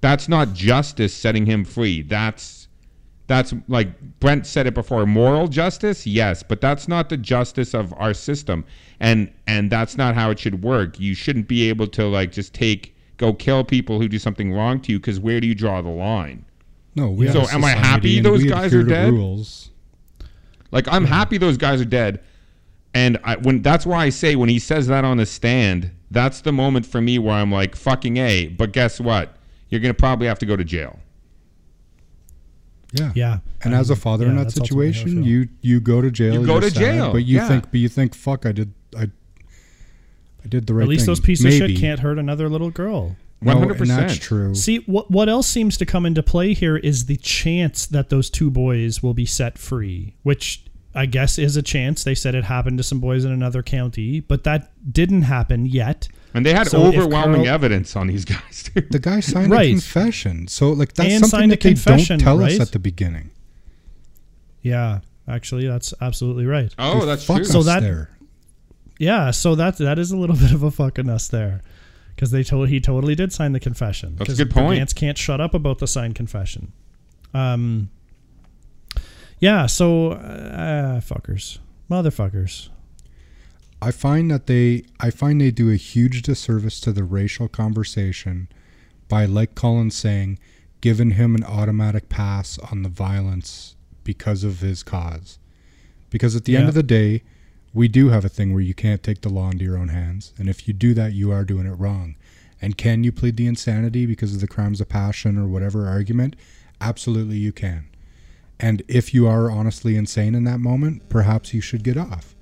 that's 0.00 0.26
not 0.26 0.54
justice 0.54 1.12
setting 1.12 1.44
him 1.44 1.62
free. 1.62 2.00
That's, 2.00 2.55
that's 3.26 3.52
like 3.68 3.88
Brent 4.20 4.46
said 4.46 4.66
it 4.66 4.74
before 4.74 5.04
moral 5.06 5.48
justice 5.48 6.06
yes 6.06 6.42
but 6.42 6.60
that's 6.60 6.86
not 6.88 7.08
the 7.08 7.16
justice 7.16 7.74
of 7.74 7.92
our 7.96 8.14
system 8.14 8.64
and 9.00 9.32
and 9.46 9.70
that's 9.70 9.96
not 9.96 10.14
how 10.14 10.30
it 10.30 10.38
should 10.38 10.62
work 10.62 10.98
you 11.00 11.14
shouldn't 11.14 11.48
be 11.48 11.68
able 11.68 11.86
to 11.88 12.06
like 12.06 12.32
just 12.32 12.54
take 12.54 12.96
go 13.16 13.32
kill 13.32 13.64
people 13.64 14.00
who 14.00 14.08
do 14.08 14.18
something 14.18 14.52
wrong 14.52 14.78
to 14.80 14.92
you 14.92 14.98
because 15.00 15.18
where 15.18 15.40
do 15.40 15.46
you 15.46 15.54
draw 15.54 15.82
the 15.82 15.88
line 15.88 16.44
No, 16.94 17.10
we 17.10 17.28
So 17.28 17.46
am 17.48 17.64
I 17.64 17.70
happy 17.70 18.20
those 18.20 18.44
guys 18.44 18.72
are 18.74 18.82
dead? 18.82 19.12
Rules. 19.12 19.70
like 20.70 20.86
i'm 20.88 21.04
happy 21.04 21.38
those 21.38 21.56
guys 21.56 21.80
are 21.80 21.84
dead 21.86 22.20
And 22.94 23.18
I, 23.24 23.36
when 23.36 23.60
that's 23.60 23.84
why 23.84 24.04
I 24.06 24.08
say 24.10 24.36
when 24.36 24.48
he 24.48 24.58
says 24.58 24.86
that 24.86 25.04
on 25.04 25.18
the 25.18 25.26
stand, 25.26 25.90
that's 26.10 26.40
the 26.40 26.52
moment 26.52 26.86
for 26.86 27.00
me 27.02 27.18
where 27.18 27.34
I'm 27.34 27.52
like, 27.52 27.76
fucking 27.76 28.16
a. 28.16 28.46
But 28.48 28.72
guess 28.72 28.98
what? 28.98 29.36
You're 29.68 29.82
gonna 29.82 29.92
probably 29.92 30.26
have 30.28 30.38
to 30.38 30.46
go 30.46 30.56
to 30.56 30.64
jail. 30.64 30.98
Yeah. 32.92 33.12
Yeah. 33.14 33.38
And 33.62 33.74
I 33.74 33.78
as 33.78 33.90
a 33.90 33.94
um, 33.94 33.98
father 33.98 34.24
yeah, 34.24 34.30
in 34.30 34.36
that 34.36 34.44
that's 34.44 34.60
ultimately 34.60 34.86
how 34.86 34.90
I 34.90 34.92
situation, 34.92 35.22
feel. 35.22 35.26
you 35.32 35.48
you 35.60 35.80
go 35.80 36.00
to 36.00 36.10
jail. 36.10 36.34
You 36.34 36.46
go 36.46 36.52
you're 36.54 36.60
to 36.62 36.70
sad, 36.70 36.78
jail, 36.80 37.12
but 37.12 37.24
you 37.24 37.36
yeah. 37.38 37.48
think, 37.48 37.70
but 37.70 37.80
you 37.80 37.88
think, 37.88 38.14
fuck, 38.14 38.46
I 38.46 38.52
did, 38.52 38.72
I, 38.96 39.02
I 39.02 40.48
did 40.48 40.66
the 40.66 40.74
right 40.74 40.82
At 40.84 40.88
least 40.88 41.00
thing. 41.02 41.06
those 41.06 41.20
pieces 41.20 41.44
Maybe. 41.44 41.64
of 41.64 41.70
shit 41.70 41.80
can't 41.80 42.00
hurt 42.00 42.18
another 42.18 42.48
little 42.48 42.70
girl. 42.70 43.16
No, 43.42 43.52
One 43.52 43.58
hundred 43.68 43.80
and 43.80 43.90
that's 43.90 44.14
percent. 44.14 44.22
true. 44.22 44.54
See, 44.54 44.78
what 44.86 45.10
what 45.10 45.28
else 45.28 45.46
seems 45.46 45.76
to 45.78 45.86
come 45.86 46.06
into 46.06 46.22
play 46.22 46.54
here 46.54 46.76
is 46.76 47.04
the 47.06 47.16
chance 47.18 47.86
that 47.86 48.08
those 48.08 48.30
two 48.30 48.50
boys 48.50 49.02
will 49.02 49.14
be 49.14 49.26
set 49.26 49.58
free, 49.58 50.14
which 50.22 50.64
I 50.94 51.04
guess 51.04 51.38
is 51.38 51.56
a 51.56 51.62
chance. 51.62 52.02
They 52.02 52.14
said 52.14 52.34
it 52.34 52.44
happened 52.44 52.78
to 52.78 52.82
some 52.84 52.98
boys 53.00 53.24
in 53.26 53.32
another 53.32 53.62
county, 53.62 54.20
but 54.20 54.44
that 54.44 54.72
didn't 54.90 55.22
happen 55.22 55.66
yet. 55.66 56.08
And 56.36 56.44
they 56.46 56.52
had 56.52 56.68
So 56.68 56.84
overwhelming 56.84 57.44
Carl- 57.44 57.54
evidence 57.54 57.96
on 57.96 58.06
these 58.08 58.24
guys. 58.24 58.62
Too. 58.74 58.82
The 58.82 58.98
guy 58.98 59.20
signed 59.20 59.50
Right. 59.50 59.68
a 59.68 59.70
confession, 59.72 60.46
so 60.48 60.70
like 60.72 60.92
that's 60.94 61.10
And 61.12 61.26
something 61.26 61.48
that 61.50 61.60
they 61.60 61.74
don't 61.74 62.18
tell 62.20 62.38
right? 62.38 62.52
us 62.52 62.60
at 62.60 62.72
the 62.72 62.78
beginning. 62.78 63.30
Yeah, 64.62 65.00
actually, 65.26 65.66
that's 65.66 65.94
absolutely 66.00 66.44
right. 66.46 66.74
Oh, 66.78 67.00
They 67.00 67.06
that's 67.06 67.24
fuck 67.24 67.36
true. 67.38 67.44
So 67.46 67.62
that- 67.62 67.80
there. 67.80 68.10
Yeah, 68.98 69.30
so 69.30 69.54
that 69.54 69.76
that 69.78 69.98
is 69.98 70.10
a 70.10 70.16
little 70.16 70.36
bit 70.44 70.52
of 70.52 70.62
a 70.62 70.70
fucking 70.70 71.08
us 71.10 71.28
there, 71.28 71.62
because 72.14 72.30
they 72.30 72.42
told 72.42 72.68
he 72.68 72.80
totally 72.80 73.14
did 73.14 73.32
sign 73.32 73.52
the 73.52 73.60
confession. 73.60 74.16
That's 74.16 74.28
a 74.28 74.32
'Cause 74.32 74.38
good 74.38 74.50
point. 74.50 74.80
Brigance 74.80 74.94
can't 74.94 75.18
shut 75.18 75.40
up 75.40 75.54
about 75.54 75.78
the 75.78 75.86
signed 75.86 76.14
confession. 76.14 76.72
Um. 77.34 77.90
Yeah, 79.38 79.66
so 79.66 80.12
uh, 80.12 81.00
fuckers, 81.00 81.58
motherfuckers. 81.90 82.70
I 83.80 83.90
find 83.90 84.30
that 84.30 84.46
they 84.46 84.84
I 85.00 85.10
find 85.10 85.40
they 85.40 85.50
do 85.50 85.70
a 85.70 85.76
huge 85.76 86.22
disservice 86.22 86.80
to 86.80 86.92
the 86.92 87.04
racial 87.04 87.48
conversation 87.48 88.48
by 89.08 89.26
like 89.26 89.54
Colin 89.54 89.90
saying 89.90 90.38
giving 90.80 91.12
him 91.12 91.34
an 91.34 91.44
automatic 91.44 92.08
pass 92.08 92.58
on 92.70 92.82
the 92.82 92.88
violence 92.88 93.76
because 94.04 94.44
of 94.44 94.60
his 94.60 94.82
cause. 94.82 95.38
Because 96.10 96.36
at 96.36 96.44
the 96.44 96.56
end 96.56 96.68
of 96.68 96.74
the 96.74 96.82
day, 96.82 97.22
we 97.74 97.88
do 97.88 98.10
have 98.10 98.24
a 98.24 98.28
thing 98.28 98.52
where 98.52 98.62
you 98.62 98.74
can't 98.74 99.02
take 99.02 99.22
the 99.22 99.28
law 99.28 99.50
into 99.50 99.64
your 99.64 99.76
own 99.76 99.88
hands, 99.88 100.32
and 100.38 100.48
if 100.48 100.68
you 100.68 100.72
do 100.72 100.94
that, 100.94 101.12
you 101.12 101.32
are 101.32 101.44
doing 101.44 101.66
it 101.66 101.74
wrong. 101.74 102.14
And 102.62 102.78
can 102.78 103.02
you 103.04 103.10
plead 103.10 103.36
the 103.36 103.48
insanity 103.48 104.06
because 104.06 104.32
of 104.32 104.40
the 104.40 104.46
crimes 104.46 104.80
of 104.80 104.88
passion 104.88 105.36
or 105.36 105.46
whatever 105.46 105.86
argument? 105.86 106.36
Absolutely 106.80 107.36
you 107.38 107.52
can. 107.52 107.88
And 108.60 108.82
if 108.86 109.12
you 109.12 109.26
are 109.26 109.50
honestly 109.50 109.96
insane 109.96 110.34
in 110.34 110.44
that 110.44 110.60
moment, 110.60 111.08
perhaps 111.08 111.52
you 111.52 111.60
should 111.60 111.82
get 111.82 111.96
off. 111.96 112.35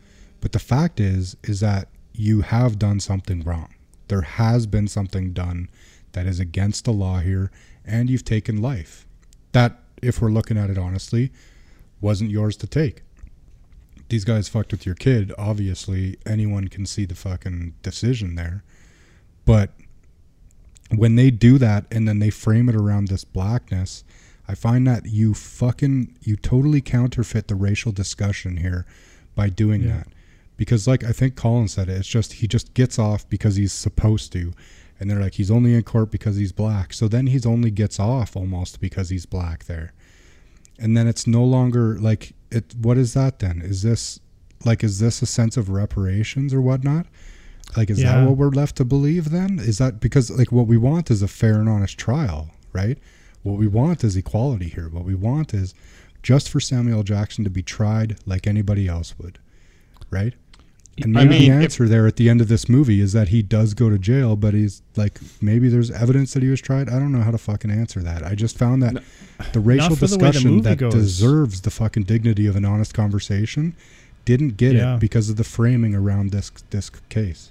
But 0.45 0.53
the 0.53 0.59
fact 0.59 1.01
is, 1.01 1.39
is 1.43 1.61
that 1.61 1.89
you 2.13 2.43
have 2.43 2.79
done 2.79 3.01
something 3.01 3.41
wrong. 3.41 3.73
There 4.09 4.21
has 4.21 4.67
been 4.67 4.89
something 4.89 5.33
done 5.33 5.71
that 6.13 6.27
is 6.27 6.39
against 6.39 6.85
the 6.85 6.93
law 6.93 7.21
here, 7.21 7.51
and 7.83 8.11
you've 8.11 8.27
taken 8.27 8.61
life. 8.61 9.07
That, 9.53 9.79
if 10.03 10.21
we're 10.21 10.29
looking 10.31 10.59
at 10.59 10.69
it 10.69 10.77
honestly, 10.77 11.33
wasn't 12.03 12.31
yours 12.31 12.59
to 12.59 12.67
take. 12.67 13.01
These 14.11 14.27
guys 14.27 14.51
fucked 14.51 14.71
with 14.71 14.85
your 14.85 14.95
kid. 14.95 15.33
Obviously, 15.39 16.19
anyone 16.27 16.69
can 16.69 16.85
see 16.85 17.07
the 17.07 17.15
fucking 17.15 17.73
decision 17.83 18.35
there. 18.35 18.63
But 19.47 19.71
when 20.95 21.17
they 21.17 21.31
do 21.31 21.57
that 21.57 21.87
and 21.91 22.07
then 22.07 22.19
they 22.19 22.29
frame 22.29 22.69
it 22.69 22.77
around 22.77 23.09
this 23.09 23.25
blackness, 23.25 24.05
I 24.47 24.55
find 24.55 24.87
that 24.89 25.07
you 25.07 25.33
fucking 25.33 26.19
you 26.21 26.37
totally 26.37 26.83
counterfeit 26.83 27.49
the 27.49 27.55
racial 27.55 27.93
discussion 27.93 28.59
here 28.59 28.85
by 29.35 29.49
doing 29.49 29.85
Yeah. 29.85 29.97
that. 29.97 30.09
Because 30.57 30.87
like 30.87 31.03
I 31.05 31.13
think 31.13 31.35
Colin 31.37 31.69
said 31.69 31.89
it, 31.89 31.99
it's 31.99 32.09
just 32.09 32.35
he 32.35 32.47
just 32.47 32.75
gets 32.75 32.99
off 32.99 33.29
because 33.29 33.57
he's 33.57 33.73
supposed 33.73 34.33
to. 34.33 34.53
And 35.01 35.11
they're 35.11 35.21
like 35.21 35.35
he's 35.35 35.51
only 35.51 35.75
in 35.75 35.83
court 35.83 36.11
because 36.11 36.37
he's 36.37 36.53
black. 36.53 36.93
So 36.93 37.09
then 37.09 37.27
he's 37.27 37.45
only 37.45 37.71
gets 37.71 37.99
off 37.99 38.37
almost 38.37 38.81
because 38.81 39.09
he's 39.11 39.27
black 39.27 39.65
there. 39.65 39.93
And 40.79 40.97
then 40.97 41.07
it's 41.09 41.27
no 41.27 41.45
longer 41.45 41.99
like 41.99 42.33
it 42.51 42.75
what 42.81 42.97
is 42.99 43.15
that 43.15 43.41
then? 43.41 43.61
Is 43.63 43.83
this 43.83 44.21
like 44.65 44.85
is 44.85 45.01
this 45.01 45.21
a 45.23 45.27
sense 45.27 45.57
of 45.57 45.69
reparations 45.71 46.55
or 46.55 46.61
whatnot? 46.61 47.07
Like 47.77 47.91
is 47.91 48.01
Yeah. 48.01 48.21
that 48.21 48.29
what 48.29 48.37
we're 48.37 48.51
left 48.51 48.77
to 48.77 48.85
believe 48.85 49.31
then? 49.31 49.59
Is 49.59 49.79
that 49.79 49.99
because 49.99 50.31
like 50.31 50.53
what 50.53 50.69
we 50.69 50.77
want 50.77 51.11
is 51.11 51.23
a 51.23 51.29
fair 51.29 51.55
and 51.61 51.69
honest 51.69 51.99
trial, 51.99 52.51
right? 52.73 52.99
What 53.43 53.59
we 53.59 53.67
want 53.67 54.05
is 54.05 54.17
equality 54.17 54.69
here. 54.69 54.89
What 54.89 55.05
we 55.05 55.15
want 55.17 55.53
is 55.53 55.75
just 56.23 56.49
for 56.49 56.61
Samuel 56.61 57.03
Jackson 57.03 57.45
to 57.45 57.51
be 57.51 57.63
tried 57.63 58.17
like 58.25 58.47
anybody 58.47 58.87
else 58.89 59.19
would, 59.19 59.39
right? 60.11 60.35
And 61.03 61.19
I 61.19 61.25
maybe 61.25 61.41
mean, 61.41 61.51
the 61.51 61.57
if- 61.59 61.63
answer 61.65 61.89
there 61.89 62.07
at 62.07 62.17
the 62.17 62.29
end 62.31 62.41
of 62.41 62.49
this 62.49 62.69
movie 62.69 63.01
is 63.01 63.13
that 63.15 63.29
he 63.29 63.43
does 63.43 63.75
go 63.75 63.91
to 63.91 63.99
jail, 63.99 64.37
but 64.37 64.55
he's 64.55 64.81
like 64.97 65.19
maybe 65.41 65.69
there's 65.69 65.91
evidence 65.91 66.35
that 66.35 66.43
he 66.43 66.49
was 66.51 66.61
tried. 66.61 66.89
I 66.89 66.99
don't 67.01 67.11
know 67.13 67.23
how 67.23 67.33
to 67.33 67.39
fucking 67.39 67.71
answer 67.71 68.01
that. 68.01 68.23
I 68.25 68.35
just 68.35 68.57
found 68.57 68.83
that 68.83 69.03
the 69.53 69.61
racial 69.61 69.97
for 69.97 70.07
the 70.07 70.17
the 70.17 70.17
discussion 70.19 70.63
that 70.63 70.79
goes. 70.79 70.95
deserves 70.95 71.63
the 71.63 71.71
fucking 71.71 72.05
dignity 72.05 72.47
of 72.47 72.55
an 72.57 72.65
honest 72.65 72.95
conversation 72.95 73.75
didn't 74.25 74.57
get 74.57 74.75
Yeah. 74.77 74.95
it 74.95 75.01
because 75.01 75.29
of 75.29 75.37
the 75.37 75.45
framing 75.45 75.95
around 75.95 76.31
this 76.31 76.51
this 76.71 76.91
case. 77.09 77.51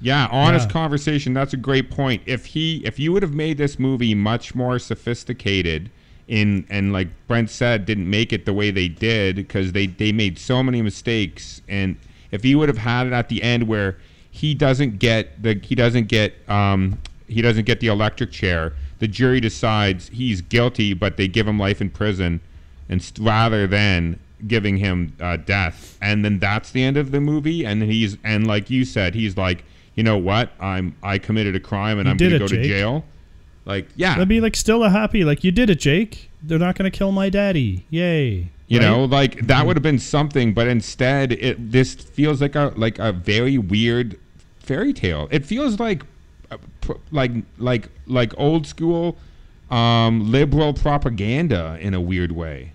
Yeah, 0.00 0.26
honest 0.30 0.68
Yeah. 0.68 0.72
conversation. 0.72 1.32
That's 1.32 1.54
a 1.54 1.56
great 1.56 1.88
point. 1.90 2.22
If 2.26 2.46
he, 2.46 2.82
if 2.84 2.98
you 2.98 3.12
would 3.12 3.22
have 3.22 3.32
made 3.34 3.56
this 3.56 3.78
movie 3.78 4.14
much 4.16 4.52
more 4.54 4.78
sophisticated, 4.80 5.90
in 6.28 6.64
and 6.70 6.92
like 6.92 7.08
Brent 7.28 7.50
said, 7.50 7.84
didn't 7.86 8.08
make 8.10 8.32
it 8.32 8.44
the 8.44 8.52
way 8.52 8.70
they 8.70 8.88
did 8.88 9.36
because 9.36 9.72
they 9.72 9.86
they 9.86 10.12
made 10.12 10.38
so 10.38 10.62
many 10.62 10.82
mistakes. 10.82 11.62
And 11.68 11.96
if 12.32 12.42
he 12.42 12.54
would 12.54 12.68
have 12.68 12.78
had 12.78 13.06
it 13.06 13.12
at 13.12 13.28
the 13.28 13.42
end 13.42 13.68
where 13.68 13.96
he 14.30 14.54
doesn't 14.54 14.98
get 14.98 15.42
the 15.42 15.60
he 15.62 15.74
doesn't 15.74 16.08
get 16.08 16.34
um 16.48 16.98
he 17.28 17.40
doesn't 17.40 17.64
get 17.64 17.80
the 17.80 17.86
electric 17.86 18.32
chair, 18.32 18.72
the 18.98 19.08
jury 19.08 19.40
decides 19.40 20.08
he's 20.08 20.40
guilty, 20.40 20.94
but 20.94 21.16
they 21.16 21.28
give 21.28 21.46
him 21.46 21.58
life 21.58 21.80
in 21.80 21.90
prison, 21.90 22.40
and 22.88 23.02
st- 23.02 23.26
rather 23.26 23.66
than 23.66 24.18
giving 24.46 24.76
him 24.78 25.14
uh, 25.20 25.36
death, 25.36 25.96
and 26.02 26.24
then 26.24 26.38
that's 26.38 26.72
the 26.72 26.82
end 26.82 26.96
of 26.96 27.10
the 27.10 27.20
movie. 27.20 27.64
And 27.64 27.82
he's 27.82 28.16
and 28.24 28.46
like 28.46 28.70
you 28.70 28.84
said, 28.84 29.14
he's 29.14 29.36
like, 29.36 29.64
you 29.94 30.02
know 30.02 30.18
what, 30.18 30.50
I'm 30.60 30.96
I 31.02 31.18
committed 31.18 31.54
a 31.54 31.60
crime 31.60 31.98
and 31.98 32.06
You 32.06 32.10
I'm 32.10 32.16
gonna 32.16 32.38
go 32.38 32.44
it, 32.46 32.48
to 32.48 32.62
jail. 32.62 33.04
Like, 33.64 33.88
yeah, 33.94 34.14
That'd 34.14 34.28
be 34.28 34.40
like 34.40 34.56
still 34.56 34.82
a 34.82 34.90
happy, 34.90 35.24
like 35.24 35.44
you 35.44 35.52
did 35.52 35.70
it, 35.70 35.78
Jake. 35.78 36.30
They're 36.42 36.58
not 36.58 36.76
gonna 36.76 36.90
kill 36.90 37.12
my 37.12 37.28
daddy. 37.28 37.84
Yay! 37.90 38.48
You 38.68 38.78
Right? 38.78 38.86
know, 38.86 39.04
like 39.04 39.46
that 39.46 39.66
would 39.66 39.76
have 39.76 39.82
been 39.82 39.98
something, 39.98 40.54
but 40.54 40.66
instead, 40.66 41.32
it 41.32 41.72
this 41.72 41.94
feels 41.94 42.40
like 42.40 42.54
a 42.54 42.72
like 42.76 42.98
a 42.98 43.12
very 43.12 43.58
weird 43.58 44.18
fairy 44.58 44.92
tale. 44.92 45.28
It 45.30 45.44
feels 45.44 45.78
like 45.78 46.02
uh, 46.50 46.56
like 47.10 47.32
like 47.58 47.88
like 48.06 48.32
old 48.38 48.66
school 48.66 49.16
um, 49.70 50.30
liberal 50.30 50.74
propaganda 50.74 51.78
in 51.80 51.94
a 51.94 52.00
weird 52.00 52.32
way. 52.32 52.72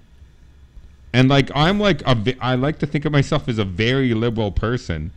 And 1.14 1.30
like 1.30 1.50
I'm 1.56 1.80
like 1.80 2.02
a 2.08 2.36
I 2.40 2.56
like 2.56 2.80
to 2.80 2.86
think 2.88 3.06
of 3.06 3.12
myself 3.12 3.48
as 3.50 3.58
a 3.58 3.66
very 3.66 4.14
liberal 4.14 4.52
person, 4.52 5.12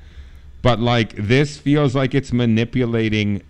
but 0.63 0.81
like 0.81 1.15
this 1.15 1.57
feels 1.59 1.95
like 1.95 2.15
it's 2.15 2.33
manipulating 2.33 3.43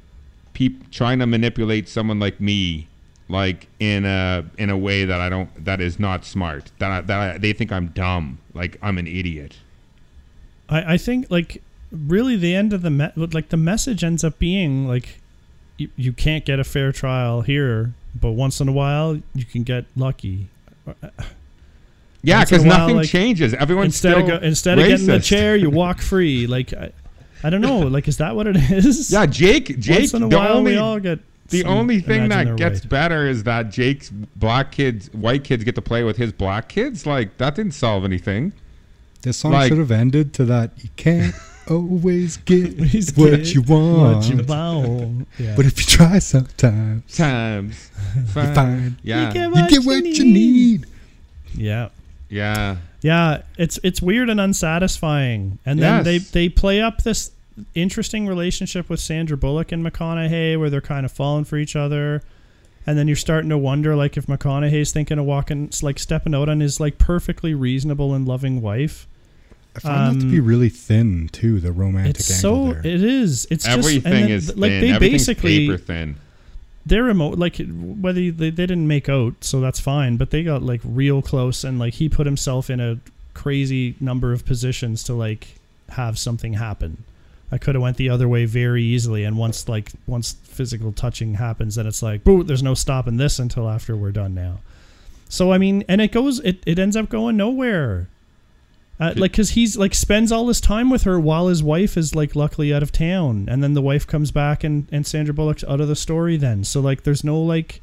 peop 0.53 0.91
trying 0.91 1.21
to 1.21 1.27
manipulate 1.27 1.89
someone 1.89 2.19
like 2.19 2.41
me 2.41 2.89
like 3.31 3.69
in 3.79 4.05
a 4.05 4.45
in 4.59 4.71
a 4.71 4.77
way 4.77 5.05
that 5.05 5.21
I 5.21 5.29
don't 5.29 5.65
that 5.65 5.81
is 5.81 5.99
not 5.99 6.25
smart 6.25 6.71
that 6.79 6.91
I, 6.91 7.01
that 7.03 7.19
I, 7.19 7.39
they 7.39 7.53
think 7.53 7.73
I'm 7.73 7.89
dumb 7.89 8.39
like 8.55 8.77
I'm 8.83 8.99
an 8.99 9.07
idiot 9.07 9.57
I, 10.69 10.95
I 10.95 10.97
think 10.99 11.31
like 11.31 11.63
really 11.93 12.37
the 12.37 12.55
end 12.55 12.73
of 12.73 12.83
the 12.83 12.91
me- 12.91 13.13
like 13.17 13.49
the 13.49 13.57
message 13.57 14.05
ends 14.05 14.25
up 14.25 14.39
being 14.39 14.87
like 14.87 15.21
you, 15.77 15.89
you 15.97 16.13
can't 16.13 16.45
get 16.45 16.61
a 16.61 16.65
fair 16.65 16.93
trial 16.93 17.41
here, 17.41 17.95
but 18.15 18.33
once 18.33 18.61
in 18.61 18.69
a 18.69 18.73
while 18.73 19.19
you 19.35 19.45
can 19.45 19.63
get 19.63 19.87
lucky. 19.97 20.49
yeah 22.23 22.39
Once 22.39 22.53
in 22.53 22.57
a 22.57 22.59
because 22.59 22.65
nothing 22.65 22.97
like, 22.97 23.09
changes 23.09 23.55
everyone's 23.55 23.95
instead 23.95 24.13
still 24.13 24.35
of 24.35 24.41
go, 24.41 24.47
instead 24.47 24.79
of 24.79 24.87
getting 24.87 25.07
the 25.07 25.21
chair, 25.21 25.57
you 25.57 25.71
walk 25.71 26.01
free. 26.03 26.47
Like 26.47 26.73
I, 26.73 26.93
I 27.43 27.51
don't 27.51 27.63
know. 27.63 27.81
Like 27.81 28.09
is 28.09 28.19
that 28.19 28.37
what 28.37 28.47
it 28.47 28.57
is? 28.57 29.11
yeah 29.11 29.27
Jake 29.27 29.79
Jake 29.79 30.01
Once 30.01 30.15
in 30.15 30.23
a 30.25 30.29
while 30.29 30.59
only 30.59 30.73
we 30.73 30.79
all 30.79 31.01
get. 31.01 31.19
The 31.51 31.65
only 31.65 32.01
thing 32.01 32.29
that 32.31 32.57
gets 32.57 32.85
better 32.85 33.27
is 33.27 33.43
that 33.45 33.71
Jake's 33.71 34.11
black 34.11 34.73
kids 34.73 35.13
white 35.13 35.45
kids 35.45 35.65
get 35.65 35.75
to 35.75 35.83
play 35.83 36.03
with 36.05 36.17
his 36.17 36.33
black 36.33 36.69
kids 36.69 37.07
like 37.07 37.37
that 37.39 37.55
didn't 37.57 37.75
solve 37.75 38.05
anything 38.05 38.53
This 39.23 39.37
song 39.39 39.53
Like- 39.53 39.69
should 39.69 39.79
have 39.79 39.91
ended 39.91 40.33
to 40.35 40.45
that. 40.47 40.71
You 40.79 40.89
can't 40.97 41.35
always 41.71 42.37
get 42.39 42.79
what 43.17 43.31
get 43.31 43.55
you 43.55 43.63
want, 43.63 44.17
What 44.17 44.29
you 44.29 44.43
want. 44.45 45.29
Yeah. 45.39 45.55
but 45.57 45.67
if 45.67 45.79
you 45.79 45.85
try 45.87 46.19
sometimes, 46.19 47.17
times 47.17 47.91
you 48.17 48.23
find 48.55 48.97
yeah 49.03 49.33
get 49.33 49.51
you 49.55 49.69
get 49.69 49.85
what 49.85 50.05
you 50.05 50.25
need. 50.25 50.87
yeah. 51.55 51.89
yeah 52.29 52.77
Yeah, 53.03 53.43
it's 53.59 53.79
it's 53.83 54.01
weird 54.03 54.29
and 54.31 54.41
unsatisfying. 54.41 55.59
And 55.67 55.79
then 55.81 56.05
they 56.05 56.19
they 56.19 56.49
play 56.49 56.81
up 56.81 57.03
this 57.03 57.31
interesting 57.75 58.27
relationship 58.27 58.89
with 58.89 59.01
Sandra 59.01 59.37
Bullock 59.37 59.73
and 59.73 59.85
McConaughey 59.85 60.59
where 60.59 60.71
they're 60.71 60.81
kind 60.81 61.05
of 61.07 61.13
falling 61.13 61.45
for 61.45 61.57
each 61.57 61.77
other. 61.77 62.23
And 62.87 62.99
then 62.99 63.07
you're 63.07 63.17
starting 63.17 63.51
to 63.51 63.59
wonder 63.59 63.95
like 63.95 64.17
if 64.17 64.27
McConaughey's 64.27 64.93
thinking 64.93 65.19
of 65.19 65.25
walking 65.27 65.71
like 65.83 65.99
stepping 65.99 66.35
out 66.35 66.49
on 66.49 66.61
his 66.61 66.81
like 66.81 66.99
perfectly 66.99 67.55
reasonable 67.55 68.15
and 68.15 68.27
loving 68.27 68.61
wife. 68.63 69.07
I 69.77 69.81
find 69.81 70.17
that 70.17 70.25
to 70.25 70.31
be 70.31 70.39
um, 70.41 70.47
really 70.47 70.69
thin 70.69 71.29
too. 71.29 71.61
The 71.61 71.71
romantic 71.73 72.17
It's 72.21 72.45
angle 72.45 72.67
so 72.67 72.73
there. 72.73 72.81
it 72.87 73.03
is. 73.05 73.47
It's 73.51 73.65
just 73.65 73.79
Everything 73.79 74.13
and 74.13 74.23
then, 74.25 74.31
is 74.31 74.57
like 74.57 74.71
thin. 74.71 74.81
they 74.93 74.99
basically 74.99 75.69
paper 75.69 75.79
thin. 75.79 76.17
they're 76.87 77.05
remote. 77.05 77.39
like 77.39 77.61
whether 77.69 78.21
you- 78.21 78.33
they, 78.33 78.51
they 78.51 78.67
didn't 78.67 78.89
make 78.89 79.09
out, 79.09 79.35
so 79.45 79.61
that's 79.61 79.79
fine. 79.79 80.17
But 80.17 80.31
they 80.31 80.43
got 80.43 80.63
like 80.63 80.81
real 80.83 81.23
close, 81.23 81.63
and 81.63 81.79
like 81.79 81.95
he 81.95 82.09
put 82.09 82.27
himself 82.27 82.69
in 82.71 82.81
a 82.81 82.99
crazy 83.35 83.95
number 84.01 84.33
of 84.33 84.45
positions 84.45 85.05
to 85.05 85.15
like 85.15 85.55
have 85.91 86.19
something 86.19 86.55
happen. 86.55 87.05
I 87.53 87.59
could 87.59 87.75
have 87.75 87.83
went 87.83 87.97
the 87.97 88.09
other 88.09 88.29
way 88.29 88.45
very 88.45 88.83
easily, 88.83 89.25
and 89.25 89.37
once 89.37 89.69
like 89.69 89.91
once 90.07 90.33
physical 90.45 90.93
touching 90.93 91.35
happens, 91.35 91.75
then 91.75 91.87
it's 91.87 92.03
like, 92.03 92.23
boo, 92.23 92.45
there's 92.45 92.63
no 92.63 92.75
stopping 92.75 93.17
this 93.17 93.39
until 93.39 93.69
after 93.69 93.97
we're 93.97 94.13
done 94.13 94.35
now. 94.35 94.61
So 95.29 95.53
I 95.53 95.59
mean, 95.59 95.85
and 95.89 96.01
it 96.01 96.13
goes, 96.13 96.41
it, 96.41 96.63
it 96.67 96.79
ends 96.79 96.97
up 96.97 97.09
going 97.09 97.37
nowhere. 97.37 98.09
Uh, 99.01 99.15
like, 99.17 99.33
cause 99.33 99.51
he's 99.51 99.79
like 99.79 99.95
spends 99.95 100.31
all 100.31 100.47
his 100.49 100.61
time 100.61 100.91
with 100.91 101.05
her 101.05 101.19
while 101.19 101.49
his 101.49 101.63
wife 101.63 101.97
is 101.97 102.15
like 102.15 102.37
luckily 102.37 102.73
out 102.73 102.83
of 102.83 102.93
town, 102.93 103.49
and 103.49 103.63
then 103.63 103.75
the 103.75 103.83
wife 103.83 104.07
comes 104.07 104.31
back 104.31 104.63
and 104.63 104.87
and 104.93 105.07
Sandra 105.07 105.33
Bullock's 105.33 105.65
out 105.65 105.81
of 105.81 105.89
the 105.89 105.97
story. 105.97 106.37
Then, 106.37 106.65
so 106.65 106.81
like, 106.81 107.03
there's 107.03 107.25
no 107.25 107.41
like, 107.41 107.81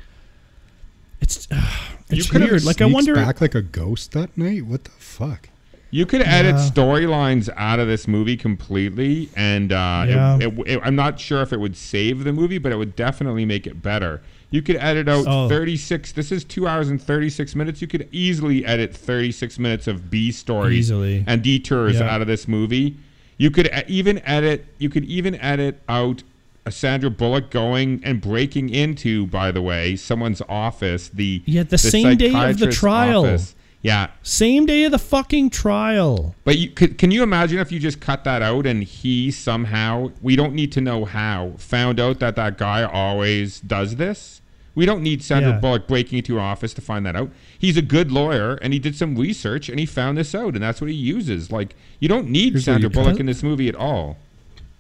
it's 1.19 1.48
it's 2.10 2.30
could've 2.30 2.52
weird. 2.52 2.64
Like, 2.64 2.81
I 2.81 2.85
wonder. 2.85 3.15
back 3.15 3.41
like 3.41 3.56
a 3.56 3.64
ghost 3.64 4.11
that 4.11 4.38
night. 4.38 4.65
What 4.65 4.84
the 4.84 4.91
fuck? 4.91 5.49
You 5.89 6.05
could 6.05 6.22
edit 6.22 6.55
Yeah. 6.55 6.69
storylines 6.69 7.49
out 7.55 7.80
of 7.80 7.88
this 7.88 8.07
movie 8.07 8.35
completely, 8.38 9.30
and 9.35 9.72
uh, 9.72 10.05
Yeah. 10.07 10.38
it, 10.41 10.53
it, 10.68 10.80
I'm 10.84 10.95
not 10.95 11.19
sure 11.19 11.41
if 11.41 11.53
it 11.53 11.59
would 11.59 11.77
save 11.77 12.23
the 12.23 12.34
movie, 12.34 12.57
but 12.57 12.72
it 12.72 12.76
would 12.77 12.95
definitely 12.95 13.45
make 13.45 13.65
it 13.68 13.81
better. 13.81 14.22
You 14.49 14.61
could 14.61 14.77
edit 14.77 15.07
out 15.09 15.26
Oh. 15.27 15.49
36. 15.49 16.11
This 16.14 16.31
is 16.31 16.43
two 16.43 16.68
hours 16.68 16.89
and 16.89 17.01
36 17.01 17.55
minutes. 17.55 17.81
You 17.81 17.88
could 17.88 18.07
easily 18.11 18.65
edit 18.65 18.93
36 18.95 19.59
minutes 19.59 19.88
of 19.88 20.09
B 20.09 20.31
stories 20.31 20.77
Easily. 20.80 21.23
and 21.27 21.41
detours 21.41 21.99
Yeah. 21.99 22.14
out 22.14 22.22
of 22.22 22.27
this 22.27 22.47
movie. 22.47 22.95
You 23.38 23.51
could 23.51 23.68
e- 23.68 23.84
even 23.88 24.19
edit. 24.26 24.65
You 24.80 24.89
could 24.89 25.05
even 25.05 25.35
edit 25.35 25.81
out 25.89 26.23
a 26.65 26.72
Sandra 26.72 27.09
Bullock 27.09 27.49
going 27.51 28.01
and 28.03 28.19
breaking 28.19 28.69
into, 28.69 29.27
by 29.27 29.51
the 29.51 29.61
way, 29.61 29.95
someone's 29.95 30.41
office. 30.49 31.07
The 31.09 31.41
Yeah, 31.45 31.64
the 31.64 31.77
same 31.77 32.18
day 32.18 32.34
of 32.34 32.57
the 32.57 32.68
trial. 32.72 33.26
office. 33.26 33.53
Yeah, 33.88 34.09
Same 34.22 34.65
day 34.65 34.84
of 34.84 34.91
the 34.91 34.99
fucking 34.99 35.49
trial. 35.49 36.35
but 36.43 36.57
you, 36.57 36.69
could, 36.69 36.97
can 36.97 37.09
you 37.11 37.23
imagine 37.23 37.57
if 37.59 37.72
you 37.72 37.80
just 37.80 37.99
cut 38.01 38.23
that 38.26 38.41
out 38.41 38.65
and 38.65 38.84
he 38.84 39.31
somehow, 39.31 40.11
we 40.22 40.35
don't 40.35 40.53
need 40.53 40.72
to 40.73 40.81
know 40.81 41.05
how, 41.05 41.53
found 41.57 41.99
out 41.99 42.19
that 42.19 42.35
that 42.35 42.57
guy 42.57 42.84
always 42.84 43.59
does 43.61 43.95
this? 43.95 44.41
We 44.76 44.85
don't 44.85 45.01
need 45.01 45.23
Sandra 45.23 45.53
Yeah. 45.53 45.59
Bullock 45.59 45.88
breaking 45.88 46.18
into 46.19 46.35
her 46.35 46.41
office 46.41 46.73
to 46.76 46.81
find 46.81 47.05
that 47.05 47.15
out. 47.15 47.31
He's 47.57 47.77
a 47.77 47.81
good 47.81 48.11
lawyer 48.11 48.55
and 48.61 48.73
he 48.73 48.80
did 48.80 48.95
some 48.95 49.15
research 49.15 49.69
and 49.69 49.80
he 49.80 49.85
found 49.88 50.18
this 50.18 50.35
out 50.35 50.53
and 50.53 50.61
that's 50.61 50.81
what 50.81 50.89
he 50.89 50.95
uses. 50.95 51.51
Like, 51.51 51.76
you 51.99 52.07
don't 52.07 52.30
need 52.30 52.53
Here's 52.53 52.65
Sandra 52.65 52.89
Bullock 52.89 53.14
cut. 53.14 53.19
in 53.22 53.26
this 53.26 53.41
movie 53.41 53.69
at 53.69 53.76
all. 53.76 54.18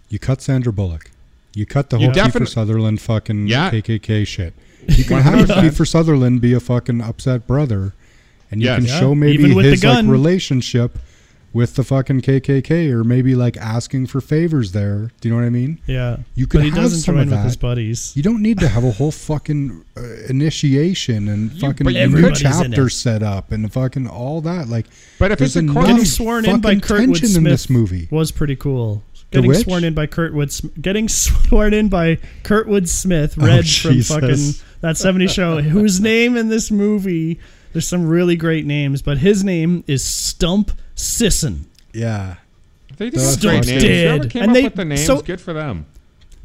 You 0.09 0.19
cut 0.19 0.41
Sandra 0.41 0.71
Bullock. 0.73 1.09
You 1.55 1.65
cut 1.65 1.89
the 1.89 1.97
whole 1.97 2.09
defin- 2.11 2.31
Kiefer 2.41 2.47
Sutherland 2.47 3.01
fucking 3.01 3.47
Yeah. 3.47 3.71
KKK 3.71 4.27
shit. 4.27 4.53
You 4.87 5.03
can 5.03 5.21
have 5.21 5.47
Kiefer 5.47 5.87
Sutherland 5.87 6.41
be 6.41 6.53
a 6.53 6.59
fucking 6.59 7.01
upset 7.01 7.47
brother, 7.47 7.93
and 8.51 8.61
you 8.61 8.67
Yes. 8.67 8.77
can 8.79 8.85
Yeah. 8.87 8.99
show 8.99 9.15
maybe 9.15 9.43
Even 9.43 9.55
with 9.55 9.65
the 9.65 9.71
his 9.71 9.83
like 9.83 10.05
relationship 10.05 10.97
with 11.53 11.75
the 11.75 11.83
fucking 11.83 12.21
KKK, 12.21 12.91
or 12.91 13.03
maybe 13.03 13.33
like 13.33 13.57
asking 13.57 14.05
for 14.05 14.21
favors 14.21 14.73
there. 14.73 15.09
Do 15.21 15.27
you 15.27 15.33
know 15.33 15.39
what 15.41 15.47
I 15.47 15.49
mean? 15.49 15.79
Yeah, 15.87 16.17
You 16.35 16.45
could 16.45 16.57
but 16.59 16.63
he 16.65 16.69
have 16.71 16.79
doesn't 16.79 16.99
some 16.99 17.15
join 17.15 17.23
of 17.23 17.31
with 17.31 17.43
his 17.45 17.55
buddies. 17.55 18.11
You 18.15 18.21
don't 18.21 18.41
need 18.43 18.59
to 18.59 18.67
have 18.67 18.83
a 18.83 18.91
whole 18.91 19.11
fucking 19.11 19.83
uh, 19.95 20.01
initiation 20.29 21.27
and 21.27 21.51
fucking 21.59 21.87
you 21.87 21.93
new 21.93 21.99
Everybody's 21.99 22.41
in 22.41 22.51
chapter 22.51 22.89
set 22.89 23.23
up 23.23 23.51
and 23.51 23.71
fucking 23.71 24.07
all 24.07 24.41
that. 24.41 24.67
Like, 24.67 24.85
But 25.17 25.31
if 25.31 25.41
it's 25.41 25.55
a 25.55 25.63
Getting 25.63 26.05
sworn 26.05 26.45
in 26.45 26.59
by 26.59 26.75
fucking 26.75 26.81
Kurtwood 26.81 27.17
Smith 27.17 27.37
in 27.37 27.43
this 27.43 27.69
movie. 27.69 28.07
was 28.11 28.31
pretty 28.31 28.55
cool. 28.55 29.03
Getting 29.31 29.53
sworn 29.55 29.83
in 29.83 29.93
by 29.93 30.05
Kurtwood, 30.07 30.81
getting 30.81 31.09
sworn 31.09 31.73
in 31.73 31.89
by 31.89 32.17
Kurtwood 32.43 32.87
Smith, 32.87 33.35
Oh, 33.39 33.61
from 33.63 34.01
fucking 34.01 34.53
that 34.81 34.95
'70s 34.95 35.29
show, 35.31 35.61
whose 35.61 35.99
name 35.99 36.37
in 36.37 36.49
this 36.49 36.71
movie. 36.71 37.39
There's 37.73 37.87
some 37.87 38.07
really 38.07 38.35
great 38.35 38.65
names, 38.65 39.01
but 39.01 39.17
his 39.19 39.43
name 39.43 39.83
is 39.87 40.03
Stump 40.03 40.71
Sisson. 40.95 41.65
Yeah, 41.93 42.35
They 42.97 43.09
That's 43.09 43.35
did 43.35 43.41
great 43.41 43.65
fucking 43.65 43.69
names. 43.79 43.83
Whoever 43.83 44.19
dead. 44.23 44.31
came 44.31 44.41
And 44.43 44.51
up 44.51 44.55
they- 44.55 44.63
with 44.63 44.75
the 44.75 44.85
names, 44.85 45.05
so- 45.05 45.21
good 45.21 45.41
for 45.41 45.53
them. 45.53 45.85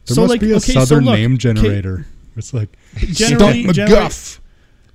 there 0.07 0.15
So, 0.15 0.23
must 0.23 0.31
like, 0.31 0.41
be 0.41 0.53
a 0.53 0.57
okay, 0.57 0.73
so 0.73 0.85
southern 0.85 1.05
look, 1.05 1.15
name 1.15 1.33
okay- 1.35 1.39
generator. 1.39 2.07
It's 2.37 2.53
like 2.55 2.77
Generally, 2.97 3.63
Stump 3.73 3.77
McGuff. 3.91 4.39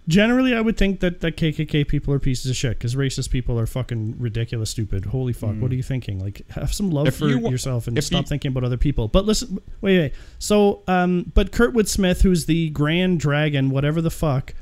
generally, 0.07 0.53
I 0.53 0.61
would 0.61 0.77
think 0.77 0.99
that 1.01 1.21
the 1.21 1.31
KKK 1.31 1.83
people 1.87 2.13
are 2.13 2.19
pieces 2.19 2.49
of 2.49 2.55
shit 2.55 2.77
because 2.77 2.95
racist 2.95 3.29
people 3.29 3.59
are 3.59 3.65
fucking 3.65 4.15
ridiculous, 4.19 4.69
stupid. 4.71 5.05
Holy 5.05 5.33
fuck! 5.33 5.55
What 5.55 5.71
are 5.71 5.75
you 5.75 5.83
thinking? 5.83 6.19
Like, 6.19 6.41
have 6.51 6.73
some 6.73 6.89
love 6.91 7.07
If 7.07 7.15
for 7.17 7.27
you 7.27 7.49
yourself 7.49 7.87
and 7.87 8.01
stop 8.03 8.25
you- 8.25 8.27
thinking 8.29 8.49
about 8.51 8.63
other 8.63 8.77
people. 8.77 9.07
But 9.07 9.25
listen, 9.25 9.59
wait, 9.81 9.97
wait. 9.99 10.13
So, 10.39 10.81
um, 10.87 11.31
but 11.33 11.51
Kurtwood 11.51 11.87
Smith, 11.87 12.21
who's 12.21 12.45
the 12.45 12.69
Grand 12.69 13.19
Dragon, 13.19 13.69
whatever 13.69 14.01
the 14.01 14.11
fuck, 14.11 14.53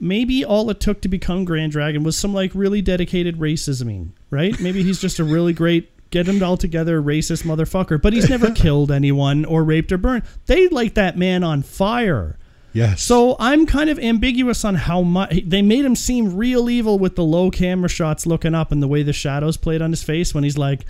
maybe 0.00 0.44
all 0.44 0.68
it 0.70 0.80
took 0.80 1.00
to 1.02 1.08
become 1.08 1.44
Grand 1.44 1.72
Dragon 1.72 2.02
was 2.02 2.16
some 2.16 2.32
like 2.32 2.52
really 2.54 2.82
dedicated 2.82 3.38
racisming, 3.38 4.10
right? 4.30 4.58
Maybe 4.60 4.82
he's 4.82 5.00
just 5.00 5.18
a 5.18 5.24
really 5.24 5.52
great. 5.52 5.90
Get 6.10 6.26
him 6.26 6.42
all 6.42 6.56
together, 6.56 7.00
racist 7.00 7.44
motherfucker. 7.44 8.02
But 8.02 8.12
he's 8.12 8.28
never 8.28 8.50
killed 8.54 8.90
anyone 8.90 9.44
or 9.44 9.62
raped 9.62 9.92
or 9.92 9.98
burned. 9.98 10.24
They 10.46 10.66
like 10.66 10.94
that 10.94 11.16
man 11.16 11.44
on 11.44 11.62
fire. 11.62 12.36
Yes. 12.72 13.02
So 13.02 13.36
I'm 13.38 13.66
kind 13.66 13.90
of 13.90 13.98
ambiguous 13.98 14.64
on 14.64 14.74
how 14.76 15.02
much 15.02 15.42
they 15.44 15.62
made 15.62 15.84
him 15.84 15.96
seem 15.96 16.36
real 16.36 16.68
evil 16.68 16.98
with 16.98 17.16
the 17.16 17.22
low 17.22 17.50
camera 17.50 17.88
shots 17.88 18.26
looking 18.26 18.54
up 18.54 18.72
and 18.72 18.82
the 18.82 18.88
way 18.88 19.02
the 19.02 19.12
shadows 19.12 19.56
played 19.56 19.82
on 19.82 19.90
his 19.90 20.02
face 20.02 20.34
when 20.34 20.44
he's 20.44 20.58
like, 20.58 20.84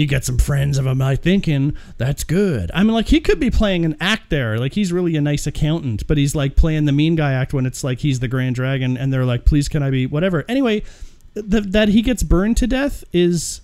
"You 0.00 0.06
get 0.06 0.24
some 0.24 0.38
friends 0.38 0.78
of 0.78 0.86
a 0.86 0.94
my 0.94 1.14
thinking 1.14 1.74
that's 1.98 2.24
good." 2.24 2.70
I 2.74 2.82
mean, 2.82 2.94
like 2.94 3.08
he 3.08 3.20
could 3.20 3.38
be 3.38 3.50
playing 3.50 3.84
an 3.84 3.96
act 4.00 4.30
there, 4.30 4.58
like 4.58 4.72
he's 4.72 4.92
really 4.92 5.14
a 5.16 5.20
nice 5.20 5.46
accountant, 5.46 6.06
but 6.06 6.16
he's 6.18 6.34
like 6.34 6.56
playing 6.56 6.86
the 6.86 6.92
mean 6.92 7.16
guy 7.16 7.32
act 7.32 7.52
when 7.52 7.66
it's 7.66 7.84
like 7.84 8.00
he's 8.00 8.20
the 8.20 8.28
Grand 8.28 8.56
Dragon 8.56 8.96
and 8.96 9.12
they're 9.12 9.24
like, 9.24 9.44
"Please, 9.44 9.68
can 9.68 9.82
I 9.82 9.90
be 9.90 10.06
whatever?" 10.06 10.44
Anyway, 10.48 10.82
th- 11.34 11.64
that 11.64 11.88
he 11.88 12.02
gets 12.02 12.22
burned 12.22 12.56
to 12.56 12.66
death 12.66 13.04
is 13.12 13.60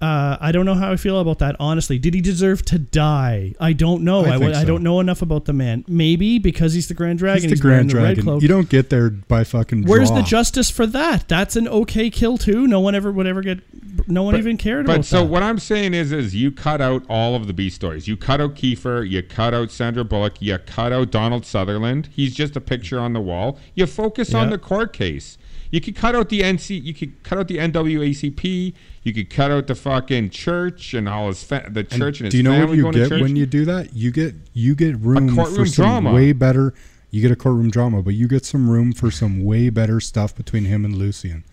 uh, 0.00 0.36
I 0.40 0.52
don't 0.52 0.66
know 0.66 0.74
how 0.74 0.92
I 0.92 0.96
feel 0.96 1.18
about 1.20 1.38
that. 1.38 1.56
Honestly, 1.58 1.98
did 1.98 2.12
he 2.12 2.20
deserve 2.20 2.62
to 2.66 2.78
die? 2.78 3.54
I 3.58 3.72
don't 3.72 4.02
know. 4.02 4.26
I 4.26 4.34
I, 4.34 4.38
think 4.38 4.54
I 4.54 4.60
so. 4.60 4.66
don't 4.66 4.82
know 4.82 5.00
enough 5.00 5.22
about 5.22 5.46
the 5.46 5.54
man. 5.54 5.84
Maybe 5.88 6.38
because 6.38 6.74
he's 6.74 6.88
the 6.88 6.94
Grand 6.94 7.18
Dragon. 7.18 7.48
He's 7.48 7.60
the 7.60 7.66
wearing 7.66 7.88
Grand 7.88 7.90
the 7.90 7.94
red 7.96 8.02
Dragon. 8.16 8.24
cloak. 8.24 8.42
You 8.42 8.48
don't 8.48 8.68
get 8.68 8.90
there 8.90 9.08
by 9.08 9.44
fucking. 9.44 9.84
Where's 9.84 10.10
the 10.10 10.20
justice 10.22 10.70
for 10.70 10.86
that? 10.88 11.28
That's 11.28 11.56
an 11.56 11.66
okay 11.68 12.10
kill 12.10 12.36
too. 12.36 12.66
No 12.66 12.80
one 12.80 12.94
ever 12.94 13.10
would 13.10 13.26
ever 13.26 13.40
get. 13.40 13.60
No 14.08 14.22
one 14.22 14.36
even 14.36 14.58
cared 14.58 14.84
But 14.84 14.92
about 14.92 14.98
But 15.00 15.06
so 15.06 15.20
that. 15.20 15.26
what 15.30 15.42
I'm 15.42 15.58
saying 15.58 15.94
is, 15.94 16.12
is 16.12 16.34
you 16.34 16.50
cut 16.50 16.82
out 16.82 17.02
all 17.08 17.34
of 17.34 17.46
the 17.46 17.54
B 17.54 17.70
stories. 17.70 18.06
You 18.06 18.18
cut 18.18 18.40
out 18.42 18.54
Kiefer. 18.54 19.08
You 19.08 19.22
cut 19.22 19.54
out 19.54 19.70
Sandra 19.70 20.04
Bullock. 20.04 20.34
You 20.42 20.58
cut 20.58 20.92
out 20.92 21.10
Donald 21.10 21.46
Sutherland. 21.46 22.10
He's 22.12 22.34
just 22.34 22.54
a 22.54 22.60
picture 22.60 22.98
on 23.00 23.14
the 23.14 23.20
wall. 23.20 23.58
You 23.74 23.86
focus 23.86 24.34
on 24.34 24.50
the 24.50 24.58
court 24.58 24.92
case. 24.92 25.38
You 25.76 25.82
could 25.82 25.94
cut 25.94 26.14
out 26.14 26.30
the 26.30 26.40
NC. 26.40 26.82
You 26.82 26.94
could 26.94 27.22
cut 27.22 27.36
out 27.36 27.48
the 27.48 27.58
NAACP. 27.58 28.72
You 29.02 29.12
could 29.12 29.28
cut 29.28 29.50
out 29.50 29.66
the 29.66 29.74
fucking 29.74 30.30
church 30.30 30.94
and 30.94 31.06
all 31.06 31.26
his 31.28 31.44
fa- 31.44 31.68
the 31.70 31.84
church 31.84 32.20
and 32.20 32.24
his 32.24 32.30
do 32.32 32.38
you 32.38 32.42
know 32.44 32.64
what 32.66 32.74
you 32.74 32.80
going 32.80 32.94
to 32.94 33.08
get 33.10 33.20
when 33.20 33.36
you 33.36 33.44
do 33.44 33.66
that? 33.66 33.92
You 33.92 34.10
get 34.10 34.34
you 34.54 34.74
get 34.74 34.96
room 34.96 35.28
for 35.28 35.44
courtroom 35.44 35.66
some 35.66 35.84
drama. 35.84 36.14
way 36.14 36.32
better. 36.32 36.72
You 37.10 37.20
get 37.20 37.30
a 37.30 37.36
courtroom 37.36 37.70
drama, 37.70 38.00
but 38.00 38.14
you 38.14 38.26
get 38.26 38.46
some 38.46 38.70
room 38.70 38.94
for 38.94 39.10
some 39.10 39.44
way 39.44 39.68
better 39.68 40.00
stuff 40.00 40.34
between 40.34 40.64
him 40.64 40.82
and 40.86 40.96
Lucien. 40.96 41.44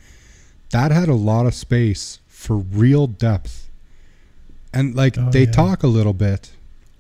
That 0.71 0.91
had 0.91 1.09
a 1.09 1.15
lot 1.15 1.45
of 1.45 1.53
space 1.53 2.19
for 2.29 2.55
real 2.55 3.07
depth, 3.07 3.69
and 4.73 4.95
like 4.95 5.17
Oh, 5.17 5.29
they 5.31 5.43
yeah. 5.43 5.51
talk 5.51 5.83
a 5.83 5.87
little 5.87 6.13
bit, 6.13 6.51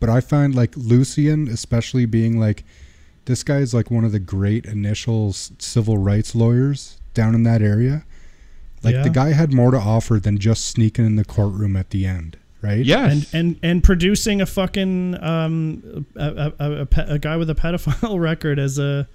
but 0.01 0.09
I 0.09 0.19
find 0.19 0.53
like 0.53 0.75
Lucien, 0.75 1.47
especially 1.47 2.05
being 2.05 2.37
like 2.37 2.65
this 3.23 3.43
guy 3.43 3.59
is 3.59 3.73
like 3.73 3.89
one 3.89 4.03
of 4.03 4.11
the 4.11 4.19
great 4.19 4.65
initial 4.65 5.31
civil 5.31 5.97
rights 5.97 6.35
lawyers 6.35 6.97
down 7.13 7.35
in 7.35 7.43
that 7.43 7.61
area. 7.61 8.03
Like 8.83 8.95
Yeah. 8.95 9.03
the 9.03 9.09
guy 9.09 9.31
had 9.33 9.53
more 9.53 9.71
to 9.71 9.77
offer 9.77 10.19
than 10.19 10.37
just 10.39 10.65
sneaking 10.67 11.05
in 11.05 11.15
the 11.15 11.23
courtroom 11.23 11.75
at 11.77 11.91
the 11.91 12.05
end, 12.05 12.37
right? 12.61 12.83
yes, 12.85 13.33
and 13.33 13.47
and 13.47 13.59
and 13.63 13.83
producing 13.83 14.41
a 14.41 14.45
fucking 14.45 15.21
um 15.23 16.05
a, 16.15 16.27
a, 16.27 16.53
a, 16.59 16.71
a, 16.81 16.87
a 17.13 17.19
guy 17.19 17.37
with 17.37 17.49
a 17.49 17.55
pedophile 17.63 18.19
record 18.19 18.59
as 18.59 18.77
a 18.77 19.07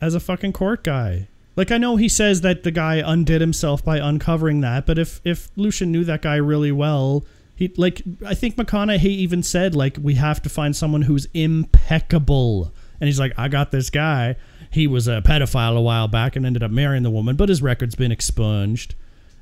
as 0.00 0.14
a 0.14 0.20
fucking 0.20 0.52
court 0.52 0.84
guy. 0.84 1.28
Like 1.56 1.70
I 1.72 1.78
know 1.78 1.96
he 1.96 2.08
says 2.10 2.42
that 2.42 2.64
the 2.64 2.70
guy 2.70 2.96
undid 2.96 3.40
himself 3.40 3.82
by 3.82 3.96
uncovering 3.98 4.60
that, 4.60 4.84
but 4.84 4.98
if 4.98 5.22
if 5.24 5.50
Lucien 5.56 5.90
knew 5.90 6.04
that 6.04 6.20
guy 6.20 6.36
really 6.36 6.70
well, 6.72 7.24
he 7.54 7.72
like 7.78 8.02
I 8.26 8.34
think 8.34 8.56
McConaughey 8.56 9.06
even 9.06 9.42
said 9.42 9.74
like 9.74 9.96
we 9.98 10.14
have 10.16 10.42
to 10.42 10.50
find 10.50 10.76
someone 10.76 11.00
who's 11.02 11.26
impeccable. 11.32 12.74
And 13.00 13.08
he's 13.08 13.18
like, 13.18 13.32
I 13.38 13.48
got 13.48 13.70
this 13.70 13.88
guy. 13.90 14.36
He 14.76 14.86
was 14.86 15.08
a 15.08 15.22
pedophile 15.22 15.74
a 15.76 15.80
while 15.80 16.06
back 16.06 16.36
and 16.36 16.44
ended 16.46 16.62
up 16.62 16.70
marrying 16.70 17.02
the 17.02 17.10
woman, 17.10 17.34
but 17.34 17.48
his 17.48 17.62
record's 17.62 17.94
been 17.94 18.12
expunged. 18.12 18.94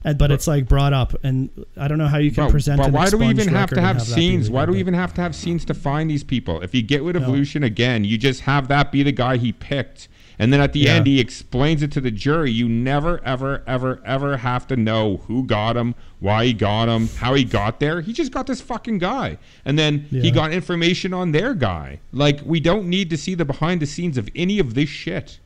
Uh, 0.04 0.10
and, 0.10 0.18
but 0.18 0.30
it's 0.30 0.46
like 0.46 0.68
brought 0.68 0.92
up, 0.92 1.14
and 1.24 1.50
I 1.76 1.88
don't 1.88 1.98
know 1.98 2.06
how 2.06 2.18
you 2.18 2.30
can 2.30 2.44
But, 2.44 2.50
present. 2.52 2.78
but 2.80 2.92
why 2.92 3.10
do 3.10 3.16
we 3.18 3.26
even 3.28 3.48
have 3.48 3.70
to 3.70 3.80
have 3.80 3.96
be 3.96 4.04
scenes? 4.04 4.48
Why 4.48 4.64
do 4.64 4.72
we 4.72 4.78
even 4.78 4.94
have 4.94 5.12
to 5.14 5.20
have 5.22 5.34
scenes 5.34 5.64
to 5.64 5.74
find 5.74 6.08
these 6.08 6.22
people? 6.22 6.60
If 6.62 6.74
you 6.74 6.82
get 6.82 7.02
rid 7.02 7.16
of 7.16 7.22
No. 7.22 7.30
Lucien 7.30 7.64
again, 7.64 8.04
you 8.04 8.16
just 8.16 8.42
have 8.42 8.68
that 8.68 8.92
be 8.92 9.02
the 9.02 9.12
guy 9.12 9.36
he 9.38 9.50
picked, 9.52 10.08
And 10.38 10.52
then 10.52 10.60
at 10.60 10.72
the 10.72 10.80
Yeah. 10.80 10.94
end, 10.94 11.06
he 11.06 11.20
explains 11.20 11.82
it 11.82 11.92
to 11.92 12.00
the 12.00 12.10
jury. 12.10 12.50
You 12.50 12.68
never, 12.68 13.20
ever, 13.24 13.62
ever, 13.66 14.02
ever 14.04 14.38
have 14.38 14.66
to 14.68 14.76
know 14.76 15.18
who 15.28 15.44
got 15.44 15.76
him, 15.76 15.94
why 16.20 16.46
he 16.46 16.52
got 16.52 16.88
him, 16.88 17.08
how 17.18 17.34
he 17.34 17.44
got 17.44 17.78
there. 17.80 18.00
He 18.00 18.12
just 18.12 18.32
got 18.32 18.46
this 18.46 18.60
fucking 18.60 18.98
guy. 18.98 19.38
And 19.64 19.78
then 19.78 20.06
he 20.10 20.30
got 20.32 20.52
information 20.52 21.14
on 21.14 21.32
their 21.32 21.54
guy. 21.54 22.00
Like, 22.12 22.40
we 22.44 22.58
don't 22.60 22.88
need 22.88 23.10
to 23.10 23.16
see 23.16 23.34
the 23.34 23.44
behind 23.44 23.80
the 23.80 23.86
scenes 23.86 24.18
of 24.18 24.28
any 24.34 24.58
of 24.58 24.74
this 24.74 24.88
shit. 24.88 25.38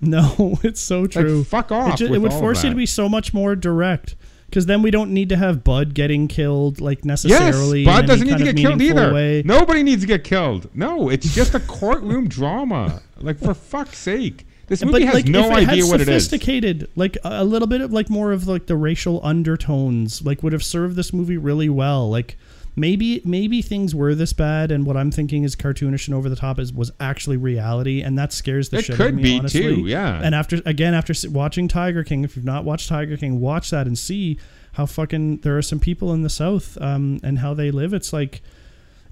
No, 0.00 0.58
it's 0.64 0.80
so 0.80 1.06
true. 1.06 1.44
fuck 1.44 1.70
off 1.72 1.94
It, 2.00 2.06
ju- 2.06 2.14
it 2.14 2.18
would 2.20 2.32
force 2.32 2.62
you 2.64 2.70
to 2.70 2.76
be 2.76 2.86
so 2.86 3.08
much 3.08 3.32
more 3.32 3.54
direct. 3.56 4.14
Because 4.48 4.66
then 4.66 4.80
we 4.80 4.90
don't 4.90 5.12
need 5.12 5.28
to 5.30 5.36
have 5.36 5.64
Bud 5.64 5.92
getting 5.94 6.28
killed 6.28 6.80
like 6.80 7.04
necessarily. 7.04 7.82
Yes, 7.82 7.96
Bud 7.96 8.06
doesn't 8.06 8.26
need 8.26 8.38
to 8.38 8.44
get 8.44 8.56
killed 8.56 8.80
either. 8.80 9.12
way. 9.12 9.42
Nobody 9.44 9.82
needs 9.82 10.02
to 10.02 10.06
get 10.06 10.24
killed. 10.24 10.70
No, 10.74 11.08
it's 11.08 11.34
just 11.34 11.54
a 11.54 11.60
courtroom 11.60 12.28
drama. 12.38 13.02
Like 13.18 13.38
for 13.38 13.54
fuck's 13.54 13.98
sake, 13.98 14.46
this 14.68 14.84
movie 14.84 15.04
has 15.04 15.14
like, 15.14 15.26
no 15.26 15.46
if 15.50 15.68
idea 15.68 15.84
had 15.84 15.90
what 15.90 16.00
it 16.00 16.08
is. 16.08 16.24
sophisticated, 16.24 16.88
like 16.96 17.16
a 17.24 17.42
a 17.42 17.44
little 17.44 17.68
bit 17.68 17.80
of 17.80 17.92
like 17.92 18.08
more 18.08 18.32
of 18.32 18.46
like 18.46 18.66
the 18.66 18.76
racial 18.76 19.20
undertones, 19.24 20.22
like 20.22 20.42
would 20.42 20.52
have 20.52 20.64
served 20.64 20.96
this 20.96 21.12
movie 21.12 21.36
really 21.36 21.68
well. 21.68 22.08
Like 22.08 22.36
maybe 22.76 23.20
maybe 23.24 23.62
things 23.62 23.94
were 23.94 24.14
this 24.14 24.32
bad, 24.32 24.70
and 24.70 24.86
what 24.86 24.96
I'm 24.96 25.10
thinking 25.10 25.42
is 25.42 25.56
cartoonish 25.56 26.06
and 26.06 26.14
over 26.14 26.28
the 26.28 26.36
top 26.36 26.58
is 26.58 26.72
was 26.72 26.92
actually 27.00 27.36
reality, 27.38 28.02
and 28.02 28.16
that 28.18 28.32
scares 28.32 28.68
the 28.68 28.78
It 28.78 28.84
shit 28.84 29.00
out 29.00 29.08
of 29.08 29.14
me. 29.14 29.22
could 29.22 29.22
be, 29.22 29.38
honestly. 29.38 29.60
too, 29.62 29.86
yeah. 29.86 30.20
And 30.22 30.34
after 30.34 30.60
again 30.64 30.94
after 30.94 31.12
watching 31.30 31.66
Tiger 31.68 32.04
King, 32.04 32.22
if 32.24 32.36
you've 32.36 32.44
not 32.44 32.64
watched 32.64 32.88
Tiger 32.88 33.16
King, 33.16 33.40
watch 33.40 33.70
that 33.70 33.86
and 33.86 33.98
see 33.98 34.38
how 34.74 34.84
fucking 34.86 35.38
there 35.38 35.56
are 35.56 35.62
some 35.62 35.80
people 35.80 36.12
in 36.12 36.22
the 36.22 36.28
South, 36.30 36.76
um, 36.80 37.18
and 37.22 37.38
how 37.38 37.54
they 37.54 37.70
live. 37.70 37.94
It's 37.94 38.12
like 38.12 38.42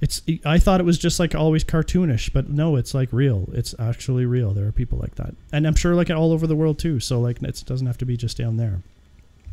it's 0.01 0.21
I 0.45 0.59
thought 0.59 0.81
it 0.81 0.85
was 0.85 0.99
just 0.99 1.19
like 1.19 1.35
always 1.35 1.65
cartoonish, 1.65 2.33
but 2.33 2.51
no, 2.51 2.77
it's 2.77 2.93
like 2.93 3.09
real. 3.13 3.49
It's 3.55 3.75
actually 3.79 4.27
real. 4.27 4.53
There 4.53 4.67
are 4.67 4.73
people 4.73 4.99
like 4.99 5.15
that, 5.15 5.35
and 5.53 5.67
I'm 5.67 5.75
sure 5.77 5.95
like 5.95 6.11
all 6.11 6.33
over 6.33 6.47
the 6.47 6.57
world 6.57 6.79
too. 6.79 7.01
So 7.01 7.19
like 7.21 7.43
it 7.43 7.63
doesn't 7.65 7.87
have 7.87 7.97
to 7.99 8.05
be 8.05 8.17
just 8.17 8.37
down 8.37 8.59
there. 8.59 8.83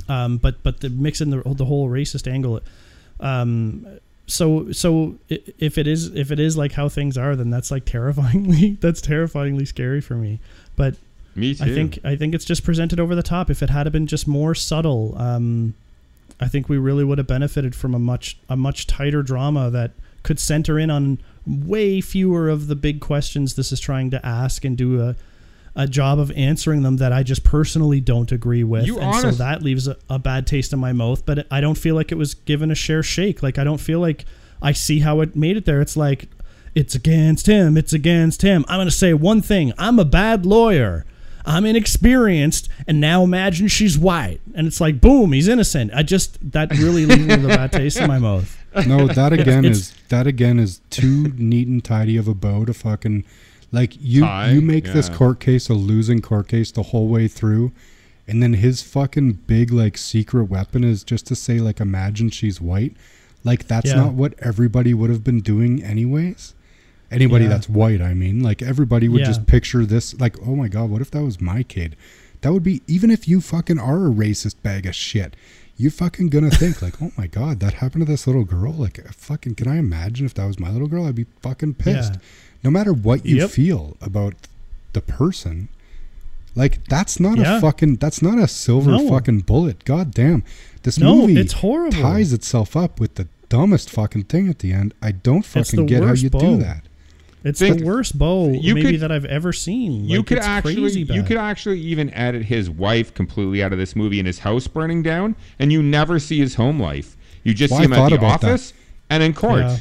Um, 0.09 0.37
but 0.37 0.61
but 0.63 0.81
the 0.81 0.89
mixing 0.89 1.29
the 1.29 1.41
the 1.45 1.65
whole 1.65 1.87
racist 1.89 2.29
angle, 2.29 2.59
um, 3.21 3.85
so 4.27 4.71
so 4.71 5.15
if 5.29 5.77
it 5.77 5.87
is 5.87 6.07
if 6.15 6.31
it 6.31 6.39
is 6.39 6.57
like 6.57 6.71
how 6.73 6.89
things 6.89 7.17
are, 7.17 7.35
then 7.35 7.49
that's 7.49 7.71
like 7.71 7.85
terrifyingly 7.85 8.71
that's 8.81 9.01
terrifyingly 9.01 9.65
scary 9.65 10.01
for 10.01 10.15
me. 10.15 10.39
But 10.75 10.95
Me 11.35 11.53
too. 11.53 11.63
I 11.63 11.67
think 11.67 11.99
I 12.03 12.15
think 12.15 12.33
it's 12.33 12.45
just 12.45 12.63
presented 12.63 12.99
over 12.99 13.15
the 13.15 13.23
top. 13.23 13.49
If 13.49 13.61
it 13.61 13.69
had 13.69 13.91
been 13.91 14.07
just 14.07 14.27
more 14.27 14.55
subtle, 14.55 15.15
um, 15.17 15.73
I 16.39 16.47
think 16.47 16.69
we 16.69 16.77
really 16.77 17.03
would 17.03 17.17
have 17.17 17.27
benefited 17.27 17.75
from 17.75 17.93
a 17.93 17.99
much 17.99 18.37
a 18.49 18.55
much 18.55 18.87
tighter 18.87 19.21
drama 19.21 19.69
that 19.69 19.91
could 20.23 20.39
center 20.39 20.79
in 20.79 20.89
on 20.89 21.19
way 21.45 21.99
fewer 22.01 22.47
of 22.47 22.67
the 22.67 22.75
big 22.75 23.01
questions 23.01 23.55
this 23.55 23.71
is 23.71 23.79
trying 23.79 24.11
to 24.11 24.25
ask 24.25 24.63
and 24.63 24.77
do 24.77 25.01
a 25.01 25.15
a 25.75 25.87
job 25.87 26.19
of 26.19 26.31
answering 26.31 26.81
them 26.83 26.97
that 26.97 27.13
I 27.13 27.23
just 27.23 27.43
personally 27.43 28.01
don't 28.01 28.31
agree 28.31 28.63
with. 28.63 28.85
You 28.85 28.99
and 28.99 29.15
so 29.15 29.31
that 29.31 29.61
leaves 29.61 29.87
a, 29.87 29.95
a 30.09 30.19
bad 30.19 30.45
taste 30.45 30.73
in 30.73 30.79
my 30.79 30.91
mouth. 30.93 31.25
But 31.25 31.47
I 31.49 31.61
don't 31.61 31.77
feel 31.77 31.95
like 31.95 32.11
it 32.11 32.15
was 32.15 32.33
given 32.33 32.71
a 32.71 32.75
share 32.75 33.03
shake. 33.03 33.41
Like 33.41 33.57
I 33.57 33.63
don't 33.63 33.79
feel 33.79 33.99
like 33.99 34.25
I 34.61 34.73
see 34.73 34.99
how 34.99 35.21
it 35.21 35.35
made 35.35 35.57
it 35.57 35.65
there. 35.65 35.79
It's 35.81 35.95
like 35.95 36.27
it's 36.75 36.95
against 36.95 37.47
him. 37.47 37.77
It's 37.77 37.93
against 37.93 38.41
him. 38.41 38.65
I'm 38.67 38.77
going 38.77 38.87
to 38.87 38.91
say 38.95 39.13
one 39.13 39.41
thing. 39.41 39.73
I'm 39.77 39.97
a 39.99 40.05
bad 40.05 40.45
lawyer. 40.45 41.05
I'm 41.43 41.65
inexperienced, 41.65 42.69
and 42.87 43.01
now 43.01 43.23
imagine 43.23 43.67
she's 43.67 43.97
white, 43.97 44.41
and 44.53 44.67
it's 44.67 44.79
like, 44.79 45.01
boom, 45.01 45.31
he's 45.33 45.47
innocent. 45.47 45.91
I 45.91 46.03
just 46.03 46.37
that 46.51 46.69
really 46.77 47.07
leaves 47.07 47.25
with 47.25 47.45
a 47.45 47.47
bad 47.47 47.71
taste 47.71 47.97
in 47.97 48.07
my 48.07 48.19
mouth. 48.19 48.55
No, 48.85 49.07
that 49.07 49.33
again 49.39 49.65
it's- 49.65 49.77
is 49.77 49.93
that 50.09 50.27
again 50.27 50.59
is 50.59 50.81
too 50.91 51.29
neat 51.37 51.67
and 51.67 51.83
tidy 51.83 52.15
of 52.17 52.27
a 52.27 52.35
bow 52.35 52.65
to 52.65 52.73
fucking 52.75 53.25
like 53.71 53.95
you 53.99 54.21
Tie? 54.21 54.51
you 54.51 54.61
make 54.61 54.85
this 54.85 55.09
court 55.09 55.39
case 55.39 55.69
a 55.69 55.73
losing 55.73 56.21
court 56.21 56.47
case 56.47 56.71
the 56.71 56.83
whole 56.83 57.07
way 57.07 57.27
through, 57.27 57.71
and 58.27 58.41
then 58.43 58.53
his 58.55 58.81
fucking 58.81 59.33
big 59.47 59.71
like 59.71 59.97
secret 59.97 60.45
weapon 60.45 60.83
is 60.83 61.03
just 61.03 61.25
to 61.27 61.35
say 61.35 61.59
like 61.59 61.79
imagine 61.79 62.29
she's 62.29 62.59
white, 62.61 62.95
like 63.43 63.67
that's 63.67 63.87
Yeah. 63.89 63.95
not 63.95 64.13
what 64.13 64.33
everybody 64.39 64.93
would 64.93 65.09
have 65.09 65.23
been 65.23 65.39
doing 65.41 65.83
anyways. 65.83 66.53
Anybody 67.09 67.43
Yeah. 67.45 67.49
that's 67.49 67.69
white, 67.69 68.01
I 68.01 68.13
mean, 68.13 68.41
like 68.41 68.61
everybody 68.61 69.07
would 69.09 69.21
Yeah. 69.21 69.27
just 69.27 69.45
picture 69.45 69.85
this 69.85 70.17
like, 70.19 70.35
oh 70.45 70.55
my 70.55 70.67
god, 70.67 70.89
what 70.89 71.01
if 71.01 71.11
that 71.11 71.23
was 71.23 71.41
my 71.41 71.63
kid? 71.63 71.95
That 72.41 72.53
would 72.53 72.63
be 72.63 72.81
even 72.87 73.11
if 73.11 73.27
you 73.27 73.39
fucking 73.41 73.79
are 73.79 74.07
a 74.07 74.09
racist 74.09 74.55
bag 74.63 74.85
of 74.85 74.95
shit. 74.95 75.35
You're 75.77 75.91
fucking 75.91 76.29
gonna 76.29 76.49
think 76.61 76.81
like, 76.81 77.01
oh 77.01 77.11
my 77.17 77.27
god, 77.27 77.59
that 77.61 77.75
happened 77.75 78.05
to 78.05 78.11
this 78.11 78.27
little 78.27 78.43
girl. 78.43 78.71
Like, 78.73 78.99
fucking, 79.13 79.55
can 79.55 79.67
I 79.67 79.77
imagine 79.77 80.25
if 80.25 80.33
that 80.35 80.45
was 80.45 80.59
my 80.59 80.69
little 80.69 80.87
girl? 80.87 81.05
I'd 81.05 81.15
be 81.15 81.25
fucking 81.41 81.75
pissed. 81.75 82.13
Yeah. 82.13 82.19
No 82.63 82.69
matter 82.71 82.93
what 82.93 83.25
you 83.25 83.37
Yep. 83.37 83.49
feel 83.49 83.97
about 84.01 84.35
the 84.93 85.01
person, 85.01 85.67
like 86.55 86.83
that's 86.89 87.19
not 87.19 87.37
Yeah. 87.37 87.57
a 87.57 87.61
fucking, 87.61 87.95
that's 87.97 88.21
not 88.21 88.37
a 88.37 88.47
silver 88.47 88.91
No. 88.91 89.09
fucking 89.09 89.41
bullet. 89.41 89.83
God 89.85 90.13
damn, 90.13 90.43
this 90.83 90.99
No, 90.99 91.15
movie 91.27 91.39
it's 91.39 91.53
horrible. 91.53 92.01
ties 92.01 92.33
itself 92.33 92.75
up 92.75 92.99
with 92.99 93.15
the 93.15 93.27
dumbest 93.49 93.89
fucking 93.89 94.23
thing 94.23 94.47
at 94.47 94.59
the 94.59 94.71
end. 94.73 94.93
I 95.01 95.11
don't 95.11 95.45
fucking 95.45 95.85
get 95.87 96.03
how 96.03 96.13
you 96.13 96.29
bow. 96.29 96.39
do 96.39 96.57
that. 96.57 96.83
It's 97.43 97.57
Think- 97.59 97.79
the 97.79 97.85
worst 97.85 98.19
bow 98.19 98.51
You 98.51 98.75
maybe 98.75 98.91
could- 98.91 98.99
that 98.99 99.11
I've 99.11 99.25
ever 99.25 99.51
seen. 99.51 100.07
you 100.07 100.21
could 100.21 100.37
it's 100.37 100.45
actually 100.45 100.75
crazy 100.75 101.01
you 101.01 101.23
could 101.23 101.37
actually 101.37 101.79
even 101.81 102.13
edit 102.13 102.45
his 102.45 102.69
wife 102.69 103.13
completely 103.15 103.63
out 103.63 103.73
of 103.73 103.79
this 103.79 103.95
movie 103.95 104.19
and 104.19 104.27
his 104.27 104.39
house 104.39 104.67
burning 104.67 105.01
down, 105.01 105.35
and 105.57 105.71
you 105.71 105.81
never 105.81 106.19
see 106.19 106.37
his 106.37 106.53
home 106.55 106.79
life. 106.79 107.17
You 107.43 107.55
just 107.55 107.71
Well, 107.71 107.79
see 107.79 107.83
I 107.83 107.85
him 107.85 107.93
at 107.93 108.09
the 108.09 108.15
about 108.17 108.41
that. 108.41 108.47
office 108.51 108.73
and 109.09 109.23
in 109.23 109.33
court. 109.33 109.61
Yeah. 109.63 109.77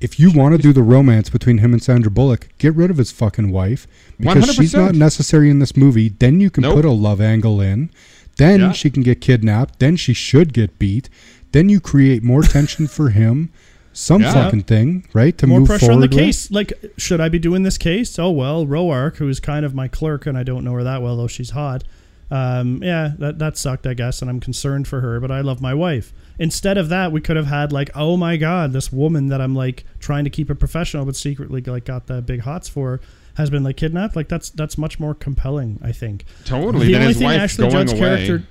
If 0.00 0.20
you 0.20 0.30
want 0.30 0.54
to 0.56 0.62
do 0.62 0.72
the 0.72 0.82
romance 0.82 1.28
between 1.28 1.58
him 1.58 1.72
and 1.72 1.82
Sandra 1.82 2.10
Bullock, 2.10 2.48
get 2.58 2.74
rid 2.74 2.90
of 2.90 2.98
his 2.98 3.10
fucking 3.10 3.50
wife 3.50 3.86
because 4.18 4.54
she's 4.54 4.72
100%. 4.72 4.78
not 4.86 4.94
necessary 4.94 5.50
in 5.50 5.58
this 5.58 5.76
movie. 5.76 6.08
Then 6.08 6.40
you 6.40 6.50
can 6.50 6.62
Nope. 6.62 6.76
put 6.76 6.84
a 6.84 6.90
love 6.90 7.20
angle 7.20 7.60
in. 7.60 7.90
Then 8.36 8.60
Yeah. 8.60 8.72
she 8.72 8.90
can 8.90 9.02
get 9.02 9.20
kidnapped. 9.20 9.80
Then 9.80 9.96
she 9.96 10.12
should 10.14 10.52
get 10.52 10.78
beat. 10.78 11.08
Then 11.50 11.68
you 11.68 11.80
create 11.80 12.22
more 12.22 12.42
tension 12.42 12.86
for 12.86 13.10
him. 13.10 13.48
Some 13.92 14.22
Yeah. 14.22 14.32
fucking 14.34 14.62
thing, 14.64 15.02
right? 15.12 15.36
To 15.38 15.46
More 15.48 15.58
move 15.60 15.68
pressure 15.68 15.90
on 15.90 15.98
the 15.98 16.06
with. 16.06 16.16
case. 16.16 16.48
Like, 16.52 16.72
should 16.96 17.20
I 17.20 17.28
be 17.28 17.40
doing 17.40 17.64
this 17.64 17.76
case? 17.76 18.16
Oh 18.20 18.30
well, 18.30 18.64
Roark, 18.64 19.16
who's 19.16 19.40
kind 19.40 19.64
of 19.66 19.74
my 19.74 19.88
clerk, 19.88 20.24
and 20.26 20.38
I 20.38 20.44
don't 20.44 20.62
know 20.62 20.72
her 20.74 20.84
that 20.84 21.02
well, 21.02 21.16
though 21.16 21.26
she's 21.26 21.50
hot. 21.50 21.82
Um, 22.30 22.82
yeah, 22.82 23.12
that 23.18 23.38
that 23.38 23.56
sucked, 23.56 23.86
I 23.86 23.94
guess, 23.94 24.20
and 24.20 24.30
I'm 24.30 24.40
concerned 24.40 24.86
for 24.86 25.00
her, 25.00 25.18
but 25.18 25.30
I 25.30 25.40
love 25.40 25.60
my 25.60 25.72
wife. 25.72 26.12
Instead 26.38 26.76
of 26.76 26.88
that, 26.90 27.10
we 27.10 27.20
could 27.20 27.36
have 27.36 27.46
had 27.46 27.72
like, 27.72 27.90
oh 27.94 28.16
my 28.16 28.36
god, 28.36 28.72
this 28.72 28.92
woman 28.92 29.28
that 29.28 29.40
I'm 29.40 29.54
like 29.54 29.84
trying 29.98 30.24
to 30.24 30.30
keep 30.30 30.50
a 30.50 30.54
professional, 30.54 31.04
but 31.04 31.16
secretly 31.16 31.62
like 31.62 31.84
got 31.84 32.06
the 32.06 32.20
big 32.20 32.40
hots 32.40 32.68
for, 32.68 33.00
has 33.38 33.48
been 33.48 33.64
like 33.64 33.76
kidnapped. 33.76 34.14
Like 34.14 34.28
that's 34.28 34.50
that's 34.50 34.76
much 34.76 35.00
more 35.00 35.14
compelling, 35.14 35.78
I 35.82 35.92
think. 35.92 36.24
Totally. 36.44 36.88
The 36.88 36.92
then 36.92 37.02
only 37.02 37.14
thing 37.14 37.28
Ashley 37.28 37.68
Judd's 37.68 37.92
away. 37.92 38.00
character, 38.00 38.48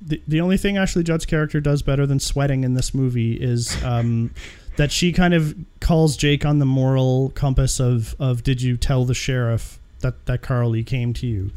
the, 0.00 0.22
the 0.26 0.40
only 0.40 0.56
thing 0.56 0.78
Ashley 0.78 1.02
Judd's 1.02 1.26
character 1.26 1.60
does 1.60 1.82
better 1.82 2.06
than 2.06 2.18
sweating 2.18 2.64
in 2.64 2.74
this 2.74 2.94
movie 2.94 3.34
is 3.34 3.82
um, 3.84 4.32
that 4.76 4.90
she 4.90 5.12
kind 5.12 5.34
of 5.34 5.54
calls 5.80 6.16
Jake 6.16 6.46
on 6.46 6.60
the 6.60 6.66
moral 6.66 7.30
compass 7.34 7.78
of 7.78 8.16
of 8.18 8.42
did 8.42 8.62
you 8.62 8.78
tell 8.78 9.04
the 9.04 9.14
sheriff 9.14 9.78
that 10.00 10.24
that 10.26 10.40
Carl 10.40 10.70
Lee 10.70 10.82
came 10.84 11.12
to 11.12 11.26
you? 11.26 11.50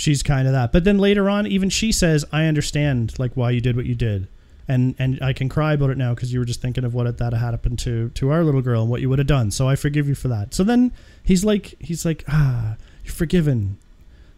She's 0.00 0.22
kind 0.22 0.46
of 0.46 0.54
that. 0.54 0.72
But 0.72 0.84
then 0.84 0.96
later 0.96 1.28
on, 1.28 1.46
even 1.46 1.68
she 1.68 1.92
says, 1.92 2.24
"I 2.32 2.46
understand 2.46 3.18
like 3.18 3.32
why 3.36 3.50
you 3.50 3.60
did 3.60 3.76
what 3.76 3.84
you 3.84 3.94
did." 3.94 4.28
And, 4.66 4.94
and 4.98 5.18
I 5.20 5.32
can 5.34 5.48
cry 5.50 5.74
about 5.74 5.90
it 5.90 5.98
now 5.98 6.14
because 6.14 6.32
you 6.32 6.38
were 6.38 6.44
just 6.46 6.62
thinking 6.62 6.84
of 6.84 6.94
what 6.94 7.18
that 7.18 7.32
had 7.34 7.38
happened 7.38 7.78
to 7.80 8.08
to 8.14 8.30
our 8.30 8.42
little 8.42 8.62
girl 8.62 8.80
and 8.80 8.90
what 8.90 9.02
you 9.02 9.10
would 9.10 9.18
have 9.18 9.26
done. 9.28 9.50
So 9.50 9.68
I 9.68 9.76
forgive 9.76 10.08
you 10.08 10.14
for 10.14 10.28
that. 10.28 10.54
So 10.54 10.64
then 10.64 10.92
he's 11.22 11.44
like 11.44 11.74
he's 11.80 12.04
like 12.06 12.24
ah 12.28 12.76
you're 13.04 13.12
forgiven. 13.12 13.76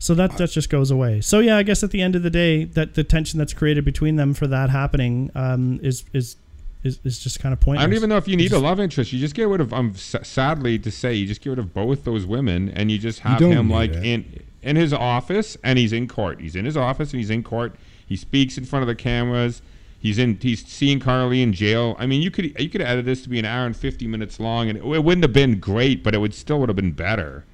So 0.01 0.14
that 0.14 0.36
that 0.39 0.51
just 0.51 0.68
goes 0.68 0.90
away. 0.90 1.20
So 1.20 1.39
yeah, 1.39 1.56
I 1.59 1.62
guess 1.62 1.84
at 1.84 1.93
the 1.93 2.02
end 2.02 2.16
of 2.16 2.24
the 2.24 2.30
day, 2.30 2.64
that 2.64 2.94
the 2.94 3.05
tension 3.05 3.39
that's 3.39 3.52
created 3.52 3.84
between 3.84 4.16
them 4.16 4.34
for 4.34 4.48
that 4.48 4.68
happening 4.70 5.30
um, 5.36 5.78
is 5.80 6.02
is 6.12 6.34
is 6.82 6.98
is 7.05 7.20
just 7.20 7.39
kind 7.39 7.52
of 7.52 7.60
pointless. 7.60 7.84
I 7.84 7.86
don't 7.86 7.94
even 7.94 8.09
know 8.09 8.16
if 8.16 8.26
you 8.26 8.36
need 8.36 8.48
Just- 8.51 8.60
a 8.60 8.64
love 8.66 8.80
interest. 8.80 9.12
You 9.12 9.20
just 9.20 9.36
get 9.36 9.47
rid 9.47 9.60
of. 9.60 9.72
Um, 9.72 9.93
s- 9.94 10.16
sadly 10.24 10.76
to 10.80 10.90
say, 10.90 11.14
you 11.14 11.26
just 11.26 11.40
get 11.40 11.51
rid 11.51 11.60
of 11.60 11.72
both 11.72 12.02
those 12.02 12.26
women, 12.26 12.68
and 12.70 12.90
you 12.90 12.98
just 12.98 13.20
have 13.20 13.39
don't 13.39 13.52
him 13.52 13.70
like 13.70 13.93
it. 13.93 14.02
in 14.05 14.43
in 14.62 14.76
his 14.76 14.93
office, 14.93 15.56
and 15.64 15.78
he's 15.78 15.93
in 15.93 16.09
court. 16.09 16.40
He's 16.40 16.56
in 16.56 16.64
his 16.64 16.76
office, 16.76 17.12
and 17.12 17.20
he's 17.20 17.30
in 17.30 17.43
court. 17.43 17.74
He 18.06 18.16
speaks 18.16 18.56
in 18.59 18.64
front 18.64 18.82
of 18.82 18.86
the 18.89 18.94
cameras. 18.94 19.62
He's 19.98 20.18
in. 20.18 20.39
He's 20.40 20.64
seeing 20.66 20.98
Carl 21.01 21.28
Lee 21.28 21.43
in 21.43 21.52
jail. 21.52 21.97
I 21.98 22.06
mean, 22.06 22.22
you 22.22 22.30
could 22.30 22.59
you 22.60 22.68
could 22.68 22.80
edit 22.82 23.05
this 23.05 23.22
to 23.22 23.28
be 23.28 23.39
an 23.39 23.44
hour 23.44 23.66
and 23.66 23.76
fifty 23.76 24.06
minutes 24.06 24.40
long, 24.40 24.68
and 24.68 24.78
it, 24.78 24.84
it 24.84 25.05
wouldn't 25.05 25.22
have 25.24 25.32
been 25.32 25.60
great, 25.60 26.02
but 26.02 26.14
it 26.14 26.18
would 26.18 26.34
still 26.34 26.59
would 26.60 26.68
have 26.68 26.76
been 26.76 26.93
better. 26.93 27.44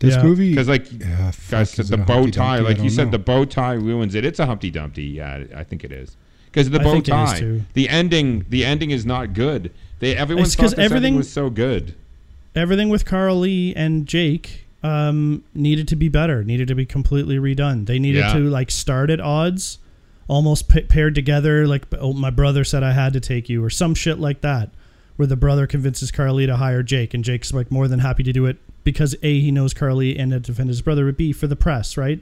This 0.00 0.16
Yeah. 0.16 0.22
movie, 0.24 0.50
Because 0.50 0.68
like 0.68 0.90
Yeah, 0.92 1.30
guys 1.50 1.70
said, 1.70 1.86
the 1.86 1.96
bow 1.96 2.26
tie. 2.26 2.56
Dumpty? 2.56 2.62
Like 2.64 2.76
you 2.78 2.82
don't 2.84 2.90
said, 2.90 3.10
the 3.12 3.18
bow 3.20 3.44
tie 3.44 3.74
ruins 3.74 4.14
it. 4.16 4.24
It's 4.24 4.40
a 4.40 4.46
Humpty 4.46 4.70
Dumpty. 4.70 5.04
Yeah, 5.04 5.44
I 5.54 5.62
think 5.62 5.84
it 5.84 5.92
is. 5.92 6.16
Because 6.46 6.68
the 6.70 6.80
I 6.80 6.84
bow 6.84 6.92
think 6.94 7.08
it 7.08 7.12
is 7.14 7.30
tie, 7.30 7.38
too. 7.40 7.62
the 7.74 7.88
ending, 7.88 8.44
the 8.48 8.64
ending 8.64 8.90
is 8.90 9.06
not 9.06 9.32
good. 9.32 9.70
They 10.00 10.16
everyone 10.16 10.44
It's 10.44 10.56
thought 10.56 10.62
'cause 10.62 10.70
this 10.74 10.84
everything- 10.84 11.14
was 11.14 11.30
so 11.30 11.48
good. 11.48 11.94
everything 12.56 12.88
with 12.88 13.04
Carl 13.04 13.38
Lee 13.40 13.72
and 13.74 14.04
Jake 14.06 14.63
um, 14.84 15.42
needed 15.54 15.88
to 15.88 15.96
be 15.96 16.08
better, 16.08 16.44
needed 16.44 16.68
to 16.68 16.74
be 16.74 16.84
completely 16.86 17.36
redone. 17.38 17.86
They 17.86 17.98
needed 17.98 18.18
Yeah. 18.20 18.34
to 18.34 18.38
like 18.50 18.70
start 18.70 19.10
at 19.10 19.18
odds, 19.20 19.78
almost 20.28 20.68
pa- 20.68 20.80
paired 20.88 21.14
together. 21.14 21.66
Like, 21.66 21.86
oh, 21.98 22.12
my 22.12 22.30
brother 22.30 22.62
said 22.64 22.82
I 22.84 22.92
had 22.92 23.12
to 23.14 23.20
take 23.20 23.48
you, 23.48 23.64
or 23.64 23.70
some 23.70 23.94
shit 23.94 24.18
like 24.20 24.42
that, 24.42 24.70
where 25.16 25.26
the 25.26 25.36
brother 25.36 25.66
convinces 25.66 26.12
Carl 26.12 26.34
Lee 26.34 26.46
to 26.46 26.56
hire 26.56 26.82
Jake, 26.82 27.14
and 27.14 27.24
Jake's 27.24 27.52
like 27.52 27.70
more 27.70 27.88
than 27.88 28.00
happy 28.00 28.22
to 28.24 28.32
do 28.32 28.44
it 28.46 28.58
because 28.84 29.16
a 29.22 29.40
he 29.40 29.50
knows 29.50 29.72
Carl 29.72 29.96
Lee 29.96 30.16
and 30.16 30.30
to 30.32 30.38
defend 30.40 30.68
his 30.68 30.82
brother, 30.82 31.06
but 31.06 31.16
b 31.16 31.32
for 31.32 31.46
the 31.46 31.56
press, 31.56 31.96
right? 31.96 32.20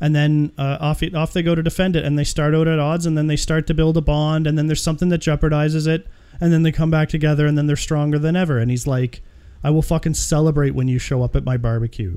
And 0.00 0.14
then 0.16 0.52
uh, 0.56 0.78
off 0.80 1.02
off 1.14 1.32
they 1.34 1.42
go 1.42 1.54
to 1.54 1.62
defend 1.62 1.94
it, 1.94 2.04
and 2.06 2.18
they 2.18 2.24
start 2.24 2.54
out 2.54 2.68
at 2.68 2.78
odds, 2.78 3.04
and 3.04 3.18
then 3.18 3.26
they 3.26 3.36
start 3.36 3.66
to 3.66 3.74
build 3.74 3.98
a 3.98 4.00
bond, 4.00 4.46
and 4.46 4.56
then 4.56 4.66
there's 4.66 4.82
something 4.82 5.10
that 5.10 5.20
jeopardizes 5.20 5.86
it, 5.86 6.06
and 6.40 6.52
then 6.52 6.62
they 6.62 6.72
come 6.72 6.90
back 6.90 7.08
together, 7.10 7.46
and 7.46 7.58
then 7.58 7.66
they're 7.66 7.76
stronger 7.76 8.18
than 8.18 8.34
ever. 8.36 8.58
And 8.58 8.70
he's 8.70 8.86
like, 8.86 9.20
"I 9.64 9.70
will 9.70 9.82
fucking 9.82 10.14
celebrate 10.14 10.70
when 10.74 10.88
you 10.88 10.98
show 10.98 11.22
up 11.22 11.34
at 11.36 11.44
my 11.44 11.56
barbecue." 11.56 12.16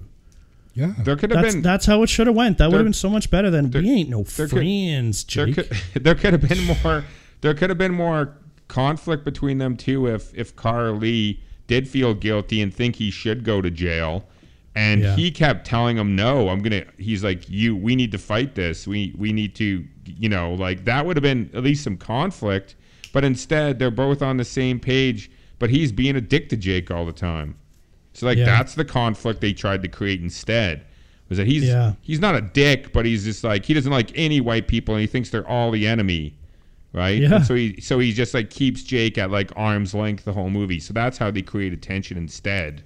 Yeah. 0.73 0.93
There 1.03 1.17
could 1.17 1.31
have 1.31 1.41
That's 1.41 1.55
been 1.55 1.61
that's 1.63 1.85
how 1.85 2.01
it 2.03 2.07
should 2.07 2.27
have 2.27 2.35
went. 2.35 2.57
That 2.57 2.69
would 2.71 2.77
have 2.77 2.85
been 2.85 2.93
so 2.93 3.09
much 3.09 3.29
better 3.29 3.49
than 3.49 3.71
there- 3.71 3.81
we 3.81 3.91
ain't 3.91 4.09
no 4.09 4.23
there 4.23 4.47
could- 4.47 4.57
friends, 4.59 5.23
there 5.25 5.53
could 5.53 5.69
there 6.01 6.15
could 6.15 6.31
have 6.33 6.47
been 6.47 6.63
more 6.65 7.03
there 7.41 7.53
could 7.53 7.69
have 7.69 7.77
been 7.77 7.93
more 7.93 8.37
conflict 8.69 9.25
between 9.25 9.57
them 9.57 9.75
too 9.75 10.07
if 10.07 10.33
if 10.33 10.55
Carl 10.55 10.95
Lee 10.95 11.41
did 11.67 11.87
feel 11.89 12.13
guilty 12.13 12.61
and 12.61 12.73
think 12.73 12.95
he 12.95 13.11
should 13.11 13.43
go 13.43 13.61
to 13.61 13.69
jail 13.69 14.25
and 14.73 15.01
Yeah. 15.01 15.15
he 15.17 15.29
kept 15.29 15.67
telling 15.67 15.97
him 15.97 16.15
no 16.15 16.47
I'm 16.47 16.59
going 16.61 16.83
to 16.83 16.85
he's 16.97 17.21
like 17.21 17.49
you 17.49 17.75
we 17.75 17.97
need 17.97 18.13
to 18.13 18.17
fight 18.17 18.55
this 18.55 18.87
we 18.87 19.13
we 19.17 19.33
need 19.33 19.55
to 19.55 19.83
you 20.05 20.29
know 20.29 20.53
like 20.53 20.85
that 20.85 21.05
would 21.05 21.17
have 21.17 21.23
been 21.23 21.49
at 21.53 21.63
least 21.63 21.83
some 21.83 21.97
conflict 21.97 22.75
but 23.11 23.25
instead 23.25 23.77
they're 23.77 23.91
both 23.91 24.21
on 24.21 24.37
the 24.37 24.45
same 24.45 24.79
page 24.79 25.29
but 25.61 25.69
he's 25.69 25.93
being 25.93 26.17
a 26.17 26.21
dick 26.21 26.49
to 26.49 26.57
Jake 26.57 26.91
all 26.91 27.05
the 27.05 27.13
time 27.13 27.55
so 28.13 28.25
like 28.25 28.37
Yeah. 28.37 28.43
that's 28.45 28.75
the 28.75 28.83
conflict 28.83 29.39
they 29.39 29.53
tried 29.53 29.81
to 29.83 29.87
create 29.87 30.19
instead. 30.21 30.83
Was 31.29 31.37
that 31.37 31.47
he's 31.47 31.63
Yeah. 31.63 31.93
he's 32.01 32.19
not 32.19 32.35
a 32.35 32.41
dick, 32.41 32.91
but 32.91 33.05
he's 33.05 33.23
just 33.23 33.41
like 33.45 33.63
he 33.63 33.73
doesn't 33.73 33.91
like 33.93 34.11
any 34.15 34.41
white 34.41 34.67
people 34.67 34.93
and 34.95 34.99
he 35.01 35.07
thinks 35.07 35.29
they're 35.29 35.47
all 35.47 35.71
the 35.71 35.87
enemy. 35.87 36.35
Right? 36.91 37.21
Yeah. 37.21 37.35
And 37.35 37.45
so 37.45 37.55
he 37.55 37.79
so 37.79 37.99
he 37.99 38.11
just 38.11 38.33
like 38.33 38.49
keeps 38.49 38.83
Jake 38.83 39.17
at 39.17 39.31
like 39.31 39.49
arm's 39.55 39.93
length 39.93 40.25
the 40.25 40.33
whole 40.33 40.49
movie. 40.49 40.81
So 40.81 40.91
that's 40.93 41.17
how 41.17 41.31
they 41.31 41.41
created 41.41 41.81
tension 41.81 42.17
instead. 42.17 42.83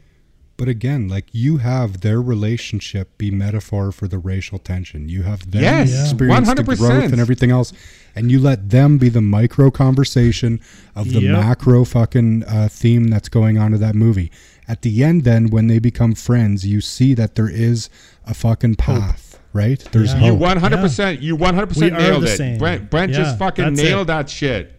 But 0.58 0.70
again, 0.70 1.10
like 1.10 1.26
you 1.34 1.58
have 1.58 2.00
their 2.00 2.22
relationship 2.22 3.18
be 3.18 3.30
metaphor 3.30 3.92
for 3.92 4.08
the 4.08 4.18
racial 4.18 4.58
tension. 4.58 5.10
You 5.10 5.24
have 5.24 5.52
them 5.52 5.62
Yes, 5.62 5.92
Yeah. 5.92 6.04
experience 6.04 6.48
the 6.48 6.56
100%. 6.64 6.80
growth 6.80 7.12
and 7.12 7.20
everything 7.20 7.52
else, 7.52 7.74
and 8.16 8.32
you 8.32 8.40
let 8.40 8.70
them 8.70 8.98
be 8.98 9.10
the 9.10 9.20
micro 9.22 9.70
conversation 9.70 10.62
of 10.96 11.12
the 11.12 11.20
Yep. 11.22 11.32
macro 11.34 11.84
fucking 11.84 12.44
uh, 12.46 12.70
theme 12.72 13.10
that's 13.10 13.28
going 13.28 13.58
on 13.58 13.72
to 13.72 13.78
that 13.80 13.96
movie. 13.96 14.32
At 14.68 14.82
the 14.82 15.04
end, 15.04 15.26
then 15.26 15.48
when 15.50 15.68
they 15.68 15.78
become 15.80 16.16
friends, 16.16 16.66
you 16.66 16.80
see 16.80 17.14
that 17.16 17.36
there 17.36 17.50
is 17.50 17.90
a 18.26 18.34
fucking 18.34 18.76
path, 18.76 19.38
right? 19.52 19.84
There's 19.92 20.14
Yeah. 20.14 20.28
You 20.28 20.36
one 20.36 20.58
hundred 20.58 20.78
percent 20.80 21.22
you 21.22 21.36
one 21.36 21.54
hundred 21.56 21.72
Oh, 21.76 21.82
We 21.82 21.90
percent 21.90 21.94
are 21.96 22.12
nailed 22.12 22.24
it. 22.24 22.38
same. 22.38 22.58
Brent 22.58 22.90
Brent 22.90 23.12
Yeah, 23.12 23.18
just 23.24 23.38
fucking 23.38 23.74
nailed 23.74 24.04
it. 24.04 24.08
that 24.08 24.30
shit. 24.30 24.72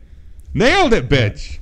Nailed 0.55 0.95
it, 0.95 1.09
bitch. 1.11 1.59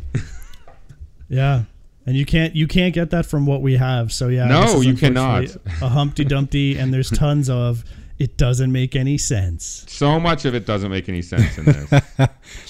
Yeah. 1.29 1.63
And 2.07 2.17
you 2.17 2.27
can't 2.27 2.55
you 2.55 2.67
can't 2.67 2.95
get 2.95 3.11
that 3.11 3.27
from 3.27 3.47
what 3.47 3.63
we 3.63 3.77
have. 3.77 4.13
So 4.13 4.29
yeah, 4.29 4.47
No, 4.47 4.81
you 4.81 4.95
cannot. 4.95 5.57
A 5.81 5.89
Humpty 5.89 6.25
Dumpty, 6.25 6.77
and 6.79 6.93
there's 6.93 7.11
tons 7.25 7.49
of 7.49 7.85
it 8.19 8.37
doesn't 8.37 8.71
make 8.71 8.95
any 8.95 9.19
sense. 9.19 9.85
So 9.89 10.21
much 10.21 10.45
of 10.45 10.55
it 10.55 10.67
doesn't 10.67 10.91
make 10.91 11.09
any 11.09 11.23
sense 11.23 11.59
in 11.59 11.65
this. 11.65 11.91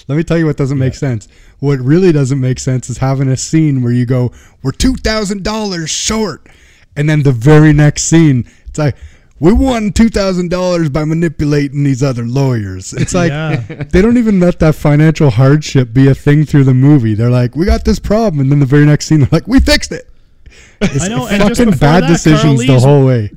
Let 0.07 0.15
me 0.15 0.23
tell 0.23 0.37
you 0.37 0.45
what 0.45 0.57
doesn't 0.57 0.79
make 0.79 0.95
sense. 0.95 1.27
What 1.59 1.79
really 1.79 2.11
doesn't 2.11 2.39
make 2.39 2.59
sense 2.59 2.89
is 2.89 2.97
having 2.97 3.27
a 3.27 3.37
scene 3.37 3.83
where 3.83 3.91
you 3.91 4.05
go, 4.05 4.31
"We're 4.63 4.71
two 4.71 4.95
thousand 4.95 5.43
dollars 5.43 5.89
short," 5.89 6.47
and 6.95 7.09
then 7.09 7.23
the 7.23 7.31
very 7.31 7.73
next 7.73 8.05
scene, 8.05 8.49
it's 8.67 8.79
like, 8.79 8.95
"We 9.39 9.51
won 9.53 9.91
two 9.91 10.09
thousand 10.09 10.49
dollars 10.49 10.89
by 10.89 11.03
manipulating 11.05 11.83
these 11.83 12.01
other 12.03 12.25
lawyers." 12.25 12.93
It's 12.93 13.13
like 13.21 13.29
Yeah. 13.31 13.57
they 13.91 14.01
don't 14.01 14.17
even 14.17 14.39
let 14.39 14.59
that 14.59 14.75
financial 14.75 15.29
hardship 15.29 15.93
be 15.93 16.07
a 16.07 16.15
thing 16.15 16.45
through 16.45 16.63
the 16.65 16.73
movie. 16.73 17.13
They're 17.13 17.29
like, 17.29 17.55
"We 17.55 17.65
got 17.65 17.85
this 17.85 17.99
problem," 17.99 18.39
and 18.41 18.51
then 18.51 18.59
the 18.59 18.65
very 18.65 18.85
next 18.85 19.07
scene, 19.07 19.19
they're 19.21 19.29
like, 19.31 19.47
"We 19.47 19.59
fixed 19.59 19.91
it." 19.91 20.09
It's 20.81 21.03
I 21.03 21.07
know, 21.07 21.27
and 21.27 21.41
fucking 21.41 21.71
bad 21.77 22.03
that, 22.03 22.07
decisions 22.07 22.65
the 22.65 22.79
whole 22.79 23.05
way. 23.05 23.31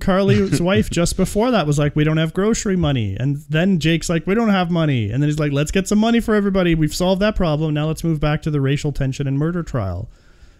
Carl 0.00 0.26
Lee's 0.26 0.60
wife 0.70 0.88
just 0.90 1.16
before 1.16 1.50
that 1.50 1.66
was 1.66 1.78
like, 1.78 1.94
"We 1.96 2.04
don't 2.04 2.16
have 2.16 2.32
grocery 2.32 2.76
money," 2.76 3.16
and 3.18 3.36
then 3.48 3.78
Jake's 3.78 4.08
like, 4.08 4.26
"We 4.26 4.34
don't 4.34 4.48
have 4.50 4.70
money," 4.70 5.10
and 5.10 5.22
then 5.22 5.28
he's 5.28 5.38
like, 5.38 5.52
"Let's 5.52 5.70
get 5.70 5.86
some 5.88 5.98
money 5.98 6.20
for 6.20 6.34
everybody. 6.34 6.74
We've 6.74 6.94
solved 6.94 7.20
that 7.22 7.36
problem. 7.36 7.74
Now 7.74 7.86
let's 7.88 8.04
move 8.04 8.20
back 8.20 8.42
to 8.42 8.50
the 8.50 8.60
racial 8.60 8.92
tension 8.92 9.26
and 9.26 9.38
murder 9.38 9.62
trial." 9.62 10.08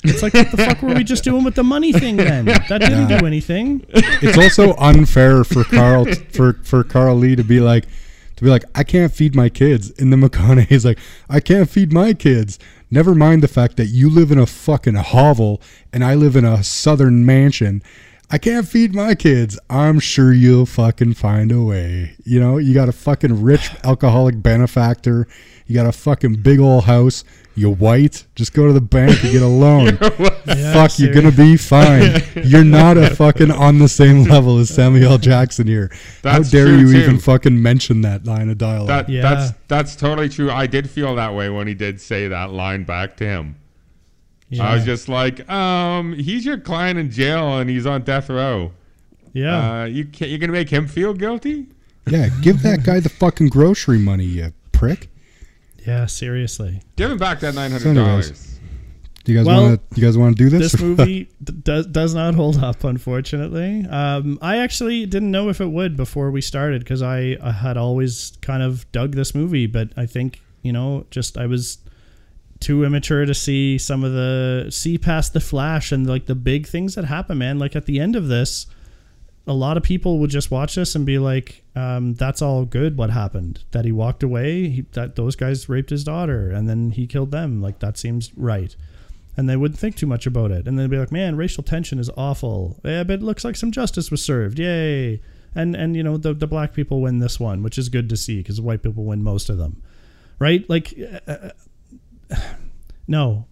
It's 0.05 0.23
like, 0.23 0.35
what 0.35 0.51
the 0.51 0.57
fuck 0.57 0.81
were 0.83 0.95
we 0.95 1.03
just 1.03 1.25
doing 1.25 1.45
with 1.45 1.55
the 1.55 1.65
money 1.65 1.93
thing 1.93 2.17
then? 2.17 2.45
That 2.45 2.81
didn't 2.81 3.09
do 3.09 3.27
anything. 3.27 3.85
it's 3.89 4.39
also 4.39 4.77
unfair 4.77 5.45
for 5.45 5.65
Carl 5.65 6.07
for 6.33 6.55
for 6.63 6.85
Carl 6.85 7.17
Lee 7.17 7.35
to 7.37 7.45
be 7.45 7.61
like 7.61 7.87
to 8.37 8.45
be 8.45 8.51
like 8.51 8.65
I 8.75 8.85
can't 8.85 9.13
feed 9.13 9.35
my 9.35 9.49
kids, 9.49 9.93
and 9.99 10.13
then 10.13 10.21
McConaughey's 10.21 10.85
like 10.85 10.99
I 11.29 11.41
can't 11.41 11.69
feed 11.69 11.93
my 11.93 12.15
kids. 12.15 12.59
Never 12.91 13.15
mind 13.15 13.43
the 13.43 13.49
fact 13.49 13.77
that 13.77 13.87
you 13.87 14.09
live 14.09 14.31
in 14.31 14.39
a 14.39 14.47
fucking 14.47 14.95
hovel 14.95 15.61
and 15.93 16.03
I 16.03 16.15
live 16.15 16.37
in 16.37 16.45
a 16.45 16.63
southern 16.65 17.27
mansion. 17.27 17.83
I 18.31 18.39
can't 18.39 18.69
feed 18.69 18.95
my 18.95 19.15
kids. 19.15 19.59
I'm 19.71 20.01
sure 20.01 20.33
you'll 20.33 20.67
fucking 20.67 21.15
find 21.15 21.51
a 21.51 21.63
way. 21.63 22.15
You 22.25 22.41
know, 22.41 22.59
you 22.59 22.75
got 22.75 22.89
a 22.89 22.93
fucking 22.93 23.43
rich 23.43 23.71
alcoholic 23.85 24.43
benefactor. 24.43 25.27
You 25.67 25.75
got 25.75 25.87
a 25.87 25.93
fucking 25.93 26.43
big 26.43 26.61
old 26.61 26.85
house. 26.85 27.25
You're 27.59 27.75
white. 27.75 28.25
Just 28.37 28.53
go 28.53 28.67
to 28.69 28.73
the 28.73 28.81
bank 28.81 29.23
and 29.25 29.33
get 29.33 29.43
a 29.43 29.47
loan. 29.47 29.97
Fuck, 30.73 30.99
you're 30.99 31.13
gonna 31.13 31.33
be 31.33 31.57
fine. 31.57 32.23
You're 32.45 32.65
not 32.65 32.97
a 32.97 33.15
fucking 33.15 33.51
on 33.51 33.79
the 33.81 33.89
same 33.89 34.23
level 34.25 34.59
as 34.59 34.69
Samuel 34.73 35.13
L. 35.13 35.19
Jackson 35.19 35.67
here. 35.67 35.91
How 36.23 36.39
dare 36.41 36.69
you 36.69 36.93
too. 36.93 36.99
even 36.99 37.19
fucking 37.19 37.61
mention 37.61 38.03
that 38.03 38.25
line 38.25 38.49
of 38.49 38.59
dialogue? 38.59 38.89
That 38.89 39.09
Yeah. 39.09 39.23
that's 39.23 39.53
that's 39.67 39.97
totally 39.97 40.29
true. 40.29 40.51
I 40.51 40.67
did 40.67 40.89
feel 40.89 41.17
that 41.17 41.35
way 41.35 41.51
when 41.51 41.67
he 41.67 41.75
did 41.75 42.01
say 42.01 42.29
that 42.29 42.51
line 42.53 42.85
back 42.85 43.17
to 43.19 43.25
him. 43.27 43.57
I 44.61 44.75
was 44.77 44.85
just 44.85 45.09
like, 45.11 45.47
um, 45.51 46.15
he's 46.15 46.47
your 46.47 46.57
client 46.59 46.99
in 46.99 47.11
jail 47.11 47.59
and 47.59 47.69
he's 47.69 47.85
on 47.87 48.03
death 48.03 48.31
row. 48.31 48.73
yeah. 49.35 49.83
Uh, 49.83 49.85
you 49.85 50.05
can't, 50.07 50.31
you're 50.31 50.39
gonna 50.41 50.53
make 50.53 50.71
him 50.71 50.87
feel 50.87 51.13
guilty? 51.13 51.67
yeah, 52.09 52.29
give 52.41 52.63
that 52.63 52.85
guy 52.85 53.01
the 53.01 53.11
fucking 53.11 53.49
grocery 53.51 53.99
money, 53.99 54.25
you 54.25 54.53
prick. 54.73 55.11
Yeah, 55.89 56.07
seriously. 56.07 56.83
Give 56.97 57.11
him 57.11 57.19
back 57.19 57.41
that 57.41 57.55
nine 57.55 57.71
So 57.71 57.79
hundred 57.79 58.01
anyways. 58.03 58.27
dollars. 58.29 58.45
Do 59.25 59.33
you 59.33 59.39
guys 59.39 59.47
Well, 59.47 59.63
want 59.63 59.91
to? 59.91 60.01
You 60.01 60.07
guys 60.07 60.17
want 60.17 60.37
to 60.39 60.43
do 60.45 60.49
this? 60.51 60.73
this 60.73 60.81
movie 60.89 61.29
d- 61.43 61.53
does 61.63 61.87
does 61.87 62.15
not 62.15 62.35
hold 62.35 62.57
up, 62.63 62.85
unfortunately. 62.85 63.85
Um, 63.87 64.39
I 64.41 64.59
actually 64.59 65.05
didn't 65.07 65.31
know 65.31 65.49
if 65.51 65.61
it 65.61 65.67
would 65.71 65.97
before 65.97 66.31
we 66.31 66.41
started 66.41 66.81
because 66.81 67.03
I, 67.03 67.37
I 67.43 67.53
had 67.53 67.77
always 67.77 68.33
kind 68.41 68.63
of 68.63 68.91
dug 68.93 69.15
this 69.15 69.35
movie, 69.35 69.67
but 69.67 69.89
I 69.97 70.07
think 70.07 70.41
you 70.63 70.73
know, 70.73 71.07
just 71.11 71.37
I 71.39 71.47
was 71.47 71.79
too 72.61 72.85
immature 72.85 73.25
to 73.25 73.35
see 73.35 73.79
some 73.79 74.03
of 74.03 74.13
the 74.13 74.69
see 74.71 74.99
past 74.99 75.33
the 75.33 75.41
flash 75.41 75.93
and 75.93 76.07
like 76.09 76.27
the 76.27 76.35
big 76.35 76.67
things 76.67 76.95
that 76.95 77.05
happen, 77.05 77.39
man. 77.39 77.59
Like 77.59 77.77
at 77.77 77.87
the 77.87 78.01
end 78.01 78.17
of 78.17 78.29
this, 78.29 78.67
a 79.49 79.55
lot 79.55 79.77
of 79.77 79.83
people 79.83 80.19
would 80.19 80.31
just 80.31 80.51
watch 80.51 80.75
this 80.75 80.95
and 80.95 81.07
be 81.07 81.19
like, 81.19 81.65
um, 81.75 82.15
"That's 82.15 82.43
all 82.43 82.65
good. 82.65 82.99
What 82.99 83.11
happened? 83.11 83.65
That 83.71 83.85
he 83.85 83.93
walked 83.93 84.23
away. 84.23 84.69
He, 84.69 84.81
that 84.93 85.17
those 85.17 85.37
guys 85.37 85.69
raped 85.69 85.91
his 85.91 86.05
daughter, 86.05 86.51
and 86.51 86.69
then 86.69 86.91
he 86.91 87.07
killed 87.07 87.31
them. 87.31 87.63
Like 87.63 87.79
that 87.81 87.97
seems 87.97 88.31
right." 88.37 88.77
And 89.37 89.49
they 89.49 89.57
wouldn't 89.57 89.79
think 89.79 89.97
too 89.97 90.07
much 90.07 90.27
about 90.27 90.51
it, 90.51 90.67
and 90.67 90.79
they'd 90.79 90.91
be 90.91 90.99
like, 90.99 91.13
"Man, 91.13 91.37
racial 91.37 91.63
tension 91.63 91.99
is 91.99 92.11
awful. 92.17 92.79
Yeah, 92.85 93.05
but 93.05 93.15
it 93.15 93.23
looks 93.23 93.45
like 93.45 93.57
some 93.57 93.73
justice 93.73 94.11
was 94.11 94.23
served. 94.23 94.59
Yay!" 94.59 95.21
And 95.55 95.75
and 95.75 95.97
you 95.97 96.03
know 96.03 96.19
the 96.19 96.35
the 96.35 96.47
black 96.47 96.75
people 96.75 97.01
win 97.01 97.19
this 97.19 97.41
one, 97.41 97.63
which 97.63 97.79
is 97.79 97.89
good 97.89 98.09
to 98.11 98.17
see 98.17 98.39
because 98.39 98.61
white 98.61 98.83
people 98.83 99.05
win 99.05 99.23
most 99.23 99.49
of 99.49 99.57
them, 99.57 99.83
right? 100.39 100.69
Like, 100.69 100.95
uh, 101.27 101.51
no, 103.09 103.47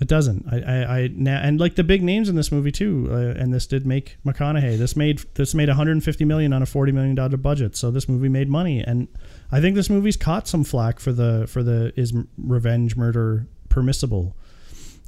it 0.00 0.06
doesn't. 0.06 0.46
I, 0.50 0.60
I, 0.60 0.98
I 0.98 1.08
na- 1.12 1.40
and 1.42 1.58
like 1.58 1.74
the 1.74 1.84
big 1.84 2.02
names 2.02 2.28
in 2.28 2.36
this 2.36 2.52
movie 2.52 2.70
too. 2.70 3.08
Uh, 3.10 3.40
and 3.40 3.52
this 3.52 3.66
did 3.66 3.86
make 3.86 4.16
McConaughey. 4.24 4.78
This 4.78 4.94
made 4.94 5.24
this 5.34 5.54
made 5.54 5.68
150 5.68 6.24
million 6.24 6.52
on 6.52 6.62
a 6.62 6.66
40 6.66 6.92
million 6.92 7.14
dollar 7.14 7.36
budget. 7.36 7.76
So 7.76 7.90
this 7.90 8.08
movie 8.08 8.28
made 8.28 8.48
money, 8.48 8.80
and 8.80 9.08
I 9.50 9.60
think 9.60 9.74
this 9.74 9.90
movie's 9.90 10.16
caught 10.16 10.46
some 10.46 10.64
flack 10.64 11.00
for 11.00 11.12
the 11.12 11.46
for 11.48 11.62
the 11.62 11.92
is 11.96 12.12
revenge 12.36 12.96
murder 12.96 13.46
permissible. 13.68 14.36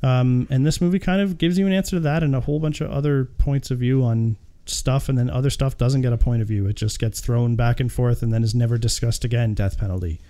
Um, 0.03 0.49
and 0.51 0.67
this 0.67 0.81
movie 0.81 0.99
kind 0.99 1.21
of 1.21 1.39
gives 1.39 1.59
you 1.59 1.67
an 1.67 1.73
answer 1.73 1.97
to 1.97 2.01
that 2.01 2.23
and 2.23 2.35
a 2.35 2.41
whole 2.41 2.59
bunch 2.59 2.81
of 2.81 2.91
other 2.91 3.27
points 3.27 3.71
of 3.71 3.79
view 3.79 4.03
on 4.03 4.37
stuff, 4.67 5.09
and 5.09 5.19
then 5.19 5.31
other 5.31 5.51
stuff 5.51 5.77
doesn't 5.77 6.01
get 6.03 6.13
a 6.13 6.17
point 6.17 6.43
of 6.43 6.49
view. 6.49 6.67
It 6.67 6.77
just 6.77 6.99
gets 6.99 7.21
thrown 7.21 7.55
back 7.55 7.81
and 7.81 7.93
forth 7.93 8.23
and 8.23 8.33
then 8.33 8.43
is 8.43 8.55
never 8.55 8.79
discussed 8.79 9.25
again. 9.25 9.55
Death 9.55 9.79
penalty. 9.79 10.21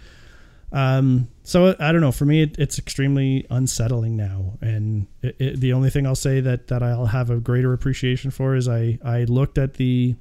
Um, 0.73 1.29
so 1.43 1.75
I 1.81 1.91
don't 1.93 2.01
know. 2.01 2.13
For 2.13 2.25
me, 2.25 2.43
it, 2.43 2.57
it's 2.59 2.79
extremely 2.79 3.47
unsettling 3.51 4.17
now, 4.17 4.59
and 4.61 5.07
it, 5.23 5.37
it, 5.39 5.61
the 5.61 5.73
only 5.73 5.91
thing 5.91 6.07
I'll 6.07 6.15
say 6.15 6.41
that 6.41 6.69
that 6.69 6.83
I'll 6.83 7.07
have 7.07 7.31
a 7.31 7.37
greater 7.41 7.73
appreciation 7.73 8.31
for 8.31 8.55
is 8.55 8.69
I 8.69 8.99
I 9.05 9.25
looked 9.25 9.59
at 9.59 9.75
the 9.75 10.15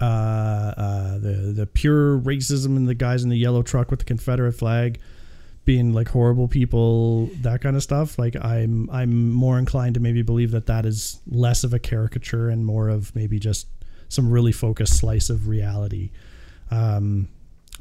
uh, 0.00 0.04
uh, 0.04 1.18
the 1.18 1.52
the 1.54 1.66
pure 1.66 2.18
racism 2.18 2.76
and 2.76 2.88
the 2.88 2.94
guys 2.94 3.22
in 3.24 3.28
the 3.28 3.36
yellow 3.36 3.62
truck 3.62 3.90
with 3.90 4.00
the 4.00 4.06
Confederate 4.06 4.52
flag 4.52 4.98
being 5.64 5.92
like 5.92 6.08
horrible 6.08 6.48
people, 6.48 7.26
that 7.42 7.60
kind 7.60 7.76
of 7.76 7.82
stuff. 7.82 8.18
Like 8.18 8.34
I'm 8.42 8.88
I'm 8.90 9.30
more 9.30 9.58
inclined 9.58 9.94
to 9.94 10.00
maybe 10.00 10.22
believe 10.22 10.50
that 10.52 10.66
that 10.66 10.86
is 10.86 11.20
less 11.26 11.62
of 11.62 11.72
a 11.72 11.78
caricature 11.78 12.48
and 12.48 12.64
more 12.64 12.88
of 12.88 13.14
maybe 13.14 13.38
just 13.38 13.68
some 14.08 14.30
really 14.30 14.52
focused 14.52 14.96
slice 14.96 15.30
of 15.30 15.46
reality. 15.46 16.10
Um, 16.70 17.28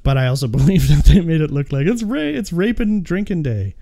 but 0.03 0.18
I 0.18 0.28
also 0.28 0.48
believe 0.57 0.88
that 0.90 1.06
they 1.06 1.22
made 1.22 1.41
it 1.41 1.52
look 1.52 1.72
like 1.72 1.88
it's 1.88 2.03
ra- 2.03 2.19
it's 2.19 2.52
rape 2.53 2.80
and 2.80 3.03
drinking 3.03 3.44
day. 3.44 3.76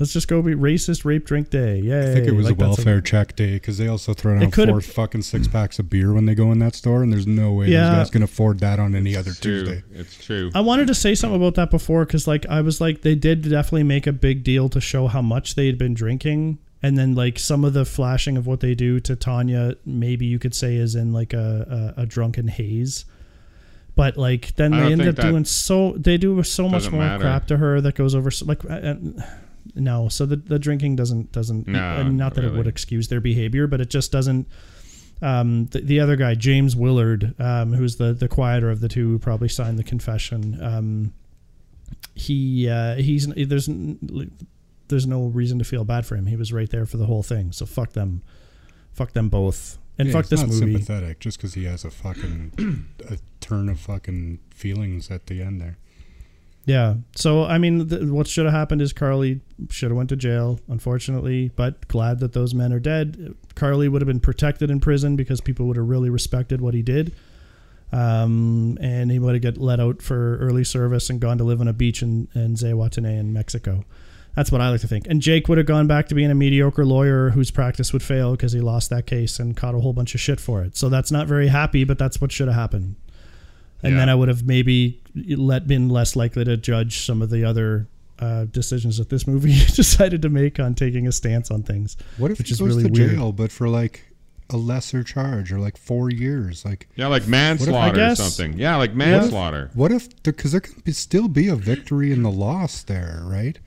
Let's 0.00 0.12
just 0.12 0.26
go 0.26 0.42
be 0.42 0.56
racist 0.56 1.04
rape 1.04 1.24
drink 1.24 1.50
day. 1.50 1.78
Yeah, 1.78 2.00
I 2.00 2.14
think 2.14 2.26
it 2.26 2.32
was 2.32 2.46
Like, 2.46 2.54
a 2.54 2.58
that's 2.58 2.78
welfare 2.78 3.00
check 3.00 3.36
day 3.36 3.52
because 3.54 3.78
they 3.78 3.86
also 3.86 4.12
throw 4.12 4.36
down 4.36 4.50
could've- 4.50 4.72
four 4.72 4.80
fucking 4.80 5.22
six 5.22 5.46
packs 5.46 5.78
of 5.78 5.88
beer 5.88 6.12
when 6.12 6.26
they 6.26 6.34
go 6.34 6.50
in 6.50 6.58
that 6.58 6.74
store, 6.74 7.04
and 7.04 7.12
there's 7.12 7.28
no 7.28 7.52
way 7.52 7.68
Yeah. 7.68 7.90
those 7.90 7.98
guys 7.98 8.10
can 8.10 8.22
afford 8.24 8.58
that 8.58 8.80
on 8.80 8.96
any 8.96 9.16
other 9.16 9.30
It's 9.30 9.38
true. 9.38 9.60
Tuesday. 9.64 9.82
It's 9.94 10.16
true. 10.24 10.50
I 10.52 10.62
wanted 10.62 10.88
to 10.88 10.94
say 10.96 11.14
something 11.14 11.40
about 11.40 11.54
that 11.54 11.70
before 11.70 12.04
because, 12.06 12.26
like, 12.26 12.44
I 12.46 12.60
was 12.60 12.80
like, 12.80 13.02
they 13.02 13.14
did 13.14 13.42
definitely 13.42 13.84
make 13.84 14.08
a 14.08 14.12
big 14.12 14.42
deal 14.42 14.68
to 14.70 14.80
show 14.80 15.06
how 15.06 15.22
much 15.22 15.54
they 15.54 15.66
had 15.66 15.78
been 15.78 15.94
drinking, 15.94 16.58
and 16.82 16.98
then 16.98 17.14
like 17.14 17.38
some 17.38 17.64
of 17.64 17.72
the 17.72 17.84
flashing 17.84 18.36
of 18.36 18.48
what 18.48 18.58
they 18.58 18.74
do 18.74 18.98
to 18.98 19.14
Tonya, 19.14 19.76
maybe 19.86 20.26
you 20.26 20.40
could 20.40 20.56
say 20.56 20.74
is 20.74 20.96
in 20.96 21.12
like 21.12 21.32
a 21.32 21.94
a, 21.96 22.02
a 22.02 22.06
drunken 22.06 22.48
haze. 22.48 23.04
But 23.96 24.16
like 24.16 24.54
then 24.56 24.72
they 24.72 24.92
end 24.92 25.02
up 25.02 25.16
doing 25.16 25.44
so 25.44 25.92
they 25.92 26.16
do 26.16 26.42
so 26.42 26.68
much 26.68 26.90
more 26.90 27.00
matter. 27.00 27.22
crap 27.22 27.46
to 27.48 27.56
her 27.58 27.80
that 27.80 27.94
goes 27.94 28.14
over 28.14 28.30
so, 28.30 28.44
like 28.46 28.64
uh, 28.64 28.74
uh, 28.74 28.94
no 29.76 30.08
so 30.08 30.26
the 30.26 30.36
the 30.36 30.58
drinking 30.58 30.96
doesn't 30.96 31.30
doesn't 31.32 31.68
No, 31.68 31.78
I 31.80 32.02
not 32.02 32.34
that 32.34 32.44
it 32.44 32.52
would 32.52 32.66
excuse 32.66 33.06
their 33.08 33.20
behavior 33.20 33.66
but 33.68 33.80
it 33.80 33.90
just 33.90 34.10
doesn't 34.10 34.48
um, 35.22 35.66
the, 35.66 35.80
the 35.80 36.00
other 36.00 36.16
guy, 36.16 36.34
James 36.34 36.74
Willard, 36.76 37.34
um, 37.40 37.72
who's 37.72 37.96
the 37.96 38.12
the 38.12 38.28
quieter 38.28 38.68
of 38.70 38.80
the 38.80 38.88
two, 38.88 39.08
who 39.10 39.18
probably 39.18 39.48
signed 39.48 39.78
the 39.78 39.84
confession. 39.84 40.58
Um, 40.62 41.14
he 42.14 42.68
uh, 42.68 42.96
he's 42.96 43.26
there's 43.28 43.68
there's 44.88 45.06
no 45.06 45.26
reason 45.26 45.58
to 45.60 45.64
feel 45.64 45.84
bad 45.84 46.04
for 46.04 46.16
him. 46.16 46.26
He 46.26 46.36
was 46.36 46.52
right 46.52 46.68
there 46.68 46.84
for 46.84 46.96
the 46.96 47.06
whole 47.06 47.22
thing. 47.22 47.52
So 47.52 47.64
fuck 47.64 47.92
them, 47.92 48.22
fuck 48.92 49.12
them 49.12 49.28
both, 49.28 49.78
and 49.98 50.08
Yeah, 50.08 50.12
fuck 50.14 50.24
he's 50.24 50.30
this 50.30 50.40
not 50.40 50.48
movie. 50.50 50.72
sympathetic 50.72 51.20
just 51.20 51.38
because 51.38 51.54
he 51.54 51.64
has 51.64 51.84
a 51.84 51.90
fucking 51.90 52.86
a 53.08 53.18
turn 53.44 53.68
of 53.68 53.78
fucking 53.78 54.38
feelings 54.50 55.10
at 55.10 55.26
the 55.26 55.42
end 55.42 55.60
there. 55.60 55.76
Yeah. 56.64 56.94
So 57.14 57.44
I 57.44 57.58
mean, 57.58 57.88
th- 57.88 58.04
what 58.04 58.26
should 58.26 58.46
have 58.46 58.54
happened 58.54 58.80
is 58.80 58.92
Carl 58.92 59.18
Lee 59.18 59.40
should 59.70 59.90
have 59.90 59.96
went 59.96 60.08
to 60.08 60.16
jail, 60.16 60.60
unfortunately. 60.68 61.50
But 61.54 61.86
glad 61.88 62.20
that 62.20 62.32
those 62.32 62.54
men 62.54 62.72
are 62.72 62.80
dead. 62.80 63.34
Carl 63.54 63.78
Lee 63.78 63.88
would 63.88 64.00
have 64.00 64.06
been 64.06 64.20
protected 64.20 64.70
in 64.70 64.80
prison 64.80 65.14
because 65.14 65.40
people 65.40 65.66
would 65.66 65.76
have 65.76 65.88
really 65.88 66.10
respected 66.10 66.60
what 66.60 66.74
he 66.74 66.82
did. 66.82 67.14
Um, 67.92 68.78
and 68.80 69.10
he 69.10 69.18
would 69.18 69.34
have 69.34 69.42
get 69.42 69.58
let 69.58 69.78
out 69.78 70.02
for 70.02 70.38
early 70.38 70.64
service 70.64 71.10
and 71.10 71.20
gone 71.20 71.38
to 71.38 71.44
live 71.44 71.60
on 71.60 71.68
a 71.68 71.72
beach 71.72 72.02
in, 72.02 72.28
in 72.34 72.54
Zihuatanejo 72.54 73.20
in 73.20 73.32
Mexico. 73.32 73.84
That's 74.34 74.50
what 74.50 74.60
I 74.60 74.70
like 74.70 74.80
to 74.80 74.88
think. 74.88 75.06
And 75.06 75.20
Jake 75.20 75.48
would 75.48 75.58
have 75.58 75.66
gone 75.66 75.86
back 75.86 76.08
to 76.08 76.14
being 76.14 76.30
a 76.30 76.34
mediocre 76.34 76.84
lawyer 76.84 77.30
whose 77.30 77.52
practice 77.52 77.92
would 77.92 78.02
fail 78.02 78.32
because 78.32 78.52
he 78.52 78.60
lost 78.60 78.90
that 78.90 79.06
case 79.06 79.38
and 79.38 79.56
caught 79.56 79.76
a 79.76 79.80
whole 79.80 79.92
bunch 79.92 80.14
of 80.14 80.20
shit 80.20 80.40
for 80.40 80.62
it. 80.62 80.76
So 80.76 80.88
that's 80.88 81.12
not 81.12 81.28
very 81.28 81.48
happy, 81.48 81.84
but 81.84 81.98
that's 81.98 82.20
what 82.20 82.32
should 82.32 82.48
have 82.48 82.56
happened. 82.56 82.96
And 83.84 83.92
Yeah. 83.92 83.98
then 84.00 84.08
I 84.08 84.14
would 84.14 84.28
have 84.28 84.44
maybe 84.46 85.00
let 85.14 85.66
been 85.68 85.88
less 85.88 86.16
likely 86.16 86.44
to 86.44 86.56
judge 86.56 87.04
some 87.04 87.22
of 87.22 87.30
the 87.30 87.44
other 87.44 87.86
uh, 88.18 88.44
decisions 88.46 88.96
that 88.98 89.10
this 89.10 89.26
movie 89.26 89.52
decided 89.74 90.22
to 90.22 90.28
make 90.28 90.58
on 90.58 90.74
taking 90.74 91.06
a 91.06 91.12
stance 91.12 91.50
on 91.50 91.62
things. 91.62 91.96
What 92.16 92.30
if 92.30 92.38
Which 92.38 92.48
he 92.48 92.52
is 92.54 92.60
goes 92.60 92.68
really 92.76 92.84
to 92.84 92.88
weird. 93.00 93.10
jail, 93.12 93.32
but 93.32 93.52
for 93.52 93.68
like 93.68 94.04
a 94.50 94.56
lesser 94.56 95.02
charge 95.02 95.52
or 95.52 95.58
like 95.58 95.76
four 95.76 96.10
years? 96.10 96.64
Like, 96.64 96.88
yeah, 96.96 97.08
like 97.08 97.26
manslaughter 97.28 97.92
or 97.92 97.94
guess- 97.96 98.18
something. 98.18 98.58
Yeah, 98.58 98.76
like 98.76 98.94
manslaughter. 98.94 99.70
what 99.74 99.92
if 99.92 100.08
because 100.22 100.52
there 100.52 100.60
can 100.60 100.80
be, 100.84 100.92
still 100.92 101.28
be 101.28 101.48
a 101.48 101.56
victory 101.56 102.12
in 102.12 102.22
the 102.22 102.30
loss 102.30 102.82
there, 102.82 103.20
right? 103.24 103.58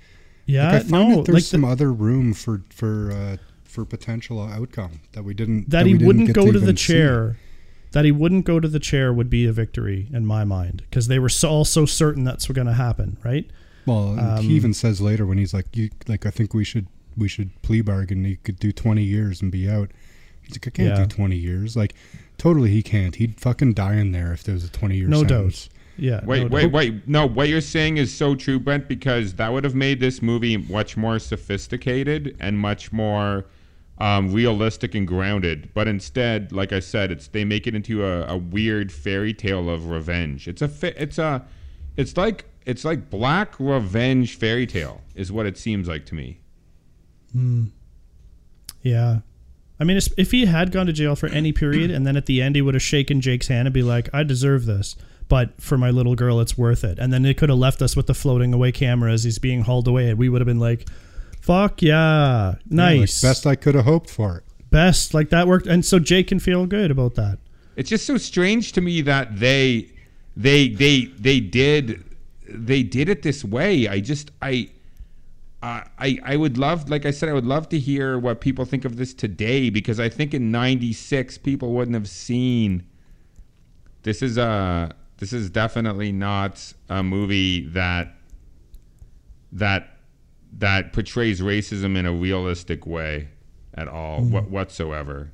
Yeah, 0.45 0.71
like 0.71 0.75
I 0.75 0.79
find 0.87 1.09
no, 1.09 1.15
that 1.17 1.25
there's 1.25 1.33
like 1.35 1.43
some 1.43 1.61
the- 1.61 1.67
other 1.67 1.91
room 1.93 2.33
for 2.33 2.61
for 2.69 3.11
uh, 3.11 3.37
for 3.65 3.83
potential 3.85 4.41
outcome 4.41 5.01
that 5.11 5.23
we 5.23 5.33
didn't 5.33 5.69
that 5.69 5.83
we 5.83 5.91
he 5.91 5.97
didn't 5.97 6.07
wouldn't 6.07 6.33
go 6.33 6.51
to, 6.51 6.59
the 6.59 6.73
chair. 6.73 7.33
see. 7.33 7.39
Chair. 7.91 8.01
That 8.01 8.05
he 8.05 8.11
wouldn't 8.11 8.45
go 8.45 8.59
to 8.59 8.67
the 8.67 8.79
chair 8.79 9.13
would 9.13 9.29
be 9.29 9.45
a 9.45 9.51
victory 9.51 10.07
in 10.13 10.25
my 10.25 10.43
mind 10.43 10.83
because 10.89 11.07
they 11.07 11.19
were 11.19 11.29
so, 11.29 11.49
all 11.49 11.65
so 11.65 11.85
certain 11.85 12.23
that's 12.23 12.47
going 12.47 12.67
to 12.67 12.73
happen, 12.73 13.17
right? 13.23 13.49
Well, 13.85 14.19
Um, 14.19 14.43
he 14.43 14.53
even 14.53 14.73
says 14.73 14.99
later 15.01 15.25
when 15.25 15.37
he's 15.37 15.53
like, 15.53 15.75
"You 15.75 15.89
like, 16.07 16.25
I 16.25 16.29
think 16.29 16.53
we 16.53 16.63
should 16.63 16.87
we 17.15 17.27
should 17.27 17.49
plea 17.61 17.81
bargain. 17.81 18.23
He 18.25 18.35
could 18.35 18.59
do 18.59 18.71
twenty 18.71 19.03
years 19.03 19.41
and 19.41 19.51
be 19.51 19.69
out." 19.69 19.91
He's 20.41 20.55
like, 20.55 20.67
"I 20.67 20.71
can't 20.71 20.89
Yeah. 20.89 21.05
do 21.05 21.07
twenty 21.07 21.37
years. 21.37 21.75
Like, 21.77 21.93
totally, 22.37 22.69
he 22.71 22.81
can't. 22.83 23.15
He'd 23.15 23.39
fucking 23.39 23.73
die 23.73 23.95
in 23.95 24.11
there 24.11 24.33
if 24.33 24.43
there 24.43 24.53
was 24.53 24.63
a 24.65 24.69
twenty 24.69 24.97
year 24.97 25.07
No 25.07 25.19
sentence. 25.19 25.67
doubt. 25.67 25.73
Yeah. 25.99 26.25
Wait, 26.25 26.43
no 26.43 26.47
wait, 26.49 26.61
doubt. 26.63 26.71
wait. 26.73 27.07
No, 27.07 27.25
what 27.25 27.47
you're 27.47 27.59
saying 27.61 27.97
is 27.97 28.13
so 28.13 28.35
true, 28.35 28.59
Brent, 28.59 28.87
because 28.89 29.33
that 29.35 29.51
would 29.51 29.63
have 29.63 29.73
made 29.73 29.99
this 29.99 30.21
movie 30.21 30.55
much 30.57 30.95
more 30.97 31.17
sophisticated 31.17 32.35
and 32.39 32.59
much 32.59 32.91
more 32.91 33.45
um, 33.99 34.31
realistic 34.31 34.95
and 34.95 35.07
grounded. 35.07 35.69
But 35.73 35.87
instead, 35.87 36.51
like 36.51 36.71
I 36.71 36.79
said, 36.79 37.11
it's 37.11 37.27
they 37.27 37.45
make 37.45 37.67
it 37.67 37.75
into 37.75 38.05
a, 38.05 38.25
a 38.27 38.37
weird 38.37 38.91
fairy 38.91 39.33
tale 39.33 39.69
of 39.69 39.89
revenge. 39.89 40.47
It's 40.47 40.61
a 40.61 40.69
it's 41.01 41.17
a 41.17 41.45
it's 41.95 42.15
like 42.15 42.45
it's 42.65 42.83
like 42.85 43.09
black 43.09 43.59
revenge 43.59 44.35
fairy 44.35 44.67
tale 44.67 45.01
is 45.15 45.31
what 45.31 45.45
it 45.45 45.57
seems 45.57 45.87
like 45.87 46.05
to 46.07 46.15
me. 46.15 46.39
Yeah. 48.81 49.19
I 49.79 49.83
mean, 49.83 49.97
if 50.17 50.31
he 50.31 50.45
had 50.47 50.71
gone 50.71 50.87
to 50.87 50.93
jail 50.93 51.15
for 51.15 51.27
any 51.27 51.51
period 51.51 51.91
and 51.91 52.05
then 52.05 52.17
at 52.17 52.25
the 52.25 52.41
end 52.41 52.55
he 52.55 52.61
would 52.61 52.73
have 52.73 52.81
shaken 52.81 53.21
Jake's 53.21 53.47
hand 53.47 53.67
and 53.67 53.73
be 53.73 53.83
like, 53.83 54.09
I 54.11 54.23
deserve 54.23 54.65
this, 54.65 54.95
but 55.29 55.61
for 55.61 55.77
my 55.77 55.91
little 55.91 56.15
girl, 56.15 56.39
it's 56.39 56.57
worth 56.57 56.83
it. 56.83 56.97
And 56.97 57.13
then 57.13 57.21
they 57.21 57.35
could 57.35 57.49
have 57.49 57.59
left 57.59 57.81
us 57.81 57.95
with 57.95 58.07
the 58.07 58.15
floating 58.15 58.53
away 58.53 58.71
camera 58.71 59.11
as 59.11 59.23
he's 59.23 59.37
being 59.37 59.61
hauled 59.61 59.87
away. 59.87 60.09
And 60.09 60.17
we 60.17 60.29
would 60.29 60.41
have 60.41 60.47
been 60.47 60.59
like, 60.59 60.87
fuck 61.47 61.81
yeah. 61.81 61.87
Yeah, 61.89 62.47
like, 62.49 62.99
Nice. 62.99 63.21
best 63.21 63.47
I 63.47 63.55
could 63.55 63.75
have 63.75 63.85
hoped 63.85 64.09
for 64.09 64.37
it. 64.37 64.43
Best. 64.69 65.13
Like 65.13 65.29
that 65.29 65.47
worked. 65.47 65.65
And 65.65 65.83
so 65.85 65.97
Jake 65.97 66.27
can 66.27 66.39
feel 66.39 66.65
good 66.65 66.91
about 66.91 67.15
that. 67.15 67.39
It's 67.75 67.89
just 67.89 68.05
so 68.05 68.17
strange 68.17 68.73
to 68.73 68.81
me 68.81 69.01
that 69.01 69.39
they 69.39 69.91
they 70.35 70.69
they 70.69 71.05
they 71.05 71.39
did 71.39 72.03
they 72.47 72.83
did 72.83 73.09
it 73.09 73.21
this 73.21 73.43
way. 73.43 73.87
I 73.87 73.99
just 73.99 74.31
I 74.41 74.69
uh, 75.63 75.81
I 75.97 76.19
I 76.23 76.35
would 76.37 76.57
love 76.57 76.89
like 76.89 77.05
I 77.05 77.11
said 77.11 77.29
I 77.29 77.33
would 77.33 77.45
love 77.45 77.69
to 77.69 77.79
hear 77.79 78.19
what 78.19 78.41
people 78.41 78.65
think 78.65 78.83
of 78.85 78.97
this 78.97 79.13
today 79.13 79.69
because 79.69 79.99
I 79.99 80.09
think 80.09 80.33
in 80.33 80.51
96 80.51 81.37
people 81.39 81.73
wouldn't 81.73 81.95
have 81.95 82.09
seen 82.09 82.83
this 84.03 84.21
is 84.21 84.37
a 84.37 84.93
this 85.17 85.33
is 85.33 85.49
definitely 85.49 86.11
not 86.11 86.73
a 86.89 87.01
movie 87.03 87.65
that 87.69 88.15
that 89.51 89.96
that 90.53 90.93
portrays 90.93 91.41
racism 91.41 91.97
in 91.97 92.05
a 92.05 92.11
realistic 92.11 92.85
way 92.85 93.29
at 93.73 93.87
all 93.87 94.23
wha- 94.23 94.41
whatsoever. 94.41 95.31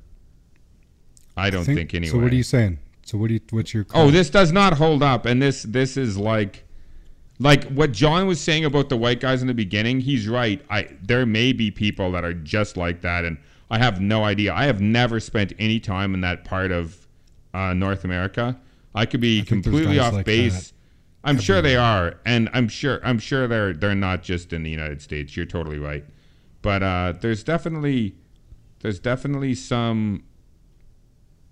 I 1.35 1.49
don't 1.49 1.65
think, 1.65 1.93
anyway. 1.93 2.11
So 2.11 2.19
what 2.19 2.31
are 2.31 2.35
you 2.35 2.43
saying? 2.43 2.79
So 3.05 3.17
what 3.17 3.29
do 3.29 3.35
you? 3.35 3.39
What's 3.49 3.73
your? 3.73 3.85
Oh, 3.93 4.11
this 4.11 4.29
does 4.29 4.51
not 4.51 4.73
hold 4.73 5.01
up, 5.03 5.25
and 5.25 5.41
this 5.41 5.63
this 5.63 5.97
is 5.97 6.17
like, 6.17 6.63
like 7.39 7.65
what 7.65 7.91
John 7.91 8.27
was 8.27 8.39
saying 8.39 8.65
about 8.65 8.89
the 8.89 8.97
white 8.97 9.19
guys 9.19 9.41
in 9.41 9.47
the 9.47 9.53
beginning. 9.53 9.99
He's 9.99 10.27
right. 10.27 10.63
I 10.69 10.89
there 11.01 11.25
may 11.25 11.53
be 11.53 11.71
people 11.71 12.11
that 12.11 12.23
are 12.23 12.33
just 12.33 12.77
like 12.77 13.01
that, 13.01 13.25
and 13.25 13.37
I 13.69 13.79
have 13.79 13.99
no 13.99 14.23
idea. 14.23 14.53
I 14.53 14.65
have 14.65 14.81
never 14.81 15.19
spent 15.19 15.53
any 15.59 15.79
time 15.79 16.13
in 16.13 16.21
that 16.21 16.45
part 16.45 16.71
of 16.71 17.07
uh, 17.53 17.73
North 17.73 18.03
America. 18.03 18.59
I 18.95 19.05
could 19.05 19.21
be 19.21 19.41
think 19.41 19.63
there's 19.63 19.63
completely 19.63 19.99
off 19.99 20.13
like 20.13 20.25
base. 20.25 20.72
I'm 21.23 21.39
sure 21.39 21.61
they 21.61 21.77
are, 21.77 22.15
and 22.25 22.49
I'm 22.53 22.67
sure 22.67 22.99
I'm 23.03 23.19
sure 23.19 23.47
they're 23.47 23.73
they're 23.73 23.95
not 23.95 24.23
just 24.23 24.51
in 24.51 24.63
the 24.63 24.69
United 24.69 25.01
States. 25.01 25.37
You're 25.37 25.45
totally 25.45 25.79
right, 25.79 26.03
but 26.61 26.83
uh, 26.83 27.13
there's 27.21 27.43
definitely 27.43 28.15
there's 28.81 28.99
definitely 28.99 29.55
some 29.55 30.23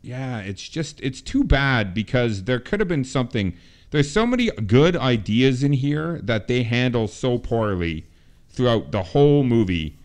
yeah, 0.01 0.39
it's 0.39 0.67
just 0.67 0.99
it's 1.01 1.21
too 1.21 1.43
bad 1.43 1.93
because 1.93 2.43
there 2.43 2.59
could 2.59 2.79
have 2.79 2.89
been 2.89 3.03
something. 3.03 3.55
There's 3.91 4.11
so 4.11 4.25
many 4.25 4.49
good 4.49 4.95
ideas 4.95 5.63
in 5.63 5.73
here 5.73 6.19
that 6.23 6.47
they 6.47 6.63
handle 6.63 7.07
so 7.07 7.37
poorly 7.37 8.07
throughout 8.49 8.91
the 8.91 9.03
whole 9.03 9.43
movie 9.43 9.97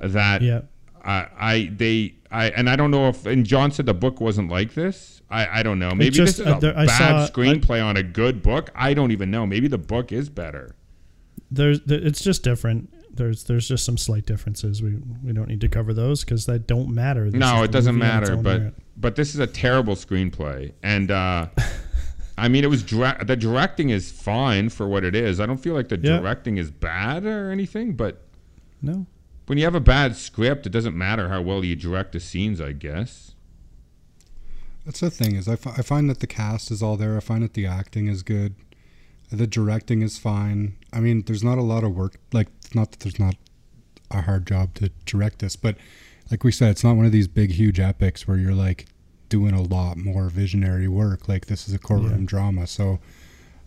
that 0.00 0.42
Yeah. 0.42 0.62
I, 1.04 1.26
I 1.36 1.70
they 1.76 2.14
I 2.30 2.50
and 2.50 2.70
I 2.70 2.76
don't 2.76 2.90
know 2.90 3.08
if 3.08 3.26
and 3.26 3.44
John 3.44 3.70
said 3.70 3.86
the 3.86 3.94
book 3.94 4.20
wasn't 4.20 4.50
like 4.50 4.74
this. 4.74 5.22
I, 5.34 5.60
I 5.60 5.62
don't 5.62 5.78
know. 5.78 5.90
Maybe 5.94 6.10
just- 6.10 6.38
this 6.38 6.46
is 6.46 6.52
a 6.52 6.56
uh, 6.56 6.58
there- 6.60 6.72
bad 6.74 6.88
saw- 6.88 7.28
screenplay 7.28 7.84
on 7.84 7.96
a 7.96 8.02
good 8.02 8.42
book. 8.42 8.70
I 8.74 8.94
don't 8.94 9.10
even 9.10 9.30
know. 9.30 9.46
Maybe 9.46 9.68
the 9.68 9.78
book 9.78 10.12
is 10.12 10.28
better. 10.28 10.74
There's, 11.50 11.80
there, 11.82 11.98
it's 12.00 12.22
just 12.22 12.42
different. 12.42 12.92
There's, 13.16 13.44
there's 13.44 13.68
just 13.68 13.84
some 13.84 13.96
slight 13.96 14.26
differences. 14.26 14.82
We, 14.82 14.96
we 15.22 15.32
don't 15.32 15.48
need 15.48 15.60
to 15.60 15.68
cover 15.68 15.94
those 15.94 16.24
because 16.24 16.46
that 16.46 16.66
don't 16.66 16.92
matter. 16.92 17.30
This 17.30 17.38
no, 17.38 17.62
it 17.62 17.70
doesn't 17.70 17.94
movie 17.94 18.10
on 18.10 18.22
its 18.22 18.30
matter. 18.30 18.42
But 18.42 18.58
merit. 18.60 18.74
but 18.96 19.16
this 19.16 19.34
is 19.34 19.40
a 19.40 19.46
terrible 19.46 19.94
screenplay, 19.94 20.72
and 20.82 21.10
uh, 21.12 21.46
I 22.38 22.48
mean, 22.48 22.64
it 22.64 22.70
was 22.70 22.82
dra- 22.82 23.22
the 23.24 23.36
directing 23.36 23.90
is 23.90 24.10
fine 24.10 24.68
for 24.68 24.88
what 24.88 25.04
it 25.04 25.14
is. 25.14 25.38
I 25.38 25.46
don't 25.46 25.58
feel 25.58 25.74
like 25.74 25.88
the 25.90 25.96
Yeah. 25.98 26.18
directing 26.18 26.56
is 26.56 26.72
bad 26.72 27.24
or 27.24 27.52
anything, 27.52 27.92
but 27.94 28.22
no. 28.82 29.06
when 29.46 29.58
you 29.58 29.64
have 29.64 29.76
a 29.76 29.80
bad 29.80 30.16
script, 30.16 30.66
it 30.66 30.70
doesn't 30.70 30.96
matter 30.98 31.28
how 31.28 31.40
well 31.40 31.64
you 31.64 31.76
direct 31.76 32.12
the 32.12 32.20
scenes. 32.20 32.60
I 32.60 32.72
guess. 32.72 33.33
That's 34.84 35.00
the 35.00 35.10
thing 35.10 35.36
is 35.36 35.48
I, 35.48 35.52
I 35.52 35.82
find 35.82 36.10
that 36.10 36.20
the 36.20 36.26
cast 36.26 36.70
is 36.70 36.82
all 36.82 36.96
there. 36.96 37.16
I 37.16 37.20
find 37.20 37.42
that 37.42 37.54
the 37.54 37.66
acting 37.66 38.08
is 38.08 38.22
good. 38.22 38.54
The 39.30 39.46
directing 39.46 40.02
is 40.02 40.18
fine. 40.18 40.76
I 40.92 41.00
mean, 41.00 41.22
there's 41.22 41.42
not 41.42 41.58
a 41.58 41.62
lot 41.62 41.82
of 41.82 41.94
work. 41.94 42.16
Like, 42.32 42.48
it's 42.64 42.74
not 42.74 42.90
that 42.92 43.00
there's 43.00 43.18
not 43.18 43.36
a 44.10 44.22
hard 44.22 44.46
job 44.46 44.74
to 44.74 44.90
direct 45.06 45.38
this, 45.38 45.56
but 45.56 45.76
like 46.30 46.44
we 46.44 46.52
said, 46.52 46.70
it's 46.70 46.84
not 46.84 46.96
one 46.96 47.06
of 47.06 47.12
these 47.12 47.26
big, 47.26 47.52
huge 47.52 47.80
epics 47.80 48.28
where 48.28 48.36
you're 48.36 48.54
like 48.54 48.86
doing 49.28 49.52
a 49.52 49.62
lot 49.62 49.96
more 49.96 50.28
visionary 50.28 50.86
work. 50.86 51.28
Like, 51.28 51.46
this 51.46 51.66
is 51.66 51.74
a 51.74 51.78
courtroom 51.78 52.26
drama, 52.26 52.66
so 52.66 53.00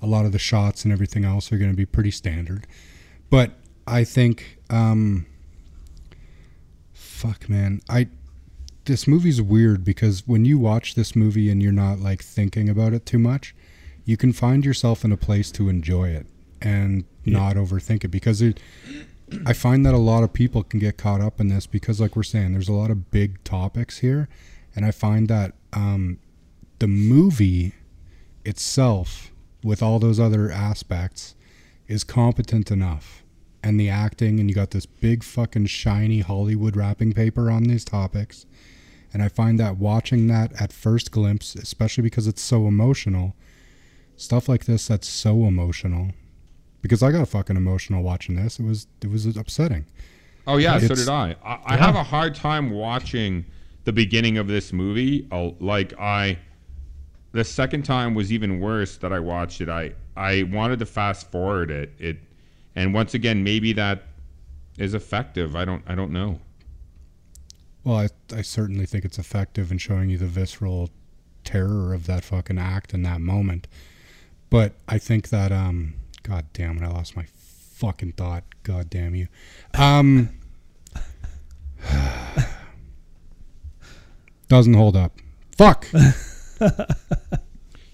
a 0.01 0.05
lot 0.05 0.25
of 0.25 0.31
the 0.31 0.39
shots 0.39 0.83
and 0.83 0.93
everything 0.93 1.25
else 1.25 1.51
are 1.51 1.57
going 1.57 1.71
to 1.71 1.77
be 1.77 1.85
pretty 1.85 2.11
standard. 2.11 2.67
But 3.29 3.51
I 3.85 4.03
think 4.03 4.59
um 4.69 5.25
fuck 6.93 7.49
man. 7.49 7.81
I 7.89 8.07
this 8.87 9.07
movie's 9.07 9.41
weird 9.41 9.83
because 9.83 10.23
when 10.25 10.45
you 10.45 10.57
watch 10.57 10.95
this 10.95 11.15
movie 11.15 11.49
and 11.51 11.61
you're 11.61 11.71
not 11.71 11.99
like 11.99 12.23
thinking 12.23 12.69
about 12.69 12.93
it 12.93 13.05
too 13.05 13.19
much, 13.19 13.53
you 14.05 14.17
can 14.17 14.33
find 14.33 14.65
yourself 14.65 15.05
in 15.05 15.11
a 15.11 15.17
place 15.17 15.51
to 15.51 15.69
enjoy 15.69 16.09
it 16.09 16.25
and 16.61 17.05
not 17.25 17.55
overthink 17.55 18.03
it 18.03 18.07
because 18.07 18.41
it 18.41 18.59
I 19.45 19.51
find 19.51 19.85
that 19.85 19.93
a 19.93 19.97
lot 19.97 20.23
of 20.23 20.31
people 20.31 20.63
can 20.63 20.79
get 20.79 20.97
caught 20.97 21.19
up 21.19 21.41
in 21.41 21.49
this 21.49 21.67
because 21.67 21.99
like 21.99 22.15
we're 22.15 22.23
saying 22.23 22.53
there's 22.53 22.69
a 22.69 22.73
lot 22.73 22.89
of 22.89 23.11
big 23.11 23.43
topics 23.43 23.99
here. 23.99 24.29
And 24.75 24.85
I 24.85 24.91
find 24.91 25.27
that 25.27 25.53
um 25.73 26.19
the 26.79 26.87
movie 26.87 27.73
itself 28.45 29.31
with 29.63 29.83
all 29.83 29.99
those 29.99 30.19
other 30.19 30.49
aspects 30.49 31.35
is 31.87 32.03
competent 32.03 32.71
enough. 32.71 33.23
And 33.61 33.77
the 33.77 33.89
acting 33.89 34.39
and 34.39 34.49
you 34.49 34.55
got 34.55 34.71
this 34.71 34.85
big 34.85 35.23
fucking 35.23 35.65
shiny 35.65 36.21
hollywood 36.21 36.77
wrapping 36.77 37.11
paper 37.11 37.51
on 37.51 37.63
these 37.63 37.83
topics 37.83 38.45
and 39.13 39.21
i 39.23 39.27
find 39.27 39.59
that 39.59 39.77
watching 39.77 40.27
that 40.27 40.51
at 40.61 40.71
first 40.71 41.11
glimpse 41.11 41.55
especially 41.55 42.01
because 42.01 42.27
it's 42.27 42.41
so 42.41 42.67
emotional 42.67 43.35
stuff 44.15 44.49
like 44.49 44.65
this 44.65 44.87
that's 44.87 45.07
so 45.07 45.45
emotional 45.45 46.11
because 46.81 47.03
i 47.03 47.11
got 47.11 47.27
fucking 47.27 47.55
emotional 47.55 48.03
watching 48.03 48.35
this 48.35 48.59
it 48.59 48.65
was 48.65 48.87
it 49.01 49.09
was 49.09 49.25
upsetting 49.37 49.85
Oh 50.47 50.55
yeah, 50.55 50.79
so 50.79 50.95
did 50.95 51.09
I. 51.09 51.35
I, 51.43 51.59
I 51.65 51.77
have 51.77 51.95
a 51.95 52.03
hard 52.03 52.33
time 52.33 52.69
watching 52.69 53.45
the 53.83 53.91
beginning 53.91 54.37
of 54.37 54.47
this 54.47 54.71
movie. 54.71 55.27
Oh, 55.29 55.57
like 55.59 55.93
I, 55.99 56.39
the 57.33 57.43
second 57.43 57.83
time 57.83 58.15
was 58.15 58.31
even 58.31 58.61
worse 58.61 58.95
that 58.97 59.11
I 59.11 59.19
watched 59.19 59.59
it. 59.59 59.67
I 59.67 59.93
I 60.15 60.43
wanted 60.43 60.79
to 60.79 60.85
fast 60.85 61.29
forward 61.29 61.69
it. 61.69 61.91
It, 61.99 62.17
and 62.75 62.93
once 62.93 63.13
again, 63.13 63.43
maybe 63.43 63.73
that 63.73 64.03
is 64.77 64.93
effective. 64.93 65.53
I 65.53 65.65
don't 65.65 65.83
I 65.85 65.95
don't 65.95 66.11
know. 66.11 66.39
Well 67.87 67.97
I, 67.99 68.09
I 68.35 68.41
certainly 68.41 68.85
think 68.85 69.05
it's 69.05 69.17
effective 69.17 69.71
in 69.71 69.77
showing 69.77 70.09
you 70.09 70.17
the 70.17 70.25
visceral 70.25 70.89
terror 71.45 71.93
of 71.93 72.05
that 72.07 72.25
fucking 72.25 72.57
act 72.57 72.93
in 72.93 73.03
that 73.03 73.21
moment. 73.21 73.67
But 74.49 74.73
i 74.87 74.97
think 74.97 75.29
that 75.29 75.51
um 75.51 75.93
god 76.23 76.45
damn 76.53 76.77
it 76.77 76.83
i 76.83 76.87
lost 76.87 77.15
my 77.15 77.25
fucking 77.25 78.11
thought 78.13 78.43
god 78.63 78.89
damn 78.89 79.15
you. 79.15 79.27
Um 79.73 80.29
doesn't 84.49 84.73
hold 84.73 84.95
up. 84.95 85.17
Fuck! 85.55 85.87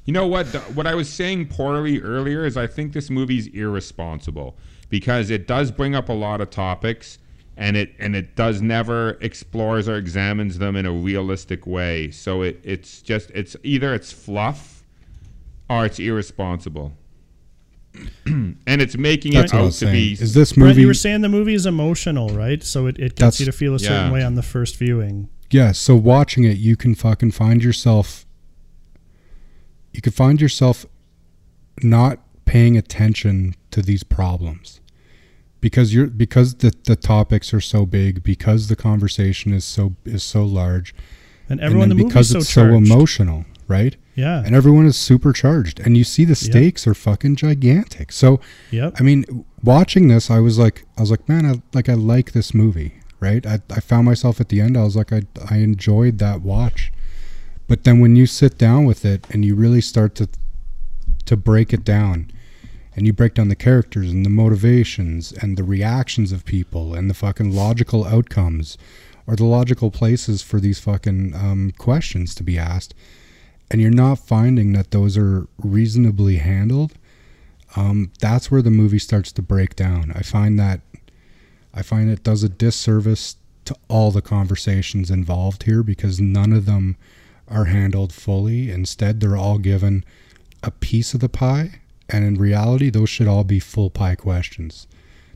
You 0.06 0.11
know 0.11 0.28
what? 0.28 0.48
What 0.76 0.86
I 0.86 0.95
was 0.95 1.07
saying 1.07 1.48
poorly 1.48 2.02
earlier 2.02 2.45
is 2.45 2.57
I 2.57 2.68
think 2.68 2.91
this 2.91 3.10
movie's 3.10 3.48
irresponsible 3.48 4.57
because 4.90 5.30
it 5.30 5.48
does 5.48 5.72
bring 5.72 5.95
up 5.95 6.10
a 6.10 6.14
lot 6.14 6.41
of 6.41 6.49
topics 6.49 7.20
and 7.57 7.77
it 7.77 7.93
and 7.99 8.15
it 8.15 8.35
does 8.35 8.61
never 8.61 9.11
explores 9.21 9.88
or 9.88 9.95
examines 9.97 10.57
them 10.57 10.75
in 10.75 10.85
a 10.85 10.91
realistic 10.91 11.65
way. 11.67 12.09
So 12.11 12.41
it 12.41 12.59
it's 12.63 13.01
just 13.01 13.30
it's 13.31 13.55
either 13.63 13.93
it's 13.93 14.11
fluff 14.11 14.84
or 15.69 15.85
it's 15.85 15.99
irresponsible. 15.99 16.93
and 18.25 18.57
it's 18.65 18.97
making 18.97 19.34
That's 19.34 19.53
it 19.53 19.55
out 19.55 19.65
to 19.65 19.71
saying. 19.71 19.93
be 19.93 20.13
Is 20.13 20.34
this 20.34 20.53
Brent, 20.53 20.69
movie? 20.69 20.81
you 20.81 20.88
were 20.88 20.95
saying 20.95 21.21
the 21.21 21.30
movie 21.30 21.53
is 21.53 21.67
emotional, 21.67 22.30
right? 22.30 22.63
So 22.63 22.88
it, 22.88 22.97
it 22.97 23.15
gets 23.15 23.39
you 23.39 23.45
to 23.45 23.51
feel 23.51 23.75
a 23.75 23.80
certain 23.80 24.07
Yeah. 24.07 24.11
way 24.11 24.23
on 24.23 24.34
the 24.34 24.41
first 24.41 24.77
viewing. 24.77 25.30
yeah. 25.51 25.71
So 25.73 25.95
watching 25.95 26.43
it, 26.43 26.57
you 26.57 26.75
can 26.75 26.95
fucking 26.95 27.31
find 27.31 27.63
yourself. 27.63 28.25
You 29.91 30.01
can 30.01 30.11
find 30.11 30.41
yourself 30.41 30.88
not 31.84 32.19
paying 32.45 32.75
attention 32.77 33.53
to 33.71 33.81
these 33.84 34.03
problems 34.03 34.80
because 35.64 35.94
you're 35.94 36.07
because 36.07 36.56
the 36.56 36.72
the 36.84 36.95
topics 36.98 37.53
are 37.53 37.61
so 37.61 37.85
big 37.85 38.22
because 38.22 38.68
the 38.68 38.76
conversation 38.76 39.53
is 39.53 39.64
so 39.64 39.95
is 40.06 40.22
so 40.22 40.44
large 40.44 40.94
And 41.49 41.60
everyone 41.61 41.90
and 41.91 41.99
the 41.99 42.03
because 42.06 42.30
so 42.30 42.38
it's 42.40 42.49
so 42.49 42.64
charged. 42.69 42.91
emotional, 42.91 43.45
right? 43.68 43.95
Yeah. 44.15 44.44
And 44.45 44.53
everyone 44.56 44.85
is 44.85 44.98
supercharged, 44.98 45.80
and 45.80 45.95
you 45.98 46.03
see 46.03 46.26
the 46.26 46.35
stakes 46.35 46.85
are 46.85 46.94
fucking 46.94 47.35
gigantic. 47.38 48.11
So 48.11 48.40
Yep. 48.72 48.90
I 48.99 49.02
mean, 49.03 49.19
watching 49.64 50.07
this, 50.10 50.30
I 50.30 50.40
was 50.48 50.56
like, 50.60 50.77
I 50.98 51.02
was 51.02 51.11
like, 51.11 51.27
man, 51.31 51.45
I 51.45 51.53
like, 51.77 51.88
I 51.90 51.95
like 51.95 52.34
this 52.34 52.53
movie, 52.53 52.91
right? 53.19 53.44
I, 53.53 53.56
I 53.77 53.80
found 53.80 54.03
myself 54.06 54.40
at 54.41 54.49
the 54.49 54.60
end. 54.65 54.77
I 54.77 54.84
was 54.84 54.95
like, 54.95 55.11
I, 55.18 55.22
I 55.49 55.57
enjoyed 55.69 56.15
that 56.19 56.41
watch, 56.41 56.91
but 57.69 57.84
then 57.85 57.99
when 58.03 58.15
you 58.19 58.26
sit 58.27 58.57
down 58.57 58.81
with 58.90 59.06
it 59.06 59.26
and 59.31 59.40
you 59.45 59.56
really 59.56 59.81
start 59.81 60.14
to, 60.19 60.27
to 61.30 61.35
break 61.38 61.73
it 61.73 61.84
down, 61.85 62.18
and 62.95 63.06
you 63.06 63.14
break 63.14 63.34
down 63.34 63.48
the 63.48 63.56
characters 63.56 64.11
and 64.11 64.26
the 64.26 64.30
motivations 64.30 65.32
and 65.32 65.57
the 65.57 65.64
reactions 65.64 66.32
of 66.32 66.45
people 66.45 66.94
and 66.94 67.10
the 67.10 67.15
fucking 67.15 67.53
logical 67.53 68.06
outcomes, 68.06 68.78
or 69.26 69.36
the 69.36 69.45
logical 69.45 69.90
places 69.90 70.41
for 70.41 70.60
these 70.60 70.80
fucking 70.80 71.34
um, 71.36 71.72
questions 71.78 72.36
to 72.36 72.44
be 72.44 72.57
asked, 72.57 72.94
and 73.72 73.82
you're 73.82 73.91
not 73.91 74.20
finding 74.20 74.74
that 74.74 74.91
those 74.91 75.18
are 75.18 75.48
reasonably 75.57 76.38
handled 76.38 76.94
um, 77.76 78.11
that's 78.20 78.52
where 78.52 78.61
the 78.61 78.72
movie 78.72 78.99
starts 78.99 79.32
to 79.34 79.41
break 79.41 79.76
down. 79.76 80.11
I 80.15 80.22
find 80.22 80.60
that 80.60 80.82
I 81.74 81.82
find 81.82 82.10
it 82.10 82.24
does 82.24 82.44
a 82.44 82.49
disservice 82.49 83.36
to 83.65 83.76
all 83.88 84.11
the 84.11 84.22
conversations 84.22 85.10
involved 85.10 85.64
here 85.64 85.82
because 85.82 86.20
none 86.22 86.53
of 86.53 86.65
them 86.65 86.98
are 87.48 87.65
handled 87.65 88.14
fully. 88.14 88.70
Instead, 88.70 89.20
they're 89.20 89.38
all 89.38 89.57
given 89.57 90.03
a 90.61 90.70
piece 90.70 91.14
of 91.14 91.20
the 91.20 91.30
pie, 91.30 91.82
and 92.09 92.25
in 92.25 92.35
reality, 92.35 92.89
those 92.89 93.09
should 93.09 93.27
all 93.27 93.43
be 93.43 93.59
full 93.59 93.89
pie 93.89 94.15
questions. 94.15 94.88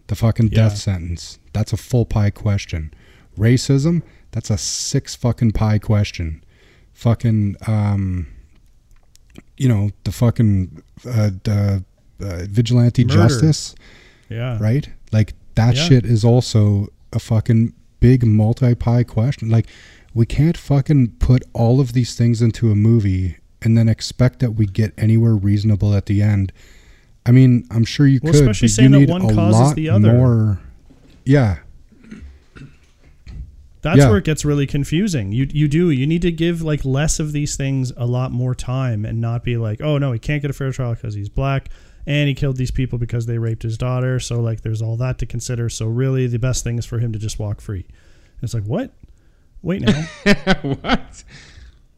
The 0.07 0.15
fucking 0.15 0.47
Yeah. 0.49 0.55
death 0.69 0.77
sentence, 0.77 1.39
that's 1.53 1.73
a 1.73 1.77
full 1.77 2.05
pie 2.05 2.29
question. 2.29 2.93
Racism, 3.37 4.01
that's 4.31 4.49
a 4.49 4.57
six 4.57 5.15
fucking 5.15 5.51
pie 5.51 5.79
question. 5.79 6.43
Fucking, 6.93 7.55
um, 7.67 8.27
you 9.57 9.67
know, 9.67 9.91
the 10.03 10.11
fucking 10.11 10.81
uh, 11.05 11.31
the, 11.43 11.83
uh, 12.21 12.45
vigilante 12.49 13.03
Murder. 13.03 13.13
justice 13.15 13.75
yeah. 14.29 14.57
right? 14.59 14.89
Like 15.11 15.33
that 15.55 15.75
Yeah. 15.75 15.83
shit 15.87 16.05
is 16.05 16.23
also 16.23 16.87
a 17.13 17.19
fucking 17.19 17.73
big 17.99 18.25
multi 18.25 18.75
pie 18.75 19.03
question. 19.03 19.49
Like 19.49 19.67
we 20.13 20.25
can't 20.25 20.57
fucking 20.57 21.09
put 21.19 21.43
all 21.53 21.79
of 21.79 21.93
these 21.93 22.15
things 22.15 22.41
into 22.41 22.71
a 22.71 22.75
movie 22.75 23.37
and 23.61 23.77
then 23.77 23.89
expect 23.89 24.39
that 24.39 24.51
we 24.51 24.65
get 24.65 24.93
anywhere 24.97 25.35
reasonable 25.35 25.93
at 25.93 26.05
the 26.05 26.21
end. 26.21 26.51
I 27.25 27.31
mean, 27.31 27.65
I'm 27.71 27.83
sure 27.85 28.07
you 28.07 28.19
Well, 28.23 28.31
could, 28.33 28.41
especially 28.41 28.67
but 28.67 28.71
saying 28.73 28.93
you 28.93 29.05
that 29.05 29.09
one 29.11 29.21
a 29.23 29.33
causes 29.33 29.59
lot 29.59 29.75
the 29.75 29.89
other. 29.89 30.13
more. 30.13 30.59
Yeah, 31.25 31.57
That's 33.81 33.99
Yeah. 33.99 34.09
where 34.09 34.17
it 34.17 34.23
gets 34.25 34.43
really 34.43 34.65
confusing. 34.67 35.31
You 35.31 35.47
you 35.51 35.67
do 35.67 35.91
you 35.91 36.07
need 36.07 36.21
to 36.23 36.31
give 36.31 36.61
like 36.61 36.83
less 36.83 37.19
of 37.19 37.31
these 37.31 37.55
things 37.55 37.93
a 37.95 38.05
lot 38.05 38.31
more 38.31 38.53
time 38.55 39.05
and 39.05 39.21
not 39.21 39.43
be 39.43 39.55
like, 39.55 39.81
oh 39.81 39.97
no, 39.97 40.11
he 40.11 40.19
can't 40.19 40.41
get 40.41 40.49
a 40.51 40.53
fair 40.53 40.71
trial 40.71 40.95
because 40.95 41.13
he's 41.13 41.29
black 41.29 41.69
and 42.05 42.27
he 42.27 42.33
killed 42.33 42.57
these 42.57 42.71
people 42.71 42.97
because 42.97 43.27
they 43.27 43.37
raped 43.37 43.63
his 43.63 43.77
daughter. 43.77 44.19
So 44.19 44.39
like, 44.41 44.61
there's 44.61 44.81
all 44.81 44.97
that 44.97 45.19
to 45.19 45.25
consider. 45.25 45.69
So 45.69 45.85
really, 45.87 46.27
the 46.27 46.39
best 46.39 46.63
thing 46.63 46.77
is 46.79 46.85
for 46.85 46.99
him 46.99 47.13
to 47.13 47.19
just 47.19 47.39
walk 47.39 47.61
free. 47.61 47.85
And 47.85 48.43
it's 48.43 48.53
like 48.53 48.63
what? 48.63 48.91
Wait 49.61 49.81
now. 49.81 50.01
what? 50.61 51.23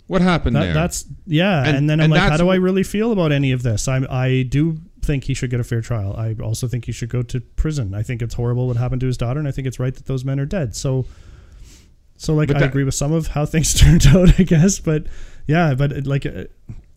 What 0.09 0.21
happened 0.21 0.55
That, 0.55 0.63
there? 0.65 0.73
that's 0.73 1.05
yeah. 1.27 1.63
And, 1.65 1.77
And- 1.77 1.89
then 1.89 1.99
I'm 1.99 2.05
and 2.05 2.13
like, 2.13 2.29
how 2.31 2.37
do 2.37 2.49
I 2.49 2.55
really 2.55 2.83
feel 2.83 3.11
about 3.11 3.31
any 3.31 3.51
of 3.51 3.61
this? 3.63 3.87
I 3.87 3.97
I 4.09 4.43
do 4.43 4.77
think 5.01 5.23
he 5.25 5.33
should 5.33 5.49
get 5.51 5.59
a 5.59 5.63
fair 5.63 5.81
trial. 5.81 6.13
I 6.17 6.33
also 6.43 6.67
think 6.67 6.85
he 6.85 6.91
should 6.91 7.09
go 7.09 7.21
to 7.23 7.39
prison. 7.39 7.93
I 7.93 8.01
think 8.03 8.21
it's 8.21 8.33
horrible 8.33 8.67
what 8.67 8.75
happened 8.77 9.01
to 9.01 9.07
his 9.07 9.17
daughter, 9.17 9.39
and 9.39 9.47
I 9.47 9.51
think 9.51 9.67
it's 9.67 9.79
right 9.79 9.93
that 9.93 10.05
those 10.07 10.25
men 10.25 10.39
are 10.39 10.45
dead. 10.45 10.75
So, 10.75 11.05
so 12.17 12.33
like 12.33 12.47
But 12.47 12.57
I 12.57 12.61
that- 12.61 12.69
agree 12.69 12.83
with 12.83 12.95
some 12.95 13.13
of 13.13 13.27
how 13.27 13.45
things 13.53 13.73
turned 13.73 14.07
out, 14.07 14.39
I 14.39 14.43
guess. 14.43 14.79
But 14.79 15.05
yeah, 15.47 15.73
but 15.75 16.05
like 16.05 16.25
uh, 16.25 16.45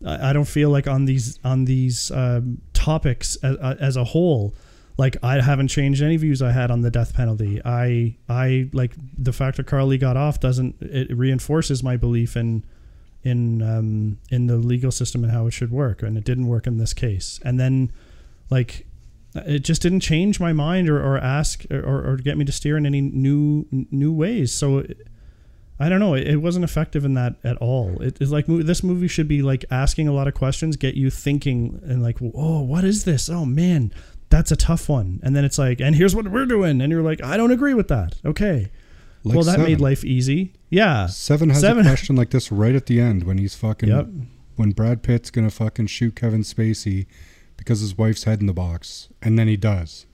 I 0.05 0.29
I 0.29 0.33
don't 0.33 0.47
feel 0.47 0.69
like 0.71 0.87
on 0.87 1.05
these 1.05 1.39
on 1.43 1.65
these 1.65 2.11
um, 2.11 2.61
topics 2.73 3.35
as, 3.43 3.55
as 3.79 3.95
a 3.95 4.03
whole. 4.03 4.53
Like 4.97 5.17
I 5.23 5.41
haven't 5.41 5.69
changed 5.69 6.03
any 6.03 6.17
views 6.17 6.41
I 6.41 6.51
had 6.51 6.69
on 6.69 6.81
the 6.81 6.91
death 6.91 7.13
penalty. 7.15 7.59
I 7.65 8.15
I 8.29 8.69
like 8.73 8.93
the 9.17 9.33
fact 9.33 9.57
that 9.57 9.65
Carl 9.65 9.87
Lee 9.87 9.97
got 9.97 10.17
off 10.17 10.39
doesn't 10.39 10.75
it 10.81 11.15
reinforces 11.17 11.81
my 11.83 11.97
belief 11.97 12.35
in 12.37 12.63
in 13.23 13.61
um, 13.61 14.17
in 14.29 14.47
the 14.47 14.57
legal 14.57 14.91
system 14.91 15.23
and 15.23 15.31
how 15.31 15.47
it 15.47 15.51
should 15.51 15.71
work, 15.71 16.03
and 16.03 16.17
it 16.17 16.23
didn't 16.23 16.47
work 16.47 16.67
in 16.67 16.77
this 16.77 16.93
case. 16.93 17.39
And 17.43 17.59
then, 17.59 17.91
like, 18.49 18.85
it 19.35 19.59
just 19.59 19.81
didn't 19.81 20.01
change 20.01 20.39
my 20.39 20.53
mind 20.53 20.89
or, 20.89 21.01
or 21.01 21.17
ask 21.17 21.65
or, 21.71 22.11
or 22.11 22.17
get 22.17 22.37
me 22.37 22.45
to 22.45 22.51
steer 22.51 22.77
in 22.77 22.85
any 22.85 23.01
new 23.01 23.65
new 23.71 24.11
ways. 24.11 24.53
So, 24.53 24.83
I 25.79 25.89
don't 25.89 25.99
know. 25.99 26.13
It, 26.13 26.27
it 26.27 26.37
wasn't 26.37 26.65
effective 26.65 27.05
in 27.05 27.13
that 27.15 27.35
at 27.43 27.57
all. 27.57 28.01
It, 28.01 28.21
it's 28.21 28.31
like 28.31 28.45
this 28.47 28.83
movie 28.83 29.07
should 29.07 29.27
be 29.27 29.41
like 29.41 29.65
asking 29.71 30.07
a 30.07 30.13
lot 30.13 30.27
of 30.27 30.33
questions, 30.33 30.75
get 30.75 30.95
you 30.95 31.09
thinking, 31.09 31.79
and 31.83 32.03
like, 32.03 32.17
oh, 32.21 32.61
what 32.61 32.83
is 32.83 33.05
this? 33.05 33.29
Oh 33.29 33.45
man, 33.45 33.93
that's 34.29 34.51
a 34.51 34.55
tough 34.55 34.89
one. 34.89 35.19
And 35.23 35.35
then 35.35 35.45
it's 35.45 35.57
like, 35.57 35.79
and 35.79 35.95
here's 35.95 36.15
what 36.15 36.27
we're 36.27 36.45
doing, 36.45 36.81
and 36.81 36.91
you're 36.91 37.01
like, 37.01 37.23
I 37.23 37.37
don't 37.37 37.51
agree 37.51 37.73
with 37.73 37.87
that. 37.87 38.15
Okay. 38.25 38.71
Like 39.23 39.35
well, 39.35 39.43
that 39.45 39.51
seven. 39.53 39.65
made 39.67 39.79
life 39.81 40.03
easy. 40.03 40.53
Yeah. 40.69 41.07
Seven 41.07 41.49
has 41.49 41.61
Seven. 41.61 41.85
a 41.85 41.89
question 41.89 42.15
like 42.15 42.31
this 42.31 42.51
right 42.51 42.75
at 42.75 42.87
the 42.87 42.99
end 42.99 43.23
when 43.23 43.37
he's 43.37 43.55
fucking 43.55 43.89
Yep. 43.89 44.07
when 44.55 44.71
Brad 44.71 45.01
Pitt's 45.03 45.31
gonna 45.31 45.49
fucking 45.49 45.87
shoot 45.87 46.15
Kevin 46.15 46.41
Spacey 46.41 47.05
because 47.57 47.79
his 47.81 47.97
wife's 47.97 48.23
head 48.25 48.41
in 48.41 48.47
the 48.47 48.53
box, 48.53 49.09
and 49.21 49.37
then 49.39 49.47
he 49.47 49.55
does, 49.55 50.05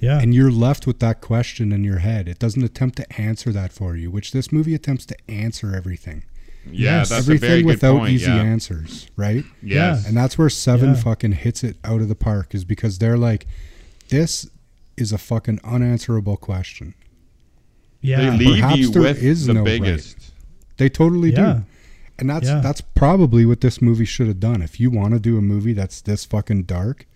Yeah. 0.00 0.18
and 0.20 0.34
you're 0.34 0.50
left 0.50 0.86
with 0.86 0.98
that 1.00 1.20
question 1.20 1.70
in 1.72 1.84
your 1.84 1.98
head. 1.98 2.26
It 2.28 2.38
doesn't 2.38 2.62
attempt 2.62 2.96
to 2.96 3.20
answer 3.20 3.52
that 3.52 3.72
for 3.72 3.94
you, 3.96 4.10
which 4.10 4.32
this 4.32 4.50
movie 4.50 4.74
attempts 4.74 5.04
to 5.06 5.16
answer 5.30 5.76
everything. 5.76 6.24
Yeah, 6.66 6.98
Yes. 6.98 7.08
that's 7.10 7.22
a 7.22 7.24
very 7.24 7.36
everything 7.36 7.58
good 7.62 7.66
without 7.66 7.98
point. 8.00 8.12
easy 8.14 8.26
yeah. 8.30 8.36
answers, 8.42 9.06
right? 9.16 9.44
Yes. 9.62 10.06
And 10.06 10.16
that's 10.16 10.36
where 10.36 10.50
Seven 10.50 10.90
Yeah. 10.94 11.00
fucking 11.02 11.32
hits 11.32 11.62
it 11.62 11.76
out 11.84 12.00
of 12.00 12.08
the 12.08 12.14
park 12.16 12.54
is 12.54 12.64
because 12.64 12.98
they're 12.98 13.16
like, 13.16 13.46
this 14.08 14.48
is 14.96 15.12
a 15.12 15.18
fucking 15.18 15.60
unanswerable 15.62 16.36
question. 16.36 16.94
Yeah. 18.00 18.30
They 18.30 18.36
leave 18.36 18.60
Perhaps 18.62 18.78
you 18.78 18.90
with 18.92 19.22
is 19.22 19.46
the 19.46 19.54
no 19.54 19.60
right. 19.60 19.80
biggest. 19.80 20.16
They 20.76 20.88
totally 20.88 21.32
Yeah. 21.32 21.52
do. 21.52 21.64
And 22.20 22.30
that's 22.30 22.46
Yeah. 22.48 22.60
that's 22.60 22.80
probably 22.80 23.44
what 23.46 23.60
this 23.60 23.80
movie 23.80 24.04
should 24.04 24.26
have 24.26 24.40
done. 24.40 24.60
If 24.62 24.80
you 24.80 24.90
want 24.90 25.14
to 25.14 25.20
do 25.20 25.36
a 25.38 25.42
movie 25.42 25.72
that's 25.72 26.00
this 26.00 26.24
fucking 26.24 26.64
dark, 26.64 27.06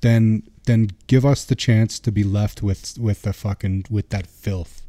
then 0.00 0.42
then 0.66 0.88
give 1.06 1.26
us 1.26 1.44
the 1.44 1.54
chance 1.54 1.98
to 1.98 2.10
be 2.10 2.24
left 2.24 2.62
with 2.62 2.96
with 2.98 3.22
the 3.22 3.32
fucking 3.32 3.84
with 3.90 4.08
that 4.10 4.26
filth. 4.26 4.82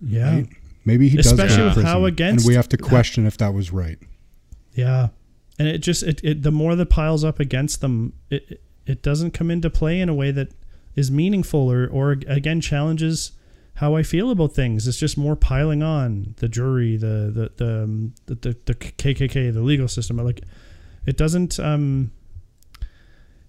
yeah. 0.00 0.34
Right? 0.34 0.48
Maybe 0.84 1.08
he 1.08 1.18
Especially 1.18 1.46
does 1.48 1.56
go 1.56 1.62
to 1.62 1.64
with 1.64 1.74
prison, 1.74 1.90
how 1.90 2.04
against- 2.04 2.44
and 2.44 2.48
we 2.48 2.54
have 2.54 2.68
to 2.68 2.76
question 2.76 3.26
if 3.26 3.36
that 3.38 3.52
was 3.52 3.72
right. 3.72 3.98
Yeah, 4.74 5.08
and 5.58 5.66
it 5.66 5.78
just 5.78 6.02
it, 6.04 6.20
it 6.22 6.42
the 6.42 6.52
more 6.52 6.76
that 6.76 6.86
piles 6.90 7.24
up 7.24 7.40
against 7.40 7.80
them, 7.80 8.12
it 8.30 8.44
it- 8.48 8.60
it 8.86 9.02
doesn't 9.02 9.32
come 9.32 9.50
into 9.50 9.68
play 9.68 9.98
in 10.00 10.08
a 10.08 10.14
way 10.14 10.30
that 10.30 10.52
is 10.94 11.10
meaningful 11.10 11.68
or 11.72 11.88
or 11.88 12.12
again 12.28 12.60
challenges 12.60 13.32
how 13.76 13.94
I 13.94 14.02
feel 14.02 14.30
about 14.30 14.52
things. 14.52 14.86
It's 14.88 14.98
just 14.98 15.16
more 15.16 15.36
piling 15.36 15.82
on 15.82 16.34
the 16.38 16.48
jury, 16.48 16.96
the 16.96 17.30
the 17.32 17.64
the 17.64 17.82
um, 17.84 18.14
the, 18.26 18.34
the, 18.34 18.56
the 18.66 18.74
KKK, 18.74 19.52
the 19.52 19.60
legal 19.62 19.88
system. 19.88 20.16
Like 20.18 20.42
it 21.06 21.16
doesn't. 21.16 21.58
um 21.60 22.10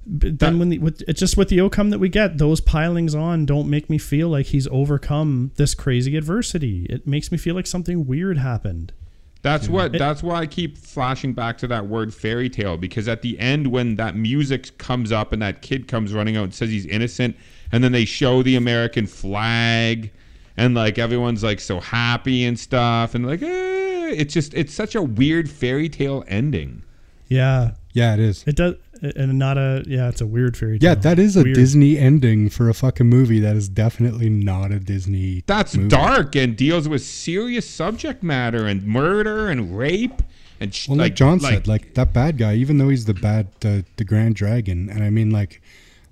then 0.09 0.37
That- 0.37 0.55
when 0.55 0.69
the 0.69 0.77
with 0.79 1.01
it's 1.07 1.19
just 1.19 1.35
with 1.35 1.49
the 1.49 1.59
outcome 1.61 1.89
that 1.89 1.99
we 1.99 2.07
get, 2.09 2.37
those 2.37 2.61
pilings 2.61 3.13
on 3.13 3.45
don't 3.45 3.69
make 3.69 3.89
me 3.89 3.97
feel 3.97 4.29
like 4.29 4.47
he's 4.47 4.67
overcome 4.67 5.51
this 5.55 5.73
crazy 5.75 6.15
adversity. 6.15 6.85
It 6.89 7.05
makes 7.05 7.31
me 7.31 7.37
feel 7.37 7.55
like 7.55 7.67
something 7.67 8.05
weird 8.07 8.37
happened. 8.37 8.93
That's 9.41 9.67
what. 9.69 9.95
It- 9.95 9.99
that's 9.99 10.23
why 10.23 10.39
I 10.39 10.45
keep 10.45 10.77
flashing 10.77 11.33
back 11.33 11.57
to 11.59 11.67
that 11.67 11.87
word 11.87 12.13
fairy 12.13 12.49
tale 12.49 12.77
because 12.77 13.07
at 13.07 13.21
the 13.21 13.37
end, 13.39 13.67
when 13.67 13.95
that 13.97 14.15
music 14.15 14.77
comes 14.77 15.11
up 15.11 15.31
and 15.33 15.41
that 15.41 15.61
kid 15.61 15.87
comes 15.87 16.13
running 16.13 16.37
out 16.37 16.45
and 16.45 16.53
says 16.55 16.69
he's 16.69 16.85
innocent, 16.85 17.35
and 17.71 17.83
then 17.83 17.91
they 17.91 18.05
show 18.05 18.43
the 18.43 18.55
American 18.55 19.07
flag, 19.07 20.11
and 20.55 20.73
like 20.75 20.97
everyone's 20.97 21.43
like 21.43 21.59
so 21.59 21.79
happy 21.79 22.45
and 22.45 22.59
stuff, 22.59 23.15
and 23.15 23.25
like, 23.25 23.41
eh, 23.41 24.09
it's 24.09 24.33
just 24.33 24.53
it's 24.53 24.73
such 24.73 24.95
a 24.95 25.01
weird 25.01 25.49
fairy 25.49 25.89
tale 25.89 26.23
ending. 26.27 26.83
Yeah, 27.27 27.71
Yeah, 27.93 28.13
it 28.13 28.19
is. 28.21 28.43
It 28.47 28.55
does, 28.55 28.75
and 29.01 29.37
not 29.37 29.57
a 29.57 29.83
yeah. 29.85 30.07
It's 30.07 30.21
a 30.21 30.25
weird 30.25 30.55
fairy 30.55 30.79
tale. 30.79 30.91
Yeah, 30.91 30.95
that 30.95 31.19
is 31.19 31.35
a 31.35 31.43
Weird. 31.43 31.55
Disney 31.55 31.97
ending 31.97 32.49
for 32.49 32.69
a 32.69 32.73
fucking 32.73 33.07
movie 33.07 33.39
that 33.41 33.55
is 33.57 33.67
definitely 33.67 34.29
not 34.29 34.71
a 34.71 34.79
Disney. 34.79 35.43
That's 35.45 35.75
movie. 35.75 35.89
dark 35.89 36.35
and 36.35 36.55
deals 36.55 36.87
with 36.87 37.01
serious 37.01 37.69
subject 37.69 38.23
matter 38.23 38.65
and 38.65 38.85
murder 38.87 39.49
and 39.49 39.77
rape 39.77 40.21
and 40.59 40.73
sh- 40.73 40.87
Well, 40.87 40.97
like, 40.97 41.15
John 41.15 41.39
said, 41.39 41.67
like 41.67 41.93
that 41.95 42.13
bad 42.13 42.37
guy, 42.37 42.55
even 42.55 42.77
though 42.77 42.89
he's 42.89 43.05
the 43.05 43.13
bad, 43.13 43.47
the, 43.59 43.85
the 43.97 44.03
Grand 44.03 44.35
Dragon, 44.35 44.89
and 44.89 45.03
I 45.03 45.09
mean, 45.09 45.29
like, 45.29 45.61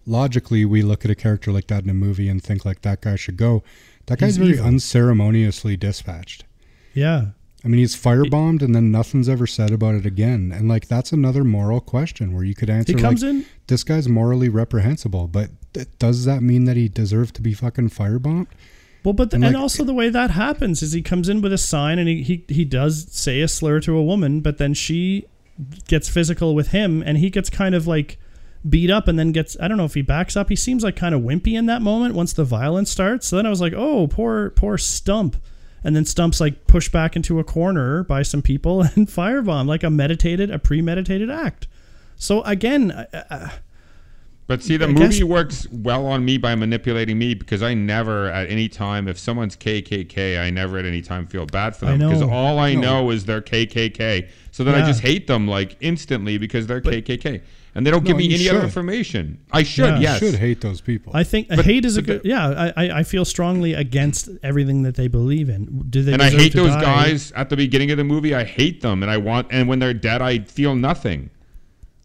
logically, 0.05 0.65
we 0.65 0.81
look 0.81 1.05
at 1.05 1.11
a 1.11 1.15
character 1.15 1.51
like 1.51 1.67
that 1.67 1.83
in 1.83 1.89
a 1.89 1.93
movie 1.93 2.29
and 2.29 2.41
think 2.41 2.65
like 2.65 2.81
that 2.81 3.01
guy 3.01 3.15
should 3.15 3.37
go. 3.37 3.63
That 4.07 4.19
guy's 4.19 4.35
He's 4.35 4.37
very 4.37 4.51
evil. 4.51 4.65
unceremoniously 4.65 5.77
dispatched. 5.77 6.45
Yeah, 6.93 7.29
I 7.65 7.67
mean, 7.67 7.79
he's 7.79 7.95
firebombed, 7.95 8.61
and 8.61 8.75
then 8.75 8.91
nothing's 8.91 9.27
ever 9.27 9.47
said 9.47 9.71
about 9.71 9.95
it 9.95 10.05
again. 10.05 10.51
And 10.55 10.69
like, 10.69 10.87
that's 10.87 11.11
another 11.11 11.43
moral 11.43 11.81
question 11.81 12.31
where 12.31 12.43
you 12.43 12.53
could 12.53 12.69
answer. 12.69 12.93
he 12.93 13.01
comes 13.01 13.23
like, 13.23 13.29
in. 13.31 13.45
This 13.65 13.83
guy's 13.83 14.07
morally 14.07 14.49
reprehensible, 14.49 15.27
but 15.27 15.49
th- 15.73 15.87
does 15.97 16.25
that 16.25 16.43
mean 16.43 16.65
that 16.65 16.77
he 16.77 16.87
deserved 16.87 17.35
to 17.37 17.41
be 17.41 17.53
fucking 17.53 17.89
firebombed? 17.89 18.47
Well, 19.03 19.13
but 19.13 19.31
the, 19.31 19.37
and, 19.37 19.45
and, 19.45 19.57
also 19.57 19.83
the 19.83 19.95
way 19.95 20.09
that 20.09 20.31
happens 20.31 20.83
is 20.83 20.93
he 20.93 21.01
comes 21.01 21.27
in 21.27 21.41
with 21.41 21.51
a 21.53 21.57
sign 21.57 21.97
and 21.97 22.07
he, 22.07 22.21
he 22.21 22.45
he 22.47 22.65
does 22.65 23.07
say 23.11 23.41
a 23.41 23.47
slur 23.47 23.79
to 23.81 23.97
a 23.97 24.03
woman, 24.03 24.41
but 24.41 24.59
then 24.59 24.75
she 24.75 25.25
gets 25.87 26.07
physical 26.07 26.53
with 26.53 26.67
him 26.67 27.01
and 27.03 27.17
he 27.17 27.31
gets 27.31 27.49
kind 27.49 27.73
of 27.73 27.87
like 27.87 28.19
beat 28.67 28.89
up 28.89 29.07
and 29.07 29.17
then 29.19 29.31
gets 29.31 29.55
I 29.59 29.67
don't 29.67 29.77
know 29.77 29.85
if 29.85 29.93
he 29.93 30.01
backs 30.01 30.35
up. 30.35 30.49
He 30.49 30.55
seems 30.55 30.83
like 30.83 30.95
kind 30.95 31.13
of 31.15 31.21
wimpy 31.21 31.53
in 31.53 31.65
that 31.67 31.81
moment 31.81 32.15
once 32.15 32.33
the 32.33 32.43
violence 32.43 32.89
starts. 32.91 33.27
So 33.27 33.35
then 33.35 33.45
I 33.45 33.49
was 33.49 33.61
like, 33.61 33.73
oh, 33.75 34.07
poor 34.07 34.49
poor 34.51 34.77
Stump. 34.77 35.37
And 35.83 35.95
then 35.95 36.03
Stump's 36.05 36.41
like 36.41 36.65
pushed 36.65 36.91
back 36.91 37.15
into 37.15 37.39
a 37.39 37.43
corner 37.43 38.03
by 38.03 38.23
some 38.23 38.41
people 38.41 38.81
and 38.95 39.07
firebomb 39.07 39.67
like 39.67 39.83
a 39.83 39.89
meditated, 39.89 40.49
a 40.49 40.57
premeditated 40.57 41.29
act. 41.29 41.67
So 42.15 42.41
again, 42.41 42.91
I, 42.91 43.23
I, 43.29 43.51
But 44.47 44.63
see, 44.63 44.77
the 44.77 44.85
I 44.85 44.87
movie 44.87 45.19
guess- 45.19 45.23
works 45.23 45.67
well 45.71 46.07
on 46.07 46.23
me 46.25 46.37
by 46.39 46.55
manipulating 46.55 47.19
me 47.19 47.33
because 47.35 47.61
I 47.61 47.73
never, 47.75 48.27
at 48.31 48.49
any 48.49 48.67
time, 48.67 49.07
if 49.07 49.19
someone's 49.19 49.55
KKK, 49.55 50.39
I 50.41 50.49
never 50.49 50.77
at 50.79 50.85
any 50.85 51.01
time 51.03 51.27
feel 51.27 51.45
bad 51.45 51.75
for 51.75 51.85
them 51.85 51.99
because 51.99 52.21
all 52.23 52.57
I 52.57 52.73
No. 52.73 52.81
know 52.81 53.11
is 53.11 53.25
they're 53.25 53.41
KKK. 53.41 54.27
So 54.51 54.63
then 54.63 54.73
I 54.75 54.85
just 54.87 55.01
hate 55.01 55.27
them 55.27 55.47
like 55.47 55.77
instantly 55.81 56.37
because 56.39 56.65
they're 56.67 56.81
KKK, 56.81 57.41
and 57.75 57.85
they 57.85 57.91
don't 57.91 58.05
give 58.05 58.17
me 58.17 58.25
you 58.25 58.35
any 58.35 58.49
other 58.49 58.63
information. 58.63 59.37
I 59.51 59.63
should, 59.63 59.85
Yeah. 59.85 59.99
yes. 59.99 60.19
Should 60.19 60.35
hate 60.35 60.61
those 60.61 60.81
people. 60.81 61.11
I 61.15 61.23
think 61.23 61.49
But- 61.49 61.65
hate 61.65 61.85
is 61.85 61.97
a 61.97 62.01
good. 62.01 62.21
yeah, 62.23 62.71
I, 62.75 62.85
I 62.85 62.99
I 62.99 63.03
feel 63.03 63.25
strongly 63.25 63.73
against 63.73 64.29
everything 64.41 64.83
that 64.83 64.95
they 64.95 65.07
believe 65.07 65.49
in. 65.49 65.83
Do 65.89 66.01
they? 66.01 66.13
and 66.13 66.21
I 66.21 66.29
hate 66.29 66.53
those 66.53 66.71
die? 66.71 66.81
guys 66.81 67.31
at 67.33 67.49
the 67.49 67.57
beginning 67.57 67.91
of 67.91 67.97
the 67.97 68.03
movie. 68.03 68.33
I 68.33 68.43
hate 68.45 68.81
them, 68.81 69.03
and 69.03 69.11
I 69.11 69.17
want. 69.17 69.47
And 69.51 69.67
when 69.67 69.79
they're 69.79 69.93
dead, 69.93 70.21
I 70.21 70.39
feel 70.39 70.75
nothing 70.75 71.29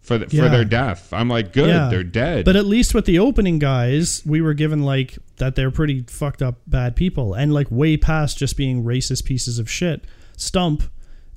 for 0.03 0.19
the, 0.19 0.27
Yeah. 0.35 0.43
for 0.45 0.49
their 0.49 0.65
death. 0.65 1.13
I'm 1.13 1.29
like, 1.29 1.53
good, 1.53 1.69
Yeah. 1.69 1.89
they're 1.89 2.03
dead. 2.03 2.45
But 2.45 2.57
at 2.57 2.67
least 2.67 2.95
with 2.95 3.05
the 3.05 3.19
opening 3.21 3.59
guys, 3.61 4.23
we 4.27 4.41
were 4.41 4.55
given 4.55 4.83
like 4.83 5.19
that 5.37 5.55
they're 5.55 5.71
pretty 5.71 6.05
fucked 6.09 6.43
up 6.43 6.61
bad 6.67 6.97
people, 6.97 7.35
and 7.35 7.55
like 7.55 7.69
way 7.71 7.97
past 7.97 8.39
just 8.39 8.57
being 8.57 8.83
racist 8.83 9.25
pieces 9.25 9.59
of 9.61 9.71
shit. 9.71 10.05
Stump 10.37 10.83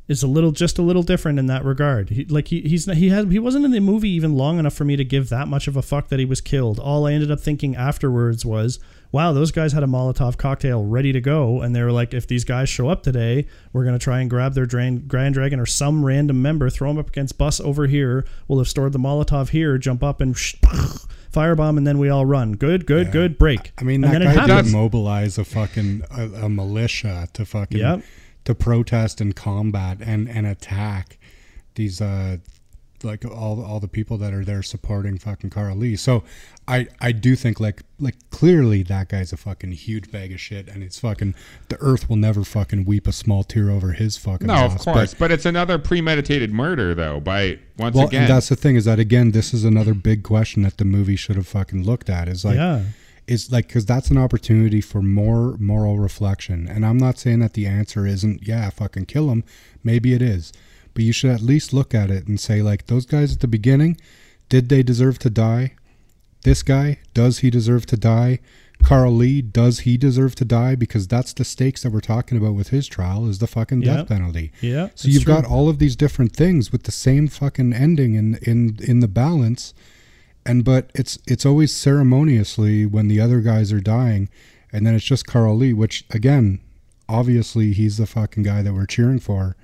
is 0.08 0.22
a 0.22 0.28
little 0.28 0.52
just 0.52 0.78
a 0.78 0.82
little 0.82 1.04
different 1.04 1.40
in 1.40 1.46
that 1.48 1.64
regard. 1.64 2.10
He, 2.10 2.26
like 2.26 2.50
he 2.50 2.62
he's 2.62 2.86
he 2.92 3.10
had 3.10 3.32
he 3.32 3.40
wasn't 3.40 3.64
in 3.66 3.72
the 3.72 3.80
movie 3.80 4.10
even 4.10 4.36
long 4.36 4.60
enough 4.60 4.74
for 4.74 4.84
me 4.84 4.96
to 4.98 5.06
give 5.06 5.30
that 5.30 5.48
much 5.48 5.68
of 5.68 5.78
a 5.78 5.82
fuck 5.82 6.10
that 6.10 6.20
he 6.20 6.26
was 6.26 6.42
killed. 6.42 6.78
All 6.80 7.08
I 7.08 7.14
ended 7.14 7.32
up 7.32 7.40
thinking 7.40 7.76
afterwards 7.76 8.46
was, 8.46 8.80
wow, 9.14 9.32
those 9.32 9.52
guys 9.52 9.72
had 9.72 9.82
a 9.82 9.88
Molotov 9.88 10.36
cocktail 10.38 10.84
ready 10.84 11.14
to 11.14 11.22
go, 11.22 11.62
and 11.62 11.74
they 11.74 11.82
were 11.82 11.92
like, 11.92 12.14
if 12.14 12.28
these 12.28 12.44
guys 12.44 12.68
show 12.68 12.90
up 12.90 13.02
today, 13.04 13.48
we're 13.72 13.86
gonna 13.86 13.98
try 13.98 14.20
and 14.20 14.30
grab 14.30 14.56
their 14.56 14.66
drain, 14.66 15.08
Grand 15.08 15.36
Dragon 15.36 15.60
or 15.60 15.66
some 15.66 16.04
random 16.06 16.42
member, 16.42 16.70
throw 16.70 16.90
them 16.90 16.98
up 17.00 17.08
against 17.08 17.38
bus 17.38 17.62
over 17.62 17.88
here. 17.88 18.26
We'll 18.50 18.60
have 18.60 18.68
stored 18.68 18.92
the 18.92 19.00
Molotov 19.00 19.50
here, 19.50 19.78
jump 19.78 20.04
up 20.04 20.20
and. 20.22 20.36
Firebomb 21.34 21.78
and 21.78 21.88
then 21.88 21.98
we 21.98 22.10
all 22.10 22.28
run. 22.28 22.52
Good, 22.52 22.86
good, 22.86 23.08
Yeah. 23.08 23.12
good. 23.14 23.38
Break. 23.40 23.72
I 23.80 23.84
mean, 23.84 24.04
and 24.04 24.22
that 24.24 24.36
guy 24.48 24.62
did 24.62 24.72
mobilize 24.72 25.40
a 25.40 25.44
fucking 25.44 26.04
a, 26.16 26.26
a 26.46 26.50
militia 26.50 27.28
to 27.34 27.44
fucking 27.44 27.80
Yep. 27.80 28.04
To 28.46 28.56
protest 28.56 29.22
and 29.22 29.36
combat 29.36 29.98
and 30.02 30.30
and 30.30 30.46
attack 30.46 31.18
these 31.76 32.02
uh 32.02 32.38
like 33.04 33.26
all 33.26 33.64
all 33.64 33.80
the 33.80 33.88
people 33.88 34.18
that 34.18 34.34
are 34.34 34.44
there 34.44 34.64
supporting 34.64 35.18
fucking 35.18 35.50
Carl 35.50 35.76
Lee. 35.76 35.96
So 35.96 36.24
I 36.68 36.88
I 37.00 37.12
do 37.12 37.36
think 37.36 37.60
like 37.60 37.84
like 38.00 38.16
clearly 38.30 38.84
that 38.84 39.10
guy's 39.10 39.34
a 39.34 39.38
fucking 39.38 39.74
huge 39.74 40.12
bag 40.12 40.32
of 40.32 40.40
shit 40.40 40.68
and 40.68 40.84
it's 40.84 41.00
fucking 41.00 41.36
the 41.70 41.78
earth 41.82 42.10
will 42.10 42.16
never 42.16 42.44
fucking 42.44 42.86
weep 42.86 43.08
a 43.08 43.12
small 43.12 43.44
tear 43.44 43.70
over 43.70 43.94
his 43.94 44.18
fucking 44.18 44.48
no, 44.48 44.66
of 44.66 44.78
course. 44.78 45.14
But, 45.14 45.20
But, 45.20 45.32
it's 45.32 45.46
another 45.46 45.78
premeditated 45.78 46.54
murder, 46.54 46.96
though. 46.96 47.20
By 47.20 47.60
once 47.78 47.96
well, 47.96 48.08
again, 48.08 48.24
and 48.24 48.30
that's 48.32 48.50
the 48.50 48.56
thing 48.56 48.76
is 48.76 48.86
that 48.86 49.00
again 49.00 49.32
this 49.32 49.54
is 49.54 49.64
another 49.64 49.94
big 49.94 50.24
question 50.24 50.64
that 50.64 50.78
the 50.78 50.86
movie 50.86 51.16
should 51.16 51.36
have 51.36 51.48
fucking 51.48 51.84
looked 51.84 52.10
at 52.10 52.28
is 52.28 52.46
like 52.46 52.56
yeah. 52.56 52.84
Is 53.28 53.52
like 53.52 53.68
because 53.68 53.86
that's 53.86 54.10
an 54.12 54.18
opportunity 54.18 54.82
for 54.82 55.02
more 55.02 55.56
moral 55.58 55.98
reflection. 56.00 56.68
And 56.68 56.86
i'm 56.86 56.98
not 56.98 57.18
saying 57.18 57.40
that 57.40 57.54
the 57.54 57.66
answer 57.68 58.06
isn't 58.06 58.48
yeah 58.48 58.70
fucking 58.70 59.06
kill 59.06 59.30
him 59.32 59.44
maybe 59.84 60.14
it 60.14 60.22
is. 60.22 60.52
But 60.94 61.04
you 61.06 61.14
should 61.14 61.32
at 61.32 61.42
least 61.42 61.74
look 61.74 61.96
at 61.96 62.12
it 62.12 62.28
and 62.28 62.40
say 62.40 62.62
like 62.62 62.86
those 62.88 63.06
guys 63.06 63.34
at 63.34 63.40
the 63.40 63.48
beginning 63.48 63.98
did 64.50 64.70
they 64.70 64.84
deserve 64.84 65.18
to 65.20 65.30
die? 65.30 65.74
This 66.44 66.62
guy 66.64 67.00
does 67.14 67.40
he 67.40 67.50
deserve 67.50 67.86
to 67.88 67.98
die? 67.98 68.40
Carl 68.84 69.14
lee 69.14 69.42
does 69.42 69.80
he 69.80 69.96
deserve 69.96 70.36
to 70.36 70.44
die? 70.46 70.76
Because 70.76 71.08
that's 71.08 71.32
the 71.32 71.46
stakes 71.46 71.84
that 71.84 71.92
we're 71.92 72.02
talking 72.02 72.38
about 72.38 72.54
with 72.54 72.68
his 72.70 72.86
trial 72.86 73.30
is 73.30 73.40
the 73.40 73.48
fucking 73.48 73.80
death 73.82 74.00
Yep. 74.00 74.08
penalty. 74.10 74.52
Yeah. 74.60 74.90
so 74.96 75.08
you've 75.08 75.24
got 75.26 75.46
all 75.46 75.70
of 75.70 75.80
these 75.80 75.96
different 75.96 76.36
things 76.36 76.72
with 76.74 76.84
the 76.84 76.92
same 76.92 77.30
fucking 77.30 77.72
ending 77.74 78.16
in 78.16 78.36
in 78.42 78.78
in 78.84 79.00
the 79.00 79.08
balance 79.08 79.74
and 80.46 80.64
but 80.66 80.92
it's 80.96 81.18
it's 81.28 81.46
always 81.46 81.74
ceremoniously 81.74 82.86
when 82.86 83.08
the 83.08 83.20
other 83.20 83.40
guys 83.42 83.72
are 83.72 83.80
dying 83.80 84.30
and 84.72 84.86
then 84.86 84.94
it's 84.96 85.06
just 85.06 85.26
Carl 85.26 85.56
Lee 85.56 85.74
which 85.74 86.06
again 86.10 86.60
obviously 87.10 87.74
he's 87.74 87.98
the 87.98 88.06
fucking 88.08 88.44
guy 88.44 88.62
that 88.62 88.74
we're 88.74 88.86
cheering 88.86 89.20
for 89.20 89.56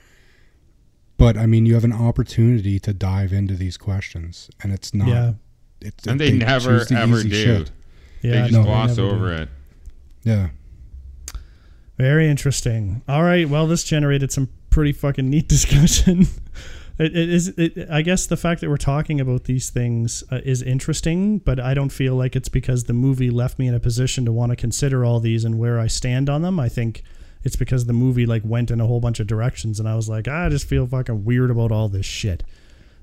but 1.17 1.37
I 1.37 1.45
mean 1.45 1.65
you 1.65 1.73
have 1.73 1.83
an 1.83 1.93
opportunity 1.93 2.79
to 2.79 2.93
dive 2.93 3.33
into 3.33 3.55
these 3.55 3.77
questions 3.77 4.49
and 4.63 4.71
it's 4.71 4.93
not 4.93 5.07
Yeah. 5.07 5.33
it's, 5.81 6.07
and 6.07 6.19
they, 6.19 6.31
never 6.31 6.83
the 6.85 6.95
ever 6.95 7.17
easy 7.17 7.29
do. 7.29 7.43
shit. 7.43 7.71
They 8.21 8.31
just 8.41 8.51
no, 8.53 8.63
gloss 8.63 8.95
never 8.97 9.09
do. 9.09 9.15
over 9.15 9.33
it. 9.33 9.49
yeah 10.23 10.49
Very 11.97 12.29
interesting. 12.29 13.01
All 13.09 13.23
right. 13.23 13.47
Well, 13.49 13.67
this 13.67 13.83
generated 13.83 14.31
some 14.31 14.47
pretty 14.69 14.93
fucking 14.93 15.29
neat 15.29 15.47
discussion. 15.55 16.27
It, 16.99 17.15
it 17.15 17.29
is. 17.29 17.47
It, 17.49 17.89
I 17.89 18.01
guess 18.01 18.27
the 18.27 18.37
fact 18.37 18.61
that 18.61 18.69
we're 18.69 18.77
talking 18.77 19.21
about 19.21 19.45
these 19.45 19.69
things 19.69 20.23
uh, 20.31 20.41
is 20.43 20.61
interesting, 20.61 21.39
but 21.39 21.59
I 21.59 21.73
don't 21.73 21.89
feel 21.89 22.15
like 22.15 22.35
it's 22.35 22.49
because 22.49 22.83
the 22.83 22.93
movie 22.93 23.29
left 23.29 23.57
me 23.57 23.67
in 23.67 23.73
a 23.73 23.79
position 23.79 24.25
to 24.25 24.33
want 24.33 24.51
to 24.51 24.57
consider 24.57 25.05
all 25.05 25.19
these 25.19 25.45
and 25.45 25.57
where 25.57 25.79
I 25.79 25.87
stand 25.87 26.29
on 26.29 26.41
them. 26.41 26.59
I 26.59 26.67
think 26.67 27.03
it's 27.43 27.55
because 27.55 27.85
the 27.85 27.93
movie 27.93 28.25
like 28.25 28.43
went 28.43 28.69
in 28.69 28.81
a 28.81 28.85
whole 28.85 28.99
bunch 28.99 29.21
of 29.21 29.27
directions, 29.27 29.79
and 29.79 29.87
I 29.87 29.95
was 29.95 30.09
like, 30.09 30.27
"Ah, 30.27 30.45
I 30.45 30.49
just 30.49 30.67
feel 30.67 30.85
fucking 30.85 31.23
weird 31.23 31.49
about 31.49 31.71
all 31.71 31.87
this 31.87 32.05
shit. 32.05 32.43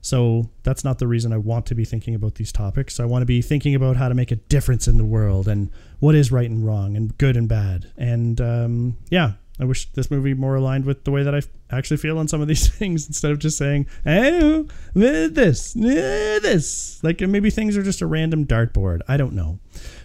So 0.03 0.51
that's 0.63 0.85
not 0.85 1.01
the 1.01 1.09
reason 1.09 1.33
I 1.33 1.39
want 1.39 1.67
to 1.67 1.75
be 1.75 1.85
thinking 1.85 2.15
about 2.15 2.37
these 2.37 2.53
topics. 2.53 3.01
I 3.01 3.05
want 3.07 3.23
to 3.23 3.27
be 3.27 3.43
thinking 3.43 3.75
about 3.75 3.97
how 3.97 4.09
to 4.09 4.15
make 4.15 4.31
a 4.31 4.37
difference 4.37 4.87
in 4.87 4.99
the 4.99 5.05
world 5.05 5.49
and 5.49 5.69
what 5.99 6.15
is 6.15 6.31
right 6.31 6.49
and 6.49 6.65
wrong 6.65 6.97
and 6.97 7.17
good 7.19 7.37
and 7.37 7.49
bad. 7.49 7.91
And 7.97 8.41
um, 8.41 8.99
yeah, 9.11 9.33
I 9.59 9.65
wish 9.65 9.91
this 9.93 10.11
movie 10.11 10.35
more 10.35 10.57
aligned 10.57 10.85
with 10.85 11.05
the 11.05 11.11
way 11.11 11.23
that 11.23 11.35
I 11.35 11.41
actually 11.71 11.97
feel 11.97 12.19
on 12.19 12.29
some 12.29 12.41
of 12.41 12.49
these 12.49 12.69
things 12.79 13.07
instead 13.07 13.31
of 13.31 13.39
just 13.39 13.57
saying, 13.57 13.87
"Oh, 14.05 14.67
this, 14.95 15.73
this." 15.73 17.03
Like 17.03 17.21
maybe 17.21 17.51
things 17.51 17.77
are 17.77 17.83
just 17.83 18.03
a 18.03 18.07
random 18.07 18.47
dartboard. 18.47 19.01
I 19.09 19.17
don't 19.17 19.33
know. 19.33 19.59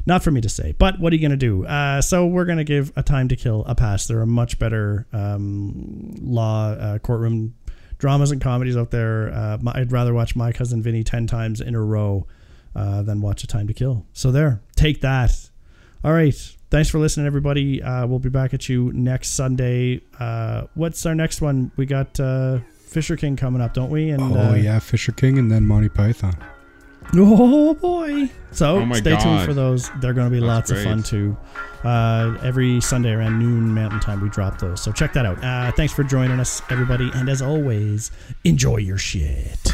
Not 0.05 0.23
for 0.23 0.31
me 0.31 0.41
to 0.41 0.49
say. 0.49 0.73
But 0.77 0.99
what 0.99 1.11
are 1.13 1.15
you 1.15 1.21
gonna 1.21 1.37
do? 1.37 1.65
Uh, 1.65 2.01
so 2.01 2.25
we're 2.25 2.45
gonna 2.45 2.63
give 2.63 2.91
a 2.95 3.03
time 3.03 3.27
to 3.27 3.35
kill 3.35 3.63
a 3.65 3.75
pass. 3.75 4.07
There 4.07 4.19
are 4.19 4.25
much 4.25 4.57
better 4.57 5.07
um, 5.13 6.13
law 6.21 6.71
uh, 6.71 6.99
courtroom 6.99 7.55
dramas 7.97 8.31
and 8.31 8.41
comedies 8.41 8.77
out 8.77 8.91
there. 8.91 9.33
Uh, 9.33 9.57
my, 9.61 9.73
I'd 9.75 9.91
rather 9.91 10.13
watch 10.13 10.35
My 10.35 10.51
Cousin 10.51 10.81
Vinny 10.81 11.03
ten 11.03 11.27
times 11.27 11.61
in 11.61 11.75
a 11.75 11.81
row 11.81 12.25
uh, 12.75 13.01
than 13.03 13.21
watch 13.21 13.43
A 13.43 13.47
Time 13.47 13.67
to 13.67 13.73
Kill. 13.73 14.05
So 14.13 14.31
there, 14.31 14.61
take 14.75 15.01
that. 15.01 15.49
All 16.03 16.13
right. 16.13 16.55
Thanks 16.71 16.89
for 16.89 16.99
listening, 16.99 17.27
everybody. 17.27 17.83
Uh, 17.83 18.07
we'll 18.07 18.19
be 18.19 18.29
back 18.29 18.53
at 18.53 18.69
you 18.69 18.93
next 18.93 19.31
Sunday. 19.31 19.99
Uh, 20.17 20.67
what's 20.73 21.05
our 21.05 21.13
next 21.13 21.41
one? 21.41 21.69
We 21.75 21.85
got 21.85 22.17
uh, 22.17 22.59
Fisher 22.87 23.17
King 23.17 23.35
coming 23.35 23.61
up, 23.61 23.73
don't 23.73 23.89
we? 23.89 24.09
And 24.09 24.21
Oh 24.21 24.51
uh, 24.51 24.53
yeah, 24.53 24.79
Fisher 24.79 25.11
King 25.11 25.37
and 25.37 25.51
then 25.51 25.67
Monty 25.67 25.89
Python. 25.89 26.33
Oh 27.13 27.73
boy! 27.73 28.29
So 28.51 28.77
Oh 28.77 28.85
my 28.85 28.99
stay 28.99 29.17
tuned 29.17 29.43
for 29.43 29.53
those. 29.53 29.89
They're 29.99 30.13
going 30.13 30.29
to 30.29 30.31
be 30.31 30.39
That's 30.39 30.69
lots 30.69 30.71
of 30.71 30.81
fun 30.81 31.03
too. 31.03 31.35
Uh, 31.83 32.37
every 32.41 32.79
Sunday 32.79 33.11
around 33.11 33.37
noon 33.37 33.75
Mountain 33.75 33.99
Time, 33.99 34.21
we 34.21 34.29
drop 34.29 34.57
those. 34.59 34.79
So 34.81 34.93
check 34.93 35.11
that 35.11 35.25
out. 35.25 35.43
Uh, 35.43 35.73
thanks 35.73 35.91
for 35.91 36.05
joining 36.05 36.39
us, 36.39 36.61
everybody. 36.69 37.11
And 37.15 37.27
as 37.27 37.41
always, 37.41 38.11
enjoy 38.45 38.77
your 38.77 38.97
shit. 38.97 39.73